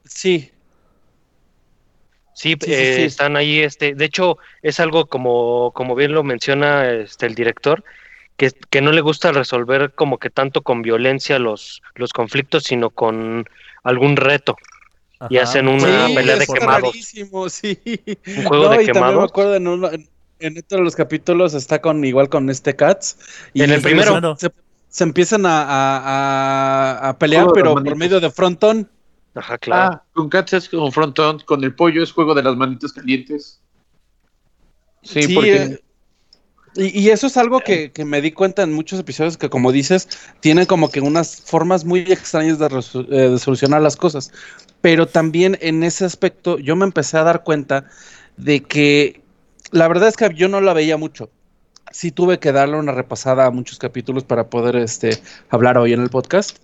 Sí. 0.03 0.51
Sí, 2.35 2.57
eh, 2.67 2.93
sí. 2.97 3.03
están 3.03 3.37
ahí, 3.37 3.59
este, 3.61 3.95
de 3.95 4.03
hecho, 4.05 4.37
es 4.61 4.81
algo 4.81 5.05
como, 5.05 5.71
como 5.73 5.95
bien 5.95 6.11
lo 6.11 6.21
menciona 6.21 6.89
este 6.91 7.25
el 7.27 7.33
director, 7.33 7.83
que, 8.35 8.51
que 8.69 8.81
no 8.81 8.91
le 8.91 8.99
gusta 8.99 9.31
resolver 9.31 9.93
como 9.95 10.17
que 10.17 10.29
tanto 10.29 10.61
con 10.61 10.81
violencia 10.81 11.39
los, 11.39 11.81
los 11.95 12.11
conflictos, 12.11 12.63
sino 12.63 12.89
con 12.89 13.45
algún 13.83 14.17
reto. 14.17 14.57
Y 15.29 15.37
hacen 15.37 15.69
una 15.69 16.07
Sí, 16.07 16.13
pelea 16.13 16.35
de 16.35 16.45
quemados. 16.45 16.81
rarísimo, 16.91 17.47
sí. 17.47 17.79
Un 18.37 18.43
juego 18.43 18.65
No, 18.65 18.69
de 18.71 18.83
y 18.83 18.87
también 18.87 19.17
me 19.17 19.23
acuerdo 19.23 19.55
en, 19.55 19.67
uno- 19.69 19.89
en, 19.89 20.09
en 20.39 20.57
otro 20.57 20.79
de 20.79 20.83
los 20.83 20.95
capítulos 20.97 21.53
está 21.53 21.81
con 21.81 22.03
igual 22.03 22.27
con 22.27 22.49
este 22.49 22.75
Cats. 22.75 23.17
Y 23.53 23.63
En 23.63 23.71
el 23.71 23.81
primero. 23.81 24.35
Se, 24.37 24.51
se 24.89 25.03
empiezan 25.05 25.45
a, 25.45 25.61
a- 25.61 26.97
a- 26.99 27.09
a 27.09 27.17
pelear, 27.17 27.47
pero 27.53 27.73
por 27.75 27.95
medio 27.95 28.19
de 28.19 28.29
frontón. 28.29 28.89
Ajá, 29.35 29.57
claro. 29.57 29.95
Ah, 29.95 30.03
con 30.13 30.29
Cats 30.29 30.53
es 30.53 30.69
con 30.69 30.91
frontón, 30.91 31.39
con 31.45 31.63
el 31.63 31.75
pollo 31.75 32.01
es 32.01 32.11
juego 32.11 32.33
de 32.33 32.43
las 32.43 32.55
manitas 32.55 32.93
calientes. 32.93 33.61
Sí, 35.03 35.23
Sí, 35.23 35.35
porque 35.35 35.57
eh, 35.63 35.79
y, 36.75 36.99
y 36.99 37.09
eso 37.09 37.27
es 37.27 37.37
algo 37.37 37.61
que, 37.61 37.91
que 37.91 38.03
me 38.03 38.21
di 38.21 38.31
cuenta 38.31 38.63
en 38.63 38.73
muchos 38.73 38.99
episodios 38.99 39.37
que, 39.37 39.49
como 39.49 39.71
dices, 39.71 40.09
tienen 40.41 40.65
como 40.65 40.89
que 40.91 40.99
unas 40.99 41.41
formas 41.41 41.85
muy 41.85 41.99
extrañas 41.99 42.59
de, 42.59 42.65
eh, 42.65 43.29
de 43.29 43.39
solucionar 43.39 43.81
las 43.81 43.95
cosas. 43.95 44.31
Pero 44.81 45.07
también 45.07 45.57
en 45.61 45.83
ese 45.83 46.05
aspecto 46.05 46.59
yo 46.59 46.75
me 46.75 46.85
empecé 46.85 47.17
a 47.17 47.23
dar 47.23 47.43
cuenta 47.43 47.89
de 48.35 48.61
que 48.61 49.21
la 49.71 49.87
verdad 49.87 50.09
es 50.09 50.17
que 50.17 50.33
yo 50.35 50.49
no 50.49 50.59
la 50.59 50.73
veía 50.73 50.97
mucho. 50.97 51.29
Sí 51.91 52.11
tuve 52.11 52.39
que 52.39 52.51
darle 52.51 52.77
una 52.77 52.91
repasada 52.91 53.45
a 53.45 53.51
muchos 53.51 53.79
capítulos 53.79 54.25
para 54.25 54.49
poder 54.49 54.75
este, 54.75 55.17
hablar 55.49 55.77
hoy 55.77 55.93
en 55.93 56.01
el 56.01 56.09
podcast. 56.09 56.57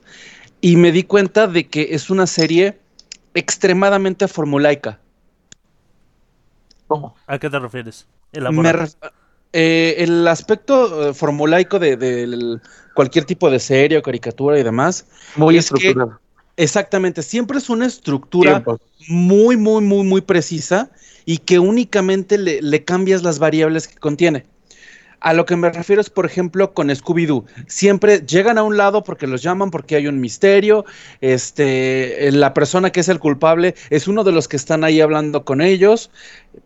Y 0.62 0.76
me 0.78 0.92
di 0.92 1.04
cuenta 1.04 1.48
de 1.48 1.68
que 1.68 1.90
es 1.92 2.10
una 2.10 2.28
serie 2.28 2.80
extremadamente 3.34 4.28
formulaica. 4.28 5.00
¿cómo? 6.88 7.16
¿A 7.26 7.40
qué 7.40 7.50
te 7.50 7.58
refieres? 7.58 8.06
Me 8.34 8.74
ref- 8.74 8.96
eh, 9.54 9.96
el 10.00 10.28
aspecto 10.28 11.10
eh, 11.10 11.14
formulaico 11.14 11.80
de, 11.80 11.98
del- 11.98 12.62
cualquier 12.94 13.26
tipo 13.26 13.50
de 13.50 13.60
serie 13.60 13.98
o 13.98 14.02
caricatura 14.02 14.60
y 14.60 14.64
demás, 14.64 15.06
Muy 15.36 15.58
Es 15.58 15.70
que- 15.70 15.76
estructurado. 15.78 16.20
exactamente, 16.58 17.24
siempre 17.24 17.58
es 17.58 17.70
una 17.70 17.86
estructura 17.86 18.52
Tiempo. 18.64 18.80
muy, 19.08 19.56
muy, 19.58 19.82
muy, 19.84 20.04
muy 20.06 20.22
precisa 20.22 20.92
y 21.26 21.38
que 21.40 21.60
únicamente 21.60 22.38
le, 22.38 22.62
le 22.62 22.84
cambias 22.84 23.24
las 23.24 23.40
variables 23.40 23.88
que 23.88 23.96
contiene. 23.98 24.46
A 25.24 25.34
lo 25.34 25.46
que 25.46 25.56
me 25.56 25.70
refiero 25.70 26.02
es, 26.02 26.10
por 26.10 26.26
ejemplo, 26.26 26.74
con 26.74 26.90
Scooby-Doo. 26.90 27.46
Siempre 27.68 28.22
llegan 28.26 28.58
a 28.58 28.64
un 28.64 28.76
lado 28.76 29.04
porque 29.04 29.28
los 29.28 29.44
llaman, 29.44 29.70
porque 29.70 29.96
hay 29.96 30.08
un 30.08 30.20
misterio. 30.20 30.84
Este, 31.22 32.28
eh, 32.28 32.32
la 32.32 32.54
persona 32.56 32.90
que 32.92 33.02
es 33.02 33.08
el 33.08 33.20
culpable 33.20 33.76
es 33.92 34.08
uno 34.08 34.24
de 34.24 34.32
los 34.32 34.48
que 34.48 34.58
están 34.58 34.84
ahí 34.84 35.00
hablando 35.00 35.46
con 35.46 35.62
ellos, 35.62 36.10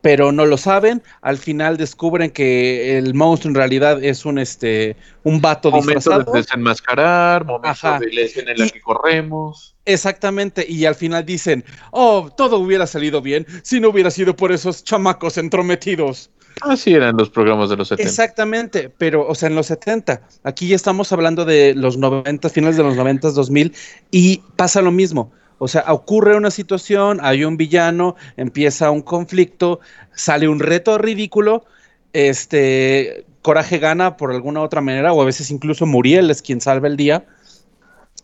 pero 0.02 0.32
no 0.32 0.46
lo 0.46 0.58
saben. 0.58 1.04
Al 1.22 1.38
final 1.38 1.76
descubren 1.78 2.32
que 2.32 2.98
el 2.98 3.14
monstruo 3.14 3.50
en 3.52 3.56
realidad 3.56 4.02
es 4.04 4.26
un, 4.26 4.40
este, 4.40 4.96
un 5.24 5.42
vato 5.42 5.70
Momento 5.70 5.96
disfrazado. 5.96 6.32
de 6.32 6.40
desenmascarar, 6.42 7.46
momento 7.46 7.68
Ajá. 7.70 8.00
de 8.00 8.12
la 8.14 8.22
escena 8.22 8.52
en 8.52 8.58
la 8.60 8.66
Y- 8.68 8.70
que 8.72 8.80
corremos. 8.82 9.74
Exactamente, 9.88 10.66
y 10.68 10.86
al 10.86 10.96
final 10.96 11.24
dicen, 11.26 11.64
oh, 11.92 12.32
todo 12.36 12.58
hubiera 12.58 12.88
salido 12.88 13.22
bien 13.22 13.46
si 13.62 13.80
no 13.80 13.90
hubiera 13.90 14.10
sido 14.10 14.36
por 14.36 14.52
esos 14.52 14.84
chamacos 14.84 15.38
entrometidos. 15.38 16.32
Así 16.62 16.94
eran 16.94 17.18
los 17.18 17.30
programas 17.30 17.70
de 17.70 17.78
los 17.78 17.90
70. 17.90 18.10
Exactamente, 18.10 18.90
pero, 18.98 19.28
o 19.28 19.36
sea, 19.36 19.50
en 19.50 19.56
los 19.56 19.68
70, 19.68 20.22
aquí 20.44 20.68
ya 20.68 20.76
estamos 20.76 21.12
hablando 21.12 21.46
de 21.46 21.74
los 21.76 21.98
90, 21.98 22.50
finales 22.50 22.78
de 22.78 22.84
los 22.84 22.96
90, 22.96 23.32
2000, 23.32 23.74
y 24.12 24.42
pasa 24.56 24.82
lo 24.82 24.92
mismo. 24.92 25.32
O 25.58 25.68
sea, 25.68 25.86
ocurre 25.88 26.36
una 26.36 26.52
situación, 26.52 27.20
hay 27.22 27.44
un 27.44 27.58
villano, 27.58 28.16
empieza 28.38 28.92
un 28.92 29.02
conflicto, 29.02 29.80
sale 30.14 30.48
un 30.48 30.60
reto 30.60 30.98
ridículo, 30.98 31.66
este, 32.14 33.26
Coraje 33.42 33.78
gana 33.78 34.18
por 34.18 34.32
alguna 34.32 34.62
otra 34.62 34.82
manera, 34.82 35.14
o 35.14 35.22
a 35.22 35.26
veces 35.26 35.52
incluso 35.52 35.86
Muriel 35.86 36.30
es 36.32 36.42
quien 36.42 36.62
salva 36.62 36.88
el 36.88 36.98
día, 36.98 37.26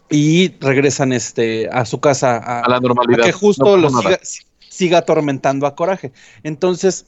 y 0.09 0.55
regresan 0.59 1.13
este, 1.13 1.69
a 1.71 1.86
su 1.86 1.99
casa 1.99 2.38
a, 2.38 2.61
a 2.61 2.69
la 2.69 2.79
normalidad. 2.79 3.23
a 3.23 3.25
que 3.25 3.32
justo 3.32 3.77
No 3.77 3.89
siga 4.71 4.99
atormentando 4.99 5.67
a 5.67 5.75
Coraje. 5.75 6.11
Entonces, 6.43 7.05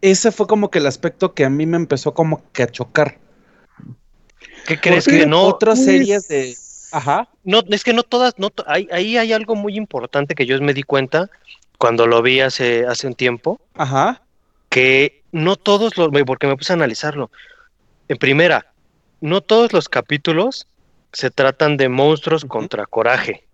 ese 0.00 0.32
fue 0.32 0.46
como 0.46 0.70
que 0.70 0.78
el 0.78 0.86
aspecto 0.86 1.34
que 1.34 1.44
a 1.44 1.50
mí 1.50 1.66
me 1.66 1.76
empezó 1.76 2.14
como 2.14 2.42
que 2.52 2.62
a 2.62 2.66
chocar. 2.68 3.18
¿Qué 4.66 4.78
crees 4.78 5.04
Porque 5.04 5.20
que 5.20 5.26
no? 5.26 5.42
Otras 5.42 5.78
pues, 5.78 5.86
series 5.86 6.28
de... 6.28 6.56
Ajá. 6.92 7.28
No, 7.44 7.62
es 7.68 7.84
que 7.84 7.92
no 7.92 8.02
todas, 8.02 8.38
no, 8.38 8.50
to- 8.50 8.64
ahí, 8.66 8.88
ahí 8.90 9.16
hay 9.16 9.32
algo 9.32 9.54
muy 9.54 9.76
importante 9.76 10.34
que 10.34 10.46
yo 10.46 10.60
me 10.60 10.74
di 10.74 10.82
cuenta 10.82 11.28
cuando 11.78 12.06
lo 12.06 12.22
vi 12.22 12.40
hace, 12.40 12.86
hace 12.86 13.06
un 13.06 13.14
tiempo, 13.14 13.60
Ajá. 13.74 14.22
que 14.68 15.22
no 15.32 15.56
todos 15.56 15.96
los, 15.96 16.08
porque 16.26 16.46
me 16.46 16.56
puse 16.56 16.72
a 16.72 16.76
analizarlo. 16.76 17.30
En 18.08 18.16
primera, 18.16 18.72
no 19.20 19.40
todos 19.42 19.72
los 19.72 19.88
capítulos 19.88 20.66
se 21.12 21.30
tratan 21.30 21.76
de 21.76 21.88
monstruos 21.88 22.44
contra 22.44 22.86
coraje. 22.86 23.44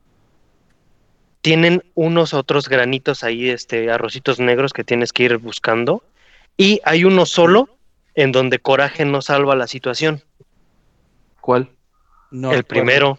Tienen 1.41 1.83
unos 1.95 2.35
otros 2.35 2.69
granitos 2.69 3.23
ahí, 3.23 3.51
este, 3.51 3.91
arrocitos 3.91 4.41
negros 4.41 4.73
que 4.73 4.85
tienes 4.85 5.13
que 5.13 5.25
ir 5.25 5.37
buscando. 5.39 6.03
Y 6.57 6.81
hay 6.85 7.05
uno 7.05 7.27
solo 7.27 7.69
en 8.15 8.33
donde 8.33 8.59
coraje 8.59 9.05
no 9.05 9.23
salva 9.23 9.57
la 9.57 9.67
situación. 9.67 10.23
¿Cuál? 11.41 11.71
No 12.31 12.53
el 12.53 12.65
primero. 12.65 13.19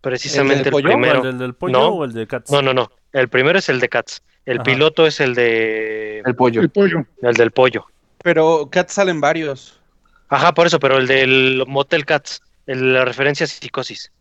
Precisamente 0.00 0.70
del 0.70 0.74
el, 0.74 0.82
primero. 0.82 1.28
¿El 1.28 1.38
del, 1.38 1.54
pollo 1.54 1.72
No. 1.72 1.88
o 1.88 2.04
el 2.04 2.12
de 2.12 2.26
Cats? 2.26 2.50
No, 2.50 2.60
no, 2.60 2.74
no. 2.74 2.90
El 3.12 3.28
primero 3.28 3.58
es 3.58 3.68
el 3.68 3.80
de 3.80 3.88
Cats. 3.88 4.22
El 4.44 4.58
Ajá. 4.58 4.64
piloto 4.64 5.06
es 5.06 5.20
el 5.20 5.34
de 5.34 6.20
El 6.20 6.36
pollo. 6.36 6.60
El 6.60 6.68
pollo. 6.68 7.06
el 7.22 7.34
del 7.34 7.50
pollo. 7.50 7.86
Pero 8.22 8.68
Cat 8.70 8.90
salen 8.90 9.20
varios. 9.20 9.80
Ajá, 10.28 10.52
por 10.52 10.66
eso, 10.66 10.78
pero 10.78 10.98
el 10.98 11.06
del 11.06 11.64
Motel 11.66 12.04
Cats, 12.04 12.42
el, 12.66 12.92
la 12.92 13.04
referencia 13.04 13.44
a 13.44 13.46
psicosis. 13.46 14.12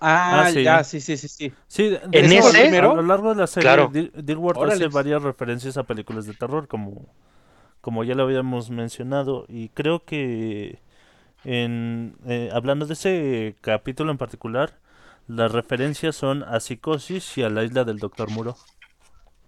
Ah, 0.00 0.44
Ah, 0.46 0.50
sí. 0.50 0.64
ya, 0.64 0.84
sí, 0.84 1.00
sí, 1.00 1.16
sí, 1.16 1.28
sí. 1.28 1.52
Sí, 1.68 1.88
de 1.90 2.00
En 2.12 2.24
ese- 2.26 2.78
a 2.78 2.82
lo 2.82 3.02
largo 3.02 3.30
de 3.30 3.36
la 3.36 3.46
serie, 3.46 3.62
Claro. 3.62 3.92
Di- 3.92 4.10
Dilworth 4.14 4.58
Órale. 4.58 4.74
hace 4.74 4.88
varias 4.88 5.22
referencias 5.22 5.76
a 5.76 5.84
películas 5.84 6.26
de 6.26 6.34
terror, 6.34 6.68
como, 6.68 7.06
como 7.80 8.04
ya 8.04 8.14
lo 8.14 8.24
habíamos 8.24 8.70
mencionado, 8.70 9.46
y 9.48 9.70
creo 9.70 10.04
que 10.04 10.80
en, 11.44 12.16
eh, 12.26 12.50
hablando 12.52 12.86
de 12.86 12.94
ese 12.94 13.56
capítulo 13.62 14.12
en 14.12 14.18
particular, 14.18 14.78
las 15.28 15.52
referencias 15.52 16.16
son 16.16 16.44
a 16.44 16.60
Psicosis 16.60 17.38
y 17.38 17.42
a 17.44 17.50
la 17.50 17.64
isla 17.64 17.84
del 17.84 17.98
Doctor 18.00 18.30
Muro. 18.30 18.56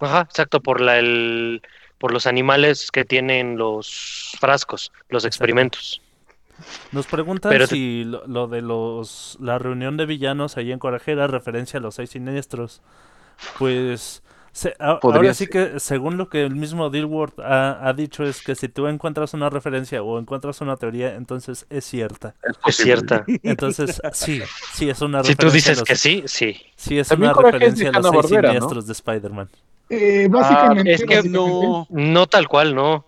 Ajá, 0.01 0.23
exacto, 0.23 0.61
por 0.61 0.81
la 0.81 0.99
el 0.99 1.63
por 1.99 2.13
los 2.13 2.27
animales 2.27 2.91
que 2.91 3.05
tienen 3.05 3.57
los 3.57 4.37
frascos, 4.41 4.93
los 5.09 5.25
experimentos. 5.25 6.03
Nos 6.93 7.07
preguntan 7.07 7.51
Pero- 7.51 7.67
si 7.67 8.05
lo, 8.05 8.27
lo 8.27 8.47
de 8.47 8.63
los 8.63 9.37
la 9.41 9.59
reunión 9.59 9.97
de 9.97 10.07
villanos 10.07 10.57
ahí 10.57 10.71
en 10.73 10.79
Coraje 10.79 11.13
era 11.13 11.27
referencia 11.27 11.79
a 11.79 11.83
los 11.83 11.95
seis 11.97 12.11
siniestros. 12.11 12.83
Pues 13.59 14.23
se- 14.53 14.75
a- 14.79 15.01
Podría 15.01 15.19
ahora 15.21 15.35
sí 15.35 15.47
ser. 15.47 15.73
que 15.73 15.81
según 15.81 16.17
lo 16.19 16.29
que 16.29 16.43
el 16.45 16.55
mismo 16.55 16.91
Dilworth 16.91 17.39
ha, 17.41 17.89
ha 17.89 17.93
dicho 17.95 18.23
es 18.25 18.43
que 18.43 18.55
si 18.55 18.69
tú 18.69 18.87
encuentras 18.87 19.35
una 19.35 19.49
referencia 19.51 20.03
o 20.03 20.19
encuentras 20.19 20.61
una 20.61 20.77
teoría, 20.77 21.15
entonces 21.15 21.67
es 21.71 21.85
cierta. 21.85 22.35
Es 22.67 22.77
cierta. 22.77 23.25
Entonces 23.43 24.01
sí, 24.13 24.43
sí 24.75 24.91
es 24.91 25.01
una 25.01 25.25
Si 25.25 25.35
tú 25.35 25.47
referencia 25.47 25.73
dices 25.73 25.79
los- 25.79 25.89
que 25.89 25.97
sí, 25.97 26.23
sí. 26.27 26.61
Sí 26.77 26.99
es 26.99 27.09
También 27.09 27.33
una 27.33 27.43
referencia 27.43 27.89
a 27.89 27.93
los 27.93 28.03
seis 28.03 28.07
Hanna-Barbera, 28.15 28.49
¿no? 28.49 28.55
siniestros 28.55 28.87
de 28.87 28.93
Spider-Man. 28.93 29.49
Eh, 29.89 30.29
básicamente. 30.31 30.91
Ah, 30.91 30.95
es 30.95 31.01
que 31.01 31.17
básicamente. 31.17 31.29
No. 31.39 31.87
No 31.91 32.27
tal 32.27 32.49
cual, 32.49 32.75
no. 32.75 33.07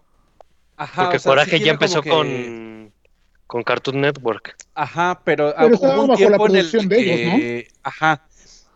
Ajá, 0.77 1.03
Porque 1.05 1.17
o 1.19 1.21
sea, 1.21 1.31
Coraje 1.31 1.59
sí 1.59 1.65
ya 1.65 1.73
empezó 1.73 2.03
que- 2.03 2.11
con, 2.11 2.84
con 3.55 3.63
Cartoon 3.63 4.01
Network. 4.01 4.57
Ajá, 4.75 5.21
pero, 5.23 5.55
Pero 5.57 5.77
hubo 5.79 6.03
un 6.07 6.17
tiempo 6.17 6.49
en 6.49 6.57
el 6.57 6.67
producción 6.69 6.89
de 6.89 7.01
ellos, 7.01 7.33
¿no? 7.33 7.39
que- 7.39 7.69
Ajá. 7.85 8.27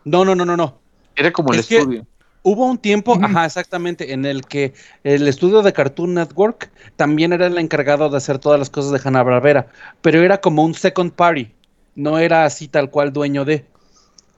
No, 0.04 0.24
no, 0.24 0.36
no, 0.36 0.44
no, 0.44 0.56
no. 0.56 0.78
Era 1.16 1.32
como 1.32 1.52
el 1.52 1.58
Es 1.58 1.66
que- 1.66 1.78
estudio. 1.78 2.06
Hubo 2.44 2.64
un 2.64 2.78
tiempo, 2.78 3.18
ajá, 3.20 3.44
exactamente, 3.44 4.12
en 4.12 4.24
el 4.24 4.46
que 4.46 4.74
el 5.02 5.26
estudio 5.26 5.62
de 5.62 5.72
Cartoon 5.72 6.14
Network 6.14 6.70
también 6.94 7.32
era 7.32 7.46
el 7.48 7.58
encargado 7.58 8.08
de 8.08 8.18
hacer 8.18 8.38
todas 8.38 8.60
las 8.60 8.70
cosas 8.70 8.92
de 8.92 9.00
Hanna-Barbera, 9.02 9.66
pero 10.00 10.22
era 10.22 10.40
como 10.40 10.62
un 10.62 10.74
second 10.74 11.10
party, 11.10 11.50
no 11.96 12.20
era 12.20 12.44
así 12.44 12.68
tal 12.68 12.88
cual 12.88 13.12
dueño 13.12 13.44
de. 13.44 13.64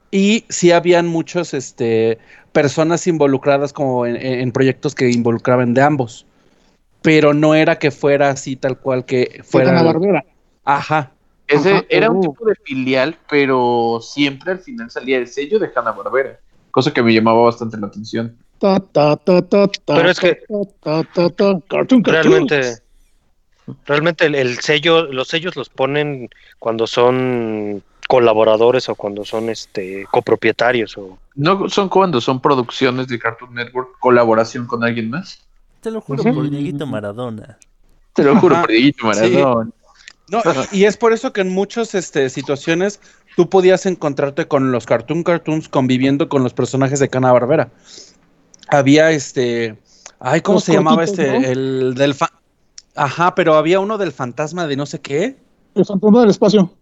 Y 0.09 0.45
sí 0.49 0.71
habían 0.71 1.05
muchos, 1.07 1.53
este, 1.53 2.17
personas 2.51 3.05
involucradas 3.05 3.73
como 3.73 4.07
en, 4.07 4.15
en 4.17 4.51
proyectos 4.51 4.95
que 4.95 5.11
involucraban 5.11 5.75
de 5.75 5.83
ambos, 5.83 6.25
pero 7.03 7.33
no 7.35 7.53
era 7.55 7.77
que 7.79 7.91
fuera 7.91 8.29
así 8.31 8.55
tal 8.55 8.77
cual 8.79 9.05
que 9.05 9.29
de 9.37 9.43
fuera. 9.43 9.69
Hanna-Barbera. 9.71 10.25
Ajá, 10.63 11.11
Ese 11.47 11.73
Ajá, 11.77 11.85
era 11.89 12.09
un 12.11 12.17
oh. 12.17 12.21
tipo 12.31 12.45
de 12.45 12.55
filial, 12.63 13.17
pero 13.29 13.99
siempre 14.01 14.51
al 14.53 14.59
final 14.59 14.89
salía 14.89 15.17
el 15.17 15.27
sello 15.27 15.59
de 15.59 15.69
Hanna-Barbera. 15.75 16.39
Cosa 16.71 16.93
que 16.93 17.03
me 17.03 17.13
llamaba 17.13 17.41
bastante 17.43 17.77
la 17.77 17.87
atención. 17.87 18.37
Ta, 18.59 18.79
ta, 18.79 19.17
ta, 19.17 19.41
ta, 19.41 19.67
ta, 19.67 19.95
Pero 19.95 20.09
es 20.11 20.19
que- 20.19 20.35
ta, 20.81 21.03
ta, 21.03 21.03
ta, 21.03 21.29
ta, 21.29 21.59
Cartoon, 21.67 22.01
cartoon. 22.01 22.03
Realmente, 22.03 22.77
realmente 23.85 24.25
el, 24.27 24.35
el 24.35 24.59
sello, 24.59 25.03
los 25.11 25.27
sellos 25.27 25.55
los 25.55 25.69
ponen 25.69 26.29
cuando 26.59 26.87
son 26.87 27.83
colaboradores 28.07 28.87
o 28.89 28.95
cuando 28.95 29.25
son 29.25 29.49
este 29.49 30.05
copropietarios 30.11 30.97
o 30.97 31.17
No 31.35 31.69
son 31.69 31.87
cuando 31.89 32.19
son 32.21 32.41
producciones 32.41 33.07
de 33.07 33.17
Cartoon 33.17 33.53
Network, 33.55 33.97
colaboración 33.99 34.67
con 34.67 34.83
alguien 34.83 35.09
más. 35.09 35.45
Te 35.81 35.89
lo 35.91 36.01
juro 36.01 36.23
por 36.23 36.49
Dieguito 36.49 36.85
Maradona. 36.85 37.57
Te 38.13 38.23
lo 38.23 38.35
juro, 38.39 38.55
Ajá. 38.55 38.63
por 38.63 38.71
Dieguito 38.71 39.05
Maradona. 39.07 39.71
No, 40.31 40.41
y, 40.71 40.79
y 40.79 40.85
es 40.85 40.97
por 40.97 41.13
eso 41.13 41.33
que 41.33 41.41
en 41.41 41.49
muchas 41.49 41.93
este, 41.93 42.29
situaciones 42.29 42.99
tú 43.35 43.49
podías 43.49 43.85
encontrarte 43.85 44.47
con 44.47 44.71
los 44.71 44.85
Cartoon 44.85 45.23
Cartoons 45.23 45.67
conviviendo 45.69 46.29
con 46.29 46.43
los 46.43 46.53
personajes 46.53 46.99
de 46.99 47.09
Cana 47.09 47.33
Barbera. 47.33 47.69
Había 48.69 49.11
este. 49.11 49.77
Ay, 50.19 50.41
¿cómo 50.41 50.55
Los 50.57 50.63
se 50.63 50.73
llamaba 50.73 51.03
este? 51.03 51.27
¿no? 51.39 51.45
El 51.45 51.93
del. 51.95 52.13
fa- 52.15 52.31
Ajá, 52.95 53.35
pero 53.35 53.55
había 53.55 53.79
uno 53.79 53.97
del 53.97 54.11
fantasma 54.11 54.67
de 54.67 54.75
no 54.75 54.85
sé 54.85 54.99
qué. 55.01 55.35
El 55.75 55.85
fantasma 55.85 56.21
del 56.21 56.29
espacio. 56.29 56.73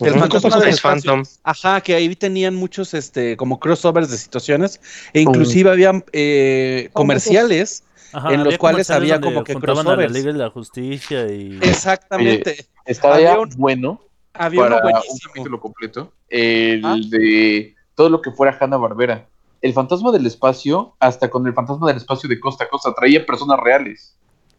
El 0.00 0.18
fantasma 0.18 0.58
del. 0.58 0.78
Phantom. 0.78 1.22
Ajá, 1.44 1.80
que 1.80 1.94
ahí 1.94 2.16
tenían 2.16 2.54
muchos 2.56 2.94
este 2.94 3.36
como 3.36 3.60
crossovers 3.60 4.10
de 4.10 4.18
situaciones. 4.18 4.80
E 5.12 5.20
inclusive 5.20 5.70
habían 5.70 6.04
eh, 6.12 6.88
comerciales. 6.92 7.84
Ajá, 8.12 8.32
En 8.34 8.44
los 8.44 8.58
cuales 8.58 8.90
había 8.90 9.20
como 9.20 9.42
que 9.44 9.52
a 9.52 9.54
la 9.56 9.60
crossovers. 9.60 10.12
Liga 10.12 10.32
de 10.32 10.38
la 10.38 10.50
Justicia 10.50 11.26
y... 11.32 11.58
Exactamente. 11.62 12.66
Estaba 12.84 13.14
Había 13.16 13.34
ya 13.34 13.40
un- 13.40 13.50
bueno 13.56 14.00
había 14.34 14.60
para 14.62 14.76
uno 14.86 15.00
un 15.10 15.18
capítulo 15.18 15.60
completo. 15.60 16.12
El 16.28 16.84
Ah. 16.84 16.96
de 17.08 17.74
todo 17.94 18.08
lo 18.08 18.20
que 18.22 18.30
fuera 18.32 18.56
Hanna-Barbera. 18.58 19.26
El 19.60 19.72
fantasma 19.74 20.10
del 20.10 20.26
espacio, 20.26 20.94
hasta 20.98 21.28
con 21.30 21.46
el 21.46 21.52
fantasma 21.54 21.86
del 21.88 21.98
espacio 21.98 22.28
de 22.28 22.40
costa 22.40 22.64
a 22.64 22.68
costa, 22.68 22.92
traía 22.94 23.24
personas 23.24 23.60
reales. 23.60 24.16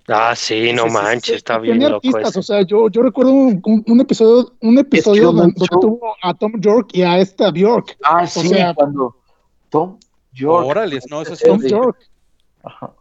Ah, 0.07 0.33
sí, 0.35 0.71
no 0.73 0.83
Sí, 0.83 0.89
sí, 0.89 0.95
sí, 0.97 1.01
manches, 1.03 1.35
está 1.37 1.57
bien 1.59 1.75
Tenía 1.75 1.89
loco 1.89 2.07
artistas, 2.07 2.29
ese. 2.31 2.39
o 2.39 2.43
sea, 2.43 2.61
yo, 2.63 2.89
yo 2.89 3.01
recuerdo 3.01 3.31
un, 3.31 3.99
episodio, 4.01 4.53
un 4.61 4.77
episodio 4.77 5.31
donde 5.31 5.53
tuvo 5.81 6.15
a 6.21 6.33
Tom 6.33 6.53
York 6.59 6.89
y 6.93 7.01
a 7.03 7.19
esta 7.19 7.51
Bjork. 7.51 7.97
Ah, 8.03 8.27
sí, 8.27 8.47
sea- 8.49 8.73
cuando 8.73 9.15
Tom 9.69 9.97
York. 10.33 10.67
Órale, 10.67 10.99
no, 11.09 11.21
eso 11.21 11.35
sí. 11.35 11.45
Tom. 11.45 11.61
York. 11.61 11.97
Ajá. 12.63 12.93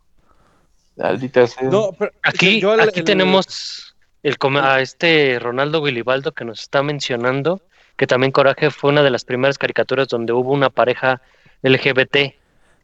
Maldita 0.97 1.47
sea. 1.47 1.69
No, 1.71 1.91
pero 1.99 2.13
Aquí, 2.23 2.61
yo 2.61 2.73
aquí 2.73 3.01
el- 3.01 3.05
tenemos 3.05 3.95
el, 4.23 4.37
a 4.61 4.81
este 4.81 5.39
Ronaldo 5.41 5.81
Willibaldo 5.83 6.33
que 6.33 6.45
nos 6.45 6.61
está 6.61 6.83
mencionando, 6.83 7.61
que 7.97 8.07
también 8.07 8.31
Coraje 8.33 8.71
fue 8.71 8.91
una 8.91 9.03
de 9.03 9.11
las 9.11 9.25
primeras 9.25 9.59
caricaturas 9.59 10.09
donde 10.09 10.33
hubo 10.33 10.53
una 10.53 10.71
pareja 10.71 11.21
LGBT, 11.63 12.35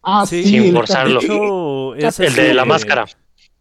Ah, 0.03 0.25
Sí, 0.27 0.45
sin 0.45 0.73
forzarlo. 0.73 1.21
De 1.21 1.27
hecho, 1.27 1.95
es 1.97 2.21
el 2.21 2.35
de 2.35 2.55
la 2.55 2.65
máscara. 2.65 3.05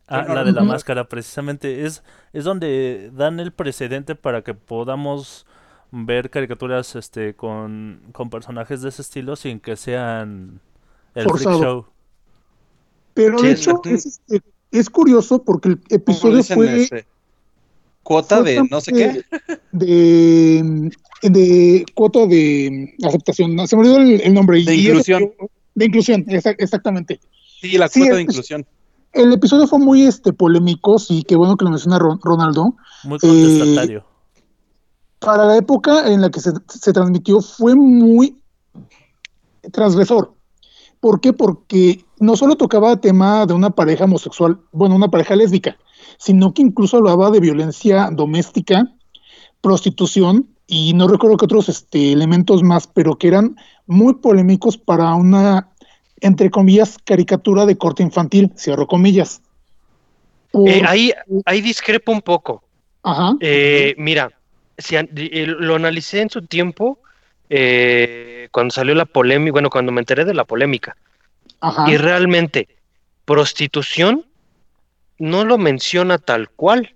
Ah, 0.08 0.24
la 0.30 0.43
de 0.45 0.54
la 0.54 0.62
máscara, 0.64 1.04
precisamente. 1.10 1.86
Es, 1.86 2.04
es 2.32 2.43
donde 2.45 3.10
dan 3.14 3.39
el 3.41 3.52
precedente 3.52 4.16
para 4.16 4.43
que 4.43 4.54
podamos 4.54 5.45
ver 5.91 6.30
caricaturas 6.30 6.95
este 6.95 7.34
con, 7.36 8.02
con 8.14 8.30
personajes 8.30 8.82
de 8.82 8.89
ese 8.89 9.02
estilo 9.02 9.36
sin 9.36 9.60
que 9.60 9.76
sean 9.76 10.62
el 11.16 11.24
freak 11.24 11.43
Forzado. 11.43 11.62
show. 11.62 11.86
Pero 13.18 13.39
Sí, 13.39 13.47
de 13.47 13.51
es 13.53 13.59
hecho, 13.61 13.82
es, 13.86 14.05
este, 14.05 14.41
es 14.72 14.89
curioso 14.91 15.43
porque 15.43 15.70
el 15.70 15.78
¿cómo 15.80 15.88
episodio 15.89 16.43
fue, 16.43 16.84
este, 16.84 17.05
cuota 18.03 18.38
fue 18.41 18.51
de 18.53 18.68
no 18.70 18.80
sé 18.80 18.93
qué. 18.93 19.24
de, 19.72 20.91
de 21.24 21.86
cuota 21.95 22.28
de 22.28 22.93
aceptación. 23.03 23.55
No, 23.55 23.65
se 23.65 23.76
me 23.76 23.82
olvidó 23.82 23.97
el, 23.97 24.22
el 24.22 24.34
nombre. 24.36 24.63
De 24.63 24.76
y 24.76 24.80
ese- 24.82 24.89
inclusión. 24.89 25.32
de 25.74 25.86
inclusión, 25.86 26.26
exa- 26.28 26.55
exactamente. 26.59 27.20
Sí, 27.59 27.76
la 27.78 27.88
Sí, 27.88 28.01
cuota 28.01 28.15
de 28.18 28.22
inclusión. 28.22 28.65
El 29.13 29.34
episodio 29.34 29.68
fue 29.68 29.80
muy 29.80 30.03
este 30.03 30.32
polémico, 30.32 30.99
sí, 30.99 31.24
qué 31.28 31.36
bueno 31.36 31.57
que 31.57 31.65
lo 31.65 31.72
menciona 31.72 31.97
Ron- 31.97 32.20
Ronaldo. 32.22 32.76
Muy 33.03 33.18
contestatario. 33.18 34.05
Para 35.18 35.45
la 35.45 35.57
época 35.57 36.07
en 36.13 36.22
la 36.22 36.30
que 36.30 36.39
se, 36.39 36.51
se 36.68 36.93
transmitió 36.93 37.41
fue 37.41 37.74
muy 37.74 38.38
transgresor. 39.72 40.34
¿Por 41.00 41.22
qué? 41.22 41.34
Porque 41.34 42.04
no 42.20 42.36
solo 42.36 42.56
tocaba 42.56 43.00
tema 43.00 43.45
de 43.45 43.54
una 43.54 43.70
pareja 43.70 44.06
homosexual, 44.06 44.60
bueno, 44.72 44.95
una 44.95 45.10
pareja 45.10 45.36
lésbica, 45.36 45.78
sino 46.18 46.54
que 46.54 46.62
incluso 46.64 46.98
hablaba 46.98 47.30
de 47.32 47.39
violencia 47.39 48.10
doméstica, 48.12 48.91
prostitución 49.62 50.48
y 50.66 50.93
no 50.93 51.08
recuerdo 51.08 51.38
qué 51.38 51.45
otros 51.45 51.70
este, 51.70 52.12
elementos 52.12 52.64
más, 52.64 52.88
pero 52.88 53.18
que 53.18 53.28
eran 53.28 53.56
muy 53.86 54.16
polémicos 54.16 54.78
para 54.78 55.14
una, 55.16 55.70
entre 56.22 56.50
comillas, 56.50 56.98
caricatura 57.04 57.66
de 57.66 57.78
corte 57.78 58.04
infantil, 58.04 58.52
cierro 58.58 58.88
comillas. 58.88 59.41
Por- 60.52 60.68
Eh, 60.68 60.82
ahí, 60.86 61.14
ahí 61.45 61.62
discrepo 61.62 62.12
un 62.12 62.22
poco. 62.22 62.64
Ajá. 63.04 63.36
Eh, 63.39 63.95
mira, 63.98 64.32
si 64.78 64.95
eh, 64.95 65.45
lo 65.48 65.76
analicé 65.76 66.22
en 66.22 66.30
su 66.30 66.41
tiempo, 66.45 67.00
eh, 67.50 68.50
cuando 68.52 68.72
salió 68.72 68.95
la 68.95 69.06
polémica, 69.06 69.52
bueno, 69.52 69.70
cuando 69.70 69.91
me 69.91 70.02
enteré 70.02 70.26
de 70.26 70.34
la 70.34 70.45
polémica, 70.45 70.95
Ajá. 71.62 71.89
y 71.89 71.98
realmente 71.98 72.68
prostitución 73.26 74.26
no 75.20 75.45
lo 75.45 75.58
menciona 75.58 76.18
tal 76.18 76.50
cual. 76.50 76.95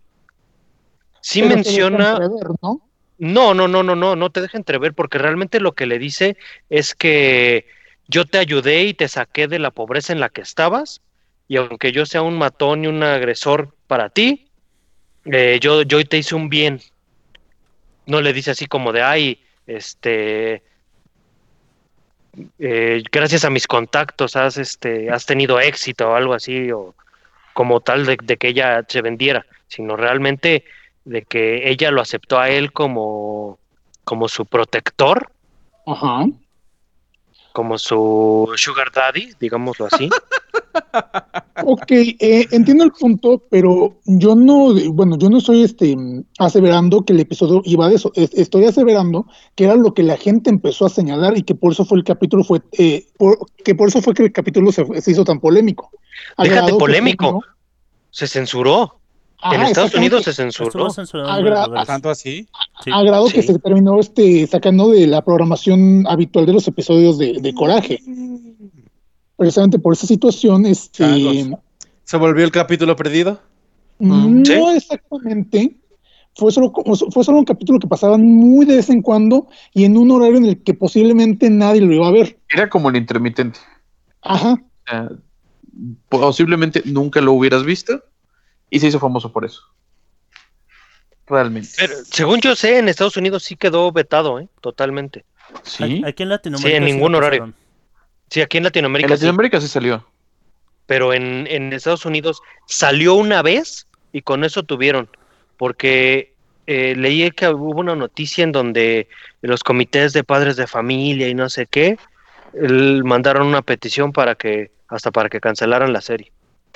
Sí 1.21 1.41
Pero 1.41 1.55
menciona, 1.55 2.11
entrever, 2.11 2.47
¿no? 2.61 2.81
no, 3.19 3.53
no, 3.53 3.67
no, 3.67 3.83
no, 3.83 3.95
no, 3.95 4.15
no 4.15 4.29
te 4.31 4.41
deja 4.41 4.57
entrever, 4.57 4.93
porque 4.93 5.17
realmente 5.17 5.59
lo 5.59 5.73
que 5.73 5.85
le 5.85 5.99
dice 5.99 6.37
es 6.69 6.95
que 6.95 7.67
yo 8.07 8.25
te 8.25 8.37
ayudé 8.37 8.83
y 8.83 8.93
te 8.93 9.07
saqué 9.07 9.47
de 9.47 9.59
la 9.59 9.71
pobreza 9.71 10.13
en 10.13 10.19
la 10.19 10.29
que 10.29 10.41
estabas, 10.41 11.01
y 11.47 11.57
aunque 11.57 11.91
yo 11.91 12.05
sea 12.05 12.21
un 12.21 12.37
matón 12.37 12.83
y 12.83 12.87
un 12.87 13.03
agresor 13.03 13.75
para 13.87 14.09
ti, 14.09 14.47
eh, 15.25 15.59
yo, 15.61 15.83
yo 15.83 16.03
te 16.05 16.17
hice 16.17 16.33
un 16.33 16.49
bien. 16.49 16.81
No 18.05 18.21
le 18.21 18.33
dice 18.33 18.51
así 18.51 18.65
como 18.65 18.91
de, 18.91 19.03
ay, 19.03 19.43
este, 19.67 20.63
eh, 22.59 23.03
gracias 23.11 23.45
a 23.45 23.49
mis 23.49 23.67
contactos 23.67 24.35
has, 24.35 24.57
este, 24.57 25.09
has 25.11 25.25
tenido 25.25 25.59
éxito 25.59 26.09
o 26.09 26.15
algo 26.15 26.33
así, 26.33 26.71
o 26.71 26.95
como 27.53 27.81
tal 27.81 28.05
de, 28.05 28.17
de 28.21 28.37
que 28.37 28.49
ella 28.49 28.83
se 28.87 29.01
vendiera, 29.01 29.45
sino 29.67 29.95
realmente 29.95 30.63
de 31.05 31.23
que 31.23 31.69
ella 31.69 31.91
lo 31.91 32.01
aceptó 32.01 32.39
a 32.39 32.49
él 32.49 32.71
como, 32.71 33.59
como 34.03 34.27
su 34.27 34.45
protector, 34.45 35.31
Ajá. 35.85 36.25
como 37.53 37.77
su 37.77 38.51
sugar 38.55 38.91
daddy, 38.91 39.33
digámoslo 39.39 39.87
así. 39.87 40.09
Ok, 41.63 41.91
eh, 41.91 42.47
entiendo 42.51 42.83
el 42.83 42.91
punto, 42.91 43.43
pero 43.49 43.95
yo 44.05 44.35
no, 44.35 44.73
bueno, 44.93 45.17
yo 45.17 45.29
no 45.29 45.37
estoy 45.37 45.63
este, 45.63 45.95
aseverando 46.39 47.03
que 47.05 47.13
el 47.13 47.19
episodio 47.19 47.61
iba 47.65 47.87
de 47.87 47.95
eso. 47.95 48.11
Es- 48.15 48.33
Estoy 48.33 48.65
aseverando 48.65 49.27
que 49.55 49.65
era 49.65 49.75
lo 49.75 49.93
que 49.93 50.03
la 50.03 50.17
gente 50.17 50.49
empezó 50.49 50.85
a 50.85 50.89
señalar 50.89 51.37
y 51.37 51.43
que 51.43 51.53
por 51.55 51.71
eso 51.73 51.85
fue 51.85 51.97
el 51.99 52.03
capítulo 52.03 52.43
fue, 52.43 52.61
eh, 52.73 53.05
por- 53.17 53.37
que 53.63 53.75
por 53.75 53.89
eso 53.89 54.01
fue 54.01 54.13
que 54.13 54.23
el 54.23 54.31
capítulo 54.31 54.71
se, 54.71 54.85
se 55.01 55.11
hizo 55.11 55.23
tan 55.23 55.39
polémico. 55.39 55.91
Al 56.37 56.49
Déjate 56.49 56.71
que 56.71 56.77
polémico. 56.77 57.43
Se 58.09 58.27
censuró. 58.27 58.97
En 59.43 59.53
Estados 59.53 59.69
exactamente. 59.69 59.97
Unidos 59.97 60.23
se 60.23 60.33
censuró. 60.33 60.89
censurado 60.91 61.29
Ah, 61.31 61.39
en 61.39 61.45
gra- 61.45 61.65
lugares. 61.65 61.87
¿Tanto 61.87 62.09
así? 62.11 62.47
Sí. 62.83 62.91
a 62.93 63.01
grado 63.03 63.27
que 63.27 63.41
se 63.41 63.57
terminó 63.59 63.99
este 63.99 64.45
sacando 64.47 64.89
de 64.89 65.07
la 65.07 65.23
programación 65.23 66.05
habitual 66.07 66.45
de 66.45 66.53
los 66.53 66.67
episodios 66.67 67.17
de, 67.17 67.39
de 67.39 67.53
Coraje. 67.53 67.99
Precisamente 69.41 69.79
por 69.79 69.93
esa 69.93 70.05
situación, 70.05 70.67
este, 70.67 70.99
Changos. 71.03 71.59
¿Se 72.03 72.15
volvió 72.15 72.45
el 72.45 72.51
capítulo 72.51 72.95
perdido? 72.95 73.41
no 73.97 74.45
Sí. 74.45 74.53
exactamente. 74.75 75.77
Fue 76.35 76.51
solo, 76.51 76.71
como- 76.71 76.95
fue 76.95 77.23
solo 77.23 77.39
un 77.39 77.45
capítulo 77.45 77.79
que 77.79 77.87
pasaban 77.87 78.21
muy 78.23 78.67
de 78.67 78.75
vez 78.75 78.91
en 78.91 79.01
cuando 79.01 79.47
y 79.73 79.85
en 79.85 79.97
un 79.97 80.11
horario 80.11 80.37
en 80.37 80.45
el 80.45 80.61
que 80.61 80.75
posiblemente 80.75 81.49
nadie 81.49 81.81
lo 81.81 81.91
iba 81.91 82.07
a 82.07 82.11
ver. 82.11 82.37
Era 82.49 82.69
como 82.69 82.89
el 82.91 82.97
intermitente. 82.97 83.59
Ajá. 84.21 84.53
O 84.53 84.59
sea, 84.87 85.09
posiblemente 86.07 86.83
nunca 86.85 87.19
lo 87.19 87.33
hubieras 87.33 87.63
visto 87.65 88.03
y 88.69 88.79
se 88.79 88.89
hizo 88.89 88.99
famoso 88.99 89.33
por 89.33 89.43
eso. 89.43 89.63
Realmente. 91.25 91.69
Pero, 91.77 91.93
según 92.05 92.41
yo 92.41 92.55
sé, 92.55 92.77
en 92.77 92.89
Estados 92.89 93.17
Unidos 93.17 93.41
sí 93.41 93.55
quedó 93.55 93.91
vetado, 93.91 94.39
¿eh? 94.39 94.49
Totalmente. 94.61 95.25
sí. 95.63 96.03
Aquí 96.05 96.21
en 96.21 96.29
Latinoamérica. 96.29 96.69
Sí, 96.69 96.75
en 96.77 96.85
ningún 96.85 97.15
horario. 97.15 97.39
pasaron. 97.39 97.61
Sí, 98.31 98.41
aquí 98.41 98.57
en 98.57 98.61
En 98.61 98.65
Latinoamérica 98.65 99.09
sí, 99.09 99.13
Latinoamérica 99.13 99.61
sí 99.61 99.67
salió. 99.67 100.05
pero 100.85 101.13
en, 101.13 101.45
en 101.47 101.73
Estados 101.73 102.05
Unidos 102.05 102.41
salió 102.65 103.15
una 103.15 103.41
vez 103.41 103.87
y 104.13 104.21
con 104.21 104.43
eso 104.43 104.63
tuvieron, 104.63 105.09
porque 105.57 106.33
eh, 106.67 106.95
leí 106.97 107.29
que 107.31 107.49
hubo 107.49 107.79
una 107.81 107.95
noticia 107.95 108.43
en 108.43 108.51
donde 108.51 109.07
los 109.41 109.63
comités 109.63 110.13
de 110.13 110.23
padres 110.23 110.55
de 110.55 110.65
familia 110.67 111.27
y 111.27 111.33
no 111.33 111.49
sé 111.49 111.67
qué 111.69 111.97
el- 112.53 113.03
mandaron 113.03 113.47
una 113.47 113.61
petición 113.61 114.11
para 114.11 114.35
que 114.35 114.71
hasta 114.87 115.11
para 115.11 115.29
que 115.29 115.39
cancelaran 115.39 115.93
la 115.93 116.01
serie. 116.01 116.31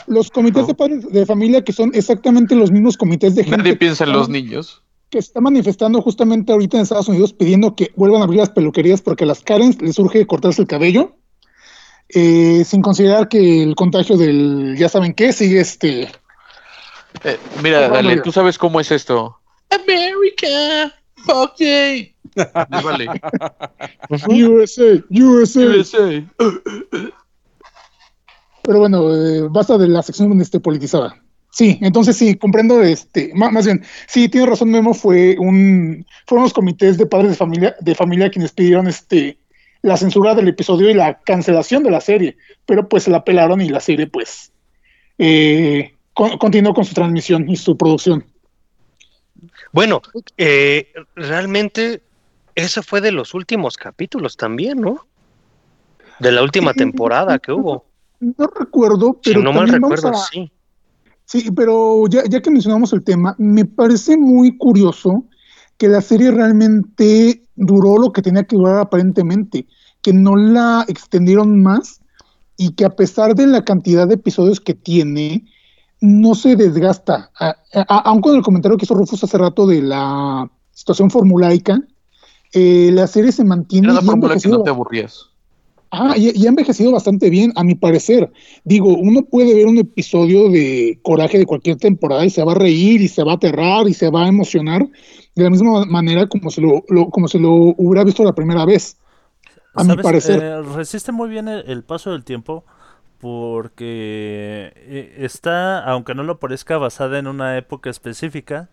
Los 0.07 0.29
comités 0.31 0.63
Oh. 0.63 0.67
de 0.67 0.75
padres 0.75 1.09
de 1.11 1.25
familia 1.25 1.63
que 1.63 1.71
son 1.73 1.91
exactamente 1.93 2.53
los 2.55 2.71
mismos 2.71 2.97
comités 2.97 3.33
de 3.35 3.43
gente 3.43 3.57
Nadie 3.57 3.71
que 3.73 3.77
piensa 3.79 4.03
en 4.03 4.11
los 4.13 4.27
niños. 4.29 4.81
que 5.09 5.19
está 5.19 5.39
manifestando 5.39 6.01
justamente 6.01 6.51
ahorita 6.51 6.77
en 6.77 6.83
Estados 6.83 7.07
Unidos 7.07 7.31
pidiendo 7.33 7.75
que 7.75 7.91
vuelvan 7.95 8.21
a 8.21 8.25
abrir 8.25 8.39
las 8.41 8.49
peluquerías 8.49 9.01
porque 9.01 9.23
a 9.23 9.27
las 9.27 9.41
Karens 9.41 9.81
les 9.81 9.95
surge 9.95 10.25
cortarse 10.27 10.61
el 10.61 10.67
cabello, 10.67 11.15
eh, 12.15 12.63
sin 12.65 12.81
considerar 12.81 13.27
que 13.27 13.61
el 13.61 13.75
contagio 13.75 14.17
del 14.17 14.75
ya 14.77 14.89
saben 14.89 15.13
qué 15.13 15.33
sigue 15.33 15.59
este. 15.59 16.03
Eh, 17.23 17.37
mira, 17.61 17.89
dale, 17.89 18.21
tú 18.21 18.31
sabes 18.31 18.57
cómo 18.57 18.79
es 18.79 18.89
esto. 18.91 19.37
America, 19.69 20.93
fuck 21.17 21.55
yeah. 21.57 22.05
Vale. 22.83 23.07
USA, 24.27 25.03
USA. 25.09 25.59
USA. 25.59 26.23
Pero 28.63 28.79
bueno, 28.79 29.13
eh, 29.13 29.47
basta 29.49 29.77
de 29.77 29.87
la 29.87 30.01
sección 30.01 30.39
este, 30.41 30.59
politizada. 30.59 31.21
Sí, 31.51 31.79
entonces 31.81 32.17
sí, 32.17 32.35
comprendo, 32.35 32.81
este, 32.81 33.31
má- 33.33 33.49
más, 33.49 33.65
bien, 33.65 33.83
sí, 34.07 34.27
tiene 34.27 34.47
razón 34.47 34.71
Memo, 34.71 34.93
fue 34.93 35.37
un, 35.39 36.05
fueron 36.27 36.43
los 36.43 36.53
comités 36.53 36.97
de 36.97 37.05
padres 37.05 37.29
de 37.31 37.35
familia, 37.37 37.75
de 37.79 37.95
familia 37.95 38.29
quienes 38.29 38.51
pidieron 38.51 38.87
este, 38.87 39.37
la 39.85 39.97
censura 39.97 40.33
del 40.33 40.47
episodio 40.47 40.89
y 40.89 40.93
la 40.95 41.19
cancelación 41.21 41.83
de 41.83 41.91
la 41.91 42.01
serie, 42.01 42.37
pero 42.65 42.89
pues 42.89 43.07
la 43.07 43.23
pelaron 43.23 43.61
y 43.61 43.69
la 43.69 43.79
serie 43.79 44.07
pues 44.07 44.51
eh, 45.19 45.93
con- 46.13 46.37
continuó 46.39 46.73
con 46.73 46.85
su 46.85 46.93
transmisión 46.95 47.47
y 47.49 47.55
su 47.55 47.77
producción. 47.77 48.25
Bueno, 49.71 50.01
eh, 50.37 50.91
realmente 51.15 52.01
ese 52.55 52.81
fue 52.81 52.99
de 53.01 53.11
los 53.11 53.33
últimos 53.33 53.77
capítulos 53.77 54.37
también, 54.37 54.81
¿no? 54.81 55.05
De 56.19 56.31
la 56.31 56.41
última 56.41 56.73
temporada 56.73 57.37
que 57.37 57.51
hubo. 57.51 57.85
No 58.19 58.47
recuerdo, 58.57 59.19
Si 59.21 59.31
pero 59.31 59.43
no 59.43 59.53
mal 59.53 59.67
recuerdo, 59.67 60.09
a- 60.09 60.13
sí. 60.31 60.51
Sí, 61.25 61.51
pero 61.51 62.05
ya, 62.07 62.23
ya 62.29 62.41
que 62.41 62.49
mencionamos 62.51 62.93
el 62.93 63.03
tema, 63.03 63.35
me 63.37 63.65
parece 63.65 64.15
muy 64.15 64.57
curioso 64.57 65.25
que 65.77 65.87
la 65.87 65.99
serie 66.01 66.31
realmente 66.31 67.41
duró 67.55 67.97
lo 67.97 68.11
que 68.13 68.21
tenía 68.21 68.43
que 68.43 68.55
durar 68.55 68.77
aparentemente, 68.79 69.65
que 70.05 70.13
no 70.13 70.35
la 70.35 70.85
extendieron 70.87 71.63
más 71.63 71.99
y 72.57 72.73
que 72.73 72.85
a 72.85 72.95
pesar 72.95 73.33
de 73.33 73.47
la 73.47 73.65
cantidad 73.65 74.07
de 74.07 74.13
episodios 74.13 74.59
que 74.61 74.75
tiene, 74.75 75.45
no 75.99 76.35
se 76.35 76.55
desgasta. 76.55 77.31
A- 77.39 77.55
a- 77.73 77.99
aun 78.09 78.21
con 78.21 78.35
el 78.35 78.43
comentario 78.43 78.77
que 78.77 78.85
hizo 78.85 78.93
Rufus 78.93 79.23
hace 79.23 79.35
rato 79.39 79.65
de 79.65 79.81
la 79.81 80.47
situación 80.71 81.09
formulaica, 81.09 81.81
eh, 82.53 82.91
la 82.93 83.07
serie 83.07 83.31
se 83.31 83.43
mantiene 83.43 83.87
Era 83.87 83.97
ha 83.97 84.01
fórmula 84.03 84.37
que 84.37 84.47
no 84.47 84.61
te 84.61 84.69
aburrías. 84.69 85.25
Ah, 85.89 86.13
y, 86.15 86.39
y 86.39 86.45
ha 86.45 86.49
envejecido 86.49 86.91
bastante 86.91 87.31
bien, 87.31 87.51
a 87.55 87.63
mi 87.63 87.73
parecer. 87.73 88.31
Digo, 88.63 88.89
uno 88.95 89.23
puede 89.23 89.55
ver 89.55 89.65
un 89.65 89.79
episodio 89.79 90.49
de 90.49 90.99
Coraje 91.01 91.39
de 91.39 91.47
cualquier 91.47 91.77
temporada 91.77 92.23
y 92.25 92.29
se 92.29 92.43
va 92.43 92.51
a 92.51 92.55
reír 92.55 93.01
y 93.01 93.07
se 93.07 93.23
va 93.23 93.31
a 93.31 93.35
aterrar 93.35 93.87
y 93.87 93.95
se 93.95 94.11
va 94.11 94.25
a 94.25 94.27
emocionar 94.27 94.87
de 95.35 95.43
la 95.43 95.49
misma 95.49 95.83
manera 95.85 96.27
como 96.27 96.51
se 96.51 96.61
lo, 96.61 96.83
lo- 96.89 97.09
como 97.09 97.27
se 97.27 97.39
lo 97.39 97.51
hubiera 97.77 98.03
visto 98.03 98.23
la 98.23 98.35
primera 98.35 98.65
vez. 98.65 98.97
A 99.75 99.83
mi 99.83 99.89
¿Sabes? 99.89 100.03
parecer. 100.03 100.41
Eh, 100.41 100.61
resiste 100.61 101.11
muy 101.11 101.29
bien 101.29 101.47
el, 101.47 101.63
el 101.69 101.83
paso 101.83 102.11
del 102.11 102.23
tiempo 102.23 102.65
porque 103.19 104.71
eh, 104.75 105.15
está, 105.19 105.83
aunque 105.83 106.15
no 106.15 106.23
lo 106.23 106.39
parezca, 106.39 106.77
basada 106.77 107.19
en 107.19 107.27
una 107.27 107.57
época 107.57 107.89
específica 107.89 108.69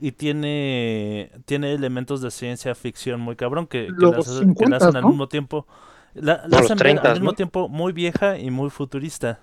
y 0.00 0.12
tiene, 0.12 1.30
tiene 1.44 1.72
elementos 1.72 2.20
de 2.22 2.30
ciencia 2.30 2.74
ficción 2.74 3.20
muy 3.20 3.36
cabrón 3.36 3.66
que, 3.66 3.86
que 3.86 3.92
Los 3.92 4.10
la 4.10 4.18
hace- 4.18 4.48
que 4.56 4.66
la 4.66 4.76
50, 4.76 4.76
hacen 4.78 4.96
al 4.96 5.04
mismo 5.06 5.28
tiempo. 5.28 5.66
La, 6.14 6.34
hacen 6.52 6.82
ver 6.82 7.00
30, 7.00 7.08
al 7.10 7.14
mismo 7.14 7.30
¿no? 7.30 7.36
tiempo 7.36 7.68
muy 7.68 7.92
vieja 7.92 8.38
y 8.38 8.50
muy 8.50 8.70
futurista. 8.70 9.40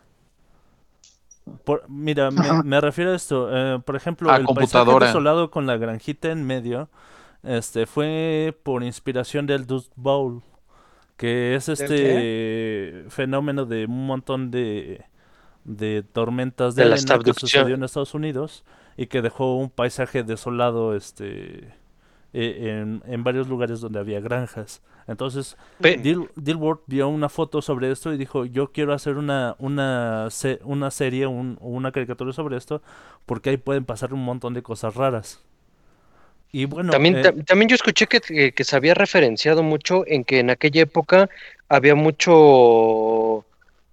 Por- 1.63 1.83
mira, 1.89 2.29
me, 2.31 2.81
refiero 2.81 3.11
a 3.11 3.15
esto. 3.15 3.49
eh, 3.51 3.79
por 3.83 3.95
ejemplo, 3.95 4.29
A 4.29 4.37
el 4.37 4.49
paisaje 4.53 4.85
computadora. 4.85 5.07
desolado 5.07 5.49
con 5.51 5.65
la 5.65 5.77
granjita 5.77 6.29
en 6.31 6.45
medio 6.45 6.89
este 7.43 7.85
fue 7.85 8.57
por 8.63 8.83
inspiración 8.83 9.45
del 9.47 9.65
Dust 9.65 9.91
Bowl, 9.95 10.43
que 11.19 11.55
es 11.55 11.69
este 11.69 13.05
fenómeno 13.09 13.65
de 13.67 13.85
un 13.85 14.07
montón 14.07 14.51
de, 14.51 15.05
de 15.65 16.03
tormentas 16.03 16.75
de, 16.75 16.83
De 16.83 16.89
la 16.89 16.95
arena 16.95 17.23
que 17.25 17.33
sucedió 17.41 17.75
en 17.75 17.83
Estados 17.83 18.13
Unidos 18.15 18.63
y 18.97 19.07
que 19.07 19.21
dejó 19.21 19.55
un 19.57 19.69
paisaje 19.69 20.23
desolado 20.23 20.95
este 20.95 21.69
eh, 22.33 22.79
en, 22.81 23.03
en 23.07 23.23
varios 23.23 23.47
lugares 23.49 23.81
donde 23.81 23.99
había 23.99 24.19
granjas. 24.21 24.81
Entonces, 25.07 25.57
Dil- 26.03 26.29
Dilworth 26.35 26.81
vio 26.87 27.09
una 27.09 27.29
foto 27.29 27.61
sobre 27.63 27.91
esto 27.91 28.13
y 28.13 28.17
dijo, 28.17 28.45
yo 28.45 28.71
quiero 28.71 28.93
hacer 28.93 29.17
una, 29.17 29.55
una, 29.59 30.27
se- 30.29 30.59
una 30.63 30.91
serie, 30.91 31.25
un- 31.27 31.57
o 31.61 31.69
una 31.69 31.91
caricatura 31.91 32.31
sobre 32.33 32.57
esto, 32.57 32.81
porque 33.25 33.49
ahí 33.51 33.57
pueden 33.57 33.85
pasar 33.85 34.13
un 34.13 34.23
montón 34.23 34.53
de 34.53 34.61
cosas 34.63 34.95
raras. 34.95 35.43
Y 36.51 36.65
bueno, 36.65 36.91
También, 36.91 37.17
eh, 37.17 37.21
ta- 37.23 37.33
también 37.45 37.69
yo 37.69 37.75
escuché 37.75 38.07
que, 38.07 38.21
que- 38.21 38.51
que 38.51 38.63
se 38.63 38.75
había 38.75 38.93
referenciado 38.93 39.61
mucho 39.63 40.03
en 40.07 40.23
que 40.23 40.39
en 40.39 40.49
aquella 40.49 40.81
época 40.81 41.29
había 41.67 41.95
mucho 41.95 43.45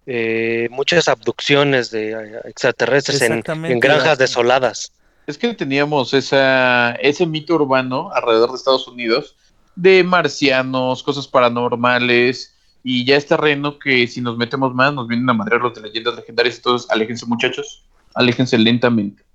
eh, 0.06 0.68
muchas 0.70 1.08
abducciones 1.08 1.90
de 1.90 2.12
eh, 2.12 2.40
extraterrestres 2.44 3.20
en, 3.22 3.42
granjas 3.80 4.18
desoladas. 4.18 4.92
Es 5.26 5.36
que 5.36 5.52
teníamos 5.54 6.14
esa, 6.14 6.92
ese 7.02 7.26
mito 7.26 7.56
urbano 7.56 8.10
alrededor 8.12 8.50
de 8.50 8.56
Estados 8.56 8.86
Unidos 8.86 9.34
de 9.74 10.04
marcianos, 10.04 11.02
cosas 11.02 11.26
paranormales, 11.26 12.54
y 12.84 13.04
ya 13.04 13.16
es 13.16 13.26
terreno 13.26 13.78
que 13.80 14.06
si 14.06 14.20
nos 14.20 14.36
metemos 14.38 14.72
más 14.72 14.94
nos 14.94 15.08
vienen 15.08 15.28
a 15.28 15.32
madrear 15.34 15.60
los 15.60 15.74
de 15.74 15.80
leyendas 15.82 16.14
legendarias. 16.14 16.56
Entonces, 16.56 16.88
aléjense 16.88 17.26
muchachos, 17.26 17.84
aléjense 18.14 18.56
lentamente. 18.56 19.25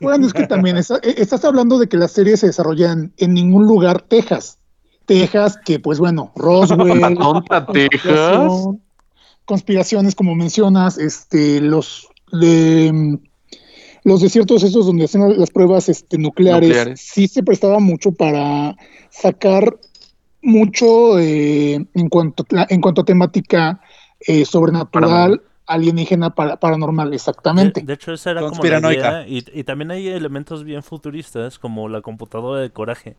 Bueno, 0.00 0.26
es 0.26 0.32
que 0.32 0.46
también 0.46 0.76
está- 0.76 0.96
eh, 1.02 1.14
estás 1.18 1.44
hablando 1.44 1.78
de 1.78 1.88
que 1.88 1.96
la 1.96 2.08
serie 2.08 2.36
se 2.36 2.46
desarrolla 2.48 2.92
en, 2.92 3.34
ningún 3.34 3.66
lugar, 3.66 4.02
Texas. 4.02 4.58
Texas, 5.06 5.58
que 5.64 5.78
pues 5.78 5.98
bueno, 5.98 6.32
Roswell. 6.36 7.00
La 7.00 7.14
tonta 7.14 7.66
Texas. 7.66 8.68
conspiraciones, 9.44 10.14
como 10.14 10.34
mencionas, 10.34 10.98
este, 10.98 11.60
los, 11.60 12.08
de, 12.32 12.90
mm, 12.92 13.18
los 14.04 14.20
desiertos 14.20 14.62
esos 14.62 14.86
donde 14.86 15.04
hacen 15.04 15.38
las 15.38 15.50
pruebas 15.50 15.88
este, 15.88 16.18
nucleares, 16.18 16.68
Nucleares. 16.68 17.00
sí 17.00 17.28
se 17.28 17.42
prestaba 17.42 17.78
mucho 17.78 18.12
para 18.12 18.76
sacar 19.10 19.78
mucho 20.42 21.18
eh, 21.18 21.86
en, 21.94 22.08
cuanto, 22.08 22.44
a- 22.56 22.66
en 22.68 22.80
cuanto 22.80 23.02
a 23.02 23.04
temática 23.04 23.80
eh, 24.20 24.44
sobrenatural, 24.44 25.10
Paranormal. 25.10 25.42
Alienígena, 25.66 26.30
para, 26.34 26.56
paranormal, 26.56 27.10
de, 27.10 27.16
exactamente. 27.16 27.82
de 27.82 27.92
hecho 27.92 28.12
esa 28.12 28.32
era 28.32 28.40
como 28.42 28.62
la 28.62 28.92
idea, 28.92 29.26
y, 29.26 29.44
y 29.52 29.64
también 29.64 29.90
hay 29.90 30.08
elementos 30.08 30.64
bien 30.64 30.82
futuristas, 30.82 31.58
como 31.58 31.88
la 31.88 32.00
computadora 32.00 32.60
de 32.60 32.70
coraje. 32.70 33.16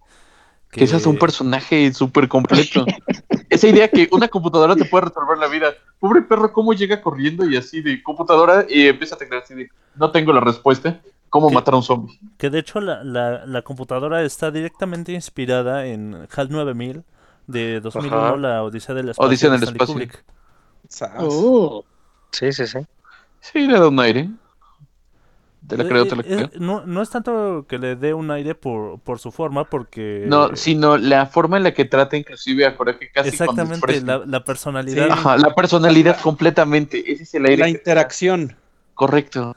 Que 0.71 0.83
ese 0.83 0.97
es 0.97 1.05
un 1.05 1.17
personaje 1.17 1.93
súper 1.93 2.27
completo. 2.27 2.85
esa 3.49 3.67
idea 3.67 3.87
que 3.87 4.09
una 4.11 4.27
computadora 4.27 4.75
te 4.75 4.85
puede 4.85 5.05
resolver 5.05 5.37
la 5.37 5.47
vida. 5.47 5.67
Pobre 5.99 6.21
perro, 6.21 6.51
¿cómo 6.51 6.73
llega 6.73 7.01
corriendo 7.01 7.49
y 7.49 7.55
así 7.55 7.81
de 7.81 8.03
computadora 8.03 8.65
y 8.67 8.87
empieza 8.87 9.15
a 9.15 9.17
tener 9.17 9.41
así 9.41 9.53
de 9.53 9.69
no 9.95 10.11
tengo 10.11 10.33
la 10.33 10.41
respuesta? 10.41 10.99
¿Cómo 11.29 11.47
¿Qué? 11.49 11.55
matar 11.55 11.73
a 11.73 11.77
un 11.77 11.83
zombie? 11.83 12.19
Que 12.37 12.49
de 12.49 12.59
hecho 12.59 12.81
la, 12.81 13.03
la, 13.03 13.45
la 13.45 13.61
computadora 13.61 14.23
está 14.23 14.51
directamente 14.51 15.13
inspirada 15.13 15.85
en 15.85 16.27
HAL 16.35 16.49
9000 16.49 17.03
de 17.47 17.79
2001, 17.79 18.17
Ajá. 18.17 18.37
la 18.37 18.63
Odisea 18.63 18.95
del 18.95 19.09
Espacio. 19.09 19.29
Odisea 19.29 19.49
de 19.51 19.55
en 19.55 19.63
el 19.63 19.69
Stanley 19.69 20.09
Espacio. 20.89 21.27
Oh. 21.27 21.85
Sí, 22.31 22.51
sí, 22.51 22.67
sí. 22.67 22.79
Sí, 23.39 23.67
le 23.67 23.79
da 23.79 23.87
un 23.87 23.99
aire. 23.99 24.29
Te 25.67 25.77
la 25.77 25.83
Eh, 25.83 25.87
creo, 25.87 26.05
te 26.05 26.15
la 26.15 26.21
eh, 26.21 26.35
creo. 26.35 26.51
no, 26.59 26.85
no 26.85 27.01
es 27.01 27.09
tanto 27.09 27.65
que 27.67 27.79
le 27.79 27.95
dé 27.95 28.13
un 28.13 28.29
aire 28.29 28.53
por, 28.53 28.99
por 28.99 29.17
su 29.19 29.31
forma, 29.31 29.63
porque... 29.65 30.25
No, 30.27 30.55
sino 30.55 30.97
la 30.97 31.25
forma 31.25 31.57
en 31.57 31.63
la 31.63 31.73
que 31.73 31.85
trata 31.85 32.17
inclusive 32.17 32.65
a 32.65 32.75
Coraje 32.77 33.09
casi 33.11 33.29
Exactamente, 33.29 34.01
la, 34.01 34.19
la 34.25 34.43
personalidad. 34.43 35.09
Ajá, 35.09 35.37
la 35.37 35.55
personalidad 35.55 36.19
completamente. 36.21 37.11
Ese 37.11 37.23
es 37.23 37.33
el 37.33 37.45
aire. 37.45 37.57
La 37.57 37.65
que- 37.65 37.71
interacción. 37.71 38.55
Correcto. 38.93 39.55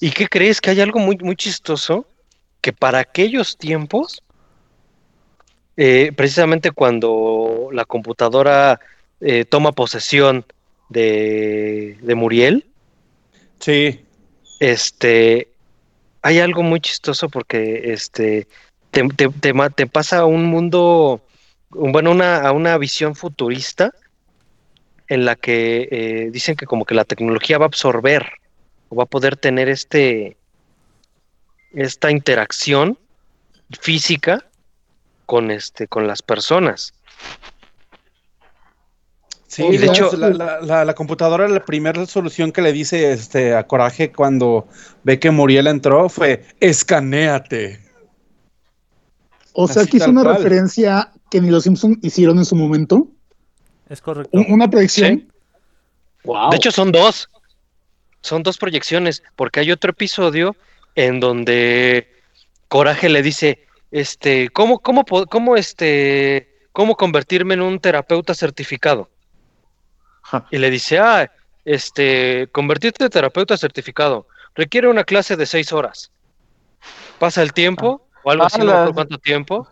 ¿Y 0.00 0.10
qué 0.12 0.28
crees? 0.28 0.60
Que 0.60 0.70
hay 0.70 0.80
algo 0.80 0.98
muy, 0.98 1.16
muy 1.18 1.36
chistoso 1.36 2.06
que 2.62 2.72
para 2.72 2.98
aquellos 3.00 3.58
tiempos, 3.58 4.22
eh, 5.76 6.12
precisamente 6.16 6.70
cuando 6.70 7.68
la 7.72 7.84
computadora 7.84 8.80
eh, 9.20 9.44
toma 9.44 9.72
posesión 9.72 10.46
de, 10.88 11.98
de 12.00 12.14
Muriel, 12.14 12.66
Sí. 13.60 14.04
este, 14.60 15.48
hay 16.22 16.38
algo 16.40 16.62
muy 16.62 16.80
chistoso 16.80 17.28
porque 17.28 17.92
este, 17.92 18.46
te, 18.90 19.02
te- 19.08 19.28
te 19.28 19.52
te 19.74 19.86
pasa 19.86 20.18
a 20.20 20.24
un 20.26 20.44
mundo, 20.44 21.20
un- 21.70 21.92
bueno, 21.92 22.10
una, 22.10 22.38
a 22.38 22.52
una 22.52 22.76
visión 22.78 23.14
futurista 23.14 23.92
en 25.08 25.24
la 25.24 25.34
que 25.36 25.88
eh, 25.90 26.28
dicen 26.30 26.56
que 26.56 26.66
como 26.66 26.84
que 26.84 26.94
la 26.94 27.04
tecnología 27.04 27.58
va 27.58 27.66
a 27.66 27.68
absorber 27.68 28.30
o 28.88 28.96
va 28.96 29.04
a 29.04 29.06
poder 29.06 29.36
tener 29.36 29.68
este, 29.68 30.36
esta 31.72 32.10
interacción 32.10 32.98
física 33.80 34.44
con, 35.26 35.50
este, 35.50 35.88
con 35.88 36.06
las 36.06 36.22
personas. 36.22 36.92
Sí, 39.54 39.62
Y 39.62 39.76
de 39.76 39.86
hecho, 39.86 40.10
la, 40.16 40.30
la- 40.30 40.60
la- 40.62 40.84
la 40.84 40.94
computadora, 40.94 41.46
la 41.46 41.64
primera 41.64 42.04
solución 42.06 42.50
que 42.50 42.60
le 42.60 42.72
dice 42.72 43.12
este, 43.12 43.54
a 43.54 43.64
Coraje 43.68 44.10
cuando 44.10 44.66
ve 45.04 45.20
que 45.20 45.30
Muriel 45.30 45.68
entró 45.68 46.08
fue, 46.08 46.44
escanéate. 46.58 47.78
O 49.52 49.68
sea, 49.68 49.82
Así 49.82 49.92
que 49.92 49.96
hizo 49.98 50.10
una 50.10 50.22
cual. 50.24 50.36
referencia 50.38 51.12
que 51.30 51.40
ni 51.40 51.50
los 51.50 51.62
Simpsons 51.62 51.98
hicieron 52.02 52.38
en 52.38 52.44
su 52.44 52.56
momento. 52.56 53.06
Es 53.88 54.00
correcto. 54.00 54.36
Un- 54.36 54.46
una 54.48 54.68
predicción. 54.68 55.30
Wow. 56.24 56.50
De 56.50 56.56
hecho, 56.56 56.72
son 56.72 56.90
dos. 56.90 57.28
Son 58.22 58.42
dos 58.42 58.58
proyecciones, 58.58 59.22
porque 59.36 59.60
hay 59.60 59.70
otro 59.70 59.90
episodio 59.92 60.56
en 60.96 61.20
donde 61.20 62.08
Coraje 62.68 63.08
le 63.08 63.22
dice, 63.22 63.66
este, 63.92 64.48
¿cómo, 64.48 64.80
cómo, 64.80 65.04
cómo, 65.04 65.54
este, 65.56 66.48
cómo 66.72 66.96
convertirme 66.96 67.54
en 67.54 67.60
un 67.62 67.78
terapeuta 67.78 68.34
certificado? 68.34 69.10
Y 70.50 70.58
le 70.58 70.70
dice, 70.70 70.98
ah, 70.98 71.30
este, 71.64 72.48
convertirte 72.52 73.04
en 73.04 73.10
terapeuta 73.10 73.56
certificado 73.56 74.26
requiere 74.54 74.88
una 74.88 75.04
clase 75.04 75.36
de 75.36 75.46
seis 75.46 75.72
horas. 75.72 76.10
Pasa 77.18 77.42
el 77.42 77.52
tiempo, 77.52 78.06
o 78.22 78.30
algo 78.30 78.44
Ah, 78.44 78.46
así, 78.46 78.58
no 78.58 78.70
acuerdo 78.70 78.94
cuánto 78.94 79.18
tiempo. 79.18 79.68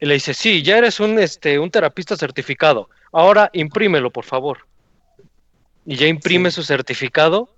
Y 0.00 0.06
le 0.06 0.14
dice, 0.14 0.34
sí, 0.34 0.62
ya 0.62 0.78
eres 0.78 0.98
un, 1.00 1.18
este, 1.18 1.58
un 1.58 1.70
terapista 1.70 2.16
certificado. 2.16 2.88
Ahora 3.12 3.50
imprímelo, 3.52 4.10
por 4.10 4.24
favor. 4.24 4.58
Y 5.84 5.96
ya 5.96 6.06
imprime 6.06 6.50
su 6.50 6.62
certificado 6.62 7.48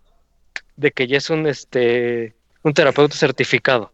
de 0.76 0.92
que 0.92 1.06
ya 1.06 1.16
es 1.16 1.30
un, 1.30 1.46
este, 1.46 2.34
un 2.62 2.74
terapeuta 2.74 3.16
certificado. 3.16 3.92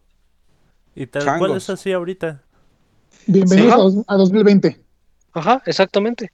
Y 0.95 1.07
tal 1.07 1.37
cual 1.39 1.55
es 1.57 1.69
así 1.69 1.91
ahorita. 1.91 2.41
Bienvenidos 3.27 3.73
Sí. 3.73 3.79
a, 3.79 3.83
dos- 3.83 4.05
a 4.07 4.15
2020. 4.15 4.81
Ajá, 5.33 5.61
exactamente. 5.65 6.31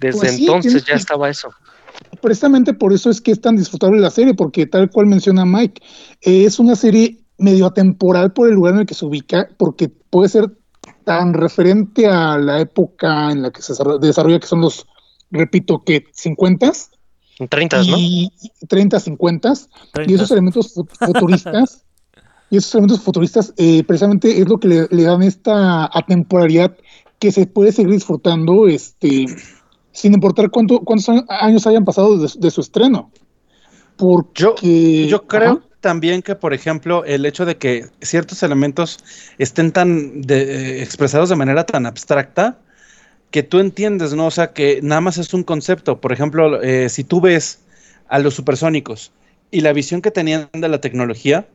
Desde 0.00 0.18
Pues 0.18 0.34
sí, 0.36 0.42
entonces 0.46 0.62
tienes 0.72 0.84
ya 0.86 0.94
que- 0.94 1.00
estaba 1.00 1.28
eso. 1.30 1.50
Precisamente 2.22 2.72
por 2.74 2.92
eso 2.92 3.10
es 3.10 3.20
que 3.20 3.30
es 3.32 3.40
tan 3.40 3.56
disfrutable 3.56 4.00
la 4.00 4.10
serie, 4.10 4.34
porque 4.34 4.66
tal 4.66 4.90
cual 4.90 5.06
menciona 5.06 5.44
Mike, 5.44 5.82
eh, 6.22 6.44
es 6.44 6.58
una 6.58 6.74
serie 6.76 7.18
medio 7.38 7.66
atemporal 7.66 8.32
por 8.32 8.48
el 8.48 8.54
lugar 8.54 8.74
en 8.74 8.80
el 8.80 8.86
que 8.86 8.94
se 8.94 9.04
ubica, 9.06 9.48
porque 9.58 9.88
puede 9.88 10.28
ser 10.28 10.50
tan 11.04 11.34
referente 11.34 12.06
a 12.06 12.38
la 12.38 12.60
época 12.60 13.30
en 13.30 13.42
la 13.42 13.50
que 13.50 13.62
se 13.62 13.72
desarro- 13.74 13.98
desarrolla, 13.98 14.38
que 14.40 14.46
son 14.46 14.60
los, 14.60 14.86
repito, 15.30 15.82
que 15.84 16.04
50s 16.14 16.90
En 17.38 17.48
30, 17.48 17.78
¿no? 17.84 17.96
y 17.96 18.30
30, 18.68 18.98
50s, 19.00 19.68
y 19.88 19.90
30. 19.92 20.14
esos 20.14 20.30
elementos 20.30 20.74
fu- 20.74 20.86
futuristas, 21.00 21.84
y 22.50 22.56
esos 22.58 22.74
elementos 22.74 23.00
futuristas 23.00 23.54
eh, 23.56 23.82
precisamente 23.84 24.40
es 24.40 24.48
lo 24.48 24.58
que 24.58 24.68
le, 24.68 24.88
le 24.90 25.02
dan 25.04 25.22
esta 25.22 25.86
atemporalidad 25.96 26.76
que 27.18 27.32
se 27.32 27.46
puede 27.46 27.72
seguir 27.72 27.92
disfrutando 27.92 28.66
este 28.68 29.26
sin 29.92 30.14
importar 30.14 30.50
cuánto, 30.50 30.80
cuántos 30.80 31.08
años- 31.28 31.66
hayan 31.66 31.84
pasado 31.84 32.16
de, 32.18 32.30
de 32.38 32.50
su 32.50 32.60
estreno. 32.60 33.10
Porque 33.96 35.06
Yo 35.08 35.26
creo 35.26 35.50
Ajá. 35.52 35.60
también 35.80 36.22
que, 36.22 36.34
por 36.34 36.54
ejemplo, 36.54 37.04
el 37.04 37.26
hecho 37.26 37.44
de 37.44 37.56
que 37.58 37.86
ciertos 38.00 38.42
elementos 38.42 38.98
estén 39.38 39.72
tan 39.72 40.22
de- 40.22 40.78
eh, 40.78 40.82
expresados 40.82 41.28
de 41.28 41.36
manera 41.36 41.64
tan 41.66 41.86
abstracta 41.86 42.58
que 43.30 43.42
tú 43.42 43.58
entiendes, 43.58 44.14
¿no? 44.14 44.26
O 44.26 44.30
sea, 44.30 44.52
que 44.52 44.80
nada 44.82 45.00
más 45.00 45.18
es 45.18 45.34
un 45.34 45.44
concepto. 45.44 46.00
Por 46.00 46.12
ejemplo, 46.12 46.62
eh, 46.62 46.88
si 46.88 47.04
tú 47.04 47.20
ves 47.20 47.60
a 48.08 48.18
los 48.18 48.34
supersónicos 48.34 49.12
y 49.50 49.60
la 49.60 49.72
visión 49.72 50.00
que 50.02 50.10
tenían 50.10 50.48
de 50.52 50.68
la 50.68 50.80
tecnología, 50.80 51.46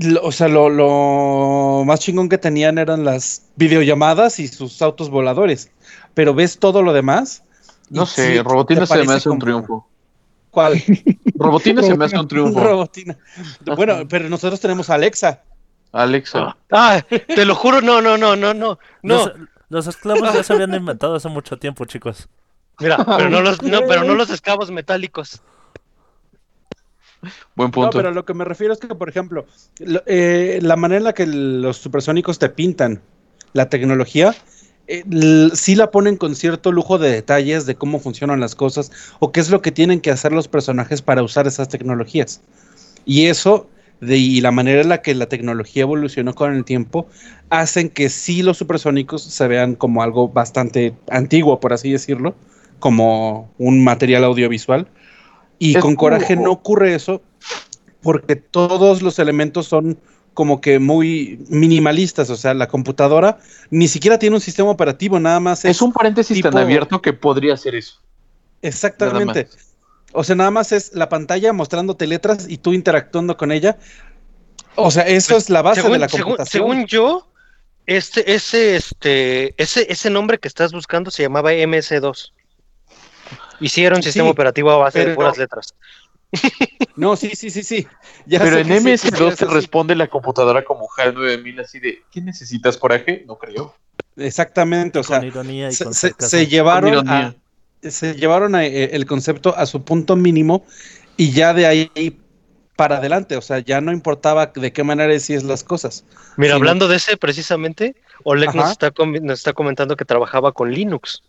lo- 0.00 0.22
o 0.22 0.32
sea, 0.32 0.48
lo, 0.48 0.68
lo 0.68 1.82
más 1.84 2.00
chingón 2.00 2.28
que 2.28 2.38
tenían 2.38 2.78
eran 2.78 3.04
las 3.04 3.46
videollamadas 3.56 4.38
y 4.38 4.48
sus 4.48 4.80
autos 4.82 5.10
voladores. 5.10 5.70
Pero 6.14 6.34
ves 6.34 6.58
todo 6.58 6.82
lo 6.82 6.92
demás. 6.92 7.42
No 7.90 8.06
sé, 8.06 8.36
sí, 8.36 8.42
Robotina 8.42 8.86
se 8.86 9.04
me 9.04 9.14
hace 9.14 9.28
un 9.30 9.38
triunfo. 9.38 9.88
¿Cuál? 10.50 10.82
Robotina 11.34 11.82
se 11.82 11.96
me 11.96 12.04
hace 12.04 12.18
un 12.18 12.28
triunfo. 12.28 12.60
Robotina. 12.60 13.16
Bueno, 13.64 14.06
pero 14.08 14.28
nosotros 14.28 14.60
tenemos 14.60 14.90
a 14.90 14.94
Alexa. 14.94 15.42
Alexa. 15.92 16.56
Ah, 16.70 17.02
te 17.26 17.44
lo 17.44 17.54
juro, 17.54 17.80
no, 17.80 18.00
no, 18.00 18.16
no, 18.16 18.34
no, 18.36 18.54
no. 18.54 18.78
No, 19.02 19.16
Los, 19.16 19.32
los 19.68 19.86
esclavos 19.86 20.32
ya 20.32 20.42
se 20.42 20.52
habían 20.52 20.74
inventado 20.74 21.14
hace 21.14 21.28
mucho 21.28 21.58
tiempo, 21.58 21.84
chicos. 21.84 22.28
mira, 22.78 22.96
pero 23.16 23.28
no 23.30 23.40
los, 23.42 23.62
no, 23.62 23.80
pero 23.86 24.04
no 24.04 24.14
los 24.14 24.30
esclavos 24.30 24.70
metálicos. 24.70 25.42
Buen 27.54 27.68
No, 27.68 27.72
punto. 27.72 27.98
pero 27.98 28.10
lo 28.10 28.24
que 28.24 28.34
me 28.34 28.44
refiero 28.44 28.72
es 28.72 28.80
que, 28.80 28.88
por 28.88 29.08
ejemplo, 29.08 29.46
lo- 29.80 30.02
eh, 30.06 30.58
la 30.62 30.76
manera 30.76 30.98
en 30.98 31.04
la 31.04 31.12
que 31.12 31.26
los 31.26 31.76
supersónicos 31.76 32.38
te 32.38 32.48
pintan 32.48 33.02
la 33.52 33.68
tecnología, 33.68 34.34
eh, 34.92 35.50
sí 35.54 35.74
la 35.74 35.90
ponen 35.90 36.18
con 36.18 36.34
cierto 36.34 36.70
lujo 36.70 36.98
de 36.98 37.10
detalles 37.10 37.64
de 37.64 37.76
cómo 37.76 37.98
funcionan 37.98 38.40
las 38.40 38.54
cosas 38.54 38.90
o 39.20 39.32
qué 39.32 39.40
es 39.40 39.48
lo 39.48 39.62
que 39.62 39.72
tienen 39.72 40.02
que 40.02 40.10
hacer 40.10 40.32
los 40.32 40.48
personajes 40.48 41.00
para 41.00 41.22
usar 41.22 41.46
esas 41.46 41.68
tecnologías. 41.68 42.42
Y 43.06 43.26
eso, 43.26 43.70
de, 44.02 44.18
y 44.18 44.42
la 44.42 44.50
manera 44.50 44.82
en 44.82 44.90
la 44.90 45.00
que 45.00 45.14
la 45.14 45.26
tecnología 45.26 45.82
evolucionó 45.82 46.34
con 46.34 46.54
el 46.54 46.64
tiempo, 46.64 47.06
hacen 47.48 47.88
que 47.88 48.10
sí 48.10 48.42
los 48.42 48.58
supersónicos 48.58 49.22
se 49.22 49.48
vean 49.48 49.76
como 49.76 50.02
algo 50.02 50.28
bastante 50.28 50.92
antiguo, 51.08 51.58
por 51.58 51.72
así 51.72 51.90
decirlo, 51.90 52.34
como 52.78 53.50
un 53.56 53.82
material 53.82 54.24
audiovisual. 54.24 54.88
Y 55.58 55.76
Es 55.76 55.82
con 55.82 55.96
Coraje 55.96 56.36
no 56.36 56.50
ocurre 56.50 56.94
eso 56.94 57.22
porque 58.02 58.36
todos 58.36 59.00
los 59.00 59.18
elementos 59.18 59.68
son 59.68 59.98
como 60.34 60.60
que 60.60 60.78
muy 60.78 61.44
minimalistas, 61.48 62.30
o 62.30 62.36
sea, 62.36 62.54
la 62.54 62.68
computadora 62.68 63.38
ni 63.70 63.88
siquiera 63.88 64.18
tiene 64.18 64.36
un 64.36 64.40
sistema 64.40 64.70
operativo, 64.70 65.18
nada 65.20 65.40
más 65.40 65.64
es, 65.64 65.72
Es 65.76 65.82
un 65.82 65.92
paréntesis 65.92 66.40
tan 66.42 66.56
abierto 66.56 67.02
que 67.02 67.12
podría 67.12 67.56
ser 67.56 67.74
eso. 67.74 68.00
exactamente. 68.62 69.48
O 70.14 70.24
sea, 70.24 70.36
nada 70.36 70.50
más 70.50 70.72
es 70.72 70.92
la 70.92 71.08
pantalla 71.08 71.52
mostrándote 71.54 72.06
letras 72.06 72.46
y 72.48 72.58
tú 72.58 72.72
interactuando 72.74 73.36
con 73.36 73.50
ella. 73.50 73.78
O 74.74 74.90
sea, 74.90 75.04
eso 75.04 75.36
es 75.36 75.48
la 75.48 75.62
base 75.62 75.80
Según, 75.80 75.94
de 75.94 75.98
la 76.00 76.08
computación. 76.08 76.46
según 76.68 76.86
yo, 76.86 77.28
este, 77.86 78.34
ese, 78.34 78.76
este, 78.76 79.54
ese, 79.62 79.90
ese 79.90 80.10
nombre 80.10 80.38
que 80.38 80.48
estás 80.48 80.72
buscando 80.72 81.10
se 81.10 81.22
llamaba 81.22 81.52
MS2. 81.52 82.32
Y 83.60 83.68
sí 83.68 83.84
era 83.84 83.96
un 83.96 84.02
Sí, 84.02 84.08
sistema 84.08 84.28
operativo 84.28 84.70
a 84.70 84.76
base 84.76 85.04
de 85.04 85.14
puras 85.14 85.38
letras. 85.38 85.74
No, 86.96 87.16
sí, 87.16 87.30
sí, 87.34 87.50
sí, 87.50 87.62
sí. 87.62 87.86
Ya 88.26 88.38
Pero 88.40 88.56
sé 88.56 88.60
en 88.62 88.68
que 88.68 88.80
sí, 88.80 89.08
MS2 89.08 89.30
sí, 89.32 89.44
te 89.44 89.46
responde 89.46 89.94
la 89.94 90.08
computadora 90.08 90.64
como 90.64 90.88
HAL 90.96 91.14
9000 91.14 91.60
así 91.60 91.78
de 91.80 92.02
¿qué 92.10 92.20
necesitas 92.20 92.76
coraje? 92.76 93.24
No 93.26 93.36
creo. 93.38 93.74
Exactamente, 94.16 94.98
o 94.98 95.02
sea, 95.02 95.18
con 95.20 95.26
ironía 95.28 95.70
y 95.70 95.72
se, 95.72 95.84
con 95.84 95.94
se- 95.94 96.14
se 96.18 96.46
llevaron 96.46 96.94
Con 96.94 97.08
a, 97.08 97.18
ironía. 97.20 97.36
se 97.90 98.14
llevaron 98.14 98.54
a, 98.54 98.66
eh, 98.66 98.90
el 98.92 99.06
concepto 99.06 99.56
a 99.56 99.64
su 99.66 99.84
punto 99.84 100.16
mínimo 100.16 100.66
y 101.16 101.32
ya 101.32 101.54
de 101.54 101.66
ahí 101.66 102.18
para 102.76 102.98
adelante, 102.98 103.36
o 103.36 103.42
sea, 103.42 103.58
ya 103.60 103.80
no 103.80 103.92
importaba 103.92 104.46
de 104.46 104.72
qué 104.72 104.84
manera 104.84 105.10
decías 105.12 105.44
las 105.44 105.64
cosas. 105.64 106.04
Mira, 106.36 106.54
hablando 106.54 106.88
de 106.88 106.96
ese 106.96 107.16
precisamente, 107.16 107.94
Oleg 108.24 108.54
nos 108.54 108.70
está, 108.72 108.90
com- 108.90 109.12
nos 109.22 109.38
está 109.38 109.52
comentando 109.52 109.96
que 109.96 110.04
trabajaba 110.04 110.52
con 110.52 110.72
Linux. 110.72 111.22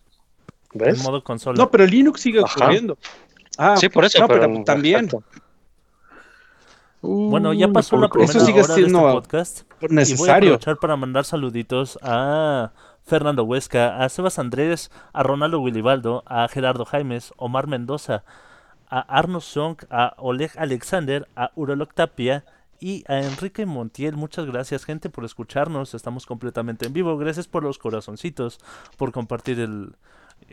En 0.74 0.80
¿Ves? 0.80 0.98
modo 1.00 1.24
consola. 1.24 1.58
No, 1.58 1.70
pero 1.70 1.86
Linux 1.86 2.22
sigue 2.22 2.40
Ajá. 2.40 2.60
ocurriendo. 2.60 2.98
Ah, 3.58 3.78
Sí, 3.78 3.90
por 3.90 4.06
eso. 4.06 4.20
no, 4.20 4.28
pero, 4.28 4.42
pero, 4.42 4.64
también. 4.64 5.10
Bueno, 7.02 7.52
ya 7.54 7.68
pasó 7.68 7.98
la 7.98 8.08
primera 8.08 8.32
Eso 8.32 8.40
sigue 8.40 8.62
hora 8.62 8.76
de 8.76 8.82
este 8.82 8.94
podcast. 8.94 9.60
Y 9.82 9.88
voy 9.88 9.92
a 9.92 9.94
necesario. 9.94 10.50
aprovechar 10.54 10.78
para 10.78 10.96
mandar 10.96 11.26
saluditos 11.26 12.00
a 12.02 12.72
Fernando 13.04 13.44
Huesca, 13.44 14.02
a 14.04 14.08
Sebas 14.08 14.40
Andrés, 14.40 14.90
a 15.12 15.22
Ronaldo 15.24 15.60
Willibaldo, 15.60 16.24
a 16.26 16.48
Gerardo 16.48 16.86
Jaimes, 16.86 17.34
Omar 17.36 17.68
Mendoza, 17.68 18.24
a 18.90 19.00
Arno 19.02 19.42
Song, 19.42 19.78
a 19.90 20.14
Oleg 20.18 20.52
Alexander, 20.58 21.28
a 21.36 21.52
Urolog 21.56 21.94
Tapia 21.94 22.46
y 22.80 23.04
a 23.10 23.20
Enrique 23.20 23.66
Montiel. 23.66 24.16
Muchas 24.16 24.46
gracias, 24.46 24.86
gente, 24.86 25.10
por 25.10 25.26
escucharnos. 25.26 25.94
Estamos 25.94 26.26
completamente 26.26 26.86
en 26.86 26.94
vivo. 26.94 27.18
Gracias 27.18 27.50
por 27.50 27.64
los 27.64 27.80
corazoncitos, 27.80 28.60
por 28.98 29.12
compartir 29.12 29.60
el, 29.60 29.96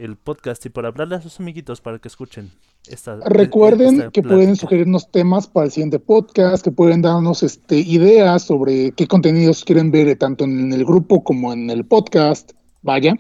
el 0.01 0.17
podcast 0.17 0.65
y 0.67 0.71
por 0.71 0.87
hablarle 0.87 1.17
a 1.17 1.21
sus 1.21 1.39
amiguitos 1.41 1.81
para 1.81 1.99
que 1.99 2.09
escuchen 2.09 2.51
esta. 2.89 3.17
Recuerden 3.27 3.97
esta 3.97 4.11
que 4.11 4.23
pueden 4.23 4.57
sugerirnos 4.57 5.11
temas 5.11 5.47
para 5.47 5.67
el 5.67 5.73
siguiente 5.73 5.99
podcast, 5.99 6.65
que 6.65 6.71
pueden 6.73 7.03
darnos 7.03 7.43
este, 7.43 7.77
ideas 7.79 8.43
sobre 8.43 8.93
qué 8.93 9.07
contenidos 9.07 9.65
quieren 9.65 9.91
ver 9.91 10.17
tanto 10.19 10.45
en 10.45 10.73
el 10.73 10.85
grupo 10.85 11.23
como 11.23 11.53
en 11.53 11.71
el 11.71 11.85
podcast. 11.85 12.53
Vaya. 12.83 13.15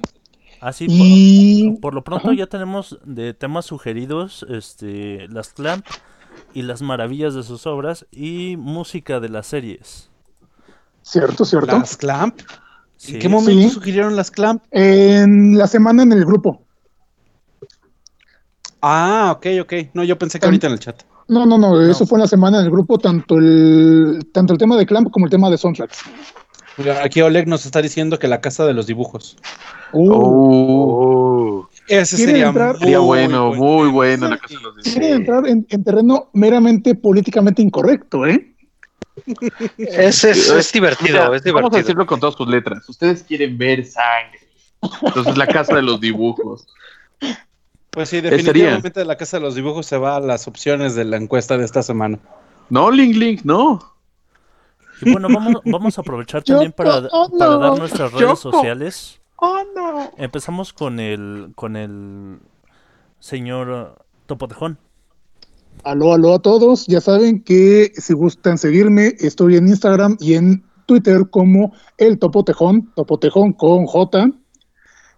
Así 0.61 0.87
por- 0.87 0.97
Y 0.99 1.79
Por 1.81 1.95
lo 1.95 2.05
pronto 2.05 2.29
Ajá. 2.29 2.37
ya 2.37 2.47
tenemos 2.47 2.99
de 3.05 3.33
temas 3.35 3.67
sugeridos, 3.67 4.45
este, 4.51 5.27
las 5.29 5.53
clamp 5.55 5.87
y 6.55 6.63
las 6.63 6.83
maravillas 6.83 7.35
de 7.35 7.43
sus 7.43 7.67
obras 7.67 8.07
y 8.11 8.57
música 8.59 9.21
de 9.21 9.29
las 9.31 9.47
series. 9.47 10.11
cierto, 11.03 11.45
cierto. 11.45 11.79
Las 11.79 11.97
clamp. 11.97 12.41
Sí. 12.97 13.15
¿En 13.15 13.21
qué 13.21 13.29
momento 13.31 13.63
Sí. 13.63 13.71
sugirieron 13.71 14.15
las 14.17 14.31
clamp? 14.31 14.63
En 14.71 15.57
la 15.57 15.67
semana 15.67 16.03
en 16.03 16.13
el 16.13 16.25
grupo. 16.27 16.67
Ah, 18.83 19.33
ok, 19.37 19.47
ok. 19.63 19.73
No, 19.95 20.05
yo 20.05 20.19
pensé 20.19 20.39
que 20.41 20.47
ahorita 20.47 20.67
en 20.67 20.73
el 20.75 20.79
chat. 20.79 21.03
No, 21.29 21.47
no, 21.47 21.59
no, 21.59 21.81
eso 21.81 22.07
fue 22.07 22.17
en 22.19 22.23
la 22.23 22.27
semana 22.29 22.59
en 22.59 22.65
el 22.65 22.71
grupo, 22.71 22.99
tanto 22.99 23.37
el, 23.39 24.27
tanto 24.33 24.53
el 24.53 24.59
tema 24.59 24.77
de 24.77 24.85
Clamp 24.87 25.11
como 25.11 25.27
el 25.27 25.31
tema 25.31 25.49
de 25.51 25.59
soundtracks. 25.59 25.99
Aquí 27.05 27.21
Oleg 27.21 27.47
nos 27.47 27.67
está 27.67 27.83
diciendo 27.83 28.19
que 28.19 28.27
la 28.27 28.41
casa 28.41 28.65
de 28.65 28.73
los 28.75 28.87
dibujos. 28.87 29.37
Uh, 29.93 30.11
Oh, 30.13 31.69
Ese 31.89 32.17
¿Quieren 32.17 32.35
sería 32.35 32.49
entrar? 32.49 32.71
muy 32.73 32.79
sería 32.81 32.99
bueno, 33.01 33.53
muy 33.53 33.89
bueno 33.91 34.27
Sí. 34.27 34.31
la 34.31 34.39
casa 34.39 34.55
de 34.55 34.61
los 34.63 34.75
quieren 34.77 35.01
dibujos. 35.03 35.19
entrar 35.21 35.47
en, 35.49 35.67
en 35.69 35.85
terreno 35.85 36.31
meramente 36.33 36.95
políticamente 36.95 37.61
incorrecto, 37.63 38.27
¿eh? 38.27 38.55
Es, 39.77 40.25
es, 40.25 40.49
es 40.51 40.73
divertido, 40.73 41.19
es 41.35 41.43
Vamos 41.43 41.45
a 41.45 41.45
divertido. 41.45 41.71
decirlo 41.79 42.07
con 42.07 42.19
todas 42.21 42.35
sus 42.37 42.49
letras. 42.49 42.89
Ustedes 42.89 43.23
quieren 43.25 43.59
ver 43.59 43.85
sangre. 43.85 44.41
Entonces 45.03 45.37
la 45.37 45.47
casa 45.47 45.75
de 45.77 45.83
los 45.83 46.01
dibujos. 46.01 46.67
Pues 47.91 48.09
sí, 48.09 48.21
definitivamente 48.21 49.05
la 49.05 49.17
casa 49.17 49.39
de 49.39 49.43
los 49.43 49.55
dibujos 49.55 49.87
se 49.87 49.99
va 49.99 50.17
a 50.17 50.21
las 50.21 50.47
opciones 50.47 50.95
de 50.95 51.05
la 51.05 51.17
encuesta 51.17 51.59
de 51.59 51.65
esta 51.65 51.83
semana. 51.83 52.19
No, 52.69 52.91
Link 52.91 53.17
Link, 53.17 53.41
no. 53.45 53.81
Y 55.03 55.11
bueno, 55.11 55.29
vamos, 55.29 55.63
vamos 55.65 55.99
a 55.99 56.03
aprovechar 56.03 56.45
también 56.45 56.73
para, 56.73 56.99
oh, 57.11 57.29
no. 57.33 57.39
para 57.39 57.57
dar 57.57 57.79
nuestras 57.79 58.13
redes 58.13 58.39
sociales. 58.39 59.21
Oh, 59.37 59.61
no. 59.75 60.11
Empezamos 60.19 60.73
con 60.73 61.01
el, 61.01 61.53
con 61.57 61.77
el 61.77 62.39
señor 63.19 63.97
Topotejón. 64.27 64.79
Aló, 65.83 66.13
aló 66.13 66.35
a 66.35 66.39
todos. 66.41 66.87
Ya 66.87 67.01
saben 67.01 67.43
que 67.43 67.93
si 67.97 68.13
gustan 68.13 68.59
seguirme, 68.59 69.15
estoy 69.19 69.57
en 69.57 69.69
Instagram 69.69 70.17
y 70.21 70.35
en 70.35 70.63
Twitter 70.87 71.29
como 71.31 71.73
el 71.97 72.19
Topotejón, 72.19 72.93
Topotejón 72.95 73.55
con 73.55 73.87
J. 73.87 74.31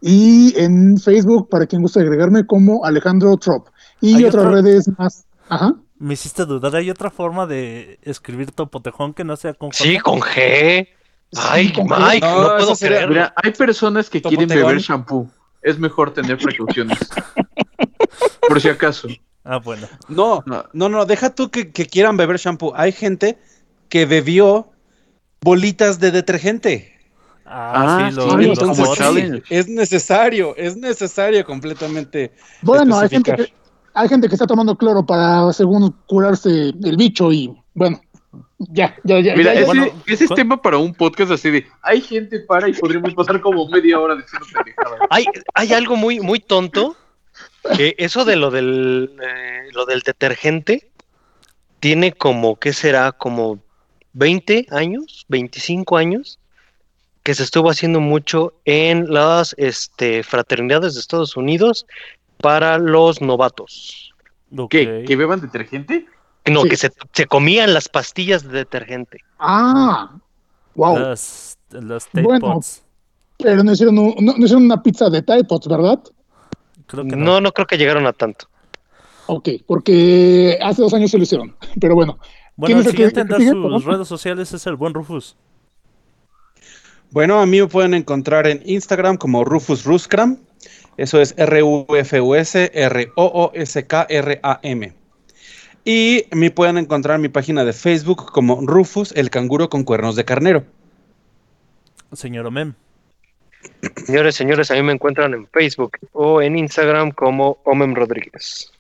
Y 0.05 0.53
en 0.59 0.99
Facebook, 0.99 1.49
para 1.49 1.67
quien 1.67 1.81
guste 1.81 2.01
agregarme, 2.01 2.45
como 2.45 2.85
Alejandro 2.85 3.37
Trop. 3.37 3.69
Y 4.01 4.25
otras 4.25 4.45
otro- 4.47 4.51
redes 4.57 4.91
más. 4.99 5.25
Ajá. 5.49 5.75
Me 5.99 6.15
hiciste 6.15 6.45
dudar, 6.45 6.75
¿hay 6.75 6.91
otra 6.91 7.09
forma 7.11 7.47
de 7.47 8.01
escribir 8.03 8.51
Topotejón 8.51 9.15
que 9.15 9.23
no 9.23 9.37
sea 9.37 9.55
con 9.55 9.71
J? 9.71 9.85
Sí, 9.85 9.99
con 10.01 10.19
G. 10.21 10.89
Ay, 11.37 11.69
Sí, 11.69 11.73
con 11.73 11.87
G. 11.87 11.99
Mike, 12.15 12.27
No, 12.27 12.57
puedo 12.57 12.75
creerlo. 12.77 13.09
Mira, 13.11 13.33
hay 13.37 13.53
personas 13.53 14.11
que 14.11 14.21
quieren 14.21 14.49
beber 14.49 14.79
shampoo. 14.79 15.31
Es 15.63 15.79
mejor 15.79 16.13
tener 16.13 16.37
precauciones. 16.39 16.99
Por 18.49 18.61
si 18.61 18.69
acaso. 18.69 19.07
Ah, 19.45 19.59
bueno. 19.59 19.87
No, 20.09 20.43
No. 20.47 20.65
no, 20.73 20.89
no, 20.89 21.05
deja 21.07 21.33
tú 21.35 21.51
que, 21.51 21.71
que 21.71 21.87
quieran 21.87 22.17
beber 22.17 22.39
shampoo. 22.39 22.73
Hay 22.75 22.91
gente 22.91 23.39
que 23.89 24.05
bebió 24.07 24.73
bolitas 25.41 26.01
de 26.01 26.11
detergente. 26.11 26.93
Ah, 27.55 27.73
Ah, 27.75 28.11
sí, 28.11 28.19
sí, 28.19 28.47
los 28.49 28.59
entonces 28.59 28.89
sí, 28.97 29.43
es 29.51 29.69
necesario, 29.69 30.57
es 30.57 30.75
necesario 30.77 31.45
completamente. 31.45 32.33
Bueno, 32.63 32.99
hay 32.99 33.11
gente, 33.11 33.35
que, 33.35 33.53
hay 33.93 34.09
gente 34.09 34.27
que 34.29 34.35
está 34.35 34.47
tomando 34.47 34.77
cloro 34.77 35.05
para, 35.05 35.53
según 35.53 35.95
curarse 36.07 36.49
el 36.49 36.97
bicho 36.97 37.31
y, 37.31 37.55
bueno, 37.75 38.01
ya, 38.59 38.97
ya, 39.05 39.21
ya. 39.21 39.37
Mira, 39.37 39.53
ya, 39.53 39.55
ya. 39.55 39.61
ese, 39.61 39.67
bueno, 39.67 39.87
ese 40.07 40.25
es 40.25 40.31
tema 40.35 40.63
para 40.63 40.79
un 40.79 40.95
podcast 40.95 41.33
así 41.33 41.51
de 41.51 41.67
hay 41.83 42.01
gente 42.01 42.41
para 42.41 42.71
y 42.71 42.73
podríamos 42.73 43.13
pasar 43.13 43.39
como 43.43 43.69
media 43.69 44.01
hora 44.01 44.17
diciendo. 44.17 44.47
Hay, 45.11 45.27
hay 45.53 45.73
algo 45.75 45.97
muy, 45.97 46.21
muy 46.21 46.41
tonto. 46.41 46.97
Que 47.77 47.95
eso 47.99 48.25
de 48.25 48.37
lo 48.37 48.51
del, 48.51 49.13
eh, 49.23 49.69
lo 49.73 49.87
del 49.87 50.01
detergente 50.01 50.91
tiene 51.81 52.13
como, 52.13 52.59
¿qué 52.59 52.73
será? 52.73 53.13
Como 53.13 53.61
20 54.15 54.67
años, 54.71 55.27
25 55.29 55.97
años, 55.97 56.39
que 57.23 57.35
se 57.35 57.43
estuvo 57.45 57.71
haciendo 57.71 58.01
mucho 58.01 58.53
en 58.65 59.13
las 59.13 59.55
este, 59.59 60.23
fraternidades 60.23 60.95
de 60.95 61.01
Estados 61.01 61.37
Unidos 61.37 61.87
para 62.39 62.79
los 62.79 63.21
novatos. 63.21 64.13
¿Qué? 64.69 65.01
Ok. 65.01 65.07
¿Que 65.09 65.17
beban 65.17 65.41
detergente? 65.41 66.07
No, 66.47 66.63
Sí. 66.63 66.71
que 66.71 66.77
se, 66.77 66.91
se 67.13 67.27
comían 67.27 67.73
las 67.73 67.89
pastillas 67.89 68.43
de 68.43 68.51
detergente. 68.59 69.19
Ah, 69.39 70.11
wow. 70.75 70.99
Las, 70.99 71.57
las 71.71 72.07
tape 72.07 72.23
Bueno. 72.23 72.55
pots. 72.55 72.83
Pero 73.39 73.63
no 73.65 73.73
hicieron, 73.73 73.99
un- 73.99 74.15
no, 74.21 74.33
no 74.37 74.45
hicieron 74.45 74.65
una 74.65 74.83
pizza 74.83 75.09
de 75.09 75.23
Tide 75.23 75.45
Pods, 75.45 75.69
¿verdad? 75.69 76.01
Creo 76.87 77.05
que 77.05 77.17
no. 77.17 77.25
No, 77.25 77.41
no 77.41 77.53
creo 77.53 77.67
que 77.67 77.79
llegaron 77.79 78.07
a 78.07 78.13
tanto. 78.13 78.47
Ok, 79.27 79.49
porque 79.67 80.59
hace 80.61 80.83
dos 80.83 80.93
años 80.95 81.11
se 81.13 81.17
lo 81.19 81.23
hicieron. 81.23 81.57
Pero 81.81 81.95
bueno, 81.95 82.19
Bueno, 82.57 82.77
el 82.77 82.81
el 82.81 82.85
que- 82.87 82.91
siguiente 82.91 83.21
en 83.21 83.29
dar 83.29 83.41
sus 83.41 83.85
redes 83.85 84.09
sociales 84.09 84.53
es 84.53 84.67
el 84.67 84.75
buen 84.77 84.93
Rufus. 84.95 85.37
Bueno, 87.13 87.41
a 87.41 87.47
mí 87.47 87.61
me 87.61 87.67
pueden 87.67 87.93
encontrar 87.93 88.47
en 88.47 88.63
Instagram 88.65 89.19
como 89.19 89.45
Rufus 89.45 89.85
Ruskram. 89.85 90.39
Eso 90.97 91.21
es 91.21 91.35
R-U-F-U-S, 91.37 92.71
R-O-O-S-K-R-A-M. 92.73 93.83
Y 95.85 96.25
me 96.31 96.51
pueden 96.51 96.79
encontrar 96.79 97.17
en 97.17 97.23
mi 97.23 97.29
página 97.29 97.67
de 97.67 97.75
Facebook 97.75 98.33
como 98.33 98.63
Rufus, 98.63 99.13
el 99.13 99.29
canguro 99.29 99.69
con 99.69 99.85
cuernos 99.85 100.17
de 100.17 100.25
carnero. 100.25 100.65
Señor 102.15 102.47
Omem. 102.47 102.73
Señores, 104.07 104.35
señores, 104.35 104.71
a 104.71 104.75
mí 104.75 104.83
me 104.83 104.93
encuentran 104.93 105.35
en 105.35 105.47
Facebook 105.49 105.99
o 106.13 106.41
en 106.41 106.57
Instagram 106.57 107.11
como 107.11 107.59
Omem 107.65 107.95
Rodríguez. 107.95 108.73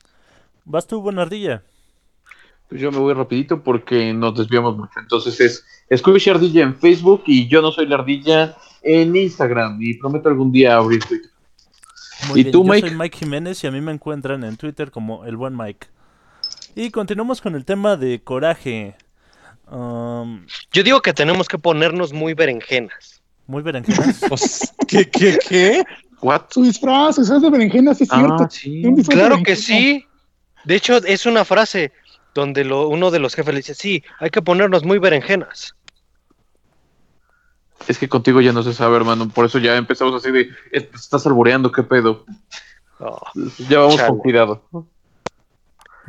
¿Vas 0.64 0.86
tú, 0.86 1.02
buena 1.02 1.20
ardilla? 1.22 1.62
Pues 2.72 2.80
yo 2.80 2.90
me 2.90 3.00
voy 3.00 3.12
rapidito 3.12 3.62
porque 3.62 4.14
nos 4.14 4.34
desviamos 4.34 4.78
mucho. 4.78 4.98
Entonces 4.98 5.38
es 5.90 5.98
Squishy 5.98 6.30
Ardilla 6.30 6.62
en 6.62 6.74
Facebook 6.74 7.22
y 7.26 7.46
yo 7.46 7.60
no 7.60 7.70
soy 7.70 7.86
la 7.86 7.96
ardilla 7.96 8.56
en 8.80 9.14
Instagram. 9.14 9.76
Y 9.82 9.92
prometo 9.98 10.30
algún 10.30 10.50
día 10.50 10.76
abrir 10.76 11.04
Twitter. 11.04 11.30
Muy 12.30 12.40
¿Y 12.40 12.42
bien, 12.44 12.52
tú, 12.52 12.64
yo 12.64 12.72
Mike? 12.72 12.88
soy 12.88 12.96
Mike 12.96 13.18
Jiménez 13.18 13.62
y 13.62 13.66
a 13.66 13.70
mí 13.72 13.82
me 13.82 13.92
encuentran 13.92 14.42
en 14.42 14.56
Twitter 14.56 14.90
como 14.90 15.26
el 15.26 15.36
buen 15.36 15.54
Mike. 15.54 15.86
Y 16.74 16.90
continuamos 16.90 17.42
con 17.42 17.56
el 17.56 17.66
tema 17.66 17.98
de 17.98 18.22
coraje. 18.22 18.96
Um, 19.70 20.46
Yo 20.72 20.82
digo 20.82 21.02
que 21.02 21.12
tenemos 21.12 21.48
que 21.48 21.58
ponernos 21.58 22.14
muy 22.14 22.32
berenjenas. 22.32 23.20
muy 23.46 23.62
berenjenas. 23.62 24.18
Pues, 24.30 24.72
¿Qué, 24.88 25.10
qué, 25.10 25.38
qué? 25.46 25.82
¿What? 26.22 26.44
su 26.48 26.62
disfraz, 26.62 27.16
de 27.16 27.50
berenjena, 27.50 27.92
sí 27.92 28.04
es 28.04 28.08
cierto. 28.08 28.44
Ah, 28.44 28.48
sí. 28.50 28.82
Claro 29.10 29.42
que 29.42 29.56
sí. 29.56 30.06
De 30.64 30.76
hecho, 30.76 30.96
es 31.04 31.26
una 31.26 31.44
frase 31.44 31.92
donde 32.34 32.64
lo- 32.64 32.88
uno 32.88 33.10
de 33.10 33.18
los 33.18 33.34
jefes 33.34 33.52
le 33.54 33.60
dice, 33.60 33.74
sí, 33.74 34.02
hay 34.20 34.30
que 34.30 34.42
ponernos 34.42 34.84
muy 34.84 34.98
berenjenas. 34.98 35.74
Es 37.88 37.98
que 37.98 38.08
contigo 38.08 38.40
ya 38.40 38.52
no 38.52 38.62
se 38.62 38.72
sabe, 38.74 38.96
hermano. 38.96 39.28
Por 39.28 39.44
eso 39.44 39.58
ya 39.58 39.76
empezamos 39.76 40.14
así 40.14 40.30
de. 40.30 40.42
eh, 40.72 40.88
Estás 40.94 41.26
alboreando, 41.26 41.72
¿qué 41.72 41.82
pedo? 41.82 42.24
Oh, 43.00 43.18
Ya 43.68 43.80
vamos 43.80 43.96
Chale. 43.96 44.08
con 44.10 44.18
cuidado. 44.18 44.62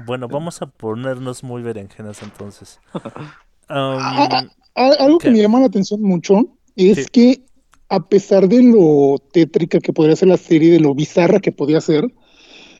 bueno, 0.05 0.27
vamos 0.27 0.61
a 0.61 0.67
ponernos 0.67 1.43
muy 1.43 1.61
berenjenas 1.61 2.21
entonces. 2.21 2.79
Ah, 3.69 4.27
Um, 4.43 4.49
Al- 4.75 4.97
Algo 4.99 5.17
que 5.19 5.31
me 5.31 5.39
llama 5.41 5.59
la 5.61 5.67
atención 5.67 6.01
mucho 6.01 6.35
es 6.75 6.97
Sí. 6.97 7.05
que 7.11 7.41
a 7.87 8.01
pesar 8.01 8.47
de 8.49 8.61
lo 8.61 9.17
tétrica 9.31 9.79
que 9.79 9.93
podría 9.93 10.15
ser 10.17 10.27
la 10.27 10.37
serie, 10.37 10.73
de 10.73 10.79
lo 10.81 10.93
bizarra 10.93 11.39
que 11.39 11.51
podía 11.53 11.79
ser, 11.79 12.03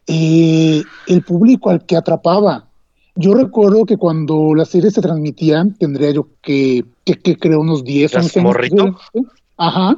eh, 0.07 0.83
el 1.07 1.23
público 1.23 1.69
al 1.69 1.85
que 1.85 1.95
atrapaba, 1.95 2.67
Yo 3.15 3.33
recuerdo 3.35 3.85
que 3.85 3.97
cuando 3.97 4.55
la 4.55 4.65
serie 4.65 4.89
se 4.89 5.01
transmitía, 5.01 5.65
tendría 5.77 6.11
yo 6.11 6.27
que, 6.41 6.83
que, 7.03 7.13
que 7.15 7.37
creo 7.37 7.61
unos 7.61 7.83
10, 7.83 8.11
¿Eras 8.11 8.25
11 8.25 8.39
años. 8.39 8.47
morrito? 8.47 8.99
Ajá. 9.57 9.97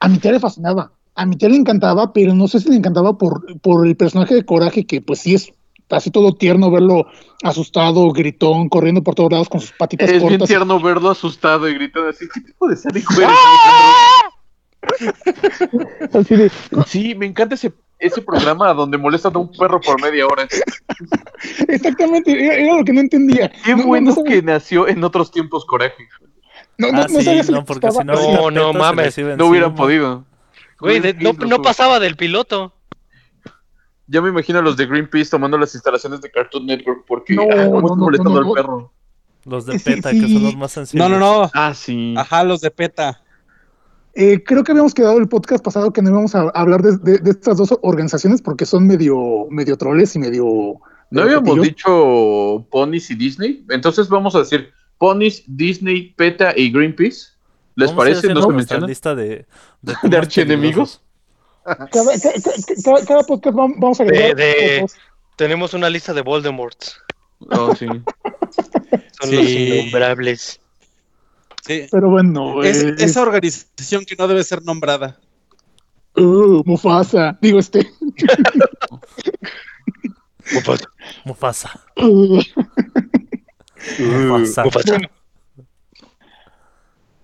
A 0.00 0.08
mi 0.08 0.18
tía 0.18 0.32
le 0.32 0.40
fascinaba. 0.40 0.92
A 1.14 1.26
mi 1.26 1.36
tía 1.36 1.48
le 1.48 1.56
encantaba, 1.56 2.12
pero 2.12 2.34
no 2.34 2.48
sé 2.48 2.58
si 2.58 2.70
le 2.70 2.76
encantaba 2.76 3.16
por, 3.16 3.60
por 3.60 3.86
el 3.86 3.96
personaje 3.96 4.34
de 4.34 4.44
Coraje, 4.44 4.84
que 4.84 5.00
pues 5.00 5.20
sí 5.20 5.34
es 5.34 5.52
así 5.90 6.10
todo 6.10 6.34
tierno 6.34 6.70
verlo 6.70 7.06
asustado, 7.42 8.10
gritón, 8.10 8.68
corriendo 8.68 9.02
por 9.02 9.14
todos 9.14 9.30
lados 9.30 9.48
con 9.48 9.60
sus 9.60 9.72
patitas 9.72 10.10
Es 10.10 10.26
bien 10.26 10.40
tierno 10.40 10.80
verlo 10.80 11.10
asustado 11.10 11.68
y 11.68 11.74
gritando 11.74 12.08
así, 12.08 12.26
¿qué 12.32 12.40
tipo 12.40 12.68
de 12.68 12.76
sádico 12.76 13.14
eres, 13.18 13.30
Así 16.12 16.36
de, 16.36 16.42
Alejandro?" 16.44 16.84
Sí, 16.86 17.14
me 17.14 17.26
encanta 17.26 17.54
ese, 17.54 17.72
ese 17.98 18.22
programa 18.22 18.72
donde 18.74 18.98
molestan 18.98 19.34
a 19.36 19.38
un 19.38 19.50
perro 19.52 19.80
por 19.80 20.00
media 20.00 20.26
hora. 20.26 20.46
exactamente, 21.68 22.32
era, 22.32 22.54
era 22.54 22.76
lo 22.76 22.84
que 22.84 22.92
no 22.92 23.00
entendía. 23.00 23.50
Qué 23.64 23.72
No, 23.72 23.78
no, 23.78 23.86
bueno 23.86 24.10
no 24.10 24.14
sabía- 24.16 24.30
que 24.32 24.42
nació 24.42 24.88
en 24.88 25.02
otros 25.04 25.30
tiempos 25.30 25.64
Coraje. 25.64 26.08
No, 26.76 26.90
no, 26.90 27.02
Ah, 27.02 27.06
no 27.10 27.18
sí, 27.20 27.24
sabía 27.24 27.44
si 27.44 27.52
no, 27.52 27.64
porque 27.64 27.90
si 27.90 27.98
no, 27.98 28.14
No, 28.14 28.50
no 28.50 28.72
mames. 28.72 29.16
No 29.18 29.46
hubieran 29.46 29.74
podido. 29.74 30.24
Güey, 30.80 31.00
de- 31.00 31.14
no, 31.14 31.62
pasaba 31.62 32.00
del 32.00 32.16
piloto. 32.16 32.74
Ya 34.06 34.20
me 34.20 34.28
imagino 34.28 34.58
a 34.58 34.62
los 34.62 34.76
de 34.76 34.84
Greenpeace 34.86 35.30
tomando 35.30 35.56
las 35.56 35.74
instalaciones 35.74 36.20
de 36.20 36.30
Cartoon 36.30 36.66
Network 36.66 37.04
porque 37.06 37.34
No, 37.34 37.44
ah, 37.50 37.54
no, 37.64 37.70
¿cómo 37.70 37.80
no, 37.80 37.86
está 37.86 37.96
no, 37.96 37.96
molestando 38.04 38.30
no, 38.32 38.38
al 38.38 38.44
no. 38.46 38.52
perro. 38.52 38.92
Los 39.46 39.66
de 39.66 39.78
Sí, 39.78 39.84
PETA, 39.90 40.10
sí. 40.10 40.20
que 40.20 40.28
son 40.28 40.42
los 40.42 40.56
más 40.56 40.72
sensibles. 40.72 41.08
No, 41.08 41.18
no, 41.18 41.42
no. 41.42 41.50
Ah, 41.54 41.72
sí. 41.74 42.14
Ajá, 42.16 42.44
los 42.44 42.60
de 42.60 42.70
PETA. 42.70 43.22
Eh, 44.16 44.42
creo 44.44 44.62
que 44.62 44.72
habíamos 44.72 44.94
quedado 44.94 45.18
el 45.18 45.28
podcast 45.28 45.64
pasado 45.64 45.92
que 45.92 46.00
no 46.00 46.10
íbamos 46.10 46.34
a 46.34 46.42
hablar 46.50 46.82
de, 46.82 46.96
de- 46.98 47.18
de 47.18 47.30
estas 47.30 47.56
dos 47.56 47.76
organizaciones 47.82 48.40
porque 48.40 48.64
son 48.64 48.86
medio, 48.86 49.46
medio 49.50 49.76
troles 49.76 50.14
y 50.14 50.18
medio. 50.20 50.74
¿No 51.10 51.22
habíamos 51.22 51.60
dicho 51.62 52.66
Ponies 52.70 53.10
y 53.10 53.14
Disney? 53.16 53.64
Entonces 53.70 54.08
vamos 54.08 54.34
a 54.34 54.40
decir 54.40 54.70
Ponies, 54.98 55.42
Disney, 55.46 56.12
PETA 56.16 56.52
y 56.56 56.70
Greenpeace. 56.70 57.28
¿Les 57.76 57.90
parece? 57.92 58.32
¿No 58.32 58.42
se 58.62 58.80
lista 58.86 59.14
de, 59.16 59.46
de, 59.82 59.94
¿De 60.08 60.16
archienemigos? 60.16 61.00
Cada, 61.64 61.86
ca- 61.86 61.88
ca- 61.90 62.74
cada- 62.84 63.04
cada 63.04 63.22
podcast 63.24 63.56
vam- 63.56 63.74
vamos 63.78 63.98
a 63.98 64.04
agregar. 64.04 64.36
De- 64.36 64.44
de- 64.44 64.80
fotos. 64.80 64.96
Tenemos 65.36 65.74
una 65.74 65.90
lista 65.90 66.12
de 66.12 66.20
Voldemort. 66.22 66.78
Oh, 67.50 67.74
sí. 67.74 67.86
Son 69.20 69.30
Sí. 69.30 69.36
los 69.36 69.48
innombrables. 69.50 70.60
Sí. 71.66 71.86
Pero 71.90 72.10
bueno, 72.10 72.62
Es, 72.62 72.82
eh, 72.82 72.94
esa 72.98 73.22
organización 73.22 74.04
que 74.04 74.16
no 74.16 74.28
debe 74.28 74.44
ser 74.44 74.62
nombrada. 74.64 75.18
uh, 76.16 76.62
Mufasa. 76.66 77.38
Digo, 77.40 77.58
este. 77.58 77.88
Mufasa. 80.52 80.88
Mufasa. 81.24 81.80
uh, 81.96 82.40
Mufasa. 83.98 84.64
Mufasa. 84.64 84.90
bueno, 84.92 85.08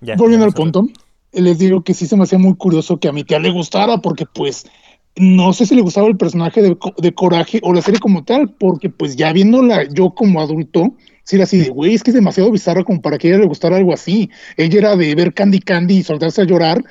Ya, 0.01 0.17
volviendo 0.17 0.47
ya 0.47 0.49
al 0.49 0.55
punto, 0.55 0.87
les 1.33 1.59
digo 1.59 1.83
que 1.85 1.93
sí 1.95 2.07
se 2.07 2.17
me 2.17 2.23
hacía 2.25 2.39
muy 2.39 2.55
curioso 2.57 2.99
que 2.99 3.09
a 3.09 3.13
mi 3.13 3.25
tía 3.25 3.39
le 3.39 3.51
gustara 3.51 3.99
porque, 3.99 4.25
pues, 4.27 4.65
no 5.17 5.53
sé 5.53 5.67
si 5.67 5.75
le 5.75 5.83
gustaba 5.83 6.07
el 6.07 6.17
personaje 6.17 6.63
de, 6.63 6.79
Co- 6.79 6.95
de 6.97 7.13
Coraje 7.13 7.61
o 7.63 7.75
la 7.75 7.83
serie 7.83 8.01
como 8.01 8.25
tal, 8.25 8.55
porque, 8.55 8.89
pues, 8.89 9.17
ya 9.17 9.33
viéndola 9.33 9.85
yo 9.93 10.11
como 10.15 10.41
adulto, 10.41 10.95
sí 11.25 11.37
era 11.37 11.45
así 11.45 11.59
de, 11.59 11.71
güey, 11.71 11.95
es 11.95 12.03
que 12.03 12.11
es 12.11 12.15
demasiado 12.15 12.51
bizarro 12.51 12.85
como 12.85 13.01
para 13.01 13.19
que 13.19 13.29
a 13.29 13.31
ella 13.31 13.41
le 13.41 13.47
gustara 13.47 13.77
algo 13.77 13.93
así. 13.93 14.31
Ella 14.57 14.79
era 14.79 14.97
de 14.97 15.15
ver 15.15 15.35
Candy 15.35 15.61
Candy 15.61 15.99
y 15.99 16.03
soltarse 16.03 16.43
a 16.43 16.45
llorar, 16.45 16.83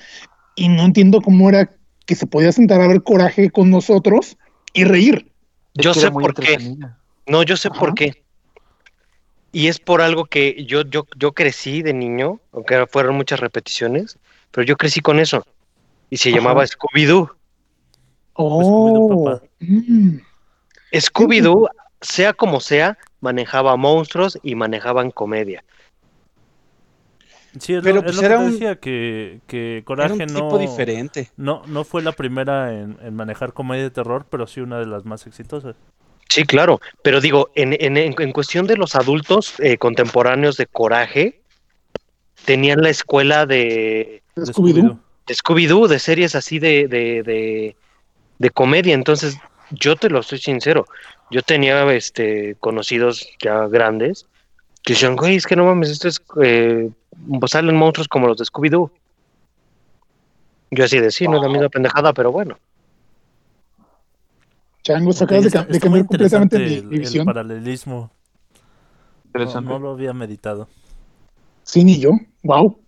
y 0.55 0.67
no 0.69 0.83
entiendo 0.83 1.21
cómo 1.21 1.49
era 1.49 1.71
que 2.05 2.15
se 2.15 2.27
podía 2.27 2.51
sentar 2.51 2.81
a 2.81 2.87
ver 2.87 3.03
Coraje 3.03 3.49
con 3.49 3.69
nosotros 3.69 4.37
y 4.73 4.83
reír. 4.83 5.31
Yo 5.75 5.93
sé 5.93 6.11
por 6.11 6.33
qué. 6.33 6.75
No, 7.27 7.43
yo 7.43 7.55
sé 7.55 7.69
por 7.69 7.93
qué. 7.93 8.23
Y 9.51 9.67
es 9.67 9.79
por 9.79 10.01
algo 10.01 10.25
que 10.25 10.63
yo, 10.65 10.81
yo, 10.83 11.07
yo 11.17 11.31
crecí 11.33 11.81
de 11.81 11.93
niño, 11.93 12.39
aunque 12.51 12.85
fueron 12.87 13.15
muchas 13.15 13.39
repeticiones, 13.39 14.19
pero 14.51 14.65
yo 14.65 14.77
crecí 14.77 14.99
con 14.99 15.19
eso. 15.19 15.45
Y 16.09 16.17
se 16.17 16.29
Ajá. 16.29 16.37
llamaba 16.39 16.65
Scooby-Doo. 16.65 17.35
Oh, 18.33 19.25
papá. 19.25 19.43
mm. 19.59 20.19
Scooby-Doo, 20.93 21.67
sea 22.01 22.33
como 22.33 22.59
sea, 22.59 22.97
manejaba 23.21 23.75
monstruos 23.75 24.39
y 24.43 24.55
manejaban 24.55 25.11
comedia. 25.11 25.63
Sí, 27.59 27.73
es 27.73 27.83
Pero, 27.83 27.95
lo, 27.95 28.01
pues, 28.03 28.11
es 28.11 28.21
lo 28.21 28.23
era 28.23 28.37
que 28.37 28.43
un- 28.43 28.51
decía, 28.51 28.75
que, 28.75 29.39
que 29.47 29.77
Era 29.77 29.85
Coraje 29.85 30.13
un 30.25 30.33
no, 30.33 30.33
tipo 30.41 30.57
diferente. 30.57 31.29
no, 31.35 31.63
no 31.67 31.83
fue 31.83 32.01
la 32.01 32.11
primera 32.11 32.73
en, 32.73 32.97
en 33.01 33.15
manejar 33.15 33.53
comedia 33.53 33.83
de 33.83 33.89
terror, 33.89 34.25
pero 34.29 34.45
sí 34.47 34.61
una 34.61 34.79
de 34.79 34.85
las 34.85 35.03
más 35.05 35.25
exitosas. 35.27 35.75
Sí, 36.29 36.43
claro, 36.43 36.79
pero 37.01 37.19
digo, 37.21 37.49
en, 37.55 37.75
en, 37.79 37.97
en- 37.97 38.31
cuestión 38.31 38.67
de 38.67 38.77
los 38.77 38.95
adultos 38.95 39.55
eh, 39.59 39.77
contemporáneos 39.77 40.57
de 40.57 40.67
Coraje, 40.67 41.41
tenían 42.45 42.81
la 42.81 42.89
escuela 42.89 43.45
de, 43.47 44.21
De 44.35 44.45
de 44.45 44.53
Scooby-Doo. 44.53 44.99
de 45.27 45.33
Scooby-Doo, 45.33 45.87
de 45.87 45.99
series 45.99 46.35
así 46.35 46.59
de, 46.59 46.87
de, 46.87 47.23
de, 47.23 47.75
de 48.37 48.49
comedia. 48.51 48.93
Entonces, 48.93 49.37
yo 49.71 49.95
te 49.95 50.09
lo 50.09 50.21
soy 50.21 50.37
sincero, 50.37 50.85
yo 51.31 51.41
tenía 51.41 51.91
este 51.93 52.55
conocidos 52.59 53.27
ya 53.41 53.67
grandes 53.67 54.25
que 54.83 54.93
decían, 54.93 55.15
güey, 55.15 55.35
es 55.35 55.45
que 55.45 55.55
no 55.55 55.65
mames, 55.65 55.89
esto 55.89 56.07
es, 56.07 56.21
eh, 56.41 56.89
salen 57.47 57.75
monstruos 57.75 58.07
como 58.07 58.27
los 58.27 58.37
de 58.37 58.45
Scooby-Doo. 58.45 58.91
Yo 60.71 60.83
así 60.83 60.99
de 60.99 61.11
sí, 61.11 61.27
no 61.27 61.37
es 61.37 61.43
la 61.43 61.49
misma 61.49 61.69
pendejada, 61.69 62.13
pero 62.13 62.31
bueno. 62.31 62.57
Changos, 64.83 65.21
Ok, 65.21 65.31
acabas 65.31 65.51
de, 65.51 65.65
de 65.65 65.79
cambiar 65.79 66.05
completamente 66.05 66.57
mi, 66.57 66.65
mi 66.65 66.71
el, 66.71 66.93
el 66.93 66.99
visión. 66.99 67.25
paralelismo. 67.25 68.11
No, 69.33 69.41
Interesante. 69.41 69.69
no 69.69 69.79
lo 69.79 69.91
había 69.91 70.13
meditado. 70.13 70.67
Sí, 71.63 71.83
ni 71.83 71.99
yo. 71.99 72.11
Wow. 72.43 72.79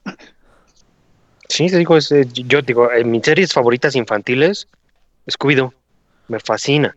Sí, 1.50 1.68
te 1.68 1.78
digo, 1.78 1.98
es, 1.98 2.12
eh, 2.12 2.26
yo 2.32 2.62
digo, 2.62 2.92
en 2.92 3.12
mis 3.12 3.24
series 3.24 3.52
favoritas 3.52 3.96
infantiles, 3.96 4.68
Scooby-Doo, 5.28 5.74
me 6.30 6.40
fascina. 6.40 6.96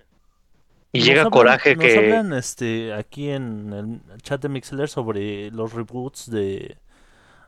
Y 0.95 0.99
Nos 1.01 1.07
llega 1.09 1.22
hablan- 1.24 1.30
Coraje 1.32 1.76
nos 1.76 1.84
que... 1.84 1.99
hablan 1.99 2.32
este, 2.32 2.92
aquí 2.95 3.28
en 3.30 3.72
el 3.72 4.22
chat 4.22 4.40
de 4.40 4.49
Mixler 4.49 4.88
sobre 4.88 5.51
los 5.51 5.72
reboots 5.72 6.30
de, 6.30 6.78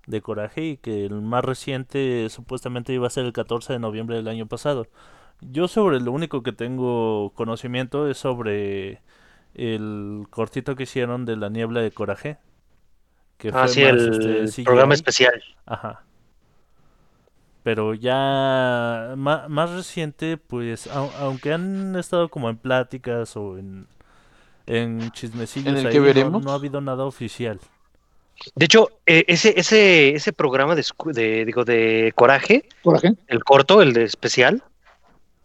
de 0.06 0.20
Coraje 0.20 0.64
y 0.64 0.76
que 0.78 1.06
el 1.06 1.22
más 1.22 1.44
reciente 1.44 2.28
supuestamente 2.28 2.92
iba 2.92 3.06
a 3.06 3.10
ser 3.10 3.24
el 3.24 3.32
14 3.32 3.72
de 3.74 3.78
noviembre 3.78 4.16
del 4.16 4.28
año 4.28 4.46
pasado. 4.46 4.86
Yo 5.40 5.68
sobre 5.68 6.00
lo 6.00 6.12
único 6.12 6.42
que 6.42 6.52
tengo 6.52 7.32
conocimiento 7.34 8.08
es 8.10 8.18
sobre 8.18 9.00
el 9.54 10.26
cortito 10.30 10.74
que 10.76 10.82
hicieron 10.84 11.24
de 11.24 11.36
la 11.36 11.48
niebla 11.48 11.80
de 11.82 11.90
Coraje. 11.92 12.38
Que 13.38 13.48
Ah, 13.50 13.66
fue 13.66 13.68
sí, 13.68 13.82
más, 13.82 13.90
el 13.92 14.44
este, 14.44 14.62
programa 14.64 14.94
especial. 14.94 15.42
Ajá. 15.66 16.02
Pero 17.66 17.94
ya 17.94 19.14
ma- 19.16 19.48
más, 19.48 19.70
reciente, 19.72 20.36
pues, 20.36 20.86
au- 20.86 21.10
aunque 21.18 21.52
han 21.52 21.96
estado 21.96 22.28
como 22.28 22.48
en 22.48 22.58
pláticas 22.58 23.36
o 23.36 23.58
en, 23.58 23.88
en 24.68 25.10
chismecillos 25.10 25.72
¿En 25.72 25.76
el 25.78 25.86
ahí, 25.88 25.92
que 25.92 25.98
no- 25.98 26.04
veremos? 26.04 26.44
No, 26.44 26.52
ha 26.52 26.54
habido 26.54 26.80
nada 26.80 27.02
oficial. 27.04 27.58
De 28.54 28.66
hecho, 28.66 28.90
eh, 29.04 29.24
ese, 29.26 29.58
ese, 29.58 30.14
ese 30.14 30.32
programa 30.32 30.76
de, 30.76 30.84
de, 31.06 31.44
digo, 31.44 31.64
de 31.64 32.12
Coraje, 32.14 32.68
Coraje. 32.84 33.14
el 33.26 33.42
corto, 33.42 33.82
el 33.82 33.94
de 33.94 34.04
especial, 34.04 34.62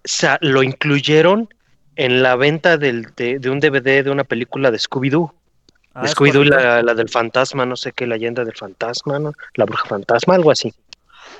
sa- 0.04 0.38
lo 0.42 0.62
incluyeron 0.62 1.50
en 1.96 2.22
la 2.22 2.36
venta 2.36 2.78
del, 2.78 3.08
de, 3.16 3.40
de 3.40 3.50
un 3.50 3.60
DVD 3.60 4.04
de 4.04 4.12
una 4.12 4.26
película 4.26 4.70
de 4.70 4.78
Scooby-Doo. 4.78 5.34
Ah, 5.96 6.06
Scooby-Doo, 6.06 6.44
la, 6.44 6.84
la 6.84 6.94
del 6.94 7.10
fantasma, 7.10 7.66
no 7.66 7.76
sé 7.76 7.94
qué, 7.94 8.06
la 8.06 8.14
leyenda 8.14 8.46
del 8.46 8.56
fantasma, 8.56 9.18
¿no? 9.18 9.34
La 9.56 9.66
bruja 9.66 9.86
fantasma, 9.90 10.36
algo 10.36 10.52
así. 10.52 10.72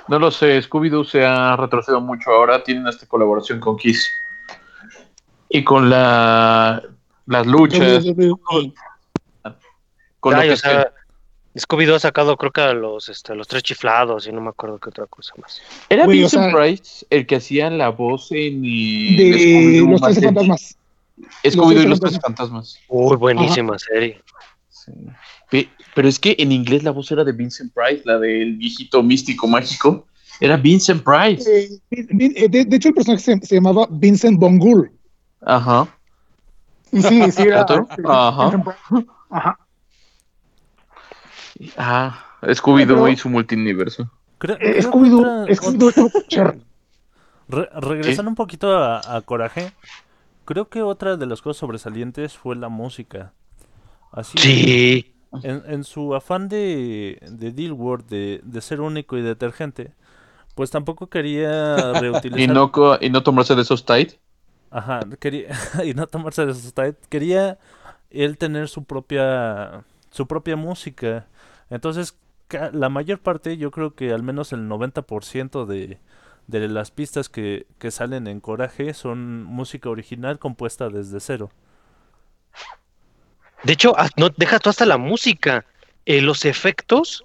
No 0.08 0.18
lo 0.18 0.30
sé, 0.30 0.60
Scooby-Doo 0.62 1.04
se 1.04 1.24
ha 1.24 1.56
retrocedido 1.56 2.00
mucho 2.00 2.30
ahora, 2.30 2.62
tienen 2.62 2.86
esta 2.88 3.06
colaboración 3.06 3.60
con 3.60 3.76
Kiss. 3.76 4.08
Y 5.48 5.62
con 5.64 5.88
la 5.90 6.82
las 7.26 7.46
luchas, 7.46 8.04
con 10.20 10.32
lo 10.34 10.38
Ay, 10.40 10.48
que 10.48 10.54
o 10.54 10.56
sea, 10.56 10.92
Scooby-Doo 11.54 11.94
ha 11.96 12.00
sacado 12.00 12.36
creo 12.36 12.50
que 12.50 12.60
a 12.62 12.72
los, 12.72 13.08
este, 13.08 13.34
los 13.34 13.46
tres 13.46 13.62
chiflados 13.62 14.26
y 14.26 14.32
no 14.32 14.40
me 14.40 14.48
acuerdo 14.48 14.78
qué 14.78 14.88
otra 14.88 15.06
cosa 15.06 15.34
más. 15.40 15.60
Era 15.88 16.06
o 16.06 16.28
sea- 16.28 16.52
Price 16.52 17.06
el 17.10 17.26
que 17.26 17.36
hacía 17.36 17.70
la 17.70 17.90
voz 17.90 18.32
en 18.32 18.64
el 18.64 19.16
De 19.16 19.32
Scooby-Doo 19.38 19.90
los 19.90 20.00
tres 20.00 20.24
fantasmas. 20.24 20.78
Scooby-Doo 21.44 21.82
y 21.82 21.86
Los 21.86 22.00
tres 22.00 22.20
fantasmas. 22.20 22.78
Uy, 22.88 23.16
buenísima 23.16 23.78
serie. 23.78 24.20
Sí. 24.84 25.68
Pero 25.94 26.08
es 26.08 26.18
que 26.18 26.34
en 26.38 26.50
inglés 26.52 26.82
la 26.82 26.90
voz 26.90 27.10
era 27.12 27.22
de 27.24 27.32
Vincent 27.32 27.72
Price, 27.74 28.02
la 28.04 28.18
del 28.18 28.56
viejito 28.56 29.02
místico 29.02 29.46
mágico. 29.46 30.06
Era 30.40 30.56
Vincent 30.56 31.04
Price. 31.04 31.48
Eh, 31.48 31.68
eh, 31.90 32.48
de, 32.48 32.64
de 32.64 32.76
hecho, 32.76 32.88
el 32.88 32.94
personaje 32.94 33.22
se, 33.22 33.38
se 33.46 33.54
llamaba 33.56 33.86
Vincent 33.90 34.38
Bongul. 34.40 34.90
Ajá. 35.42 35.86
Y 36.90 37.00
sí, 37.02 37.30
sí, 37.30 37.42
era. 37.42 37.64
Ajá. 38.04 38.50
Ajá. 39.30 39.58
Ah, 41.76 42.24
Scooby-Doo 42.42 42.96
Pero- 42.96 43.08
y 43.08 43.16
su 43.16 43.28
multiverso. 43.28 44.10
Eh, 44.60 44.82
Scooby-Doo. 44.82 45.46
Re- 47.48 47.68
regresando 47.74 48.30
un 48.30 48.34
poquito 48.34 48.76
a, 48.76 49.16
a 49.16 49.20
Coraje, 49.20 49.72
creo 50.44 50.68
que 50.68 50.82
otra 50.82 51.16
de 51.16 51.26
las 51.26 51.42
cosas 51.42 51.58
sobresalientes 51.60 52.36
fue 52.36 52.56
la 52.56 52.68
música. 52.68 53.32
Así, 54.12 54.40
Sí. 54.42 55.14
en, 55.42 55.62
en 55.66 55.84
su 55.84 56.14
afán 56.14 56.48
de, 56.48 57.18
de 57.30 57.52
Dilworth, 57.52 58.08
de, 58.08 58.40
de 58.44 58.60
ser 58.60 58.80
único 58.80 59.16
y 59.18 59.22
detergente, 59.22 59.94
pues 60.56 60.70
tampoco 60.70 61.08
quería 61.08 61.94
reutilizar... 61.94 62.34
Y 62.34 62.46
no, 62.48 62.70
y 63.00 63.10
no 63.10 63.22
tomarse 63.22 63.54
de 63.54 63.62
esos 63.62 63.84
tight. 63.84 64.12
Ajá, 64.70 65.00
quería, 65.20 65.48
y 65.84 65.94
no 65.94 66.06
tomarse 66.06 66.46
de 66.46 66.54
sus 66.54 66.72
tight, 66.74 66.96
quería 67.08 67.58
él 68.10 68.38
tener 68.38 68.68
su 68.68 68.84
propia, 68.84 69.84
su 70.10 70.26
propia 70.26 70.56
música. 70.56 71.26
Entonces, 71.70 72.18
ca- 72.48 72.70
la 72.72 72.88
mayor 72.88 73.20
parte, 73.20 73.56
yo 73.58 73.70
creo 73.70 73.94
que 73.94 74.12
al 74.12 74.22
menos 74.22 74.52
el 74.52 74.68
90% 74.68 75.66
de, 75.66 75.98
de 76.46 76.68
las 76.68 76.90
pistas 76.90 77.28
que, 77.28 77.66
que 77.78 77.90
salen 77.90 78.26
en 78.28 78.40
Coraje 78.40 78.94
son 78.94 79.44
música 79.44 79.90
original 79.90 80.38
compuesta 80.38 80.88
desde 80.88 81.20
cero. 81.20 81.50
De 83.64 83.72
hecho, 83.72 83.94
no, 84.16 84.28
deja 84.36 84.58
tú 84.58 84.70
hasta 84.70 84.86
la 84.86 84.98
música. 84.98 85.64
Eh, 86.04 86.20
los 86.20 86.44
efectos. 86.44 87.24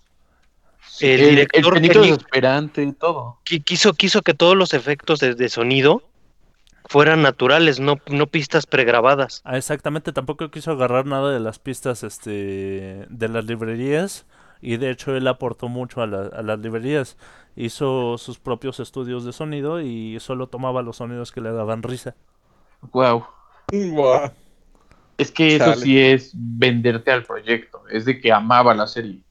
El, 1.00 1.20
El, 1.22 1.30
director 1.30 1.78
el 1.78 1.84
desesperante 1.84 2.84
y 2.84 2.92
todo. 2.94 3.38
qui- 3.46 3.64
quiso, 3.64 3.94
quiso 3.94 4.22
que 4.24 4.34
todos 4.34 4.56
los 4.56 4.74
efectos 4.74 5.20
de, 5.20 5.36
de 5.36 5.50
sonido 5.50 6.02
fueran 6.90 7.22
naturales, 7.22 7.80
no, 7.80 7.98
no 8.08 8.28
pistas 8.28 8.66
pregrabadas. 8.66 9.42
Ah, 9.44 9.58
exactamente, 9.58 10.12
tampoco 10.14 10.50
quiso 10.50 10.72
agarrar 10.72 11.06
nada 11.06 11.32
de 11.32 11.40
las 11.40 11.60
pistas 11.60 12.04
este, 12.04 13.06
de 13.10 13.30
las 13.30 13.46
librerías 13.46 14.26
y 14.62 14.78
de 14.78 14.90
hecho 14.90 15.16
él 15.16 15.28
aportó 15.28 15.68
mucho 15.68 16.02
a, 16.02 16.08
la- 16.08 16.28
a 16.28 16.42
las 16.42 16.60
librerías. 16.60 17.18
Hizo 17.56 18.18
sus 18.18 18.40
propios 18.40 18.80
estudios 18.80 19.26
de 19.26 19.34
sonido 19.34 19.82
y 19.82 20.20
solo 20.20 20.48
tomaba 20.48 20.82
los 20.82 20.98
sonidos 20.98 21.32
que 21.32 21.42
le 21.42 21.52
daban 21.52 21.84
risa. 21.84 22.16
Wow. 22.94 23.26
Buah. 23.72 24.32
Es 25.18 25.32
que 25.32 25.56
eso 25.56 25.74
Chale. 25.74 25.76
sí 25.76 26.00
es 26.00 26.32
venderte 26.36 27.12
al 27.12 27.24
proyecto. 27.24 27.88
Es 27.90 28.06
de 28.06 28.20
que 28.20 28.32
amaba 28.32 28.74
la 28.74 28.88
serie. 28.88 29.24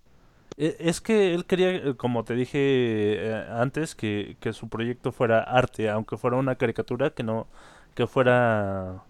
E- 0.56 0.76
Es 0.80 1.00
que 1.00 1.34
él 1.34 1.44
quería, 1.46 1.70
eh, 1.74 1.96
como 1.96 2.24
te 2.24 2.34
dije 2.34 2.58
eh, 2.60 3.46
antes, 3.50 3.94
que, 3.94 4.36
que 4.40 4.52
su 4.52 4.68
proyecto 4.68 5.12
fuera 5.12 5.40
arte, 5.42 5.90
aunque 5.90 6.16
fuera 6.16 6.36
una 6.36 6.56
caricatura, 6.56 7.10
que 7.10 7.22
no, 7.22 7.46
que 7.94 8.06
fuera... 8.06 9.02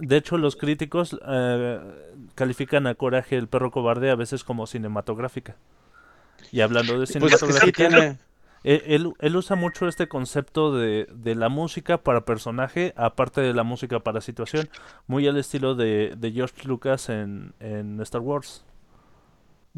De 0.00 0.16
hecho, 0.18 0.38
los 0.38 0.56
críticos 0.56 1.18
eh, 1.26 1.80
califican 2.34 2.86
a 2.86 2.94
Coraje 2.96 3.36
el 3.38 3.48
perro 3.48 3.70
cobarde 3.70 4.10
a 4.10 4.16
veces 4.16 4.44
como 4.44 4.66
cinematográfica. 4.66 5.56
Y 6.52 6.60
hablando 6.62 6.98
de 7.00 7.06
Pues 7.18 7.32
es 7.34 7.42
que 7.42 7.52
sí 7.52 7.72
cinematográfica, 7.72 7.72
tiene. 7.72 8.18
Él, 8.64 9.12
él- 9.18 9.36
usa 9.36 9.56
mucho 9.56 9.88
este 9.88 10.06
concepto 10.08 10.74
de, 10.76 11.06
de 11.12 11.34
la 11.34 11.48
música 11.48 11.98
para 11.98 12.24
personaje, 12.24 12.92
aparte 12.96 13.40
de 13.40 13.54
la 13.54 13.62
música 13.64 14.00
para 14.00 14.20
situación, 14.20 14.68
muy 15.06 15.26
al 15.26 15.36
estilo 15.36 15.74
de, 15.74 16.14
de 16.16 16.32
George 16.32 16.66
Lucas 16.68 17.08
en, 17.08 17.54
en 17.60 18.00
Star 18.00 18.20
Wars. 18.20 18.64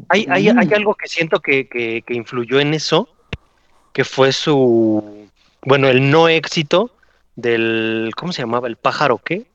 Hay, 0.09 0.25
hay, 0.29 0.51
Mm. 0.51 0.59
hay 0.59 0.73
algo 0.73 0.93
que 0.95 1.07
siento 1.07 1.39
que, 1.39 1.67
que, 1.67 2.03
que 2.05 2.13
influyó 2.13 2.59
en 2.59 2.73
eso, 2.73 3.07
que 3.93 4.03
fue 4.03 4.31
su, 4.33 5.29
bueno, 5.63 5.87
el 5.87 6.11
no 6.11 6.27
éxito 6.27 6.91
del, 7.35 8.11
¿cómo 8.15 8.33
se 8.33 8.41
llamaba? 8.41 8.67
¿El 8.67 8.75
pájaro 8.75 9.17
qué? 9.17 9.47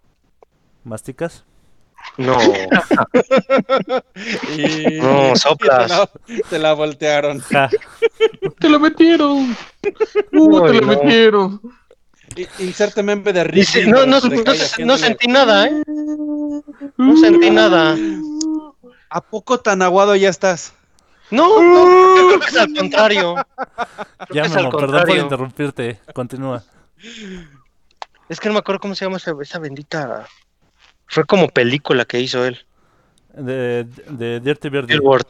¿Masticas? 0.84 1.44
No, 2.16 2.36
Y- 4.56 4.98
No, 5.00 5.32
y 5.32 5.36
soplas. 5.36 5.86
Te 5.86 5.92
la, 6.32 6.42
te 6.50 6.58
la 6.58 6.72
voltearon. 6.74 7.40
Ja. 7.50 7.68
¡Te 8.58 8.68
lo 8.68 8.78
metieron! 8.80 9.56
¡Uh, 10.32 10.66
te 10.66 10.74
lo 10.74 10.80
no. 10.80 10.86
metieron! 10.86 11.60
Inserte 12.58 13.02
meme 13.02 13.32
de 13.32 13.44
Ricky. 13.44 13.86
no, 13.86 14.06
no, 14.06 14.20
no, 14.20 14.54
se- 14.54 14.84
no 14.84 14.96
sentí 14.98 15.26
nada, 15.26 15.66
¿eh? 15.66 15.82
No 16.96 17.16
sentí 17.16 17.50
nada. 17.50 17.96
¿A 19.08 19.20
poco 19.20 19.58
tan 19.58 19.82
aguado 19.82 20.14
ya 20.14 20.28
estás? 20.28 20.72
No, 21.30 21.60
no, 21.62 22.16
yo 22.16 22.26
creo 22.28 22.40
que 22.40 22.46
es 22.46 22.56
al 22.56 22.74
contrario. 22.74 23.34
Ya, 24.32 24.42
es 24.42 24.54
al 24.54 24.64
Memo, 24.66 24.78
perdón 24.78 25.04
por 25.06 25.16
interrumpirte. 25.16 25.98
Continúa. 26.14 26.62
Es 28.28 28.38
que 28.38 28.48
no 28.48 28.52
me 28.52 28.58
acuerdo 28.60 28.78
cómo 28.80 28.94
se 28.94 29.06
llama 29.06 29.16
esa, 29.16 29.32
esa 29.40 29.58
bendita. 29.58 30.26
Fue 31.10 31.24
como 31.24 31.48
película 31.48 32.04
que 32.04 32.20
hizo 32.20 32.44
él. 32.46 32.56
De, 33.34 33.84
de 34.08 34.38
Dirty 34.40 34.68
Birdie. 34.68 34.94
Billboard. 34.94 35.26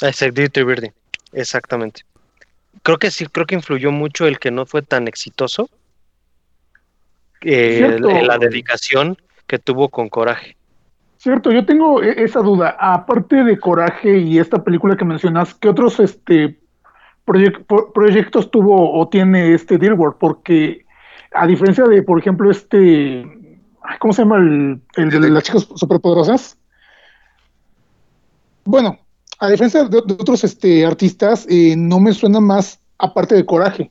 Ese 0.00 0.30
Dirty 0.30 0.62
Birdie. 0.62 0.92
Exactamente. 1.32 2.02
Creo 2.82 2.98
que 2.98 3.10
sí, 3.10 3.26
creo 3.26 3.46
que 3.46 3.54
influyó 3.54 3.90
mucho 3.90 4.26
el 4.26 4.38
que 4.38 4.50
no 4.50 4.66
fue 4.66 4.82
tan 4.82 5.08
exitoso. 5.08 5.68
eh, 7.42 7.98
la 8.00 8.38
dedicación 8.38 9.16
que 9.46 9.58
tuvo 9.58 9.88
con 9.88 10.08
Coraje. 10.08 10.56
Cierto, 11.18 11.50
yo 11.52 11.64
tengo 11.64 12.02
e- 12.02 12.22
esa 12.22 12.40
duda. 12.40 12.76
Aparte 12.78 13.44
de 13.44 13.58
Coraje 13.58 14.18
y 14.18 14.38
esta 14.38 14.62
película 14.62 14.96
que 14.96 15.04
mencionas, 15.04 15.54
¿qué 15.54 15.68
otros 15.68 15.98
este 16.00 16.58
proyec- 17.26 17.64
pro- 17.66 17.92
proyectos 17.92 18.50
tuvo 18.50 18.98
o 18.98 19.08
tiene 19.08 19.54
este 19.54 19.78
Dilworth? 19.78 20.18
Porque 20.18 20.84
a 21.32 21.46
diferencia 21.46 21.84
de, 21.84 22.02
por 22.02 22.18
ejemplo, 22.18 22.50
este, 22.50 23.26
¿cómo 24.00 24.12
se 24.12 24.22
llama 24.22 24.38
el, 24.38 24.82
el 24.96 25.10
de 25.10 25.30
las 25.30 25.42
chicas 25.44 25.66
superpoderosas? 25.74 26.58
Bueno, 28.64 28.98
a 29.38 29.48
diferencia 29.48 29.84
de, 29.84 30.02
de 30.04 30.14
otros 30.14 30.44
este 30.44 30.84
artistas, 30.84 31.46
eh, 31.48 31.74
no 31.76 32.00
me 32.00 32.12
suena 32.12 32.40
más 32.40 32.80
aparte 32.98 33.34
de 33.34 33.46
Coraje. 33.46 33.90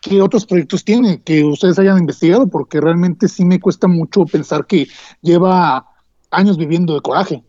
¿Qué 0.00 0.22
otros 0.22 0.46
proyectos 0.46 0.84
tiene 0.84 1.20
que 1.22 1.44
ustedes 1.44 1.78
hayan 1.78 1.98
investigado? 1.98 2.46
Porque 2.48 2.80
realmente 2.80 3.28
sí 3.28 3.44
me 3.44 3.58
cuesta 3.58 3.88
mucho 3.88 4.24
pensar 4.24 4.66
que 4.66 4.86
lleva 5.20 5.86
años 6.30 6.56
viviendo 6.56 6.94
de 6.94 7.00
coraje. 7.00 7.42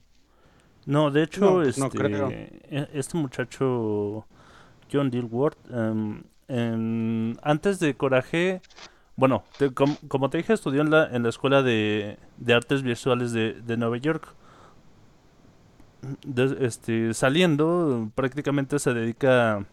No, 0.85 1.11
de 1.11 1.23
hecho, 1.23 1.41
No, 1.41 1.53
pues 1.63 1.77
no 1.77 1.89
este, 1.89 1.97
creo. 1.97 2.29
e- 2.29 2.89
este 2.93 3.17
muchacho, 3.17 4.25
John 4.91 5.09
Dilworth, 5.09 5.57
en- 6.49 7.37
antes 7.43 7.79
de 7.79 7.95
Coraje, 7.95 8.61
bueno, 9.17 9.43
te- 9.57 9.73
com- 9.73 9.97
como 10.07 10.29
te 10.29 10.37
dije, 10.37 10.53
estudió 10.53 10.81
en 10.81 10.91
la, 10.91 11.07
en 11.13 11.23
la 11.23 11.29
Escuela 11.29 11.61
de, 11.63 12.17
de 12.37 12.53
Artes 12.53 12.83
Visuales 12.83 13.33
de, 13.33 13.53
de 13.53 13.77
Nueva 13.77 13.97
York. 13.97 14.33
Este, 16.59 17.13
saliendo, 17.13 18.09
prácticamente 18.15 18.79
se 18.79 18.93
dedica 18.93 19.65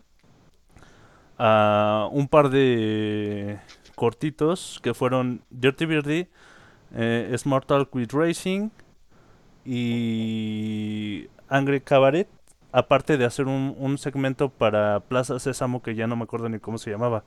a 1.38 2.08
un 2.10 2.28
par 2.28 2.48
de 2.48 3.60
cortitos 3.94 4.80
que 4.82 4.94
fueron 4.94 5.42
Dirty 5.50 5.86
Birdie, 5.86 6.28
eh, 6.94 7.34
Smart 7.36 7.66
Talk 7.66 7.94
with 7.94 8.12
Racing 8.12 8.70
y 9.64 11.26
Angry 11.48 11.80
Cabaret, 11.82 12.28
aparte 12.72 13.16
de 13.18 13.24
hacer 13.26 13.46
un, 13.46 13.74
un 13.78 13.98
segmento 13.98 14.48
para 14.48 15.00
Plaza 15.00 15.38
Sésamo 15.38 15.82
que 15.82 15.94
ya 15.94 16.06
no 16.06 16.16
me 16.16 16.24
acuerdo 16.24 16.48
ni 16.48 16.58
cómo 16.58 16.78
se 16.78 16.90
llamaba. 16.90 17.22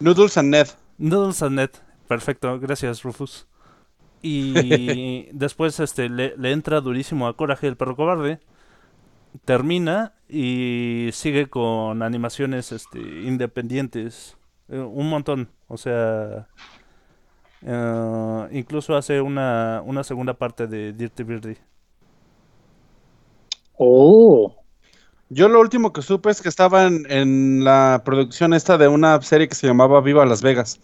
Noodles 0.00 0.36
and 0.36 0.50
Ned. 0.50 0.68
Noodles 0.98 1.42
and 1.42 1.56
Net, 1.56 1.70
perfecto, 2.08 2.58
gracias 2.60 3.02
Rufus. 3.02 3.46
Y 4.22 5.28
después 5.32 5.80
este 5.80 6.08
le, 6.08 6.34
le 6.36 6.52
entra 6.52 6.80
durísimo 6.80 7.26
a 7.28 7.36
Coraje 7.36 7.66
el 7.68 7.76
perro 7.76 7.96
cobarde. 7.96 8.40
Termina 9.44 10.14
y 10.28 11.10
sigue 11.12 11.48
con 11.48 12.02
animaciones 12.02 12.72
este, 12.72 13.00
independientes. 13.00 14.36
eh, 14.68 14.78
un 14.78 15.10
montón. 15.10 15.50
O 15.68 15.76
sea, 15.76 16.46
eh, 17.62 18.48
incluso 18.52 18.94
hace 18.96 19.20
una, 19.20 19.82
una 19.84 20.04
segunda 20.04 20.34
parte 20.34 20.66
de 20.66 20.92
Dirty 20.92 21.24
Birdie. 21.24 21.58
Oh. 23.78 24.63
Yo 25.30 25.48
lo 25.48 25.60
último 25.60 25.92
que 25.92 26.02
supe 26.02 26.30
es 26.30 26.42
que 26.42 26.48
estaban 26.48 27.04
en 27.08 27.64
la 27.64 28.02
producción 28.04 28.52
esta 28.52 28.76
de 28.78 28.88
una 28.88 29.20
serie 29.22 29.48
que 29.48 29.54
se 29.54 29.66
llamaba 29.66 30.00
Viva 30.00 30.26
Las 30.26 30.42
Vegas 30.42 30.80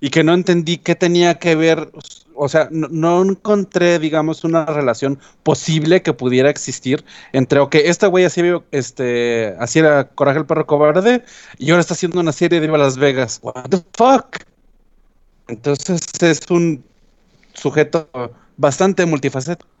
y 0.00 0.10
que 0.10 0.24
no 0.24 0.34
entendí 0.34 0.78
qué 0.78 0.94
tenía 0.94 1.38
que 1.38 1.54
ver, 1.54 1.90
o 2.34 2.48
sea, 2.48 2.68
no, 2.70 3.22
encontré, 3.22 3.98
digamos, 3.98 4.44
una 4.44 4.66
relación 4.66 5.18
posible 5.44 6.02
que 6.02 6.12
pudiera 6.12 6.50
existir 6.50 7.04
entre, 7.32 7.60
ok, 7.60 7.76
esta 7.76 8.08
güey 8.08 8.24
así, 8.24 8.42
este, 8.72 9.54
era 9.78 10.08
Coraje 10.08 10.40
el 10.40 10.46
perro 10.46 10.66
cobarde 10.66 11.24
y 11.58 11.70
ahora 11.70 11.80
está 11.80 11.94
haciendo 11.94 12.20
una 12.20 12.32
serie 12.32 12.60
de 12.60 12.66
Viva 12.66 12.78
Las 12.78 12.98
Vegas. 12.98 13.38
What 13.42 13.68
the 13.70 13.82
fuck? 13.96 14.36
Entonces 15.48 16.02
es 16.20 16.40
un 16.50 16.84
sujeto 17.54 18.08
bastante 18.56 19.06
multifacético. 19.06 19.73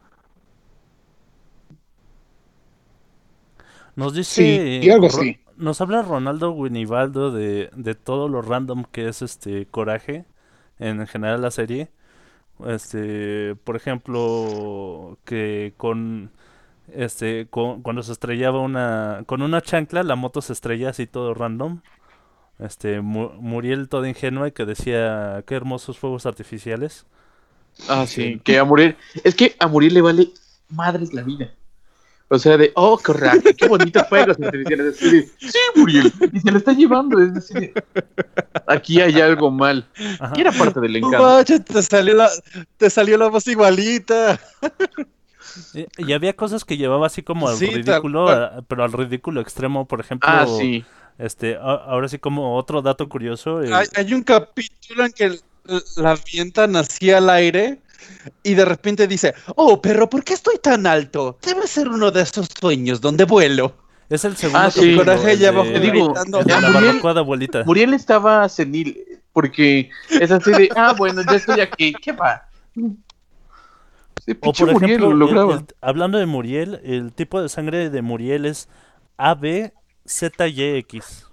Nos 3.96 4.14
dice. 4.14 4.80
Sí, 4.80 4.86
y 4.86 4.90
algo 4.90 5.06
así. 5.06 5.38
Nos 5.56 5.80
habla 5.80 6.02
Ronaldo 6.02 6.50
Winibaldo 6.52 7.30
de, 7.30 7.70
de 7.76 7.94
todo 7.94 8.28
lo 8.28 8.42
random 8.42 8.84
que 8.90 9.08
es 9.08 9.22
este 9.22 9.66
Coraje. 9.66 10.24
En 10.78 11.06
general 11.06 11.42
la 11.42 11.50
serie. 11.50 11.90
Este, 12.66 13.56
por 13.64 13.76
ejemplo, 13.76 15.18
que 15.24 15.74
con 15.76 16.30
este 16.92 17.46
con- 17.50 17.82
cuando 17.82 18.02
se 18.02 18.12
estrellaba 18.12 18.60
una 18.60 19.22
con 19.26 19.42
una 19.42 19.62
chancla 19.62 20.02
la 20.02 20.16
moto 20.16 20.42
se 20.42 20.52
estrella 20.52 20.90
así 20.90 21.06
todo 21.06 21.34
random. 21.34 21.80
Este 22.58 23.00
Mu- 23.00 23.30
Muriel 23.40 23.88
toda 23.88 24.08
ingenua 24.08 24.48
y 24.48 24.52
que 24.52 24.64
decía 24.66 25.42
qué 25.46 25.54
hermosos 25.56 25.98
fuegos 25.98 26.26
artificiales. 26.26 27.06
Ah, 27.88 28.06
sí, 28.06 28.40
que 28.44 28.58
a 28.58 28.64
morir. 28.64 28.96
Es 29.24 29.34
que 29.34 29.56
a 29.58 29.66
morir 29.68 29.92
le 29.92 30.00
vale 30.02 30.28
madres 30.68 31.12
la 31.12 31.22
vida. 31.22 31.52
O 32.34 32.38
sea, 32.38 32.56
de, 32.56 32.72
oh, 32.74 32.98
coraje, 32.98 33.54
qué 33.54 33.66
bonitos 33.68 34.02
juegos 34.08 34.36
artificiales. 34.42 34.96
Así 34.96 35.10
de, 35.10 35.22
sí, 35.38 35.58
Muriel, 35.76 36.12
y 36.32 36.40
se 36.40 36.50
lo 36.50 36.58
está 36.58 36.72
llevando. 36.72 37.20
Es 37.22 37.34
decir, 37.34 37.72
aquí 38.66 39.00
hay 39.00 39.20
algo 39.20 39.50
mal. 39.50 39.88
Y 40.36 40.40
era 40.40 40.52
parte 40.52 40.80
del 40.80 40.96
encanto. 40.96 41.44
te 41.64 41.82
salió 41.82 42.14
la, 42.14 42.30
te 42.76 42.90
salió 42.90 43.16
la 43.18 43.28
voz 43.28 43.46
igualita. 43.46 44.40
Y, 45.72 45.86
y 45.98 46.12
había 46.12 46.34
cosas 46.34 46.64
que 46.64 46.76
llevaba 46.76 47.06
así 47.06 47.22
como 47.22 47.48
al 47.48 47.56
Sí, 47.56 47.66
ridículo, 47.66 48.28
a- 48.28 48.62
pero 48.66 48.82
al 48.84 48.92
ridículo 48.92 49.40
extremo, 49.40 49.86
por 49.86 50.00
ejemplo. 50.00 50.28
Ah, 50.28 50.46
sí. 50.46 50.84
Este, 51.18 51.54
a- 51.56 51.60
ahora 51.60 52.08
sí 52.08 52.18
como 52.18 52.56
otro 52.56 52.82
dato 52.82 53.08
curioso. 53.08 53.62
eh, 53.62 53.72
Hay, 53.72 53.86
hay 53.94 54.14
un 54.14 54.22
capítulo 54.22 55.04
en 55.04 55.12
que 55.12 55.38
la 55.96 56.10
avientan 56.12 56.74
así 56.76 57.10
al 57.10 57.30
aire 57.30 57.78
y 58.42 58.54
de 58.54 58.64
repente 58.64 59.06
dice, 59.06 59.34
oh, 59.56 59.80
pero 59.82 60.08
¿por 60.08 60.24
qué 60.24 60.32
estoy 60.34 60.58
tan 60.58 60.86
alto? 60.86 61.38
Debe 61.42 61.66
ser 61.66 61.88
uno 61.88 62.10
de 62.10 62.22
esos 62.22 62.48
sueños 62.60 63.00
donde 63.00 63.24
vuelo. 63.24 63.74
es 64.10 64.24
el 64.24 64.36
segundo 64.36 64.58
Ah, 64.60 64.70
sí. 64.70 64.96
Coraje 64.96 65.36
ya 65.38 65.50
de- 65.50 65.58
abajo 65.58 65.78
digo, 65.80 66.14
el 66.16 66.30
de 66.44 66.52
Ah, 66.54 66.60
la 66.60 66.70
Muriel- 66.70 67.18
abuelita. 67.18 67.64
Muriel 67.64 67.94
estaba 67.94 68.48
senil, 68.48 68.96
porque 69.32 69.90
es 70.10 70.30
así 70.30 70.52
de, 70.52 70.68
ah, 70.76 70.94
bueno, 70.96 71.22
ya 71.28 71.36
estoy 71.36 71.60
aquí, 71.60 71.92
¿qué 71.94 72.12
va? 72.12 72.46
Sí, 72.74 74.36
O 74.40 74.52
por 74.52 74.72
Muriel 74.72 74.90
ejemplo, 75.02 75.12
lo 75.14 75.54
el- 75.54 75.66
hablando 75.80 76.18
de 76.18 76.26
Muriel, 76.26 76.80
el 76.84 77.12
tipo 77.12 77.42
de 77.42 77.48
sangre 77.48 77.90
de 77.90 78.02
Muriel 78.02 78.46
es 78.46 78.68
ABZYX. 79.18 81.26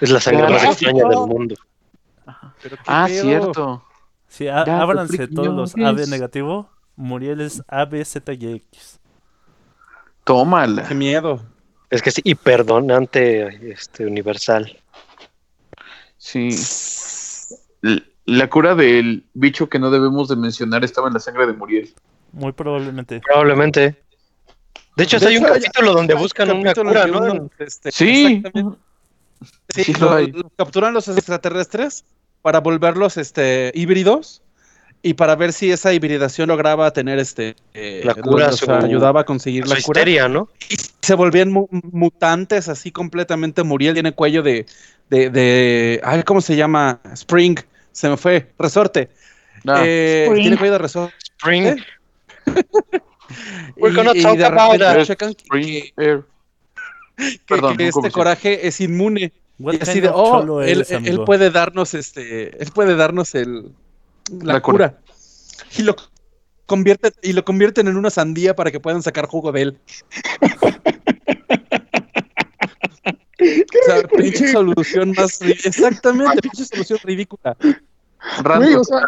Es 0.00 0.10
la 0.10 0.20
sangre 0.20 0.48
más 0.48 0.64
Ah, 0.64 0.68
extraña 0.68 1.02
no. 1.02 1.08
del 1.08 1.18
mundo. 1.28 1.54
Pero 2.62 2.76
qué 2.76 2.82
Ah, 2.86 3.06
cierto. 3.08 3.82
Sí, 4.36 4.44
Datos 4.46 4.68
ábranse 4.74 5.28
todos 5.28 5.48
los 5.54 5.74
AB 5.76 6.08
negativo. 6.08 6.68
Muriel 6.96 7.40
es 7.40 7.62
ABZYX. 7.68 9.00
Tómala. 10.24 10.86
Qué 10.88 10.94
miedo. 10.94 11.42
Es 11.90 12.02
que 12.02 12.10
es 12.10 12.20
hiperdonante 12.24 13.70
este, 13.72 14.04
universal. 14.06 14.76
Sí. 16.18 16.48
La 18.24 18.50
cura 18.50 18.74
del 18.74 19.24
bicho 19.34 19.68
que 19.68 19.78
no 19.78 19.90
debemos 19.90 20.28
de 20.28 20.36
mencionar 20.36 20.84
estaba 20.84 21.08
en 21.08 21.14
la 21.14 21.20
sangre 21.20 21.46
de 21.46 21.52
Muriel. 21.52 21.94
Muy 22.32 22.52
probablemente. 22.52 23.20
Probablemente. 23.20 24.02
De 24.96 25.04
hecho, 25.04 25.18
De 25.20 25.28
hay 25.28 25.36
un 25.36 25.44
hecho, 25.44 25.54
capítulo 25.54 25.92
donde 25.92 26.14
buscan 26.14 26.50
una 26.50 26.74
Capítulo 26.74 26.90
cura, 26.90 27.06
¿no? 27.06 27.50
este, 27.58 27.92
Sí. 27.92 28.24
exactamente. 28.36 28.78
Sí, 29.68 29.84
Sí 29.84 29.92
lo- 29.94 30.00
lo 30.00 30.12
hay. 30.14 30.32
lo 30.32 30.50
capturan 30.56 30.92
los 30.94 31.06
extraterrestres 31.08 32.04
para 32.46 32.60
volverlos 32.60 33.16
este, 33.16 33.72
híbridos 33.74 34.40
y 35.02 35.14
para 35.14 35.34
ver 35.34 35.52
si 35.52 35.72
esa 35.72 35.92
hibridación 35.92 36.46
lograba 36.46 36.92
tener 36.92 37.18
este 37.18 37.56
eh, 37.74 38.02
La 38.04 38.14
cura, 38.14 38.46
los 38.46 38.60
su- 38.60 38.70
ayudaba 38.70 39.22
a 39.22 39.24
conseguir 39.24 39.66
la 39.66 39.74
cura 39.82 40.00
histeria, 40.02 40.28
¿no? 40.28 40.48
y 40.70 40.76
se 41.02 41.14
volvían 41.14 41.50
mu- 41.50 41.66
mutantes 41.70 42.68
así 42.68 42.92
completamente 42.92 43.64
Muriel 43.64 43.94
tiene 43.94 44.12
cuello 44.12 44.44
de 44.44 44.64
de, 45.10 45.28
de 45.30 46.00
ay 46.04 46.22
cómo 46.22 46.40
se 46.40 46.54
llama 46.54 47.00
Spring 47.14 47.56
se 47.90 48.08
me 48.08 48.16
fue 48.16 48.52
resorte 48.60 49.08
Ah, 49.66 49.82
Eh, 49.84 50.26
Spring. 50.28 50.42
tiene 50.42 50.56
cuello 50.56 50.72
de 50.74 50.78
resorte 50.78 51.14
Spring. 51.40 51.64
¿Eh? 51.66 51.76
We're 53.76 53.92
gonna 53.96 54.12
y, 54.14 54.20
y 54.20 54.22
talk 54.22 54.36
de 54.38 54.44
about 54.44 54.72
repente 54.78 54.84
that. 54.98 55.04
checan 55.04 55.34
que, 55.34 55.42
Spring 55.42 55.84
Air. 55.96 56.22
que- 57.16 57.40
Perdón, 57.48 57.76
que 57.76 57.88
este 57.88 58.10
coraje 58.12 58.68
es 58.68 58.80
inmune 58.80 59.32
What 59.58 59.74
y 59.74 59.78
así 59.80 60.00
de, 60.00 60.10
oh, 60.12 60.40
cholo 60.40 60.62
él, 60.62 60.84
eres, 60.86 60.90
él 60.90 61.24
puede 61.24 61.50
darnos 61.50 61.94
este, 61.94 62.62
él 62.62 62.70
puede 62.74 62.94
darnos 62.94 63.34
el 63.34 63.72
la, 64.30 64.54
La 64.54 64.60
cura. 64.60 64.90
cura. 64.90 65.02
Y 65.78 65.82
lo 65.82 65.96
convierten 66.66 67.12
y 67.22 67.32
lo 67.32 67.44
convierten 67.44 67.88
en 67.88 67.96
una 67.96 68.10
sandía 68.10 68.54
para 68.54 68.70
que 68.70 68.80
puedan 68.80 69.02
sacar 69.02 69.26
jugo 69.26 69.52
de 69.52 69.62
él. 69.62 69.78
O 73.38 73.86
sea, 73.86 74.02
pinche 74.08 74.50
solución 74.50 75.12
más 75.16 75.40
exactamente, 75.42 76.40
pinche 76.42 76.64
solución 76.64 76.98
ridícula. 77.04 77.56
Güey, 78.42 78.74
o 78.74 78.84
sea, 78.84 79.02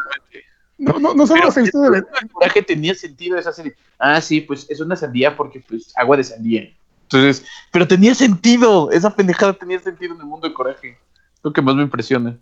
no, 0.76 0.98
no, 0.98 1.14
no 1.14 1.26
solo 1.26 1.50
se 1.50 1.62
hizo 1.62 1.80
de 1.90 1.98
el 1.98 2.30
coraje 2.30 2.62
tenía 2.62 2.94
sentido 2.94 3.36
esa 3.36 3.52
serie. 3.52 3.74
Ah, 3.98 4.20
sí, 4.20 4.40
pues 4.42 4.66
es 4.68 4.80
una 4.80 4.94
sandía 4.96 5.36
porque 5.36 5.60
pues 5.66 5.92
agua 5.96 6.16
de 6.16 6.24
sandía. 6.24 6.72
Entonces, 7.10 7.46
pero 7.72 7.88
tenía 7.88 8.14
sentido, 8.14 8.90
esa 8.90 9.14
pendejada 9.14 9.54
tenía 9.54 9.78
sentido 9.80 10.14
en 10.14 10.20
el 10.20 10.26
mundo 10.26 10.46
de 10.46 10.52
coraje. 10.54 10.98
Lo 11.42 11.52
que 11.52 11.62
más 11.62 11.74
me 11.74 11.82
impresiona. 11.82 12.36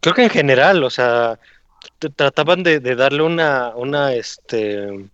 Creo 0.00 0.14
que 0.14 0.22
en 0.24 0.30
general, 0.30 0.84
o 0.84 0.90
sea, 0.90 1.38
trataban 2.14 2.62
de, 2.62 2.78
de 2.78 2.94
darle 2.94 3.22
una, 3.22 3.72
una, 3.74 4.12
este, 4.14 5.08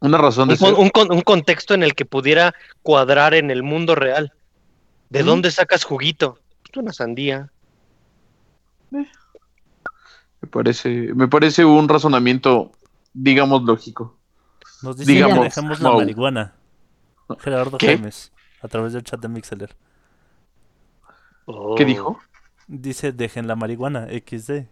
Una 0.00 0.16
razón 0.18 0.48
de 0.48 0.54
un, 0.54 0.58
ser. 0.58 0.72
con- 0.72 0.82
un 0.82 0.88
con- 0.90 1.12
un 1.12 1.20
contexto 1.20 1.74
en 1.74 1.82
el 1.82 1.94
que 1.94 2.06
pudiera 2.06 2.54
cuadrar 2.82 3.34
en 3.34 3.50
el 3.50 3.62
mundo 3.62 3.94
real. 3.94 4.32
¿De 5.10 5.22
dónde 5.22 5.50
sacas 5.50 5.84
juguito? 5.84 6.38
Una 6.74 6.92
sandía. 6.92 7.50
Me 8.90 10.48
parece, 10.50 10.88
me 11.14 11.28
parece 11.28 11.64
un 11.64 11.88
razonamiento, 11.88 12.72
digamos, 13.12 13.62
lógico. 13.62 14.16
Nos 14.82 14.96
dice 14.96 15.12
digamos, 15.12 15.38
que 15.38 15.44
dejemos 15.44 15.80
la 15.80 15.90
marihuana. 15.90 16.54
Gerardo 17.40 17.78
¿Qué? 17.78 17.98
A 18.64 18.68
través 18.68 18.92
del 18.94 19.02
chat 19.04 19.20
de 19.20 19.28
Mixeler. 19.28 19.70
Oh. 21.46 21.74
¿Qué 21.74 21.84
dijo? 21.84 22.18
Dice, 22.66 23.12
dejen 23.12 23.46
la 23.46 23.56
marihuana, 23.56 24.06
XD. 24.08 24.64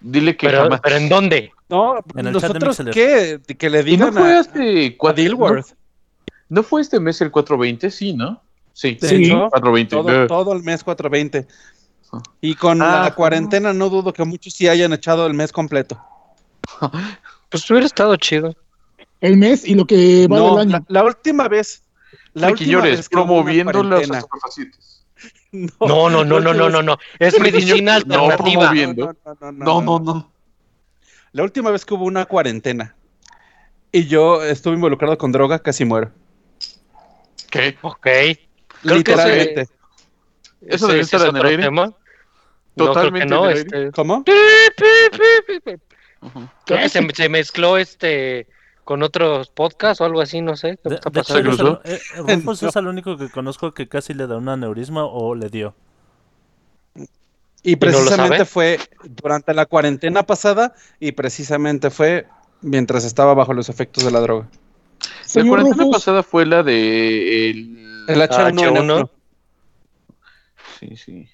Dile 0.00 0.36
que 0.36 0.46
Pero, 0.46 0.62
jamás. 0.62 0.80
pero 0.80 0.96
¿en 0.96 1.08
dónde? 1.08 1.52
No, 1.68 1.96
En 2.14 2.26
el 2.28 2.36
chat 2.40 2.52
de 2.56 2.64
Mixler. 2.66 2.94
qué, 2.94 3.56
que 3.56 3.68
le 3.70 3.80
¿Y 3.80 3.96
no 3.96 4.06
digan 4.06 4.14
fue 4.14 4.32
a, 4.36 4.40
este 4.40 4.86
a 4.86 4.96
cuatro- 4.96 5.22
Dilworth. 5.22 5.66
¿No, 6.48 6.60
no 6.60 6.62
fue 6.62 6.80
este 6.80 7.00
mes 7.00 7.20
el 7.20 7.30
420? 7.32 7.90
Sí, 7.90 8.14
¿no? 8.14 8.40
Sí. 8.72 8.96
Sí. 9.00 9.24
hecho, 9.24 9.48
420. 9.50 9.90
todo, 9.96 10.26
todo 10.28 10.52
el 10.52 10.62
mes 10.62 10.84
420. 10.84 11.48
Y 12.40 12.54
con 12.54 12.80
Ah, 12.80 13.02
la 13.04 13.14
cuarentena 13.14 13.72
no 13.74 13.90
dudo 13.90 14.12
que 14.12 14.24
muchos 14.24 14.54
sí 14.54 14.68
hayan 14.68 14.92
echado 14.92 15.26
el 15.26 15.34
mes 15.34 15.52
completo. 15.52 16.00
Pues 17.50 17.68
hubiera 17.70 17.86
estado 17.86 18.14
chido. 18.16 18.54
El 19.22 19.38
mes 19.38 19.66
y 19.66 19.74
lo 19.74 19.86
que 19.86 20.28
va 20.30 20.36
No, 20.36 20.56
del 20.58 20.74
año. 20.74 20.84
la 20.88 21.02
última. 21.02 21.44
La 21.44 21.48
vez 21.48 21.82
hubo 22.46 22.78
una 22.78 23.02
promoviendo 23.10 23.82
las. 23.82 24.08
No, 25.50 26.08
no, 26.10 26.24
no, 26.24 26.38
no, 26.40 26.54
no, 26.54 26.68
no, 26.68 26.82
no. 26.82 26.98
Es 27.18 27.40
medicina 27.40 27.98
No, 28.06 28.26
alternativa. 28.26 28.36
promoviendo. 28.36 29.16
No, 29.52 29.80
no, 29.82 29.98
no. 29.98 30.32
La 31.32 31.42
última 31.42 31.70
vez 31.70 31.84
que 31.84 31.94
hubo 31.94 32.04
una 32.04 32.26
cuarentena 32.26 32.94
y 33.90 34.06
yo 34.06 34.44
estuve 34.44 34.74
involucrado 34.74 35.16
con 35.18 35.32
droga, 35.32 35.58
casi 35.58 35.84
muero. 35.84 36.12
¿Qué? 37.50 37.76
Ok. 37.80 37.98
Creo 38.02 38.36
que 38.82 38.94
Literalmente. 38.94 39.68
¿Eso 40.60 40.86
debe 40.86 41.00
estar 41.00 41.22
es 41.22 41.28
en 41.28 41.36
el 41.36 41.46
aire? 41.46 41.62
tema. 41.64 41.94
No, 42.76 42.84
Totalmente 42.86 43.26
creo 43.26 43.42
que 43.42 43.46
no, 43.46 43.50
este, 43.50 43.90
¿Cómo? 43.92 44.24
Se 47.14 47.28
mezcló 47.28 47.78
este 47.78 48.46
con 48.88 49.02
otros 49.02 49.50
podcasts 49.50 50.00
o 50.00 50.06
algo 50.06 50.22
así, 50.22 50.40
no 50.40 50.56
sé. 50.56 50.78
¿Qué 50.82 50.88
De, 50.88 50.94
está 50.94 51.10
de 51.10 51.20
pasando? 51.20 51.42
cruzó? 51.42 51.80
el- 51.84 51.92
eh, 51.92 52.36
Rufus 52.36 52.62
es 52.62 52.74
el 52.74 52.86
único 52.86 53.18
que 53.18 53.28
conozco 53.28 53.74
que 53.74 53.86
casi 53.86 54.14
le 54.14 54.26
da 54.26 54.38
un 54.38 54.48
aneurisma 54.48 55.04
o 55.04 55.34
le 55.34 55.50
dio. 55.50 55.74
Y 57.62 57.76
precisamente 57.76 58.46
fue 58.46 58.80
durante 59.04 59.52
la 59.52 59.66
cuarentena 59.66 60.22
pasada 60.22 60.74
y 61.00 61.12
precisamente 61.12 61.90
fue 61.90 62.28
mientras 62.62 63.04
estaba 63.04 63.34
bajo 63.34 63.52
los 63.52 63.68
efectos 63.68 64.04
de 64.04 64.10
la 64.10 64.20
droga. 64.20 64.48
La 65.34 65.44
cuarentena 65.44 65.82
Rufus, 65.82 65.96
pasada 65.98 66.22
fue 66.22 66.46
la 66.46 66.62
de 66.62 67.50
el... 67.50 68.06
El 68.08 68.22
H1N1. 68.22 68.86
H1. 68.86 69.10
Sí, 70.80 70.96
sí. 70.96 71.28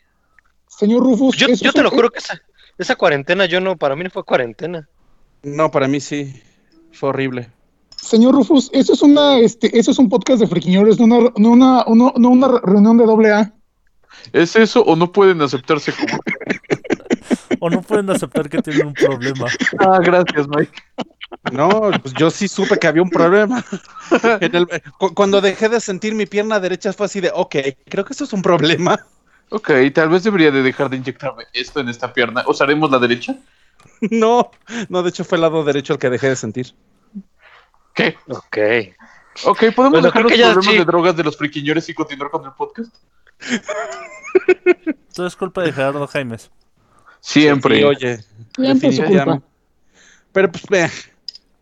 señor 0.67 1.05
Rufus, 1.05 1.37
Yo, 1.37 1.47
es 1.47 1.61
te 1.61 1.83
lo 1.85 1.91
juro 1.93 2.11
que 2.11 2.19
esa, 2.19 2.37
esa 2.79 2.97
cuarentena, 2.97 3.47
yo 3.47 3.61
no, 3.61 3.77
para 3.77 3.95
mí 3.95 4.03
no 4.03 4.11
fue 4.11 4.25
cuarentena. 4.25 4.89
No, 5.45 5.71
para 5.71 5.87
mí 5.87 6.01
sí. 6.01 6.43
Fue 6.95 7.09
horrible. 7.11 7.51
Señor 7.97 8.35
Rufus, 8.35 8.71
eso 8.73 8.93
es 8.93 9.03
una, 9.03 9.39
este, 9.39 9.79
eso 9.79 9.91
es 9.91 9.99
un 9.99 10.09
podcast 10.09 10.41
de 10.41 10.47
friquiñores, 10.47 10.99
no 10.99 11.05
una, 11.07 11.31
no 11.37 11.51
una, 11.51 11.85
no- 11.89 12.12
no 12.16 12.29
una 12.29 12.49
reunión 12.62 12.97
de 12.99 13.07
doble 13.07 13.33
A. 13.33 13.53
¿Es 14.33 14.57
eso 14.57 14.83
o 14.85 14.95
no 14.97 15.11
pueden 15.12 15.41
aceptarse 15.43 15.93
como... 15.93 16.19
O 17.61 17.71
no 17.71 17.81
pueden 17.81 18.11
aceptar 18.11 18.49
que 18.51 18.61
tienen 18.61 18.89
un 18.89 18.93
problema. 18.95 19.47
ah, 19.79 19.99
gracias, 20.03 20.47
Mike. 20.49 20.73
No, 21.53 21.91
pues 22.03 22.12
yo 22.15 22.31
sí 22.31 22.47
supe 22.47 22.79
que 22.79 22.87
había 22.87 23.03
un 23.03 23.09
problema. 23.11 23.65
En 24.41 24.55
el- 24.55 24.69
cu- 24.99 25.15
cuando 25.15 25.41
dejé 25.41 25.69
de 25.71 25.81
sentir 25.81 26.15
mi 26.15 26.27
pierna 26.27 26.61
derecha 26.61 26.93
fue 26.93 27.07
así 27.07 27.21
de, 27.21 27.31
ok, 27.35 27.57
creo 27.89 28.05
que 28.05 28.12
eso 28.12 28.25
es 28.25 28.33
un 28.35 28.43
problema. 28.43 28.99
Ok, 29.51 29.71
tal 29.95 30.11
vez 30.11 30.25
debería 30.25 30.51
de 30.51 30.62
dejar 30.62 30.91
de 30.91 30.97
inyectarme 30.99 31.45
esto 31.55 31.81
en 31.81 31.89
esta 31.89 32.12
pierna. 32.12 32.45
¿Usaremos 32.47 32.91
la 32.91 32.99
derecha? 32.99 33.37
No, 34.11 34.51
no, 34.89 35.02
de 35.02 35.09
hecho 35.09 35.24
fue 35.24 35.36
el 35.36 35.43
lado 35.43 35.65
derecho 35.65 35.94
el 35.94 35.98
que 35.98 36.11
dejé 36.11 36.28
de 36.28 36.36
sentir. 36.36 36.74
¿Qué? 37.94 38.16
Ok. 38.28 38.59
Ok, 39.44 39.59
¿podemos 39.74 40.01
Bueno, 40.01 40.06
dejar 40.06 40.23
los 40.23 40.32
que 40.32 40.39
problemas 40.39 40.65
sí. 40.65 40.78
de 40.78 40.85
drogas 40.85 41.16
de 41.16 41.24
los 41.24 41.36
friquiñores 41.36 41.89
y 41.89 41.94
continuar 41.94 42.31
con 42.31 42.44
el 42.44 42.52
podcast? 42.52 42.94
Todo 45.15 45.27
es 45.27 45.36
culpa 45.36 45.62
de 45.62 45.73
Gerardo 45.73 46.06
Jaimes. 46.06 46.51
Siempre. 47.20 47.78
Sí, 47.78 47.85
oye, 47.85 48.19
Siempre 48.56 48.89
es 48.89 48.97
su 48.97 49.05
culpa. 49.05 49.40
Pero 50.32 50.51
pues, 50.52 50.65
eh, 50.73 50.90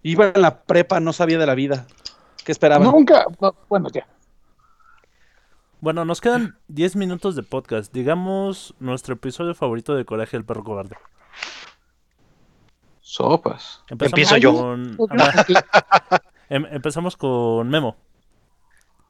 iba 0.02 0.32
en 0.34 0.42
la 0.42 0.62
prepa, 0.62 1.00
no 1.00 1.12
sabía 1.12 1.38
de 1.38 1.46
la 1.46 1.54
vida. 1.54 1.86
¿Qué 2.44 2.52
esperaban? 2.52 2.90
Nunca, 2.90 3.26
no, 3.40 3.54
bueno, 3.68 3.88
ya. 3.90 4.06
Bueno, 5.80 6.04
nos 6.04 6.20
quedan 6.20 6.56
10 6.68 6.96
minutos 6.96 7.36
de 7.36 7.42
podcast. 7.42 7.92
Digamos 7.92 8.74
nuestro 8.78 9.14
episodio 9.14 9.54
favorito 9.54 9.94
de 9.94 10.04
Coraje 10.04 10.36
del 10.36 10.44
Perro 10.44 10.64
Cobarde. 10.64 10.96
Sopas. 13.02 13.82
Empezamos 13.88 14.18
Empiezo 14.32 14.36
yo. 14.38 14.54
con- 14.54 14.96
em- 16.48 16.66
empezamos 16.70 17.16
con 17.16 17.68
Memo. 17.68 17.96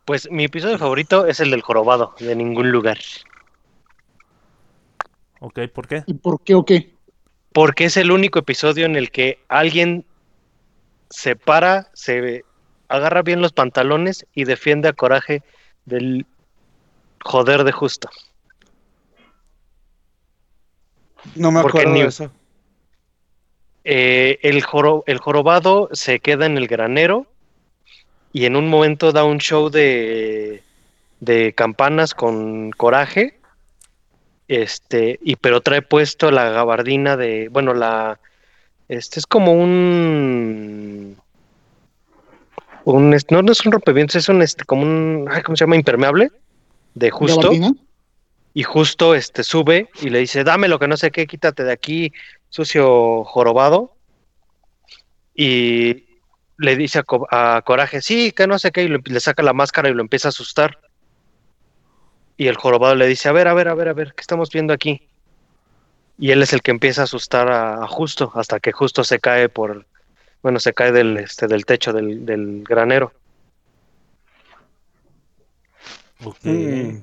Pues 0.06 0.28
mi 0.30 0.44
episodio 0.44 0.78
favorito 0.78 1.26
es 1.26 1.38
el 1.40 1.50
del 1.50 1.60
jorobado, 1.62 2.14
de 2.18 2.34
ningún 2.34 2.72
lugar. 2.72 2.98
Ok, 5.40 5.60
¿por 5.72 5.86
qué? 5.86 6.02
¿Y 6.06 6.14
por 6.14 6.42
qué 6.42 6.54
o 6.54 6.64
qué? 6.64 6.94
Porque 7.52 7.84
es 7.84 7.96
el 7.96 8.10
único 8.10 8.38
episodio 8.38 8.86
en 8.86 8.96
el 8.96 9.10
que 9.10 9.38
alguien 9.48 10.06
se 11.10 11.36
para, 11.36 11.90
se 11.92 12.44
agarra 12.88 13.22
bien 13.22 13.42
los 13.42 13.52
pantalones 13.52 14.26
y 14.34 14.44
defiende 14.44 14.88
a 14.88 14.92
coraje 14.94 15.42
del 15.84 16.26
joder 17.22 17.64
de 17.64 17.72
justo. 17.72 18.08
No 21.36 21.52
me 21.52 21.60
acuerdo 21.60 21.90
ni- 21.90 22.02
de 22.02 22.08
eso. 22.08 22.30
Eh, 23.84 24.38
el, 24.42 24.62
joro- 24.62 25.02
el 25.06 25.18
jorobado 25.18 25.88
se 25.92 26.20
queda 26.20 26.46
en 26.46 26.56
el 26.56 26.68
granero 26.68 27.26
y 28.32 28.44
en 28.44 28.56
un 28.56 28.68
momento 28.68 29.12
da 29.12 29.24
un 29.24 29.38
show 29.38 29.70
de, 29.70 30.62
de 31.20 31.52
campanas 31.54 32.14
con 32.14 32.70
coraje. 32.70 33.38
Este, 34.48 35.18
y 35.22 35.36
pero 35.36 35.60
trae 35.62 35.80
puesto 35.82 36.30
la 36.30 36.50
gabardina 36.50 37.16
de, 37.16 37.48
bueno, 37.48 37.72
la, 37.72 38.18
este 38.88 39.18
es 39.18 39.26
como 39.26 39.54
un, 39.54 41.16
un, 42.84 43.16
no, 43.30 43.42
no 43.42 43.52
es 43.52 43.64
un 43.64 43.72
rompevientos, 43.72 44.16
es 44.16 44.28
un, 44.28 44.42
este, 44.42 44.64
como 44.64 44.82
un, 44.82 45.26
ay, 45.30 45.42
¿cómo 45.42 45.56
se 45.56 45.64
llama? 45.64 45.76
Impermeable, 45.76 46.30
de 46.94 47.10
justo 47.10 47.40
¿Gabardina? 47.40 47.72
y 48.52 48.62
justo 48.64 49.14
este 49.14 49.42
sube 49.42 49.88
y 50.02 50.10
le 50.10 50.18
dice, 50.18 50.44
dame 50.44 50.68
lo 50.68 50.78
que 50.78 50.88
no 50.88 50.96
sé 50.98 51.10
qué, 51.10 51.26
quítate 51.26 51.64
de 51.64 51.72
aquí, 51.72 52.12
sucio 52.52 53.24
jorobado. 53.24 53.96
Y 55.34 56.04
le 56.58 56.76
dice 56.76 56.98
a, 56.98 57.02
Co- 57.02 57.26
a 57.30 57.62
Coraje, 57.64 58.02
sí, 58.02 58.32
que 58.32 58.46
no 58.46 58.58
sé 58.58 58.70
qué, 58.70 58.84
y 58.84 58.88
le, 58.88 59.00
le 59.02 59.20
saca 59.20 59.42
la 59.42 59.54
máscara 59.54 59.88
y 59.88 59.94
lo 59.94 60.02
empieza 60.02 60.28
a 60.28 60.30
asustar. 60.30 60.78
Y 62.36 62.48
el 62.48 62.56
jorobado 62.56 62.94
le 62.94 63.06
dice, 63.06 63.28
a 63.28 63.32
ver, 63.32 63.48
a 63.48 63.54
ver, 63.54 63.68
a 63.68 63.74
ver, 63.74 63.88
a 63.88 63.94
ver, 63.94 64.14
¿qué 64.14 64.20
estamos 64.20 64.50
viendo 64.50 64.72
aquí? 64.74 65.08
Y 66.18 66.30
él 66.30 66.42
es 66.42 66.52
el 66.52 66.60
que 66.60 66.70
empieza 66.70 67.00
a 67.00 67.04
asustar 67.04 67.50
a, 67.50 67.82
a 67.82 67.88
Justo, 67.88 68.30
hasta 68.34 68.60
que 68.60 68.72
Justo 68.72 69.02
se 69.04 69.18
cae 69.18 69.48
por, 69.48 69.86
bueno, 70.42 70.60
se 70.60 70.74
cae 70.74 70.92
del, 70.92 71.16
este, 71.16 71.46
del 71.46 71.64
techo 71.64 71.92
del, 71.92 72.26
del 72.26 72.62
granero. 72.64 73.12
Mm. 76.44 76.98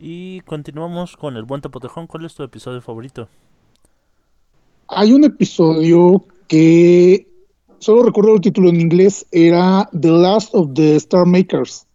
Y 0.00 0.40
continuamos 0.40 1.16
con 1.16 1.36
el 1.36 1.44
buen 1.44 1.60
Topotejón. 1.60 2.06
¿Cuál 2.06 2.24
es 2.24 2.34
tu 2.34 2.42
episodio 2.42 2.80
favorito? 2.80 3.28
Hay 4.88 5.12
un 5.12 5.24
episodio 5.24 6.24
que 6.48 7.26
solo 7.78 8.02
recuerdo 8.02 8.34
el 8.34 8.40
título 8.40 8.70
en 8.70 8.80
inglés, 8.80 9.26
era 9.32 9.88
The 9.98 10.10
Last 10.10 10.54
of 10.54 10.70
the 10.74 10.96
Star 10.96 11.26
Makers. 11.26 11.86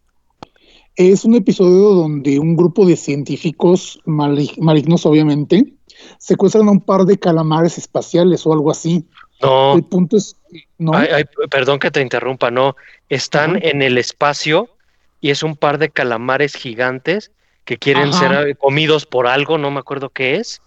Es 0.96 1.24
un 1.24 1.34
episodio 1.34 1.90
donde 1.90 2.38
un 2.38 2.54
grupo 2.56 2.86
de 2.86 2.96
científicos 2.96 4.00
mali- 4.04 4.54
malignos, 4.58 5.04
obviamente, 5.06 5.74
secuestran 6.18 6.68
a 6.68 6.70
un 6.70 6.80
par 6.80 7.04
de 7.04 7.18
calamares 7.18 7.78
espaciales 7.78 8.46
o 8.46 8.52
algo 8.52 8.70
así. 8.70 9.04
No, 9.42 9.74
El 9.74 9.82
punto 9.84 10.16
es, 10.16 10.36
no, 10.78 10.94
Ay, 10.94 11.08
ay, 11.12 11.24
perdón 11.50 11.80
que 11.80 11.90
te 11.90 12.00
interrumpa, 12.00 12.52
no. 12.52 12.76
Están 13.08 13.58
en 13.62 13.82
el 13.82 13.98
espacio 13.98 14.68
y 15.20 15.30
es 15.30 15.42
un 15.42 15.56
par 15.56 15.78
de 15.78 15.90
calamares 15.90 16.54
gigantes 16.54 17.32
que 17.64 17.76
quieren 17.76 18.10
Ajá. 18.10 18.28
ser 18.44 18.56
comidos 18.56 19.04
por 19.04 19.26
algo, 19.26 19.58
no 19.58 19.72
me 19.72 19.80
acuerdo 19.80 20.10
qué 20.10 20.36
es, 20.36 20.62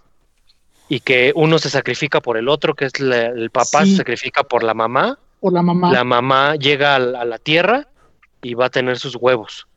y 0.89 0.99
que 1.01 1.34
uno 1.35 1.59
se 1.59 1.69
sacrifica 1.69 2.22
por 2.22 2.38
el 2.38 2.47
otro, 2.49 2.73
que 2.76 2.85
es 2.85 2.99
la- 2.99 3.27
el 3.27 3.49
papá 3.49 3.84
Sí. 3.84 3.91
se 3.91 3.97
sacrifica 3.97 4.43
por 4.43 4.64
la 4.64 4.73
mamá, 4.73 5.19
por 5.39 5.53
la 5.53 5.61
mamá. 5.61 5.91
la 5.91 6.03
mamá 6.03 6.55
llega 6.55 6.95
a 6.95 6.99
la, 6.99 7.22
a 7.22 7.26
la 7.26 7.38
tierra 7.39 7.88
y 8.41 8.53
va 8.53 8.65
a 8.68 8.69
tener 8.69 8.97
sus 8.97 9.15
huevos. 9.15 9.68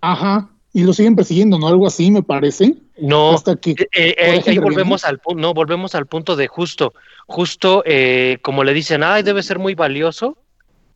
Ajá. 0.00 0.48
Y 0.72 0.84
lo 0.84 0.92
siguen 0.94 1.14
persiguiendo, 1.14 1.58
¿no? 1.58 1.68
Algo 1.68 1.86
así, 1.86 2.10
me 2.10 2.22
parece. 2.22 2.74
No, 2.98 3.34
Hasta 3.34 3.56
que 3.56 3.72
Eh, 3.72 4.14
eh, 4.18 4.42
ahí 4.46 4.58
volvemos 4.58 5.04
al 5.04 5.18
punto, 5.18 5.40
no, 5.40 5.52
volvemos 5.54 5.94
al 5.94 6.06
punto 6.06 6.34
de 6.34 6.46
justo, 6.48 6.94
justo 7.26 7.82
eh, 7.84 8.38
como 8.42 8.64
le 8.64 8.72
dicen, 8.72 9.02
ay, 9.02 9.22
debe 9.22 9.42
ser 9.42 9.58
muy 9.58 9.74
valioso, 9.74 10.38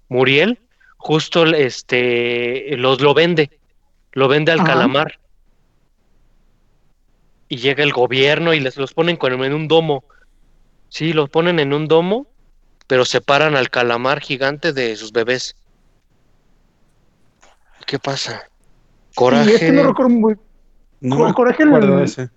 Muriel, 0.08 0.58
justo 0.96 1.44
este 1.44 2.76
los 2.78 3.00
lo 3.00 3.12
vende, 3.12 3.50
lo 4.12 4.28
vende 4.28 4.52
al 4.52 4.60
Ajá. 4.60 4.68
calamar. 4.68 5.18
Y 7.48 7.56
llega 7.58 7.84
el 7.84 7.92
gobierno 7.92 8.54
y 8.54 8.60
les 8.60 8.76
los 8.76 8.92
ponen 8.92 9.16
con, 9.16 9.32
en 9.44 9.52
un 9.54 9.68
domo. 9.68 10.04
Sí, 10.88 11.12
los 11.12 11.28
ponen 11.30 11.58
en 11.60 11.72
un 11.72 11.86
domo, 11.88 12.26
pero 12.86 13.04
separan 13.04 13.56
al 13.56 13.70
calamar 13.70 14.20
gigante 14.20 14.72
de 14.72 14.96
sus 14.96 15.12
bebés. 15.12 15.54
¿Qué 17.86 17.98
pasa? 17.98 18.42
Coraje. 19.14 19.44
Sí, 19.50 19.54
es 19.54 19.60
que 19.60 19.72
no 19.72 19.84
recuerdo 19.84 20.10
muy 20.10 20.34
No 21.00 21.16
Cor- 21.16 21.26
me 21.28 21.34
Coraje 21.34 21.62
el- 21.62 22.02
ese. 22.02 22.30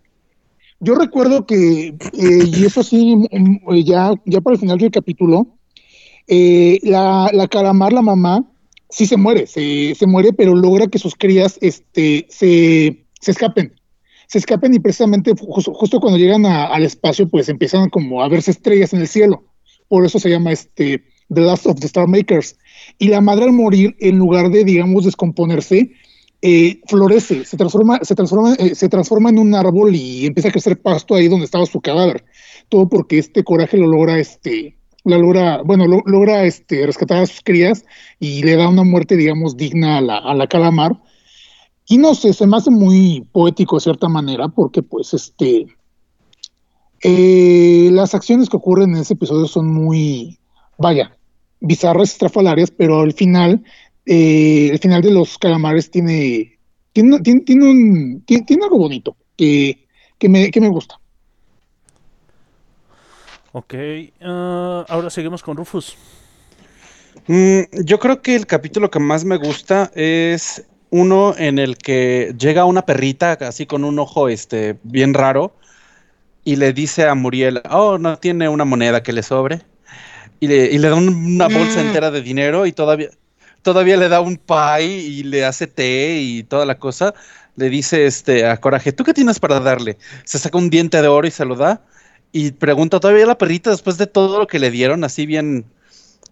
Yo 0.81 0.95
recuerdo 0.95 1.45
que, 1.45 1.87
eh, 1.89 2.43
y 2.45 2.65
eso 2.65 2.83
sí, 2.83 3.27
eh, 3.31 3.83
ya, 3.83 4.13
ya 4.25 4.39
para 4.39 4.53
el 4.53 4.59
final 4.61 4.77
del 4.77 4.91
capítulo, 4.91 5.57
eh, 6.27 6.79
la, 6.83 7.29
la 7.33 7.47
calamar, 7.49 7.91
la 7.91 8.01
mamá, 8.01 8.45
sí 8.89 9.05
se 9.05 9.17
muere, 9.17 9.45
se, 9.45 9.93
se 9.95 10.07
muere, 10.07 10.31
pero 10.31 10.55
logra 10.55 10.87
que 10.87 10.97
sus 10.99 11.15
crías 11.15 11.57
este, 11.61 12.27
se, 12.29 13.05
se 13.19 13.31
escapen. 13.31 13.78
Se 14.29 14.37
escapen 14.37 14.75
y 14.75 14.79
precisamente 14.79 15.33
justo, 15.37 15.73
justo 15.73 15.99
cuando 15.99 16.19
llegan 16.19 16.45
a- 16.45 16.67
al 16.67 16.83
espacio, 16.83 17.27
pues 17.27 17.49
empiezan 17.49 17.89
como 17.89 18.21
a 18.21 18.29
verse 18.29 18.51
estrellas 18.51 18.93
en 18.93 19.01
el 19.01 19.07
cielo. 19.07 19.43
Por 19.87 20.05
eso 20.05 20.19
se 20.19 20.29
llama 20.29 20.51
este 20.51 21.03
The 21.33 21.41
Last 21.41 21.65
of 21.65 21.79
the 21.79 21.87
Star 21.87 22.07
Makers. 22.07 22.55
Y 22.99 23.07
la 23.07 23.21
madre 23.21 23.45
al 23.45 23.53
morir, 23.53 23.95
en 23.99 24.19
lugar 24.19 24.51
de, 24.51 24.63
digamos, 24.63 25.05
descomponerse, 25.05 25.93
eh, 26.43 26.79
florece, 26.87 27.43
se 27.43 27.57
transforma, 27.57 27.99
se 28.03 28.13
transforma, 28.13 28.53
eh, 28.53 28.75
se 28.75 28.87
transforma 28.87 29.31
en 29.31 29.39
un 29.39 29.55
árbol 29.55 29.95
y 29.95 30.27
empieza 30.27 30.49
a 30.49 30.51
crecer 30.51 30.79
pasto 30.79 31.15
ahí 31.15 31.27
donde 31.27 31.45
estaba 31.45 31.65
su 31.65 31.81
cadáver. 31.81 32.23
Todo 32.69 32.87
porque 32.87 33.17
este 33.17 33.43
coraje 33.43 33.77
lo 33.77 33.87
logra, 33.87 34.19
este, 34.19 34.77
la 35.05 35.17
logra, 35.17 35.63
bueno, 35.63 35.87
lo- 35.87 36.03
logra 36.05 36.45
este, 36.45 36.85
rescatar 36.85 37.23
a 37.23 37.25
sus 37.25 37.41
crías 37.41 37.83
y 38.19 38.43
le 38.43 38.55
da 38.57 38.69
una 38.69 38.83
muerte, 38.83 39.17
digamos, 39.17 39.57
digna 39.57 39.97
a 39.97 40.01
la, 40.01 40.17
a 40.19 40.35
la 40.35 40.45
calamar. 40.45 41.01
Y 41.89 41.97
no 41.97 42.13
sé, 42.13 42.33
se 42.33 42.45
me 42.45 42.55
hace 42.55 42.69
muy 42.69 43.27
poético 43.31 43.75
de 43.75 43.81
cierta 43.81 44.07
manera, 44.07 44.47
porque 44.47 44.83
pues 44.83 45.11
este 45.15 45.65
eh, 47.01 47.89
las 47.91 48.13
acciones 48.13 48.47
que 48.47 48.57
ocurren 48.57 48.91
en 48.91 48.97
ese 48.97 49.15
episodio 49.15 49.47
son 49.47 49.73
muy, 49.73 50.37
vaya, 50.77 51.17
bizarras, 51.59 52.11
estrafalarias, 52.11 52.69
pero 52.69 52.99
al 52.99 53.13
final 53.13 53.63
eh, 54.05 54.69
el 54.71 54.77
final 54.77 55.01
de 55.01 55.11
los 55.11 55.39
calamares 55.39 55.89
tiene, 55.89 56.59
tiene, 56.93 57.21
tiene, 57.21 57.41
tiene 57.41 57.69
un, 57.69 58.23
tiene, 58.23 58.43
tiene 58.45 58.63
algo 58.65 58.77
bonito 58.77 59.17
que, 59.35 59.87
que, 60.19 60.29
me, 60.29 60.51
que 60.51 60.61
me 60.61 60.69
gusta. 60.69 60.99
Ok. 63.51 63.73
ah, 64.21 64.85
ahora 64.87 65.09
seguimos 65.09 65.41
con 65.41 65.57
Rufus. 65.57 65.97
Mm, 67.25 67.61
yo 67.83 67.97
creo 67.97 68.21
que 68.21 68.35
el 68.35 68.45
capítulo 68.45 68.91
que 68.91 68.99
más 68.99 69.25
me 69.25 69.37
gusta 69.37 69.91
es 69.95 70.65
uno 70.91 71.35
en 71.37 71.59
el 71.59 71.77
que 71.77 72.33
llega 72.39 72.65
una 72.65 72.85
perrita 72.85 73.33
así 73.33 73.65
con 73.65 73.83
un 73.83 73.99
ojo 73.99 74.29
este 74.29 74.77
bien 74.83 75.13
raro 75.13 75.53
y 76.45 76.55
le 76.57 76.73
dice 76.73 77.07
a 77.07 77.15
Muriel, 77.15 77.61
oh, 77.69 77.97
no 77.97 78.17
tiene 78.19 78.49
una 78.49 78.65
moneda 78.65 79.03
que 79.03 79.13
le 79.13 79.23
sobre. 79.23 79.61
Y 80.39 80.47
le, 80.47 80.65
y 80.71 80.77
le 80.79 80.89
da 80.89 80.95
un- 80.95 81.09
una 81.35 81.47
bolsa 81.49 81.79
Mm. 81.79 81.87
entera 81.87 82.11
de 82.11 82.21
dinero 82.21 82.65
y 82.65 82.71
todavía, 82.71 83.09
todavía 83.61 83.97
le 83.97 84.09
da 84.09 84.21
un 84.21 84.37
pie 84.37 84.85
y 84.87 85.23
le 85.23 85.45
hace 85.45 85.67
té 85.67 86.19
y 86.21 86.43
toda 86.43 86.65
la 86.65 86.77
cosa. 86.79 87.13
Le 87.55 87.69
dice 87.69 88.05
este 88.05 88.45
a 88.45 88.57
Coraje, 88.57 88.93
¿tú 88.93 89.03
qué 89.03 89.13
tienes 89.13 89.39
para 89.39 89.59
darle? 89.59 89.97
Se 90.25 90.39
saca 90.39 90.57
un 90.57 90.69
diente 90.69 91.01
de 91.01 91.07
oro 91.09 91.27
y 91.27 91.31
se 91.31 91.45
lo 91.45 91.55
da. 91.55 91.81
Y 92.31 92.51
pregunta 92.51 92.99
todavía 92.99 93.25
la 93.25 93.37
perrita 93.37 93.71
después 93.71 93.97
de 93.97 94.07
todo 94.07 94.39
lo 94.39 94.47
que 94.47 94.59
le 94.59 94.71
dieron, 94.71 95.03
así 95.03 95.25
bien 95.25 95.65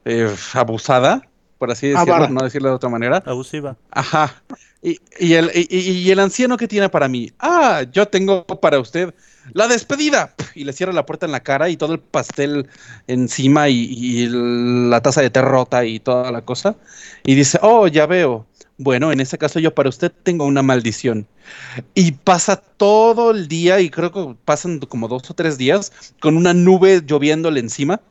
eh, 0.05 0.29
abusada, 0.53 1.23
por 1.57 1.71
así 1.71 1.87
decirlo, 1.87 2.13
Avara. 2.13 2.29
no 2.29 2.43
decirlo 2.43 2.69
de 2.69 2.75
otra 2.75 2.89
manera. 2.89 3.23
Abusiva. 3.25 3.75
Ajá. 3.91 4.41
Y, 4.81 4.99
y 5.19 5.33
el, 5.33 5.51
y- 5.53 6.09
el 6.11 6.19
anciano 6.19 6.55
que 6.55 6.67
tiene 6.67 6.87
para 6.89 7.07
mí, 7.07 7.31
ah, 7.39 7.83
yo 7.91 8.07
tengo 8.07 8.45
para 8.45 8.79
usted 8.79 9.13
la 9.53 9.67
despedida. 9.67 10.33
Y 10.55 10.63
le 10.63 10.73
cierra 10.73 10.93
la 10.93 11.05
puerta 11.05 11.25
en 11.25 11.31
la 11.31 11.41
cara 11.41 11.69
y 11.69 11.77
todo 11.77 11.93
el 11.93 11.99
pastel 11.99 12.67
encima 13.07 13.69
y, 13.69 14.27
la 14.29 15.01
taza 15.01 15.21
de 15.21 15.29
té 15.29 15.41
rota 15.41 15.85
y 15.85 15.99
toda 15.99 16.31
la 16.31 16.41
cosa. 16.41 16.75
Y 17.25 17.35
dice, 17.35 17.59
oh, 17.61 17.87
ya 17.87 18.05
veo. 18.05 18.45
Bueno, 18.79 19.11
en 19.11 19.19
ese 19.19 19.37
caso 19.39 19.59
yo 19.59 19.73
para 19.73 19.89
usted 19.89 20.11
tengo 20.23 20.45
una 20.45 20.61
maldición. 20.61 21.27
Y 21.95 22.11
pasa 22.11 22.57
todo 22.57 23.31
el 23.31 23.47
día, 23.47 23.79
y 23.79 23.89
creo 23.89 24.11
que 24.11 24.35
pasan 24.45 24.79
como 24.79 25.07
dos 25.07 25.29
o 25.31 25.33
tres 25.33 25.57
días, 25.57 25.91
con 26.19 26.37
una 26.37 26.53
nube 26.53 27.01
lloviéndole 27.05 27.59
encima. 27.59 28.01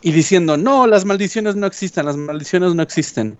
Y 0.00 0.12
diciendo, 0.12 0.56
no, 0.56 0.86
las 0.86 1.04
maldiciones 1.04 1.56
no 1.56 1.66
existen, 1.66 2.06
las 2.06 2.16
maldiciones 2.16 2.74
no 2.74 2.82
existen. 2.82 3.36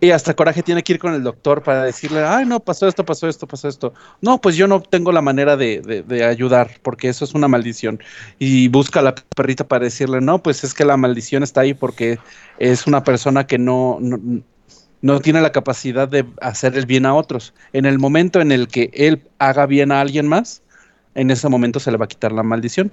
Y 0.00 0.10
hasta 0.10 0.34
Coraje 0.34 0.62
tiene 0.62 0.82
que 0.82 0.94
ir 0.94 0.98
con 0.98 1.14
el 1.14 1.22
doctor 1.22 1.62
para 1.62 1.84
decirle, 1.84 2.22
ay, 2.22 2.44
no, 2.44 2.60
pasó 2.60 2.86
esto, 2.86 3.04
pasó 3.04 3.28
esto, 3.28 3.46
pasó 3.46 3.68
esto. 3.68 3.94
No, 4.20 4.40
pues 4.40 4.56
yo 4.56 4.66
no 4.68 4.82
tengo 4.82 5.12
la 5.12 5.22
manera 5.22 5.56
de, 5.56 5.80
de- 6.06 6.24
ayudar, 6.24 6.70
porque 6.82 7.08
eso 7.08 7.24
es 7.24 7.34
una 7.34 7.48
maldición. 7.48 8.00
Y 8.38 8.68
busca 8.68 9.00
a 9.00 9.02
la 9.02 9.14
perrita 9.14 9.66
para 9.66 9.84
decirle, 9.84 10.20
no, 10.20 10.42
pues 10.42 10.64
es 10.64 10.74
que 10.74 10.84
la 10.84 10.96
maldición 10.96 11.42
está 11.42 11.62
ahí 11.62 11.72
porque 11.74 12.18
es 12.58 12.86
una 12.86 13.02
persona 13.02 13.46
que 13.46 13.58
no, 13.58 13.98
no, 14.00 14.20
no 15.00 15.20
tiene 15.20 15.40
la 15.40 15.52
capacidad 15.52 16.08
de 16.08 16.26
hacer 16.40 16.76
el 16.76 16.86
bien 16.86 17.06
a 17.06 17.14
otros. 17.14 17.54
En 17.72 17.86
el 17.86 17.98
momento 17.98 18.40
en 18.40 18.52
el 18.52 18.68
que 18.68 18.90
él 18.92 19.22
haga 19.38 19.66
bien 19.66 19.92
a 19.92 20.00
alguien 20.00 20.26
más, 20.26 20.62
en 21.14 21.30
ese 21.30 21.48
momento 21.48 21.80
se 21.80 21.90
le 21.90 21.96
va 21.96 22.04
a 22.04 22.08
quitar 22.08 22.32
la 22.32 22.42
maldición. 22.42 22.92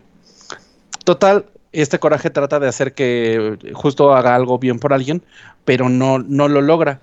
Total, 1.03 1.45
este 1.73 1.99
coraje 1.99 2.29
trata 2.29 2.59
de 2.59 2.67
hacer 2.67 2.93
que 2.93 3.57
justo 3.73 4.13
haga 4.13 4.35
algo 4.35 4.59
bien 4.59 4.79
por 4.79 4.93
alguien, 4.93 5.23
pero 5.65 5.89
no, 5.89 6.19
no 6.19 6.47
lo 6.47 6.61
logra. 6.61 7.01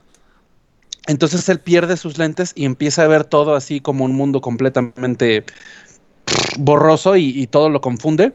Entonces 1.07 1.49
él 1.49 1.61
pierde 1.61 1.97
sus 1.97 2.19
lentes 2.19 2.53
y 2.55 2.65
empieza 2.65 3.03
a 3.03 3.09
ver 3.09 3.25
todo 3.25 3.55
así 3.55 3.81
como 3.81 4.05
un 4.05 4.15
mundo 4.15 4.41
completamente 4.41 5.45
borroso 6.59 7.17
y, 7.17 7.47
todo 7.47 7.69
lo 7.69 7.81
confunde. 7.81 8.33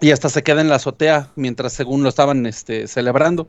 Y 0.00 0.10
hasta 0.10 0.28
se 0.28 0.42
queda 0.42 0.60
en 0.60 0.68
la 0.68 0.76
azotea 0.76 1.30
mientras 1.36 1.72
según 1.72 2.02
lo 2.02 2.08
estaban 2.08 2.46
este, 2.46 2.88
celebrando. 2.88 3.48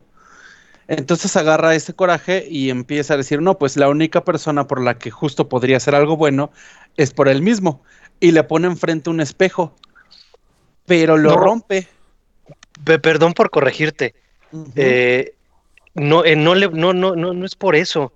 Entonces 0.87 1.35
agarra 1.37 1.73
ese 1.75 1.93
coraje 1.93 2.45
y 2.49 2.69
empieza 2.69 3.13
a 3.13 3.17
decir, 3.17 3.41
no, 3.41 3.57
pues 3.57 3.77
la 3.77 3.89
única 3.89 4.25
persona 4.25 4.67
por 4.67 4.81
la 4.81 4.97
que 4.97 5.09
justo 5.09 5.47
podría 5.47 5.77
hacer 5.77 5.95
algo 5.95 6.17
bueno 6.17 6.51
es 6.97 7.11
por 7.11 7.29
él 7.29 7.41
mismo. 7.41 7.81
Y 8.19 8.31
le 8.31 8.43
pone 8.43 8.67
enfrente 8.67 9.09
un 9.09 9.21
espejo, 9.21 9.73
pero 10.85 11.17
lo 11.17 11.31
No. 11.31 11.37
rompe. 11.37 11.87
Pe- 12.83 12.99
Perdón 12.99 13.33
por 13.33 13.49
corregirte. 13.49 14.13
Eh, 14.75 15.33
no, 15.95 16.25
eh, 16.25 16.35
no, 16.35 16.55
le- 16.55 16.67
no, 16.69 16.93
no, 16.93 17.15
no, 17.15 17.33
no 17.33 17.45
es 17.45 17.55
por 17.55 17.75
eso. 17.75 18.13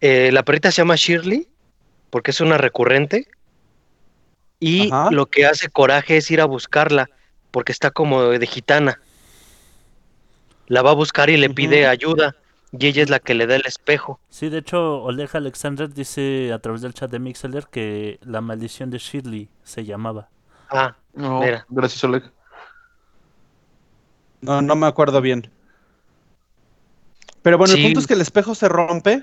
Eh, 0.00 0.30
la 0.32 0.42
perrita 0.44 0.70
se 0.70 0.82
llama 0.82 0.96
Shirley, 0.96 1.48
porque 2.10 2.30
es 2.30 2.40
una 2.40 2.58
recurrente. 2.58 3.26
Y 4.60 4.90
Ajá. 4.90 5.10
lo 5.10 5.26
que 5.26 5.46
hace 5.46 5.68
coraje 5.68 6.16
es 6.18 6.30
ir 6.30 6.40
a 6.40 6.44
buscarla, 6.46 7.08
porque 7.50 7.72
está 7.72 7.90
como 7.90 8.22
de 8.22 8.46
gitana. 8.46 9.00
La 10.66 10.82
va 10.82 10.90
a 10.90 10.94
buscar 10.94 11.30
y 11.30 11.36
le 11.36 11.50
pide 11.50 11.86
ayuda. 11.86 12.34
Y 12.78 12.86
ella 12.88 13.02
es 13.02 13.10
la 13.10 13.20
que 13.20 13.34
le 13.34 13.46
da 13.46 13.54
el 13.56 13.64
espejo. 13.64 14.18
Sí, 14.28 14.48
de 14.48 14.58
hecho, 14.58 15.02
Oleg 15.02 15.30
Alexander 15.34 15.92
dice 15.92 16.52
a 16.52 16.58
través 16.58 16.82
del 16.82 16.92
chat 16.94 17.10
de 17.10 17.18
Mixeler 17.20 17.66
que 17.70 18.18
la 18.22 18.40
maldición 18.40 18.90
de 18.90 18.98
Shirley 18.98 19.48
se 19.62 19.84
llamaba. 19.84 20.28
Ah, 20.68 20.96
No, 21.16 21.40
Mira. 21.40 21.66
gracias, 21.68 22.04
Oleg. 22.04 22.30
No, 24.40 24.62
no 24.62 24.76
me 24.76 24.86
acuerdo 24.86 25.20
bien. 25.20 25.50
Pero 27.42 27.58
bueno, 27.58 27.74
el 27.74 27.82
punto 27.82 28.00
es 28.00 28.06
que 28.06 28.14
el 28.14 28.20
espejo 28.20 28.54
se 28.54 28.68
rompe 28.68 29.22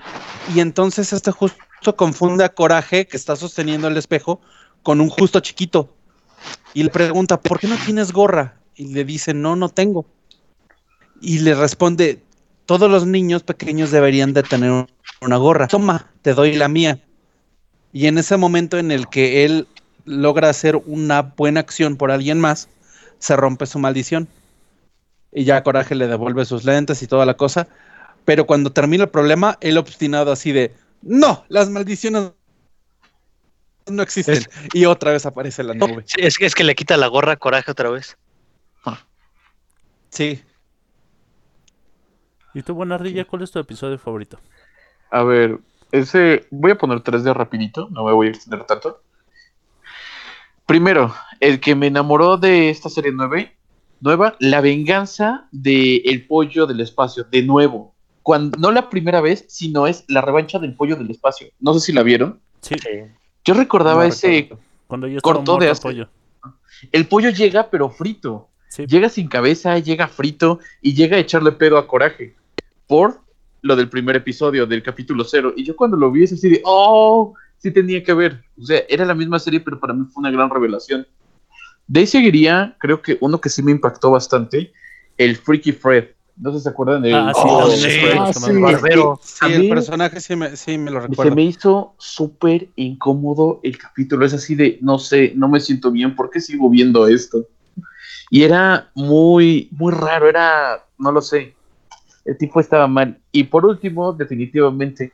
y 0.54 0.60
entonces 0.60 1.12
este 1.12 1.30
justo 1.30 1.96
confunde 1.96 2.44
a 2.44 2.48
Coraje, 2.54 3.06
que 3.06 3.16
está 3.16 3.36
sosteniendo 3.36 3.86
el 3.88 3.96
espejo, 3.96 4.40
con 4.82 5.00
un 5.00 5.08
justo 5.08 5.40
chiquito. 5.40 5.94
Y 6.72 6.82
le 6.82 6.90
pregunta, 6.90 7.40
¿por 7.40 7.60
qué 7.60 7.68
no 7.68 7.76
tienes 7.76 8.12
gorra? 8.12 8.60
Y 8.74 8.92
le 8.92 9.04
dice, 9.04 9.34
no, 9.34 9.56
no 9.56 9.68
tengo. 9.68 10.06
Y 11.20 11.38
le 11.40 11.54
responde, 11.54 12.22
todos 12.66 12.90
los 12.90 13.06
niños 13.06 13.42
pequeños 13.42 13.90
deberían 13.90 14.32
de 14.32 14.42
tener 14.42 14.70
un- 14.70 14.88
una 15.20 15.36
gorra. 15.36 15.68
Toma, 15.68 16.10
te 16.22 16.34
doy 16.34 16.54
la 16.56 16.68
mía. 16.68 17.00
Y 17.92 18.06
en 18.06 18.18
ese 18.18 18.36
momento 18.36 18.78
en 18.78 18.90
el 18.90 19.08
que 19.08 19.44
él 19.44 19.68
logra 20.04 20.48
hacer 20.50 20.76
una 20.86 21.22
buena 21.22 21.60
acción 21.60 21.96
por 21.96 22.10
alguien 22.10 22.40
más, 22.40 22.68
se 23.18 23.36
rompe 23.36 23.66
su 23.66 23.78
maldición 23.78 24.28
y 25.32 25.44
ya 25.44 25.62
Coraje 25.62 25.94
le 25.94 26.06
devuelve 26.06 26.44
sus 26.44 26.64
lentes 26.64 27.02
y 27.02 27.06
toda 27.06 27.26
la 27.26 27.34
cosa. 27.34 27.68
Pero 28.24 28.46
cuando 28.46 28.70
termina 28.70 29.04
el 29.04 29.10
problema, 29.10 29.58
él 29.60 29.76
obstinado 29.78 30.32
así 30.32 30.52
de, 30.52 30.74
no, 31.02 31.44
las 31.48 31.68
maldiciones 31.70 32.32
no 33.86 34.02
existen. 34.02 34.36
Es- 34.36 34.48
Y 34.72 34.86
otra 34.86 35.12
vez 35.12 35.26
aparece 35.26 35.62
la 35.62 35.74
nube. 35.74 36.04
sí, 36.06 36.20
es, 36.20 36.38
que- 36.38 36.46
es 36.46 36.54
que 36.54 36.64
le 36.64 36.74
quita 36.74 36.96
la 36.96 37.08
gorra 37.08 37.32
a 37.32 37.36
coraje 37.36 37.70
otra 37.70 37.90
vez. 37.90 38.16
Sí. 40.10 40.42
¿Y 42.54 42.62
tú, 42.62 42.74
Buenardilla, 42.74 43.24
cuál 43.24 43.42
es 43.42 43.50
tu 43.50 43.58
episodio 43.58 43.98
favorito? 43.98 44.38
A 45.10 45.24
ver, 45.24 45.58
ese. 45.90 46.46
Voy 46.50 46.70
a 46.70 46.78
poner 46.78 47.00
tres 47.02 47.24
de 47.24 47.34
rapidito, 47.34 47.88
no 47.90 48.04
me 48.04 48.12
voy 48.12 48.28
a 48.28 48.30
extender 48.30 48.64
tanto. 48.64 49.02
Primero, 50.66 51.14
el 51.40 51.60
que 51.60 51.74
me 51.74 51.88
enamoró 51.88 52.36
de 52.36 52.70
esta 52.70 52.88
serie 52.88 53.12
nueve, 53.14 53.56
nueva, 54.00 54.34
La 54.38 54.60
venganza 54.60 55.46
del 55.52 56.26
pollo 56.26 56.66
del 56.66 56.80
espacio, 56.80 57.24
de 57.30 57.42
nuevo. 57.42 57.94
Cuando, 58.22 58.56
no 58.58 58.70
la 58.72 58.88
primera 58.88 59.20
vez, 59.20 59.44
sino 59.48 59.86
es 59.86 60.04
la 60.08 60.22
revancha 60.22 60.58
del 60.58 60.74
pollo 60.74 60.96
del 60.96 61.10
espacio. 61.10 61.48
No 61.60 61.74
sé 61.74 61.80
si 61.80 61.92
la 61.92 62.02
vieron. 62.02 62.40
Sí. 62.62 62.74
Yo 63.44 63.52
recordaba 63.54 64.02
No 64.04 64.08
ese. 64.08 64.48
cuando 64.86 65.06
yo 65.06 65.18
muerto 65.22 65.58
de 65.58 65.66
de 65.66 65.70
hace- 65.72 65.82
pollo. 65.82 66.08
El 66.92 67.06
pollo 67.06 67.28
llega, 67.30 67.68
pero 67.70 67.90
frito. 67.90 68.48
Sí, 68.68 68.86
Llega 68.86 69.08
sin 69.08 69.28
cabeza, 69.28 69.78
llega 69.78 70.08
frito 70.08 70.58
y 70.82 70.94
llega 70.94 71.16
a 71.16 71.20
echarle 71.20 71.52
pedo 71.52 71.78
a 71.78 71.86
Coraje 71.86 72.34
por 72.88 73.20
lo 73.62 73.76
del 73.76 73.88
primer 73.88 74.16
episodio 74.16 74.66
del 74.66 74.82
capítulo 74.82 75.22
cero. 75.24 75.52
Y 75.56 75.64
yo 75.64 75.76
cuando 75.76 75.96
lo 75.96 76.10
vi 76.10 76.24
es 76.24 76.32
así 76.32 76.48
de, 76.48 76.60
oh, 76.64 77.34
sí 77.58 77.70
tenía 77.70 78.02
que 78.02 78.12
ver. 78.14 78.44
O 78.60 78.64
sea, 78.64 78.82
era 78.88 79.04
la 79.04 79.14
misma 79.14 79.38
serie, 79.38 79.60
pero 79.60 79.80
para 79.80 79.94
mí 79.94 80.04
fue 80.12 80.20
una 80.20 80.30
gran 80.30 80.50
revelación. 80.50 81.06
De 81.86 82.00
ahí 82.00 82.06
seguiría, 82.06 82.76
creo 82.80 83.02
que 83.02 83.18
uno 83.20 83.40
que 83.40 83.48
sí 83.48 83.62
me 83.62 83.70
impactó 83.72 84.10
bastante, 84.10 84.72
el 85.18 85.36
Freaky 85.36 85.72
Fred. 85.72 86.08
No 86.36 86.50
sé 86.50 86.58
si 86.58 86.64
se 86.64 86.68
acuerdan 86.70 87.02
de 87.02 87.12
Ah, 87.14 87.32
sí, 87.32 87.40
Oh, 87.44 87.70
sí. 87.70 88.00
los 88.00 88.18
Ah, 88.18 88.32
sí. 88.32 88.60
Barbero. 88.60 89.20
Sí, 89.22 89.52
el 89.52 89.68
personaje 89.68 90.20
sí 90.20 90.34
me, 90.34 90.56
sí 90.56 90.78
me 90.78 90.90
lo 90.90 90.98
Y 90.98 91.02
se 91.02 91.08
recuerdo. 91.08 91.34
me 91.36 91.44
hizo 91.44 91.94
súper 91.98 92.68
incómodo 92.74 93.60
el 93.62 93.78
capítulo. 93.78 94.26
Es 94.26 94.34
así 94.34 94.54
de, 94.56 94.78
no 94.80 94.98
sé, 94.98 95.32
no 95.36 95.48
me 95.48 95.60
siento 95.60 95.90
bien, 95.92 96.16
¿por 96.16 96.30
qué 96.30 96.40
sigo 96.40 96.68
viendo 96.70 97.06
esto? 97.06 97.46
Y 98.30 98.42
era 98.42 98.90
muy, 98.94 99.68
muy 99.72 99.92
raro, 99.92 100.28
era, 100.28 100.84
no 100.98 101.12
lo 101.12 101.20
sé. 101.22 101.54
El 102.24 102.36
tipo 102.38 102.58
estaba 102.58 102.88
mal. 102.88 103.20
Y 103.30 103.44
por 103.44 103.64
último, 103.66 104.12
definitivamente, 104.12 105.12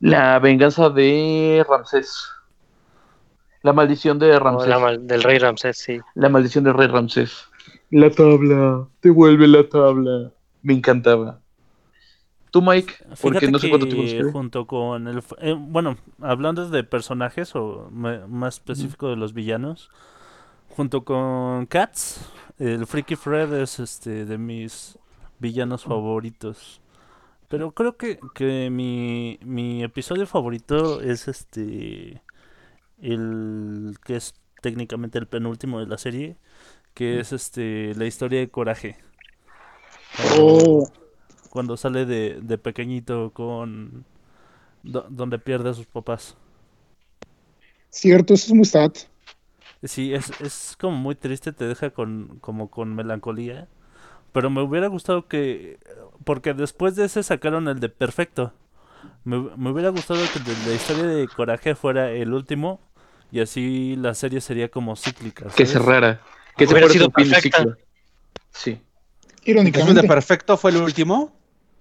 la 0.00 0.38
venganza 0.38 0.90
de 0.90 1.64
Ramsés. 1.68 2.28
La 3.62 3.72
maldición 3.72 4.18
de 4.18 4.28
No, 4.32 4.38
Ramsés. 4.38 4.68
la 4.68 4.78
mal- 4.78 5.06
del 5.06 5.22
rey 5.22 5.38
Ramsés, 5.38 5.76
sí. 5.78 5.98
La 6.14 6.28
maldición 6.28 6.64
del 6.64 6.74
rey 6.74 6.86
Ramsés. 6.88 7.46
La 7.90 8.10
tabla, 8.10 8.86
devuelve 9.02 9.46
la 9.48 9.68
tabla. 9.68 10.30
Me 10.62 10.74
encantaba. 10.74 11.40
Tú, 12.50 12.62
Mike, 12.62 12.94
porque 13.20 13.38
Fíjate 13.40 13.50
no 13.50 13.58
sé 13.58 13.68
cuánto 13.68 13.88
te 13.88 13.94
gusta. 13.96 14.32
junto 14.32 14.66
con 14.66 15.08
el... 15.08 15.22
eh, 15.38 15.54
bueno, 15.58 15.96
hablando 16.22 16.68
de 16.68 16.84
personajes 16.84 17.54
o 17.54 17.88
más 17.90 18.54
específico 18.54 19.08
de 19.08 19.16
los 19.16 19.34
villanos, 19.34 19.90
junto 20.70 21.04
con 21.04 21.66
Cats, 21.66 22.30
el 22.58 22.86
Freaky 22.86 23.16
Fred 23.16 23.52
es 23.54 23.78
este 23.78 24.24
de 24.24 24.38
mis 24.38 24.98
villanos 25.38 25.84
favoritos. 25.84 26.80
Pero 27.48 27.72
creo 27.74 27.96
que, 27.96 28.18
que 28.34 28.70
mi, 28.70 29.38
mi 29.42 29.82
episodio 29.84 30.26
favorito 30.26 31.00
es 31.00 31.28
este... 31.28 32.22
El 33.00 33.96
que 34.04 34.16
es 34.16 34.34
técnicamente 34.62 35.18
el 35.18 35.28
penúltimo 35.28 35.80
de 35.80 35.86
la 35.86 35.98
serie, 35.98 36.38
que 36.94 37.20
es 37.20 37.32
este 37.32 37.94
la 37.96 38.06
historia 38.06 38.40
de 38.40 38.50
Coraje. 38.50 38.98
Oh, 40.18 40.92
cuando 41.50 41.76
sale 41.76 42.04
de, 42.06 42.40
de 42.42 42.58
pequeñito 42.58 43.32
con 43.32 44.04
do- 44.82 45.06
donde 45.10 45.38
pierde 45.40 45.70
a 45.70 45.74
sus 45.74 45.86
papás. 45.86 46.36
cierto, 47.90 48.34
eso 48.34 48.46
es 48.48 48.54
muy 48.54 48.64
sad. 48.64 48.92
Sí, 49.82 50.14
es, 50.14 50.32
es 50.40 50.76
como 50.78 50.96
muy 50.96 51.14
triste, 51.14 51.52
te 51.52 51.66
deja 51.66 51.90
con 51.90 52.38
como 52.40 52.70
con 52.70 52.94
melancolía. 52.94 53.68
Pero 54.36 54.50
me 54.50 54.60
hubiera 54.60 54.88
gustado 54.88 55.28
que 55.28 55.78
porque 56.24 56.52
después 56.52 56.94
de 56.94 57.06
ese 57.06 57.22
sacaron 57.22 57.68
el 57.68 57.80
de 57.80 57.88
Perfecto. 57.88 58.52
Me, 59.24 59.38
me 59.56 59.70
hubiera 59.70 59.88
gustado 59.88 60.20
que 60.30 60.38
el 60.40 60.44
de 60.44 60.52
la 60.68 60.74
historia 60.74 61.04
de 61.04 61.26
Coraje 61.26 61.74
fuera 61.74 62.10
el 62.10 62.34
último 62.34 62.78
y 63.32 63.40
así 63.40 63.96
la 63.96 64.12
serie 64.12 64.42
sería 64.42 64.68
como 64.68 64.94
cíclica. 64.94 65.46
Que 65.56 65.64
cerrara. 65.64 66.20
Que 66.54 66.66
se 66.66 66.74
Hubiera 66.74 66.90
sido 66.90 67.06
de 67.06 67.12
perfecta. 67.12 67.58
ciclo. 67.60 67.76
Sí. 68.52 68.72
Entonces, 68.72 69.42
¿de 69.46 69.50
Irónicamente. 69.52 70.02
perfecto 70.06 70.58
fue 70.58 70.70
el 70.72 70.82
último? 70.82 71.34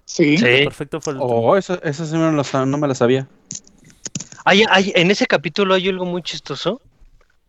Sí. 0.06 0.38
Sí. 0.38 0.44
Perfecto 0.45 1.02
fue 1.02 1.11
el 1.11 1.19
último. 1.19 1.38
Oh, 1.38 1.57
eso, 1.57 1.77
eso 1.84 2.06
sí 2.06 2.15
me 2.15 2.32
lo 2.32 2.65
no 2.65 2.77
me 2.77 2.88
lo 2.88 2.95
sabía. 2.95 3.27
Hay, 4.45 4.64
hay- 4.69 4.94
en 4.95 5.11
ese 5.11 5.27
capítulo 5.27 5.73
hay 5.73 5.90
algo 5.90 6.06
muy 6.06 6.22
chistoso 6.22 6.82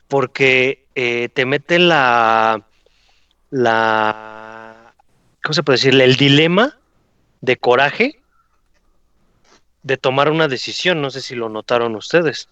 porque 0.09 0.89
eh, 0.97 1.29
te 1.33 1.47
mete 1.47 1.79
la, 1.79 2.67
la, 3.51 4.36
¿cómo 5.47 5.55
se 5.55 5.63
puede 5.63 5.77
decir? 5.77 6.01
El 6.01 6.17
dilema 6.17 6.77
de 7.41 7.57
coraje 7.57 8.21
de 9.85 9.97
tomar 9.97 10.29
una 10.29 10.49
decisión. 10.49 11.01
No 11.01 11.11
sé 11.11 11.21
si 11.21 11.37
lo 11.37 11.49
notaron 11.49 11.95
ustedes. 11.95 12.49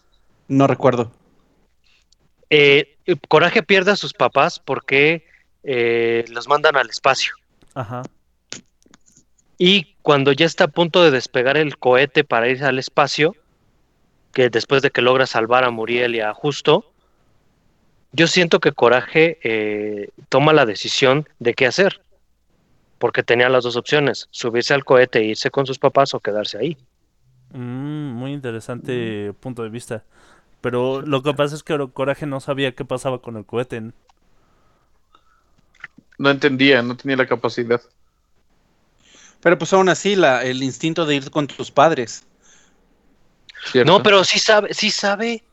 No 0.47 0.69
recuerdo. 0.69 1.11
Eh, 2.51 2.97
Coraje 3.29 3.65
pierde 3.65 3.91
a 3.91 3.97
sus 3.97 4.13
papás 4.13 4.61
porque 4.61 5.27
eh, 5.65 6.25
los 6.29 6.47
mandan 6.47 6.77
al 6.77 6.89
espacio. 6.89 7.35
Ajá. 7.75 8.03
Y 9.59 9.97
cuando 10.03 10.31
ya 10.31 10.47
está 10.47 10.65
a 10.65 10.69
punto 10.69 11.03
de 11.03 11.11
despegar 11.11 11.57
el 11.57 11.79
cohete 11.79 12.23
para 12.23 12.49
irse 12.49 12.65
al 12.65 12.79
espacio, 12.79 13.35
que 14.33 14.51
después 14.51 14.83
de 14.83 14.91
que 14.91 15.03
logra 15.03 15.27
salvar 15.27 15.65
a 15.65 15.71
Muriel 15.71 16.15
y 16.15 16.21
a 16.21 16.33
Justo, 16.33 16.93
yo 18.13 18.29
siento 18.29 18.61
que 18.61 18.71
Coraje 18.71 19.41
eh, 19.43 20.11
toma 20.29 20.53
la 20.53 20.65
decisión 20.65 21.29
de 21.41 21.55
qué 21.55 21.67
hacer. 21.67 22.04
Porque 22.99 23.23
tenía 23.23 23.49
las 23.49 23.65
dos 23.65 23.77
opciones, 23.77 24.29
subirse 24.31 24.75
al 24.75 24.85
cohete 24.85 25.19
e 25.21 25.25
irse 25.25 25.51
con 25.51 25.67
sus 25.67 25.79
papás 25.79 26.15
o 26.15 26.21
quedarse 26.21 26.59
ahí. 26.59 26.77
Mm, 27.53 28.13
muy 28.13 28.33
interesante 28.33 29.33
punto 29.41 29.63
de 29.63 29.71
vista. 29.71 30.05
Pero 30.61 31.03
lo 31.03 31.23
que 31.23 31.35
pasa 31.35 31.55
es 31.55 31.63
que 31.63 31.89
Coraje 31.93 32.27
no 32.27 32.41
sabía 32.41 32.75
qué 32.75 32.85
pasaba 32.85 33.21
con 33.21 33.37
el 33.37 33.45
cohete. 33.45 33.83
No 36.19 36.31
entendía, 36.31 36.83
no 36.83 36.97
tenía 36.97 37.17
la 37.17 37.27
capacidad. 37.27 37.83
Pero 39.41 39.59
pues 39.59 39.73
aún 39.73 39.89
así, 39.91 40.17
la, 40.17 40.43
el 40.43 40.63
instinto 40.63 41.05
de 41.05 41.17
ir 41.17 41.31
con 41.31 41.47
tus 41.47 41.71
padres. 41.71 42.25
¿cierto? 43.71 43.93
No, 43.93 44.03
pero 44.03 44.25
sí 44.25 44.39
sabe, 44.39 44.73
sí 44.73 44.91
sabe, 44.91 45.45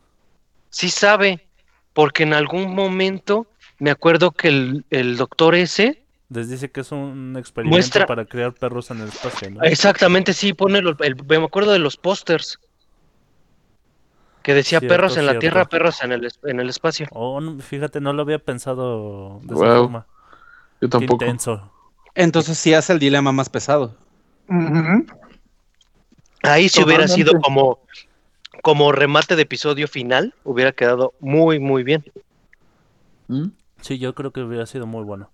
sí 0.70 0.90
sabe, 0.90 1.46
porque 1.94 2.24
en 2.24 2.34
algún 2.34 2.74
momento 2.74 3.48
me 3.80 3.92
acuerdo 3.92 4.32
que 4.32 4.48
el, 4.48 4.86
el 4.92 5.18
doctor 5.18 5.56
ese, 5.56 6.01
Les 6.34 6.50
dice 6.50 6.72
que 6.72 6.80
es 6.82 6.92
un 6.94 7.36
experimento 7.38 7.76
Muestra- 7.76 8.06
para 8.06 8.24
crear 8.26 8.54
perros 8.54 8.90
en 8.92 9.02
el 9.02 9.10
espacio, 9.10 9.50
¿no? 9.52 9.62
exactamente 9.64 10.32
sí 10.34 10.54
pone, 10.54 10.82
lo- 10.82 10.96
el- 11.00 11.18
me 11.26 11.36
acuerdo 11.44 11.74
de 11.74 11.80
los 11.80 11.98
pósters, 11.98 12.58
que 14.42 14.54
decía 14.54 14.80
Cierto, 14.80 14.94
perros 14.96 15.18
en 15.18 15.26
la 15.26 15.38
tierra, 15.40 15.66
perros 15.66 16.02
en 16.02 16.14
el, 16.14 16.24
es- 16.26 16.40
en 16.44 16.60
el 16.62 16.70
espacio. 16.70 17.08
Oh, 17.12 17.42
no, 17.42 17.60
fíjate, 17.60 18.00
no 18.00 18.14
lo 18.14 18.22
había 18.22 18.40
pensado 18.40 19.40
de 19.44 19.54
esa 19.56 19.66
forma. 19.78 20.08
Yo 20.80 20.88
Qué 20.88 20.90
tampoco. 20.90 21.26
intenso. 21.26 21.72
Entonces 22.16 22.58
sí 22.58 22.74
hace 22.74 22.94
el 22.94 23.00
dilema 23.00 23.32
más 23.34 23.50
pesado. 23.50 23.96
Ahí 26.44 26.70
si 26.70 26.84
hubiera 26.84 27.08
sido 27.08 27.40
como, 27.40 27.80
como 28.64 28.92
remate 28.92 29.36
de 29.36 29.44
episodio 29.44 29.88
final, 29.88 30.34
hubiera 30.44 30.72
quedado 30.72 31.14
muy, 31.20 31.60
muy 31.60 31.84
bien. 31.84 32.04
¿Mm? 33.28 33.48
Sí, 33.82 34.00
yo 34.00 34.16
creo 34.16 34.32
que 34.32 34.42
hubiera 34.42 34.66
sido 34.66 34.88
muy 34.88 35.04
bueno. 35.04 35.30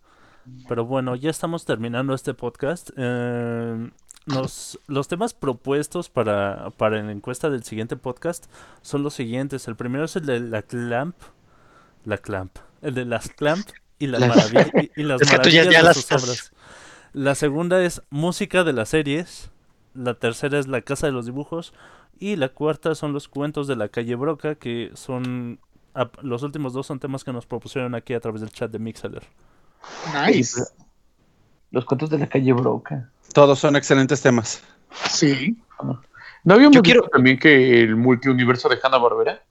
Pero 0.68 0.86
bueno, 0.86 1.16
ya 1.16 1.30
estamos 1.30 1.66
terminando 1.66 2.14
este 2.14 2.34
podcast. 2.34 2.90
Eh, 2.98 3.90
nos- 4.26 4.80
los 4.88 5.08
temas 5.08 5.34
propuestos 5.34 6.10
para, 6.10 6.70
para 6.78 7.02
la 7.02 7.12
encuesta 7.12 7.50
del 7.50 7.64
siguiente 7.64 7.96
podcast 7.96 8.46
son 8.82 9.04
los 9.04 9.14
siguientes. 9.14 9.68
El 9.68 9.76
primero 9.76 10.06
es 10.06 10.16
el 10.16 10.26
de 10.26 10.40
la 10.40 10.62
clamp. 10.62 11.16
La 12.06 12.18
clamp. 12.18 12.58
El 12.82 12.94
de 12.96 13.06
las 13.06 13.30
clamp 13.30 13.68
y 14.00 14.08
las 14.08 14.22
Las- 14.22 14.30
maravillas, 14.36 14.72
y, 14.96 15.02
y 15.02 15.04
las 15.04 15.22
Es 15.22 15.32
que 15.32 15.40
tú 15.40 15.50
ya- 15.50 15.64
maravillas 15.64 15.74
ya 15.74 15.80
de 15.80 15.84
las 15.86 15.96
sus 15.96 16.04
estás- 16.04 16.24
obras. 16.24 16.52
La 17.14 17.36
segunda 17.36 17.82
es 17.84 18.02
música 18.10 18.64
de 18.64 18.74
las 18.74 18.90
series. 18.90 19.50
La 19.94 20.14
tercera 20.14 20.60
es 20.60 20.68
la 20.68 20.82
casa 20.82 21.08
de 21.08 21.14
los 21.14 21.26
dibujos. 21.26 21.74
Y 22.20 22.36
la 22.36 22.50
cuarta 22.50 22.94
son 22.96 23.14
los 23.14 23.28
cuentos 23.28 23.68
de 23.68 23.76
la 23.76 23.90
calle 23.90 24.16
Broca, 24.16 24.56
que 24.56 24.92
son... 24.96 25.60
Los 26.22 26.44
últimos 26.44 26.74
dos 26.74 26.86
son 26.86 27.00
temas 27.00 27.24
que 27.24 27.34
nos 27.34 27.48
propusieron 27.48 27.96
aquí 27.96 28.14
a 28.14 28.20
través 28.20 28.42
del 28.42 28.52
chat 28.52 28.70
de 28.72 28.78
Mixler. 28.78 29.24
Nice. 30.26 30.62
Los 31.72 31.86
cuentos 31.86 32.10
de 32.10 32.18
la 32.20 32.28
calle 32.28 32.54
Broca. 32.54 33.10
Todos 33.34 33.60
son 33.60 33.76
excelentes 33.76 34.22
temas. 34.22 34.64
Sí. 35.10 35.58
¿No 36.44 36.54
habíamos 36.54 36.76
Yo 36.76 36.82
quiero- 36.82 37.04
también 37.10 37.38
que 37.38 37.82
el 37.84 37.96
multiuniverso 37.96 38.70
de 38.70 38.78
Hanna 38.82 38.98
Barbera? 38.98 39.42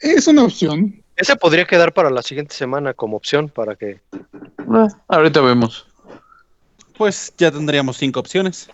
Es 0.00 0.26
una 0.26 0.44
opción. 0.44 1.02
Ese 1.14 1.36
podría 1.36 1.64
quedar 1.66 1.92
para 1.92 2.10
la 2.10 2.22
siguiente 2.22 2.54
semana 2.54 2.92
como 2.94 3.16
opción 3.16 3.48
para 3.48 3.76
que 3.76 4.00
ahorita 5.08 5.40
vemos. 5.42 5.86
Pues 6.96 7.32
ya 7.36 7.50
tendríamos 7.50 7.96
cinco 7.98 8.20
opciones. 8.20 8.68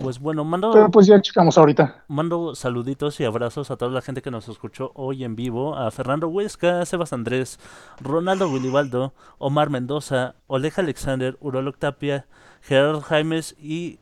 Pues 0.00 0.18
bueno, 0.18 0.44
mando. 0.44 0.70
Pero 0.72 0.90
pues 0.90 1.06
ya 1.06 1.20
checamos 1.20 1.58
ahorita. 1.58 2.04
Mando 2.08 2.54
saluditos 2.54 3.20
y 3.20 3.24
abrazos 3.24 3.70
a 3.70 3.76
toda 3.76 3.90
la 3.90 4.00
gente 4.00 4.22
que 4.22 4.30
nos 4.30 4.48
escuchó 4.48 4.92
hoy 4.94 5.24
en 5.24 5.36
vivo: 5.36 5.76
a 5.76 5.90
Fernando 5.90 6.28
Huesca, 6.28 6.84
Sebas 6.86 7.12
Andrés, 7.12 7.60
Ronaldo 8.00 8.48
Willibaldo, 8.48 9.12
Omar 9.38 9.68
Mendoza, 9.68 10.36
Oleja 10.46 10.80
Alexander, 10.80 11.36
Urolog 11.40 11.76
Tapia, 11.76 12.26
Gerardo 12.62 13.02
Jaimes 13.02 13.56
y 13.60 13.98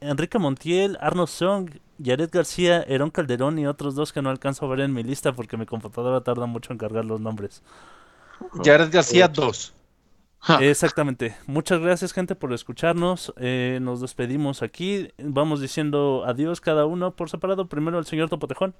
Enrique 0.00 0.38
Montiel, 0.38 0.96
Arno 1.00 1.26
Song, 1.26 1.70
Jared 2.02 2.30
García, 2.32 2.82
Herón 2.82 3.10
Calderón 3.10 3.58
y 3.58 3.66
otros 3.66 3.94
dos 3.94 4.12
que 4.12 4.22
no 4.22 4.30
alcanzo 4.30 4.64
a 4.64 4.68
ver 4.70 4.80
en 4.80 4.92
mi 4.92 5.02
lista 5.02 5.32
porque 5.32 5.56
mi 5.56 5.66
computadora 5.66 6.22
tarda 6.22 6.46
mucho 6.46 6.72
en 6.72 6.78
cargar 6.78 7.04
los 7.04 7.20
nombres. 7.20 7.62
Jared 8.64 8.90
García 8.90 9.28
2. 9.28 9.74
Exactamente. 10.60 11.36
Muchas 11.46 11.80
gracias, 11.80 12.12
gente, 12.12 12.34
por 12.34 12.52
escucharnos. 12.52 13.32
Eh, 13.36 13.78
nos 13.80 14.00
despedimos 14.00 14.62
aquí. 14.62 15.12
Vamos 15.18 15.60
diciendo 15.60 16.24
adiós 16.26 16.60
cada 16.60 16.84
uno 16.84 17.14
por 17.14 17.30
separado. 17.30 17.68
Primero 17.68 17.98
el 17.98 18.06
señor 18.06 18.28
Topotejón. 18.28 18.74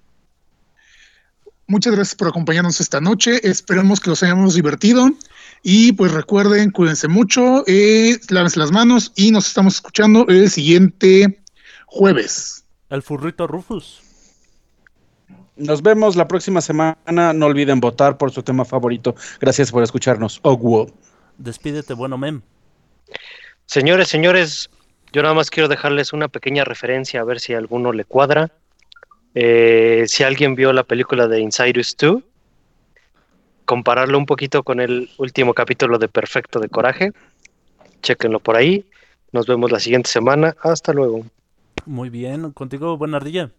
Muchas 1.69 1.95
gracias 1.95 2.17
por 2.17 2.29
acompañarnos 2.29 2.81
esta 2.81 3.01
noche. 3.01 3.41
Esperemos 3.49 4.01
que 4.01 4.11
los 4.11 4.23
hayamos 4.23 4.55
divertido. 4.55 5.09
Y 5.63 5.93
pues 5.93 6.13
recuerden, 6.13 6.71
cuídense 6.71 7.07
mucho, 7.07 7.63
eh, 7.69 8.19
lávense 8.31 8.59
las 8.59 8.73
manos 8.73 9.13
y 9.15 9.31
nos 9.31 9.47
estamos 9.47 9.77
escuchando 9.77 10.27
el 10.29 10.51
siguiente 10.51 11.41
jueves. 11.87 12.65
El 12.91 13.03
furrito 13.03 13.47
Rufus. 13.47 14.03
Nos 15.57 15.83
vemos 15.83 16.17
la 16.17 16.27
próxima 16.27 16.61
semana. 16.61 17.33
No 17.33 17.47
olviden 17.47 17.79
votar 17.79 18.19
por 18.19 18.33
su 18.33 18.43
tema 18.43 18.65
favorito. 18.65 19.15
Gracias 19.41 19.71
por 19.71 19.85
escucharnos. 19.85 20.41
Ogwo. 20.43 20.91
Despídete, 21.39 21.95
bueno 21.95 22.19
mem. 22.19 22.43
Señores, 23.67 24.09
señores, 24.09 24.71
yo 25.13 25.23
nada 25.23 25.35
más 25.35 25.51
quiero 25.51 25.69
dejarles 25.69 26.13
una 26.13 26.29
pequeña 26.29 26.65
referencia 26.65 27.21
a 27.21 27.25
ver 27.25 27.41
si 27.41 27.55
a 27.55 27.59
alguno 27.59 27.93
le 27.93 28.05
cuadra. 28.05 28.51
Eh, 29.35 30.05
si 30.09 30.25
alguien 30.25 30.55
vio 30.55 30.73
la 30.73 30.85
película 30.85 31.27
de 31.27 31.41
Inside 31.41 31.81
Us 31.81 31.97
2, 31.97 32.23
compararlo 33.65 34.19
un 34.19 34.27
poquito 34.27 34.63
con 34.63 34.81
el 34.81 35.11
último 35.19 35.55
capítulo 35.55 35.99
de 35.99 36.09
Perfecto 36.09 36.61
de 36.61 36.69
Coraje. 36.69 37.13
Chequenlo 38.03 38.41
por 38.41 38.57
ahí. 38.57 38.85
Nos 39.33 39.47
vemos 39.47 39.73
la 39.73 39.81
siguiente 39.81 40.11
semana. 40.11 40.55
Hasta 40.63 40.93
luego. 40.93 41.25
Muy 41.87 42.11
bien. 42.11 42.53
Contigo, 42.53 42.97
buena 42.99 43.17
ardilla. 43.19 43.51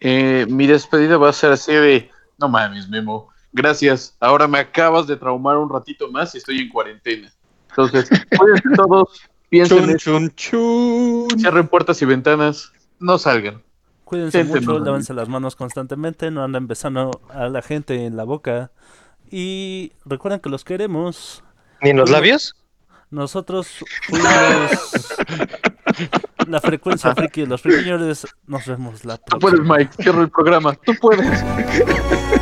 Eh, 0.00 0.46
mi 0.48 0.66
despedida 0.66 1.16
va 1.16 1.28
a 1.28 1.32
ser 1.32 1.52
así 1.52 1.72
de... 1.72 2.10
No 2.38 2.48
mames, 2.48 2.88
Memo. 2.88 3.31
Gracias. 3.52 4.16
Ahora 4.20 4.48
me 4.48 4.58
acabas 4.58 5.06
de 5.06 5.16
traumar 5.16 5.56
un 5.58 5.68
ratito 5.70 6.10
más 6.10 6.34
y 6.34 6.38
estoy 6.38 6.60
en 6.60 6.68
cuarentena. 6.68 7.32
Entonces, 7.70 8.08
cuídense 8.38 8.68
todos. 8.76 9.22
Piensen, 9.48 9.96
Chun, 9.98 10.30
chun, 10.34 11.28
chun. 11.28 11.38
cierren 11.38 11.68
puertas 11.68 12.00
y 12.00 12.06
ventanas. 12.06 12.72
No 12.98 13.18
salgan. 13.18 13.62
Cuídense 14.04 14.44
Gente 14.44 14.60
mucho, 14.60 14.78
lávense 14.78 15.14
las 15.14 15.28
manos 15.28 15.56
constantemente, 15.56 16.30
no 16.30 16.42
anden 16.44 16.66
besando 16.66 17.10
a 17.30 17.48
la 17.48 17.62
gente 17.62 18.06
en 18.06 18.16
la 18.16 18.24
boca. 18.24 18.70
Y 19.30 19.92
recuerden 20.04 20.40
que 20.40 20.48
los 20.50 20.64
queremos. 20.64 21.42
¿Ni 21.82 21.90
en 21.90 21.96
los 21.98 22.10
labios? 22.10 22.54
Nosotros 23.10 23.68
fuimos 24.06 24.30
la 26.46 26.60
frecuencia 26.60 27.14
friki 27.14 27.42
de 27.42 27.46
los 27.48 27.60
friquiñores. 27.60 28.26
Nos 28.46 28.66
vemos 28.66 29.04
la 29.04 29.18
Tú 29.18 29.38
puedes, 29.38 29.60
próxima. 29.60 29.76
Mike. 29.78 30.02
Cierro 30.02 30.22
el 30.22 30.30
programa. 30.30 30.74
Tú 30.74 30.94
puedes. 31.00 31.26